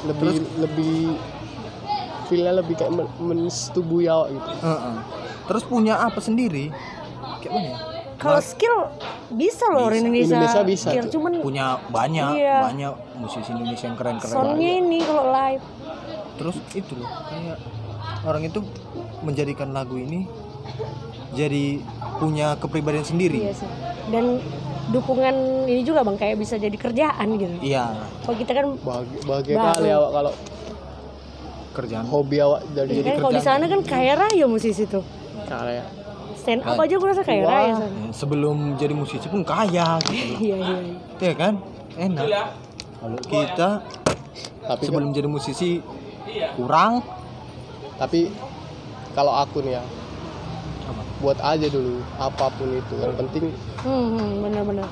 lebih 0.04 0.32
lebih 0.58 0.96
feelnya 2.24 2.54
lebih 2.56 2.76
kayak 2.76 2.91
men- 2.91 3.12
mensetubui 3.18 4.06
awak 4.06 4.32
gitu 4.32 4.50
Heeh. 4.60 4.96
terus 5.46 5.64
punya 5.64 6.00
apa 6.00 6.20
sendiri 6.20 6.68
kayak 7.39 7.52
mana 7.52 7.70
ya 7.70 7.78
Kalau 8.16 8.39
skill 8.39 8.88
bisa 9.30 9.68
loh 9.68 9.84
orang 9.84 10.00
Indonesia. 10.00 10.32
Indonesia 10.34 10.64
bisa, 10.64 10.88
Skill 10.88 11.06
tuh. 11.06 11.14
cuman 11.14 11.32
punya 11.39 11.66
banyak 11.86 12.30
Iya. 12.34 12.58
banyak 12.64 12.94
musisi 13.18 13.50
Indonesia 13.50 13.86
yang 13.86 13.98
keren 13.98 14.16
keren 14.18 14.32
soundnya 14.34 14.72
ini 14.78 15.00
kalau 15.02 15.24
live. 15.28 15.64
terus 16.34 16.56
itu 16.72 16.94
loh 16.96 17.12
kayak 17.26 17.58
orang 18.24 18.44
itu 18.44 18.60
menjadikan 19.20 19.70
lagu 19.70 19.96
ini 19.98 20.24
jadi 21.34 21.82
punya 22.16 22.56
kepribadian 22.56 23.04
sendiri 23.04 23.42
Iya 23.42 23.54
sih. 23.56 23.70
Dan 24.08 24.38
dukungan 24.86 25.36
ini 25.66 25.82
juga 25.82 26.04
bang 26.04 26.16
kayak 26.16 26.36
bisa 26.38 26.56
jadi 26.56 26.76
kerjaan 26.76 27.28
gitu. 27.36 27.56
iya 27.60 27.92
Kalau 28.22 28.36
kita 28.36 28.52
kan 28.52 28.66
bahagia, 29.24 29.56
kali 29.56 29.90
awak 29.90 30.12
kalau 30.12 30.32
kerjaan 31.74 32.06
hobi 32.06 32.38
awak 32.38 32.62
Iya 32.70 32.84
jadi 32.86 33.10
kan 33.10 33.16
kalau 33.20 33.34
di 33.34 33.42
sana 33.42 33.64
kan 33.66 33.82
kaya 33.82 34.14
raya 34.16 34.46
musisi 34.46 34.86
tuh. 34.86 35.02
kayak 35.44 35.88
Stand 36.36 36.60
up 36.62 36.76
Nah. 36.76 36.84
aja 36.84 36.96
gue 37.00 37.08
rasa 37.08 37.24
kaya 37.24 37.42
Wah. 37.42 37.52
raya 37.54 37.74
sana. 37.78 37.88
Ya, 37.88 38.12
sebelum 38.12 38.58
jadi 38.76 38.94
musisi 38.94 39.26
pun 39.26 39.42
kaya 39.42 39.98
gitu. 40.04 40.34
Iya 40.38 40.56
iya. 40.60 40.78
iya. 40.84 40.98
ya 41.24 41.34
kan 41.34 41.54
enak 41.96 42.26
kalau 43.00 43.20
kita 43.22 43.70
tapi 44.62 44.84
sebelum 44.84 45.12
jadi 45.12 45.28
musisi 45.28 45.80
kurang 46.56 47.00
tapi 47.96 48.28
kalau 49.12 49.32
aku 49.32 49.62
nih 49.62 49.78
ya 49.78 49.84
buat 51.24 51.39
aja 51.39 51.65
dulu 51.65 52.03
apa 52.17 52.51
pun 52.51 52.67
itu 52.69 52.93
yang 52.99 53.15
penting 53.17 53.43
Hmm, 53.80 54.07
hmm 54.11 54.32
benar-benar. 54.41 54.88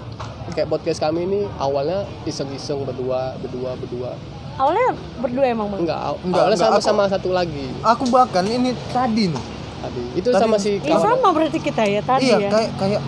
kayak 0.49 0.67
podcast 0.67 0.97
kami 0.97 1.23
ini 1.23 1.39
awalnya 1.57 2.07
iseng-iseng 2.23 2.81
berdua 2.81 3.35
berdua 3.37 3.75
berdua 3.75 4.11
Awalnya 4.53 4.91
berdua 5.17 5.45
emang 5.47 5.67
bang. 5.69 5.79
enggak, 5.81 5.99
aw- 6.01 6.19
Enggak, 6.21 6.41
awalnya 6.41 6.57
enggak, 6.57 6.81
sama 6.81 7.03
sama 7.03 7.03
satu 7.07 7.29
lagi 7.31 7.65
aku 7.81 8.03
bahkan 8.07 8.43
ini 8.43 8.71
tadi 8.89 9.27
nih 9.27 9.43
tadi 9.77 10.03
itu 10.13 10.27
Tadi- 10.29 10.39
sama 10.39 10.55
si 10.55 10.71
Iya 10.77 10.91
kawan 10.91 11.03
sama 11.13 11.27
berarti 11.31 11.59
kita 11.59 11.83
ya 11.83 12.01
tadi 12.01 12.25
iya 12.25 12.37
ya. 12.37 12.49
kayak 12.49 12.71
kayak 12.77 13.01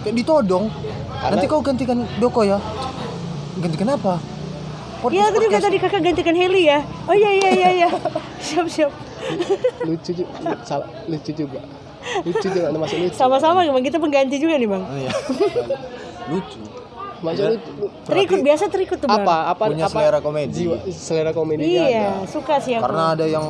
kayak 0.00 0.14
ditodong 0.16 0.64
Karena- 1.12 1.30
nanti 1.32 1.46
kau 1.46 1.60
gantikan 1.60 1.98
Doko 2.16 2.42
ya 2.42 2.58
gantikan 3.56 3.90
apa 3.92 4.14
Iya 5.02 5.32
aku 5.32 5.40
juga 5.40 5.56
Podcast. 5.56 5.64
tadi 5.64 5.76
kakak 5.80 6.02
gantikan 6.04 6.36
Heli 6.36 6.62
ya. 6.66 6.84
Oh 7.08 7.16
iya 7.16 7.30
iya 7.32 7.48
iya 7.50 7.68
iya. 7.74 7.88
siap 8.44 8.68
siap. 8.68 8.92
lucu 9.82 10.12
juga 10.12 10.28
salah 10.60 10.84
lucu 11.06 11.32
juga 11.32 11.56
lucu 12.22 12.46
juga 12.46 12.66
masuk 12.72 12.96
lucu 13.00 13.14
Sama-sama 13.14 13.58
bang 13.62 13.82
kita 13.82 13.96
pengganti 13.96 14.34
juga 14.36 14.54
nih 14.54 14.66
bang. 14.66 14.82
Oh, 14.82 14.96
iya. 14.96 15.10
lucu 16.30 16.58
lucu 17.20 17.42
Terikut 18.02 18.38
biasa 18.40 18.62
terikut 18.66 18.96
tuh 18.96 19.06
bang. 19.06 19.20
apa 19.20 19.34
apa 19.50 19.62
Punya 19.66 19.84
apa 19.84 19.92
selera 19.94 20.18
komedi. 20.18 20.52
jiwa 20.56 20.76
selera 20.88 21.30
komedinya 21.30 21.82
Iya 21.84 22.00
ada. 22.16 22.26
suka 22.26 22.54
sih 22.58 22.72
aku. 22.74 22.82
karena 22.84 23.02
ada 23.12 23.24
yang 23.24 23.44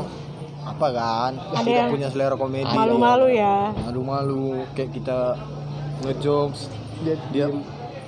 apa 0.60 0.86
kan 0.90 1.30
Ada 1.36 1.60
tidak 1.60 1.76
yang 1.76 1.88
punya 1.90 2.06
selera 2.08 2.34
komedi 2.34 2.70
Malu-malu 2.70 3.26
ya. 3.28 3.56
malu-malu 3.80 4.64
kayak 4.72 4.90
kita 4.92 5.18
ngejokes 6.00 6.60
dia 7.00 7.14
dia 7.30 7.46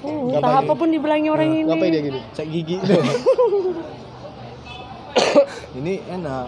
Hmm, 0.03 0.29
entah 0.29 0.59
apa 0.59 0.73
pun 0.75 0.89
dibilangnya 0.89 1.31
orang 1.31 1.47
ini. 1.49 1.63
ngapain 1.63 1.89
dia 1.89 2.03
gini 2.03 2.21
cek 2.35 2.45
gigi 2.45 2.77
ini 5.75 5.99
enak 6.05 6.47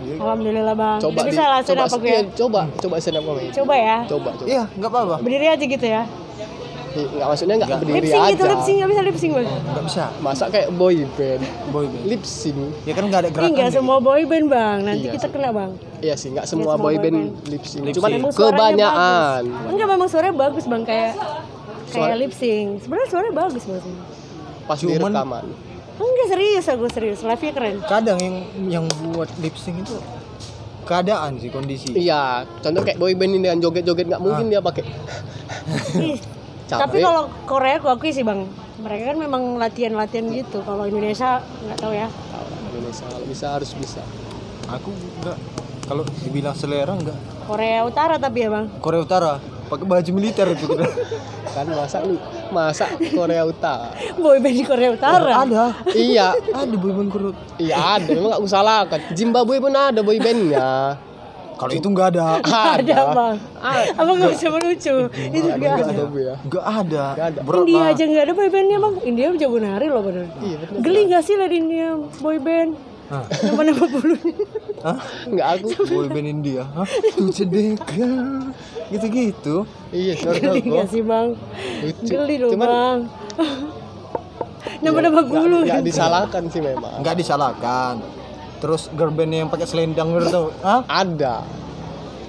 Alhamdulillah 0.00 0.74
bang. 0.74 0.98
coba 0.98 1.20
bisa 1.22 1.42
lah 1.42 1.58
stand 1.60 1.76
coba 1.76 1.84
up 1.84 1.92
aku 1.92 2.04
ya. 2.04 2.10
iya, 2.10 2.22
coba 2.32 2.60
coba 2.74 2.94
stand 2.96 3.16
up 3.16 3.24
comedy 3.24 3.48
Coba 3.50 3.74
ya. 3.74 3.98
coba 4.04 4.28
coba 4.34 4.46
iya 4.46 4.62
nggak 4.70 4.90
apa-apa 4.90 5.16
Berdiri 5.20 5.46
aja 5.48 5.64
gitu 5.66 5.86
ya. 5.86 6.02
Ih, 6.90 7.06
nggak 7.08 7.22
maksudnya 7.24 7.54
nggak 7.54 7.68
Nggak. 7.68 7.78
Lip 7.78 7.86
berdiri 7.86 8.08
sync 8.08 8.18
aja 8.18 8.30
gitu 8.32 8.44
lip 8.44 8.60
sync 8.60 8.76
nggak 8.76 8.90
bisa 8.90 9.00
lip 9.00 9.16
sync 9.16 9.32
bang. 9.32 9.46
nggak 9.46 9.84
bisa 9.86 10.04
masa 10.18 10.44
kayak 10.48 10.68
boy 10.72 10.96
band 11.12 11.42
boy 11.70 11.84
band 11.86 12.04
lip 12.04 12.22
sync 12.24 12.58
ya 12.82 12.92
kan 12.92 13.04
nggak 13.04 13.20
ada 13.20 13.30
gerakan 13.30 13.52
nggak 13.52 13.70
semua 13.70 13.96
boy 14.00 14.22
band 14.24 14.46
bang. 14.48 14.76
Nanti 14.82 15.04
Iya 15.04 15.12
kita 15.12 15.26
kena 15.28 15.48
bang. 15.50 15.70
iya 16.00 16.14
sih 16.14 16.28
nggak 16.28 16.44
semua 16.44 16.74
semua 16.74 16.74
boy 16.76 16.90
boy 16.90 16.94
band 17.00 17.18
band. 17.30 17.46
lip 17.46 17.62
sync 17.62 17.82
Lip 17.84 17.94
cuman 17.94 18.10
kebanyakan 18.28 19.42
bagus. 19.46 19.70
Enggak 19.70 19.88
memang 19.88 20.08
suaranya 20.08 20.34
bagus 20.36 20.64
bang 20.66 20.82
kayak 20.82 21.12
kayak 21.88 22.16
lip 22.16 22.32
sync 22.32 22.68
sebenarnya 22.80 23.08
suaranya 23.08 23.34
bagus 23.36 23.62
banget 23.64 23.84
pas 24.64 24.78
di 24.78 24.86
Cuman- 24.88 25.10
rekaman 25.12 25.44
enggak 26.04 26.28
serius 26.32 26.64
aku 26.68 26.86
serius. 26.88 27.20
Live 27.26 27.42
nya 27.42 27.52
keren. 27.52 27.76
Kadang 27.84 28.18
yang 28.20 28.36
yang 28.68 28.84
buat 29.12 29.28
lip 29.40 29.56
sync 29.56 29.84
itu 29.84 29.96
keadaan 30.88 31.38
sih 31.38 31.50
kondisi. 31.52 31.92
Iya 31.94 32.48
contoh 32.64 32.82
kayak 32.82 32.98
boyband 32.98 33.36
ini 33.36 33.42
dengan 33.46 33.58
joget-joget 33.60 34.06
nggak 34.08 34.22
mungkin 34.22 34.48
dia 34.48 34.60
pakai. 34.64 34.84
Tapi 36.70 37.02
kalau 37.02 37.26
Korea 37.50 37.82
aku 37.82 37.90
akui 37.90 38.14
sih 38.14 38.22
bang. 38.22 38.46
Mereka 38.80 39.12
kan 39.12 39.18
memang 39.20 39.60
latihan-latihan 39.60 40.30
gitu. 40.32 40.64
Kalau 40.64 40.88
Indonesia 40.88 41.42
nggak 41.42 41.78
tahu 41.78 41.92
ya. 41.92 42.08
Indonesia 42.70 43.04
kalau 43.10 43.26
bisa 43.26 43.46
harus 43.58 43.70
bisa. 43.76 44.02
Aku 44.70 44.94
enggak 45.20 45.38
kalau 45.90 46.06
dibilang 46.22 46.54
selera 46.54 46.94
enggak 46.94 47.18
Korea 47.50 47.82
Utara 47.82 48.14
tapi 48.22 48.46
ya 48.46 48.48
bang. 48.54 48.70
Korea 48.78 49.02
Utara 49.02 49.42
pakai 49.70 49.86
baju 49.86 50.10
militer 50.10 50.46
itu 50.50 50.66
kita 50.66 50.86
kan 51.54 51.66
masa 51.70 52.02
lu 52.02 52.18
masa 52.50 52.90
Korea 53.14 53.46
Utara. 53.46 53.94
Boyband 54.18 54.54
di 54.58 54.64
Korea 54.66 54.90
Utara? 54.90 55.46
Ada. 55.46 55.64
Iya. 55.94 56.34
Ada 56.50 56.74
boyband 56.74 57.08
Korea 57.14 57.32
iya 57.62 57.74
ada. 57.98 58.10
Memang 58.10 58.34
nggak 58.34 58.42
usah 58.42 58.60
kan 58.90 59.00
Zimbabwe 59.14 59.62
pun 59.62 59.70
ada 59.70 60.02
boybandnya 60.02 60.98
kalau 61.60 61.76
itu 61.76 61.88
enggak 61.92 62.16
ada. 62.16 62.40
Ada 62.80 62.98
bang. 63.12 63.36
Abang 64.00 64.16
nggak 64.16 64.32
bisa 64.32 64.48
melucu. 64.48 64.96
Itu 65.12 65.46
nggak 65.60 65.74
ada 65.76 65.92
ada. 65.92 66.04
Ya. 66.16 66.34
Enggak 66.40 66.64
ada. 66.64 67.04
Nggak 67.12 67.26
ada. 67.28 67.40
Berat 67.44 67.60
India 67.60 67.76
lah. 67.76 67.92
aja 67.92 68.02
nggak 68.08 68.24
ada 68.24 68.32
boybandnya 68.32 68.78
bang. 68.80 68.94
India 69.04 69.26
jago 69.36 69.58
nari 69.60 69.86
loh 69.92 70.00
bener. 70.00 70.26
Iya 70.40 70.56
geli 70.80 71.00
nggak 71.12 71.20
sih 71.20 71.34
liat 71.36 71.52
India 71.52 71.88
boyband? 72.24 72.70
Nama 73.10 73.60
nama 73.66 73.84
bulunya 73.90 74.34
Hah? 74.80 74.96
nggak 75.26 75.46
aku. 75.58 75.68
Boyband 75.90 76.28
India. 76.30 76.62
Hah? 76.64 76.86
tujuh 77.18 77.44
deka 77.44 78.08
gitu-gitu. 78.88 79.66
Iya 79.90 80.14
sorry 80.16 80.38
geli 80.40 80.60
nggak 80.64 80.86
sih 80.88 81.02
bang? 81.02 81.28
Lucu. 81.84 82.06
Geli 82.06 82.34
dong 82.38 82.50
cuman 82.54 82.68
bang. 82.70 82.98
Nama 84.80 84.98
nama 85.04 85.20
bulu? 85.20 85.56
nggak 85.66 85.84
disalahkan 85.84 86.42
sih 86.48 86.62
memang. 86.62 87.02
Enggak 87.02 87.18
disalahkan. 87.18 88.00
Terus 88.60 88.88
girl 88.94 89.12
band 89.12 89.32
yang 89.34 89.48
pakai 89.50 89.66
selendang 89.66 90.14
gitu. 90.14 90.54
Hah? 90.62 90.86
ada. 90.86 91.42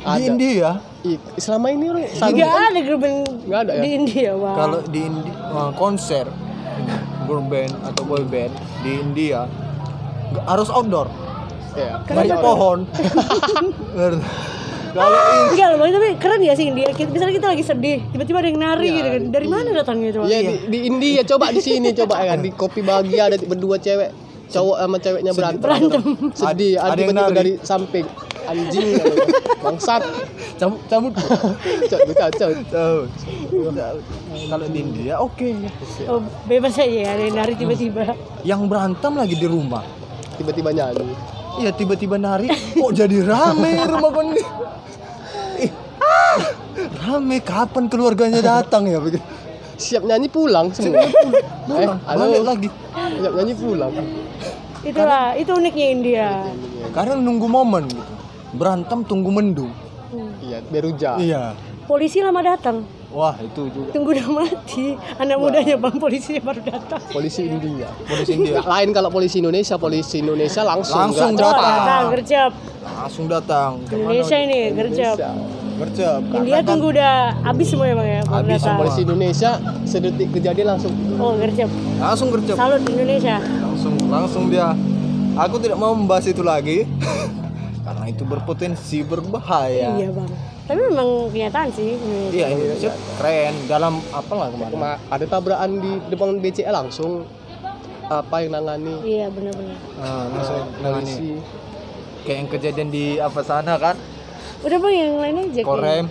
Di 0.02 0.08
ada. 0.10 0.28
India? 0.28 0.70
Ih, 1.02 1.18
selama 1.38 1.70
ini 1.70 1.86
orang 1.90 2.10
sarung 2.14 2.38
nggak 2.38 2.53
ada 2.53 2.80
grup 2.82 2.99
band 3.02 3.22
Nggak 3.45 3.60
ada 3.64 3.72
ya? 3.74 3.82
di 3.82 3.90
India 3.94 4.32
bang. 4.34 4.56
Kalau 4.58 4.80
di 4.84 4.99
Indi- 4.99 5.36
uh, 5.48 5.72
konser. 5.78 6.26
Girl 7.30 7.45
band 7.45 7.72
atau 7.86 8.03
boy 8.03 8.26
band 8.26 8.52
di 8.82 8.98
India 8.98 9.45
harus 10.45 10.70
outdoor 10.70 11.08
ya 11.72 12.03
banyak 12.03 12.38
pohon 12.40 12.80
kalau 14.91 15.08
ini 15.16 15.56
Enggak 15.56 15.68
loh 15.72 15.88
tapi 15.88 16.10
keren 16.20 16.41
ya 16.44 16.53
sih 16.53 16.68
India. 16.68 16.91
Kita, 16.91 17.08
misalnya 17.08 17.36
kita 17.40 17.48
lagi 17.48 17.64
sedih, 17.64 18.03
tiba-tiba 18.12 18.44
ada 18.44 18.49
yang 18.52 18.60
nari 18.60 18.90
gitu 18.91 19.08
kan. 19.08 19.24
Dari 19.32 19.48
mana 19.48 19.70
datangnya 19.72 20.08
itu? 20.12 20.20
Bang? 20.20 20.28
Iya 20.28 20.40
di, 20.44 20.53
di 20.68 20.80
India 20.84 21.22
coba 21.24 21.45
di 21.52 21.62
sini 21.64 21.95
coba 21.95 22.14
ya 22.22 22.36
di 22.36 22.52
kopi 22.52 22.84
bahagia 22.84 23.32
ada 23.32 23.36
berdua 23.40 23.80
cewek 23.80 24.12
cowok 24.52 24.78
sama 24.78 24.98
ceweknya 24.99 25.32
berantem. 25.32 25.64
Berantem. 25.64 26.03
Sedih, 26.36 26.76
Ada 26.76 26.91
ada 26.91 26.99
yang 26.99 27.16
nari. 27.16 27.34
dari 27.34 27.52
samping 27.64 28.03
anjing 28.44 28.88
katanya. 28.99 29.28
bangsat. 29.64 30.02
cabut 30.60 30.78
cabut 31.88 32.16
kacau. 32.20 32.49
Tahu. 32.68 32.99
kalau 34.52 34.68
di 34.68 34.80
India 34.84 35.24
oke 35.24 35.72
Oh, 36.12 36.20
bebas 36.45 36.76
aja 36.76 36.91
ya, 36.91 37.10
ada 37.16 37.24
yang 37.24 37.36
nari 37.40 37.53
tiba-tiba. 37.56 38.12
yang 38.44 38.68
berantem 38.68 39.16
lagi 39.16 39.40
di 39.40 39.48
rumah 39.48 40.01
Tiba-tiba 40.34 40.70
nyanyi. 40.72 41.14
Iya 41.53 41.72
tiba-tiba 41.72 42.16
nari 42.16 42.48
kok 42.48 42.91
jadi 42.91 43.18
rame 43.22 43.76
rumah 43.84 44.10
kon 44.10 44.32
ini 44.32 44.40
Ih, 45.60 45.72
rame 46.98 47.38
kapan 47.40 47.86
keluarganya 47.86 48.40
datang 48.40 48.88
ya 48.88 48.98
begitu 48.98 49.20
Siap 49.76 50.06
nyanyi 50.06 50.32
pulang 50.32 50.72
semua. 50.72 51.03
pulang 51.68 51.99
Eh, 51.99 52.08
halo. 52.08 52.24
lagi 52.40 52.70
Siap 52.94 53.34
nyanyi 53.36 53.53
pulang. 53.53 53.91
Itulah, 54.82 55.36
itu 55.36 55.52
uniknya 55.52 55.88
India. 55.91 56.28
karena 56.90 57.14
nunggu 57.16 57.45
momen 57.45 57.86
gitu 57.86 58.14
berantem 58.53 59.03
tunggu 59.03 59.30
mendung 59.30 59.72
Hmm. 60.12 60.28
Iya, 60.40 60.60
beruja. 60.66 61.12
iya 61.18 61.56
Polisi 61.84 62.20
lama 62.20 62.40
datang. 62.41 62.84
Wah 63.11 63.35
itu 63.35 63.61
juga 63.67 63.89
Tunggu 63.91 64.09
udah 64.11 64.27
mati. 64.29 64.95
Anak 65.15 65.38
mudanya 65.38 65.75
bang 65.75 65.95
polisi 65.95 66.39
baru 66.39 66.61
datang. 66.61 67.01
Polisi 67.07 67.45
India. 67.45 67.88
polisi 68.01 68.31
India 68.33 68.63
Lain 68.71 68.89
kalau 68.89 69.09
polisi 69.09 69.38
Indonesia, 69.38 69.75
polisi 69.75 70.19
Indonesia 70.19 70.61
langsung. 70.61 70.97
Langsung 70.97 71.29
Oh, 71.29 71.38
datang. 71.38 71.75
datang 71.77 72.03
gercep. 72.09 72.51
langsung 72.81 73.25
datang 73.25 73.69
Indonesia 73.88 74.38
ini 74.38 74.59
gercep. 74.71 75.15
Bercep 75.73 76.21
India 76.31 76.61
tunggu 76.61 76.88
udah 76.91 77.13
habis 77.41 77.67
semua 77.67 77.85
ya 77.85 77.95
bang 77.95 78.07
ya. 78.07 78.21
Habis 78.23 78.59
datang. 78.59 78.77
Polisi 78.77 78.99
Indonesia 79.01 79.49
sedetik 79.83 80.29
kejadian 80.31 80.67
langsung 80.71 80.93
Oh 81.17 81.33
gercep. 81.35 81.69
langsung 81.97 82.27
gercep 82.29 82.55
Salut 82.55 82.81
Indonesia. 82.83 83.38
langsung 83.41 83.93
langsung 84.07 84.43
dia 84.47 84.71
aku 85.33 85.55
tidak 85.57 85.75
mau 85.75 85.91
membahas 85.91 86.25
itu 86.25 86.41
lagi 86.41 86.85
karena 87.85 88.05
itu 88.05 88.23
berpotensi 88.23 89.01
berbahaya 89.01 89.95
Iya 89.95 90.09
bang. 90.11 90.29
Tapi 90.72 90.88
memang 90.88 91.10
kenyataan 91.27 91.68
sih. 91.69 91.89
Indonesia. 91.93 92.31
iya 92.31 92.48
Indonesia 92.48 92.89
keren 93.19 93.56
dalam 93.68 93.93
apa 94.07 94.31
lah 94.31 94.48
kemarin 94.49 94.77
Ma- 94.77 94.99
ada 95.06 95.26
tabrakan 95.27 95.72
di 95.77 95.91
depan 96.07 96.39
BCA 96.39 96.72
langsung 96.72 97.27
apa 98.07 98.35
yang 98.39 98.52
nangani 98.53 98.95
Iya 99.02 99.27
benar-benar. 99.27 99.76
Ah, 99.99 100.31
langsung 100.31 100.64
nangani. 100.80 101.43
kayak 102.22 102.38
yang 102.38 102.49
kejadian 102.49 102.88
di 102.88 103.06
apa 103.18 103.41
sana 103.41 103.76
kan 103.76 103.99
Udah 104.61 104.77
bang 104.77 104.95
yang 104.95 105.14
lainnya 105.18 105.43
aja. 105.45 105.61
korem 105.61 106.06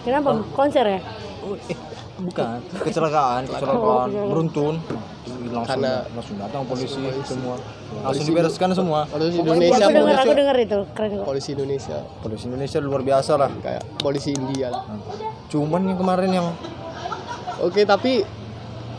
Kenapa? 0.00 0.28
Konser 0.50 0.86
ya? 0.88 1.00
Oh, 1.42 1.54
eh, 1.62 1.76
bukan 2.20 2.60
kecelakaan 2.82 3.48
kecelakaan 3.48 4.08
beruntun. 4.12 4.74
Langsung 5.52 5.84
Karena- 5.84 6.04
langsung 6.16 6.36
datang 6.40 6.62
polisi 6.64 7.00
semua. 7.24 7.56
Langsung 8.00 8.24
dibereskan 8.24 8.68
semua. 8.72 9.04
Polisi 9.04 9.36
Aku 9.36 9.48
Indonesia 9.48 9.86
dengar, 9.86 10.16
aku 10.16 10.32
dengar 10.32 10.56
itu 10.56 10.78
keren 10.96 11.10
kok. 11.20 11.26
polisi 11.28 11.50
Indonesia. 11.52 11.98
Polisi 12.24 12.44
Indonesia 12.48 12.78
luar 12.80 13.02
biasa 13.04 13.32
lah. 13.36 13.50
Kayak 13.60 13.82
polisi 14.00 14.30
India 14.32 14.72
lah. 14.72 14.84
cuman 15.52 15.84
yang 15.84 15.98
kemarin 16.00 16.30
yang 16.32 16.48
oke 17.60 17.80
tapi 17.84 18.24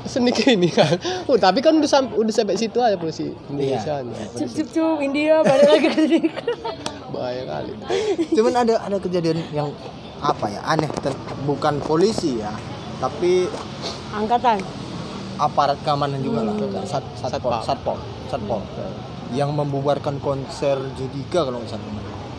seni 0.06 0.30
ini 0.54 0.70
kan. 0.70 0.94
Oh, 1.26 1.40
tapi 1.40 1.66
kan 1.66 1.74
udah 1.74 1.90
sampai 1.90 2.14
udah 2.14 2.34
sampai 2.34 2.54
situ 2.60 2.78
aja 2.78 2.94
polisi 3.00 3.34
Indonesia 3.50 4.06
Cup 4.38 4.52
cup 4.54 4.68
cup 4.70 4.98
India 5.02 5.42
balik 5.42 5.68
lagi 5.70 5.88
ke 5.90 6.02
sini. 6.06 6.30
bahaya 7.10 7.44
kali. 7.50 7.74
Cuman 8.30 8.54
ada 8.54 8.74
ada 8.78 8.98
kejadian 9.02 9.42
yang 9.50 9.74
apa 10.24 10.48
ya 10.48 10.62
aneh 10.64 10.88
bukan 11.44 11.84
polisi 11.84 12.40
ya 12.40 12.54
tapi 13.04 13.52
Angkatan. 14.10 14.58
aparat 15.36 15.76
keamanan 15.84 16.24
juga 16.24 16.40
lah 16.42 16.54
Hmm. 16.56 16.86
sat, 16.86 17.04
satpol 17.18 17.52
satpol 17.60 17.98
satpol 18.30 18.62
yang 19.32 19.52
membubarkan 19.52 20.22
konser 20.22 20.78
Judika 20.94 21.44
kalau 21.44 21.60
nggak 21.60 21.74
salah 21.74 21.90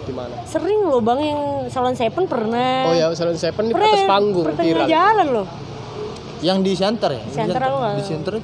di 0.00 0.12
mana 0.12 0.36
Sering 0.44 0.80
loh 0.84 1.00
bang 1.00 1.20
yang 1.22 1.40
Salon 1.66 1.92
Seven 1.92 2.24
pernah. 2.24 2.86
oh 2.86 2.94
ya 2.94 3.12
Salon 3.12 3.34
Seven 3.34 3.66
di 3.66 3.72
atas 3.72 4.04
panggung 4.04 4.46
pertengahan 4.46 4.68
viral 4.78 4.86
jalan 4.86 5.26
loh. 5.34 5.46
yang 6.40 6.58
di 6.60 6.72
center 6.72 7.10
ya 7.10 7.22
Center 7.26 7.60
di 7.92 8.02
center 8.02 8.34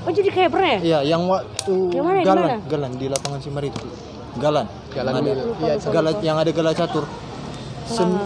Oh 0.00 0.08
jadi 0.08 0.32
kayak 0.32 0.48
pernah 0.48 0.70
ya? 0.70 0.80
Iya, 0.80 0.98
yang 1.06 1.28
waktu 1.28 1.74
Yang 1.92 2.02
mana, 2.02 2.16
di 2.16 2.24
galan, 2.24 2.40
mana? 2.42 2.56
galan 2.64 2.92
di 2.96 3.06
lapangan 3.06 3.38
Simar 3.38 3.62
itu. 3.62 3.80
Galan. 4.34 4.66
jalan 4.90 5.12
Yang 5.12 5.20
ada, 5.20 5.32
iya 5.60 5.74
galan 5.86 6.14
yang 6.24 6.36
ada 6.40 6.50
gala 6.50 6.72
catur. 6.72 7.04
Sem- 7.84 8.16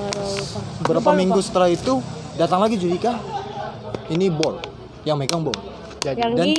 berapa 0.81 1.03
Lupa, 1.05 1.19
minggu 1.19 1.41
setelah 1.43 1.67
itu 1.67 1.99
datang 2.37 2.61
lagi 2.61 2.77
Judika. 2.77 3.19
Ini 4.07 4.29
bol 4.29 4.61
yang 5.03 5.17
megang 5.17 5.41
bol. 5.41 5.55
jadi 5.99 6.21
Yang 6.21 6.33
Dan- 6.35 6.45
di 6.45 6.55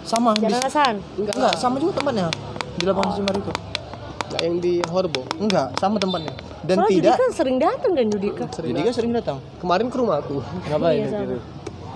Sama 0.00 0.32
di, 0.32 0.42
Jalan 0.42 0.64
Hasan. 0.64 0.94
enggak 1.14 1.34
enggak, 1.36 1.54
sama 1.54 1.76
juga 1.76 1.92
tempatnya 1.94 2.26
di 2.74 2.84
lapangan 2.84 3.12
Simar 3.12 3.34
itu. 3.36 3.52
enggak 4.24 4.40
yang 4.40 4.56
di 4.58 4.72
Horbo 4.82 5.22
Enggak, 5.36 5.68
sama 5.76 5.96
tempatnya. 5.98 6.32
Dan 6.62 6.76
Soalnya 6.76 6.90
tidak 6.90 7.12
Judika 7.12 7.24
sering 7.30 7.56
datang 7.58 7.92
kan 7.92 8.06
Judika. 8.08 8.44
sering 8.50 8.70
Judika 8.72 8.90
sering 8.90 9.12
datang. 9.12 9.36
kemarin 9.56 9.86
ke 9.86 9.96
rumahku 9.96 10.40
Ngapain 10.66 10.96
Iya, 10.96 11.04
itu? 11.04 11.12
sama. 11.12 11.36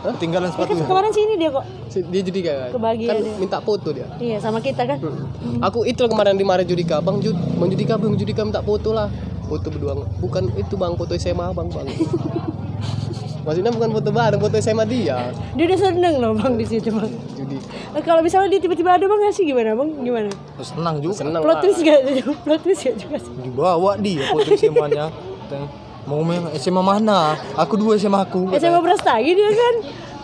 Ketinggalan 0.05 0.45
Ya 0.45 0.53
kan 0.53 0.67
sepatu. 0.69 0.85
kemarin 0.85 1.11
sini 1.11 1.35
dia 1.35 1.49
kok. 1.51 1.65
Si- 1.89 2.05
dia 2.05 2.23
Judika 2.23 2.51
kan 2.53 2.71
Kebahagiaan 2.71 3.09
kan 3.11 3.25
dia. 3.25 3.35
minta 3.41 3.59
foto 3.59 3.89
dia 3.91 4.07
Iya 4.21 4.37
sama 4.39 4.59
kita 4.61 4.83
kan. 4.85 4.99
Aku 5.65 5.79
itu 5.83 6.03
kemarin 6.05 6.37
dimarahin 6.37 6.69
Judika, 6.69 7.01
Bang 7.01 7.19
Jud, 7.19 7.35
Bang 7.57 7.73
Judika, 7.73 7.97
Bang 7.97 8.15
Judika 8.15 8.45
minta 8.45 8.61
foto 8.61 8.93
lah. 8.93 9.09
Foto 9.45 9.67
berdua. 9.67 9.97
Bukan 10.21 10.53
itu 10.55 10.77
Bang, 10.77 10.93
foto 10.95 11.13
SMA 11.15 11.51
Bang, 11.51 11.67
Bang. 11.67 11.89
Maksudnya 13.45 13.73
bukan 13.77 13.89
foto 13.93 14.09
bareng, 14.09 14.41
foto 14.41 14.57
SMA 14.57 14.85
dia. 14.89 15.29
Dia 15.53 15.65
udah 15.69 15.79
seneng 15.79 16.15
loh 16.17 16.33
bang 16.33 16.57
di 16.57 16.65
situ 16.65 16.89
bang. 16.89 17.13
Judi. 17.37 17.61
Nah, 17.93 18.01
kalau 18.01 18.25
misalnya 18.25 18.57
dia 18.57 18.61
tiba-tiba 18.65 18.97
ada 18.97 19.05
bang 19.05 19.21
ngasih 19.29 19.45
gimana 19.45 19.77
bang? 19.77 19.89
Gimana? 20.01 20.31
Terus 20.33 20.69
senang 20.73 20.97
juga. 21.05 21.15
Seneng 21.21 21.41
Plot 21.45 21.53
lah. 21.53 21.63
twist 21.63 21.81
gak? 21.85 22.01
Plot 22.49 22.61
twist 22.65 22.81
gak 22.89 22.97
juga 22.97 23.17
sih? 23.21 23.33
Dibawa 23.45 23.93
dia 24.01 24.25
foto 24.33 24.49
SMA-nya. 24.57 25.07
Mau 26.09 26.21
main 26.25 26.41
SMA 26.57 26.81
mana? 26.81 27.37
Aku 27.57 27.77
dua 27.77 28.01
SMA 28.01 28.25
aku. 28.25 28.49
SMA 28.57 28.81
Brastagi 28.81 29.33
dia 29.37 29.51
kan. 29.53 29.75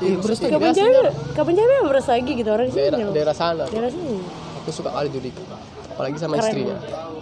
Iya, 0.01 0.16
terus 0.16 0.41
Kapan 0.41 0.73
jaya? 0.73 1.12
Kapan 1.37 1.53
sama 1.61 1.89
Brastagi 1.93 2.32
gitu 2.32 2.49
orang 2.49 2.73
sini 2.73 2.89
daerah, 2.89 3.12
daerah 3.12 3.35
sana. 3.37 3.65
Daerah 3.69 3.93
sini. 3.93 4.16
Aku 4.65 4.73
suka 4.73 4.89
kali 4.93 5.12
Judika. 5.12 5.45
Apalagi 5.93 6.16
sama 6.16 6.41
Keren. 6.41 6.49
istrinya. 6.49 6.77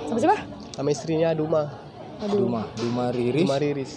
Sama 0.07 0.19
siapa? 0.23 0.39
Sama 0.79 0.89
istrinya 0.95 1.29
Duma. 1.35 1.88
Aduh. 2.19 2.39
Duma, 2.45 2.63
Duma 2.75 3.05
Riris. 3.11 3.43
Duma 3.43 3.57
Riris. 3.57 3.93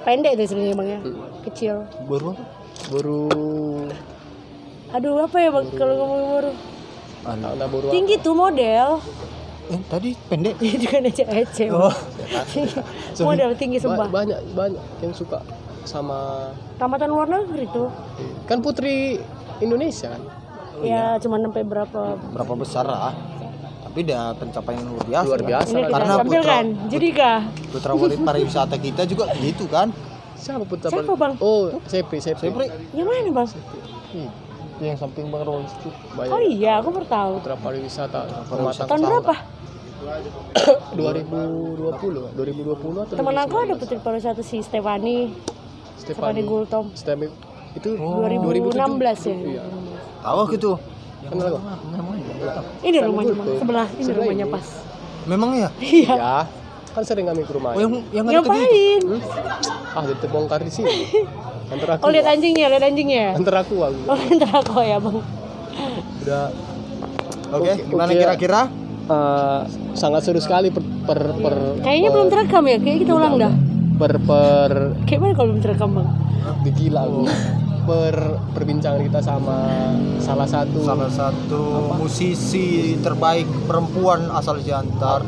Pendek 0.00 0.32
tuh 0.34 0.46
sebenarnya 0.48 0.74
bang 0.74 0.88
ya. 0.88 1.00
Kecil. 1.44 1.76
Baru 2.04 2.32
apa? 2.32 2.44
Baru 2.88 3.22
Aduh 4.90 5.22
apa 5.22 5.36
ya 5.38 5.48
bang 5.50 5.66
kalau 5.76 5.94
ngomong 5.96 6.22
baru. 6.32 6.52
Anu. 7.20 7.46
anak 7.52 7.66
baru 7.68 7.86
Tinggi 7.92 8.16
tuh 8.16 8.32
model. 8.32 8.88
Eh, 9.70 9.80
tadi 9.86 10.16
pendek. 10.26 10.56
Dia 10.62 10.74
juga 10.74 10.96
ece 11.04 11.22
ece. 11.22 11.64
Oh. 11.68 11.92
model 13.26 13.52
tinggi 13.54 13.76
Ba- 13.76 13.84
sumpah. 13.86 14.06
banyak 14.08 14.40
banyak 14.50 14.82
yang 15.00 15.12
suka 15.12 15.44
sama 15.82 16.50
Tamatan 16.76 17.08
luar 17.08 17.28
negeri 17.28 17.68
tuh. 17.68 17.88
kan 18.44 18.60
putri 18.60 19.20
Indonesia 19.60 20.10
kan 20.10 20.22
Ya 20.80 21.20
cuma 21.20 21.36
sampai 21.36 21.60
berapa 21.60 22.16
Berapa 22.32 22.52
besar 22.56 22.84
lah. 22.84 23.12
Tapi 23.90 24.06
udah 24.06 24.38
pencapaian 24.38 24.86
luar 24.86 25.02
biasa. 25.02 25.26
luar 25.26 25.40
kan? 25.42 25.48
biasa 25.50 25.74
kita 25.74 25.90
Karena 25.90 26.14
tampilkan. 26.22 26.64
Jadi 26.86 27.08
kah? 27.10 27.38
Putra 27.74 27.90
wanita 27.90 28.22
pariwisata 28.22 28.76
kita 28.78 29.02
juga 29.02 29.24
gitu 29.34 29.66
kan. 29.66 29.90
siapa 30.38 30.64
putra 30.64 30.88
Siapa, 30.88 31.12
Bang? 31.18 31.34
oh 31.42 31.68
Sepri 31.84 32.22
Sepri 32.22 32.48
Sepri. 32.48 32.66
Yang 32.94 33.06
mana 33.10 33.30
bang? 33.34 33.48
Ih, 34.16 34.30
yang 34.80 34.96
samping 34.96 35.26
Bang 35.28 35.44
Rolls 35.44 35.68
tuh. 35.82 35.92
banyak 36.14 36.32
Oh 36.32 36.40
iya, 36.40 36.78
aku 36.78 36.88
baru 36.94 37.04
tahu. 37.04 37.32
putra 37.42 37.58
pariwisata 37.58 38.18
pematang 38.48 38.86
Tahun 38.88 39.00
berapa? 39.04 39.34
2020 40.96 42.32
2020 42.32 43.04
atau 43.04 43.14
Temen 43.20 43.36
aku 43.36 43.56
ada 43.58 43.74
putri 43.76 43.98
pariwisata 44.00 44.40
si 44.40 44.62
Stefani, 44.62 45.34
Stefani 45.98 46.40
Gultom. 46.40 46.88
Stefani 46.94 47.26
itu 47.74 47.90
2016 47.98 48.70
ya. 49.28 49.36
iya 49.36 49.62
Tahu 50.20 50.40
gitu. 50.52 50.78
Kenal 51.22 51.46
ya. 51.46 51.60
Ini 52.80 52.96
rumahnya 53.02 53.34
sebelah 53.54 53.86
ini 53.90 54.02
Sebelah 54.02 54.18
rumahnya 54.22 54.46
ini. 54.46 54.52
pas. 54.52 54.66
Memang 55.26 55.50
ya. 55.52 55.68
Iya. 55.78 56.14
ya 56.14 56.36
kan 56.90 57.06
sering 57.06 57.22
kami 57.22 57.46
ke 57.46 57.54
rumah 57.54 57.70
Oh, 57.70 57.80
yang 57.80 57.92
yang. 58.10 58.26
Ngapain? 58.26 59.02
ah 59.90 60.02
jadi 60.02 60.26
bongkar 60.26 60.58
di 60.58 60.70
sini 60.70 60.90
antar 61.70 61.88
aku 61.94 62.02
Oh 62.02 62.10
lihat 62.10 62.26
anjingnya, 62.28 62.66
lihat 62.66 62.82
anjingnya. 62.82 63.26
antar 63.32 63.62
aku 63.62 63.78
aku 63.78 64.00
Oh 64.06 64.18
ntar 64.32 64.50
aku 64.52 64.72
ya 64.80 64.98
bang. 64.98 65.18
udah 66.20 66.46
Oke, 67.50 67.70
Oke, 67.74 67.82
gimana 67.84 68.10
oke. 68.10 68.18
kira-kira? 68.20 68.60
eh, 69.06 69.60
sangat 69.92 70.22
seru 70.22 70.38
sekali 70.38 70.70
per 70.70 70.82
per 71.04 71.18
per 71.36 71.54
Kayaknya 71.78 72.08
belum 72.10 72.26
terekam 72.28 72.62
ya, 72.64 72.76
kayak 72.78 72.98
kita 73.02 73.12
ulang 73.12 73.34
dah. 73.36 73.52
per 73.96 74.12
per 74.18 74.72
Kayak 75.02 75.18
mana 75.20 75.32
kalau 75.34 75.46
belum 75.50 75.60
terekam 75.60 75.90
bang? 75.92 76.08
gila 76.70 77.00
aku 77.04 77.20
per 77.80 78.14
perbincangan 78.52 79.00
kita 79.00 79.20
sama 79.20 79.58
salah 80.18 80.44
satu 80.44 80.78
Salah 80.80 81.08
satu 81.08 81.62
musisi 81.96 82.66
terbaik 82.96 83.46
perempuan 83.64 84.28
asal 84.30 84.60
Jantar. 84.60 85.24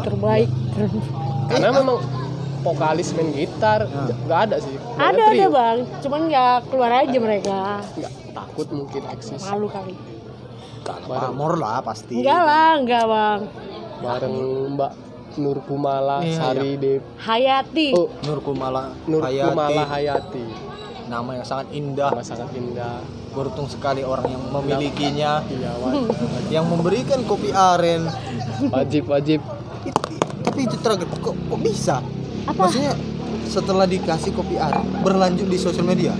Terbaik. 0.00 0.48
karena 1.46 1.68
memang 1.74 1.98
vokalis 2.60 3.10
main 3.12 3.30
gitar 3.30 3.84
Ya. 3.84 4.14
nggak 4.16 4.40
ada 4.44 4.56
sih 4.58 4.76
Nggak 4.76 5.08
ada 5.08 5.18
ada 5.18 5.24
trio. 5.30 5.48
bang, 5.50 5.78
cuman 5.98 6.20
ya 6.26 6.46
keluar 6.62 6.92
aja 6.94 7.18
mereka. 7.18 7.60
nggak 7.90 8.12
takut 8.30 8.68
mungkin 8.70 9.02
eksis 9.08 9.42
Malu 9.42 9.66
kali. 9.66 9.94
Pamor 11.06 11.54
lah 11.54 11.78
pasti. 11.80 12.18
Enggak 12.18 12.40
lah, 12.40 12.70
enggak 12.76 13.04
bang. 13.04 13.40
bareng 14.00 14.36
Mbak 14.74 14.92
Nur 15.36 15.58
Kumala 15.62 16.18
Iya, 16.20 16.34
Sari 16.34 16.70
Dev 16.74 17.02
Hayati. 17.18 17.88
oh 17.92 18.08
Nur 18.22 18.40
Kumala 18.40 18.90
Nur 19.04 19.20
Hayati. 19.22 19.46
Kumala 19.46 19.82
Hayati 19.86 20.46
Nama 21.10 21.30
yang 21.34 21.42
sangat 21.42 21.66
indah. 21.74 22.08
nama 22.08 22.22
sangat 22.22 22.54
indah 22.54 23.02
Beruntung 23.30 23.66
sekali 23.66 24.02
orang 24.02 24.26
yang 24.26 24.42
memilikinya, 24.48 25.42
iya 25.44 25.70
yang 26.50 26.66
memberikan 26.66 27.22
kopi 27.22 27.50
aren. 27.50 28.06
wajib, 28.70 29.06
wajib. 29.06 29.38
Tapi 30.42 30.60
itu 30.66 30.76
tragedi 30.78 31.14
kok, 31.16 31.34
kok 31.34 31.58
bisa? 31.58 32.02
Apa? 32.46 32.66
Maksudnya 32.66 32.94
setelah 33.46 33.86
dikasih 33.86 34.30
kopi 34.30 34.54
aren 34.54 34.82
berlanjut 35.02 35.46
di 35.46 35.58
sosial 35.58 35.82
media. 35.84 36.14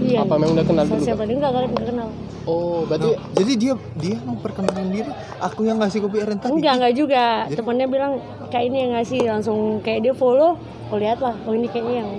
Iya. 0.00 0.26
apa 0.26 0.34
memang 0.34 0.58
udah 0.58 0.66
kenal 0.66 0.84
dulu 0.84 1.00
Siapa 1.00 1.22
Kak? 1.22 1.28
dia 1.28 1.36
enggak 1.38 1.50
enggak 1.54 1.86
kenal. 1.86 2.08
oh 2.42 2.82
berarti 2.82 3.08
Nah, 3.14 3.30
jadi 3.36 3.52
dia 3.54 3.72
dia 3.94 4.16
memperkenalkan 4.18 4.86
diri. 4.90 5.10
Aku 5.38 5.60
yang 5.62 5.78
ngasih 5.78 5.98
kopi 6.02 6.16
aren 6.18 6.36
tadi. 6.36 6.50
Enggak, 6.50 6.72
enggak 6.80 6.94
juga. 6.98 7.24
Jadi- 7.46 7.56
Temennya 7.56 7.86
bilang 7.86 8.12
kayak 8.48 8.64
ini 8.66 8.76
yang 8.80 8.92
ngasih 8.98 9.20
langsung 9.28 9.58
kayak 9.80 10.00
dia 10.02 10.14
follow. 10.16 10.58
Oh 10.90 10.98
lihat 10.98 11.22
lah, 11.22 11.38
oh 11.46 11.54
ini 11.54 11.70
kayaknya 11.70 12.02
yang 12.02 12.10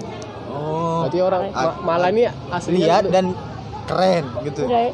Oh, 0.52 0.99
berarti 1.02 1.19
orang 1.19 1.41
ma- 1.49 1.80
malah 1.82 2.10
ini 2.10 2.23
aslinya 2.49 2.78
lihat 2.78 3.02
tuh- 3.02 3.11
dan 3.11 3.26
keren 3.84 4.23
gitu. 4.44 4.61
enggak. 4.64 4.91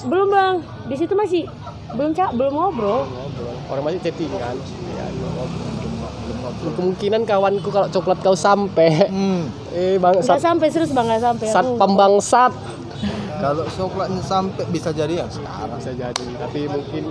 Belum 0.00 0.28
bang, 0.28 0.54
di 0.84 0.94
situ 0.94 1.12
masih 1.12 1.42
belum 1.90 2.12
cak 2.12 2.30
belum 2.32 2.52
ngobrol. 2.52 3.02
ngobrol 3.04 3.54
orang 3.66 3.82
masih 3.84 4.00
chatting 4.00 4.28
kan 4.30 4.54
ya, 4.54 5.06
belum 5.08 5.32
ngobrol. 5.32 5.66
kemungkinan 6.70 7.22
kawanku 7.24 7.68
kalau 7.68 7.88
coklat 7.88 8.18
kau 8.18 8.34
sampai 8.34 9.08
Hmm, 9.08 9.48
eh 9.70 9.96
bang 9.96 10.20
sat, 10.20 10.38
sampai 10.38 10.68
serius 10.68 10.90
bang, 10.90 11.06
enggak 11.06 11.22
sampai. 11.24 11.46
sat 11.46 11.64
pembangsat 11.74 12.52
kalau 13.38 13.64
coklatnya 13.64 14.20
sampai 14.20 14.64
bisa 14.68 14.90
jadi 14.90 15.14
ya 15.16 15.26
sekarang. 15.26 15.78
bisa 15.78 15.92
jadi 15.92 16.24
tapi 16.36 16.60
mungkin 16.66 17.02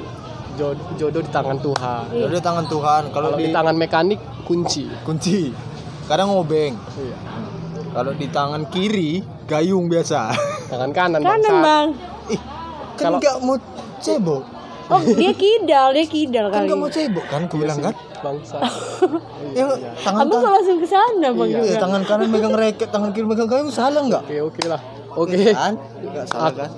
jodoh, 0.54 0.86
jodoh 0.96 1.22
di 1.22 1.32
tangan 1.32 1.58
Tuhan 1.58 2.04
Iya. 2.10 2.24
Jadi 2.28 2.36
tangan 2.40 2.66
Tuhan. 2.66 3.02
Kalau 3.08 3.28
kalau 3.30 3.38
di 3.38 3.44
di 3.44 3.54
tangan 3.54 3.76
mekanik 3.76 4.20
kunci 4.44 4.86
kunci, 5.02 5.52
kadang 6.06 6.30
ngobeng. 6.30 6.76
iya. 6.98 7.18
Kalau 7.98 8.14
di 8.14 8.28
tangan 8.30 8.70
kiri 8.70 9.20
gayung 9.44 9.90
biasa. 9.90 10.30
tangan 10.70 10.92
kanan 10.92 11.18
Kanan 11.18 11.42
bangsat. 11.42 11.58
bang. 11.60 11.88
Ih, 12.30 12.42
kan 12.94 13.02
Kalau- 13.02 13.20
nggak 13.20 13.38
mau 13.42 13.58
cebok. 13.98 14.44
Oh 14.88 15.02
dia 15.02 15.34
kidal, 15.34 15.92
dia 15.92 16.06
kidal 16.06 16.48
Kan 16.48 16.54
kali. 16.54 16.66
nggak 16.70 16.80
mau 16.80 16.88
cebok 16.88 17.26
kan? 17.26 17.42
Aku 17.44 17.58
bilang 17.58 17.80
kan. 17.82 17.96
bangsat 18.18 18.62
Ya, 19.58 19.66
tangan 20.00 20.22
Aku 20.24 20.32
kok 20.32 20.40
kanan, 20.40 20.54
langsung 20.54 20.78
ke 20.78 20.88
sana 20.88 21.28
bang 21.32 21.48
Iya, 21.48 21.54
ya, 21.56 21.62
juga. 21.68 21.78
tangan 21.80 22.02
kanan 22.04 22.28
megang 22.28 22.56
reket, 22.56 22.90
tangan 22.90 23.10
kiri 23.12 23.26
megang 23.26 23.46
gayung 23.46 23.70
salah 23.70 24.02
nggak? 24.02 24.24
oke 24.24 24.38
oke 24.48 24.64
lah 24.66 24.82
oke 25.12 25.38
Kan? 25.52 25.74
Nggak 26.04 26.26
salah 26.28 26.54
kan? 26.56 26.70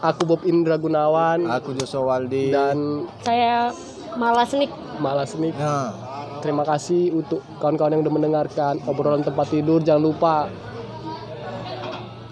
aku 0.00 0.22
Bob 0.24 0.42
Indra 0.44 0.76
Gunawan 0.76 1.46
Aku 1.48 1.72
Joshua 1.72 2.02
Waldi. 2.04 2.50
dan 2.50 3.06
Saya 3.20 3.70
malas 4.14 4.50
nih. 4.52 4.70
Malas 4.96 5.34
nih 5.34 5.50
Nah, 5.52 5.90
Terima 6.44 6.60
kasih 6.60 7.08
untuk 7.16 7.40
kawan-kawan 7.56 7.96
yang 7.96 8.02
udah 8.04 8.14
mendengarkan 8.20 8.76
obrolan 8.84 9.24
tempat 9.24 9.48
tidur. 9.48 9.80
Jangan 9.80 10.02
lupa 10.04 10.34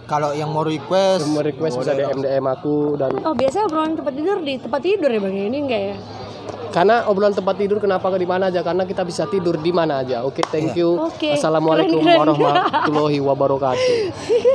kalau 0.04 0.36
yang 0.36 0.52
mau 0.52 0.60
request, 0.60 1.24
mau 1.32 1.40
request 1.40 1.80
bisa 1.80 1.96
DM 1.96 2.20
DM 2.20 2.44
aku 2.44 3.00
dan 3.00 3.16
Oh 3.24 3.32
biasa 3.32 3.64
obrolan 3.64 3.96
tempat 3.96 4.12
tidur 4.12 4.44
di 4.44 4.60
tempat 4.60 4.80
tidur 4.84 5.08
ya 5.08 5.16
bang 5.16 5.48
ini 5.48 5.58
enggak 5.64 5.82
ya? 5.88 5.96
karena 6.72 7.04
obrolan 7.06 7.36
tempat 7.36 7.54
tidur 7.60 7.78
kenapa 7.78 8.08
ke 8.08 8.18
di 8.18 8.24
mana 8.24 8.48
aja 8.48 8.64
karena 8.64 8.88
kita 8.88 9.04
bisa 9.04 9.28
tidur 9.28 9.60
di 9.60 9.70
mana 9.70 10.00
aja. 10.00 10.24
Oke, 10.24 10.40
thank 10.48 10.72
you. 10.72 10.96
Oke, 10.96 11.36
Assalamualaikum 11.36 12.00
keren, 12.00 12.16
keren. 12.16 12.32
warahmatullahi 12.32 13.18
wabarakatuh. 13.20 13.96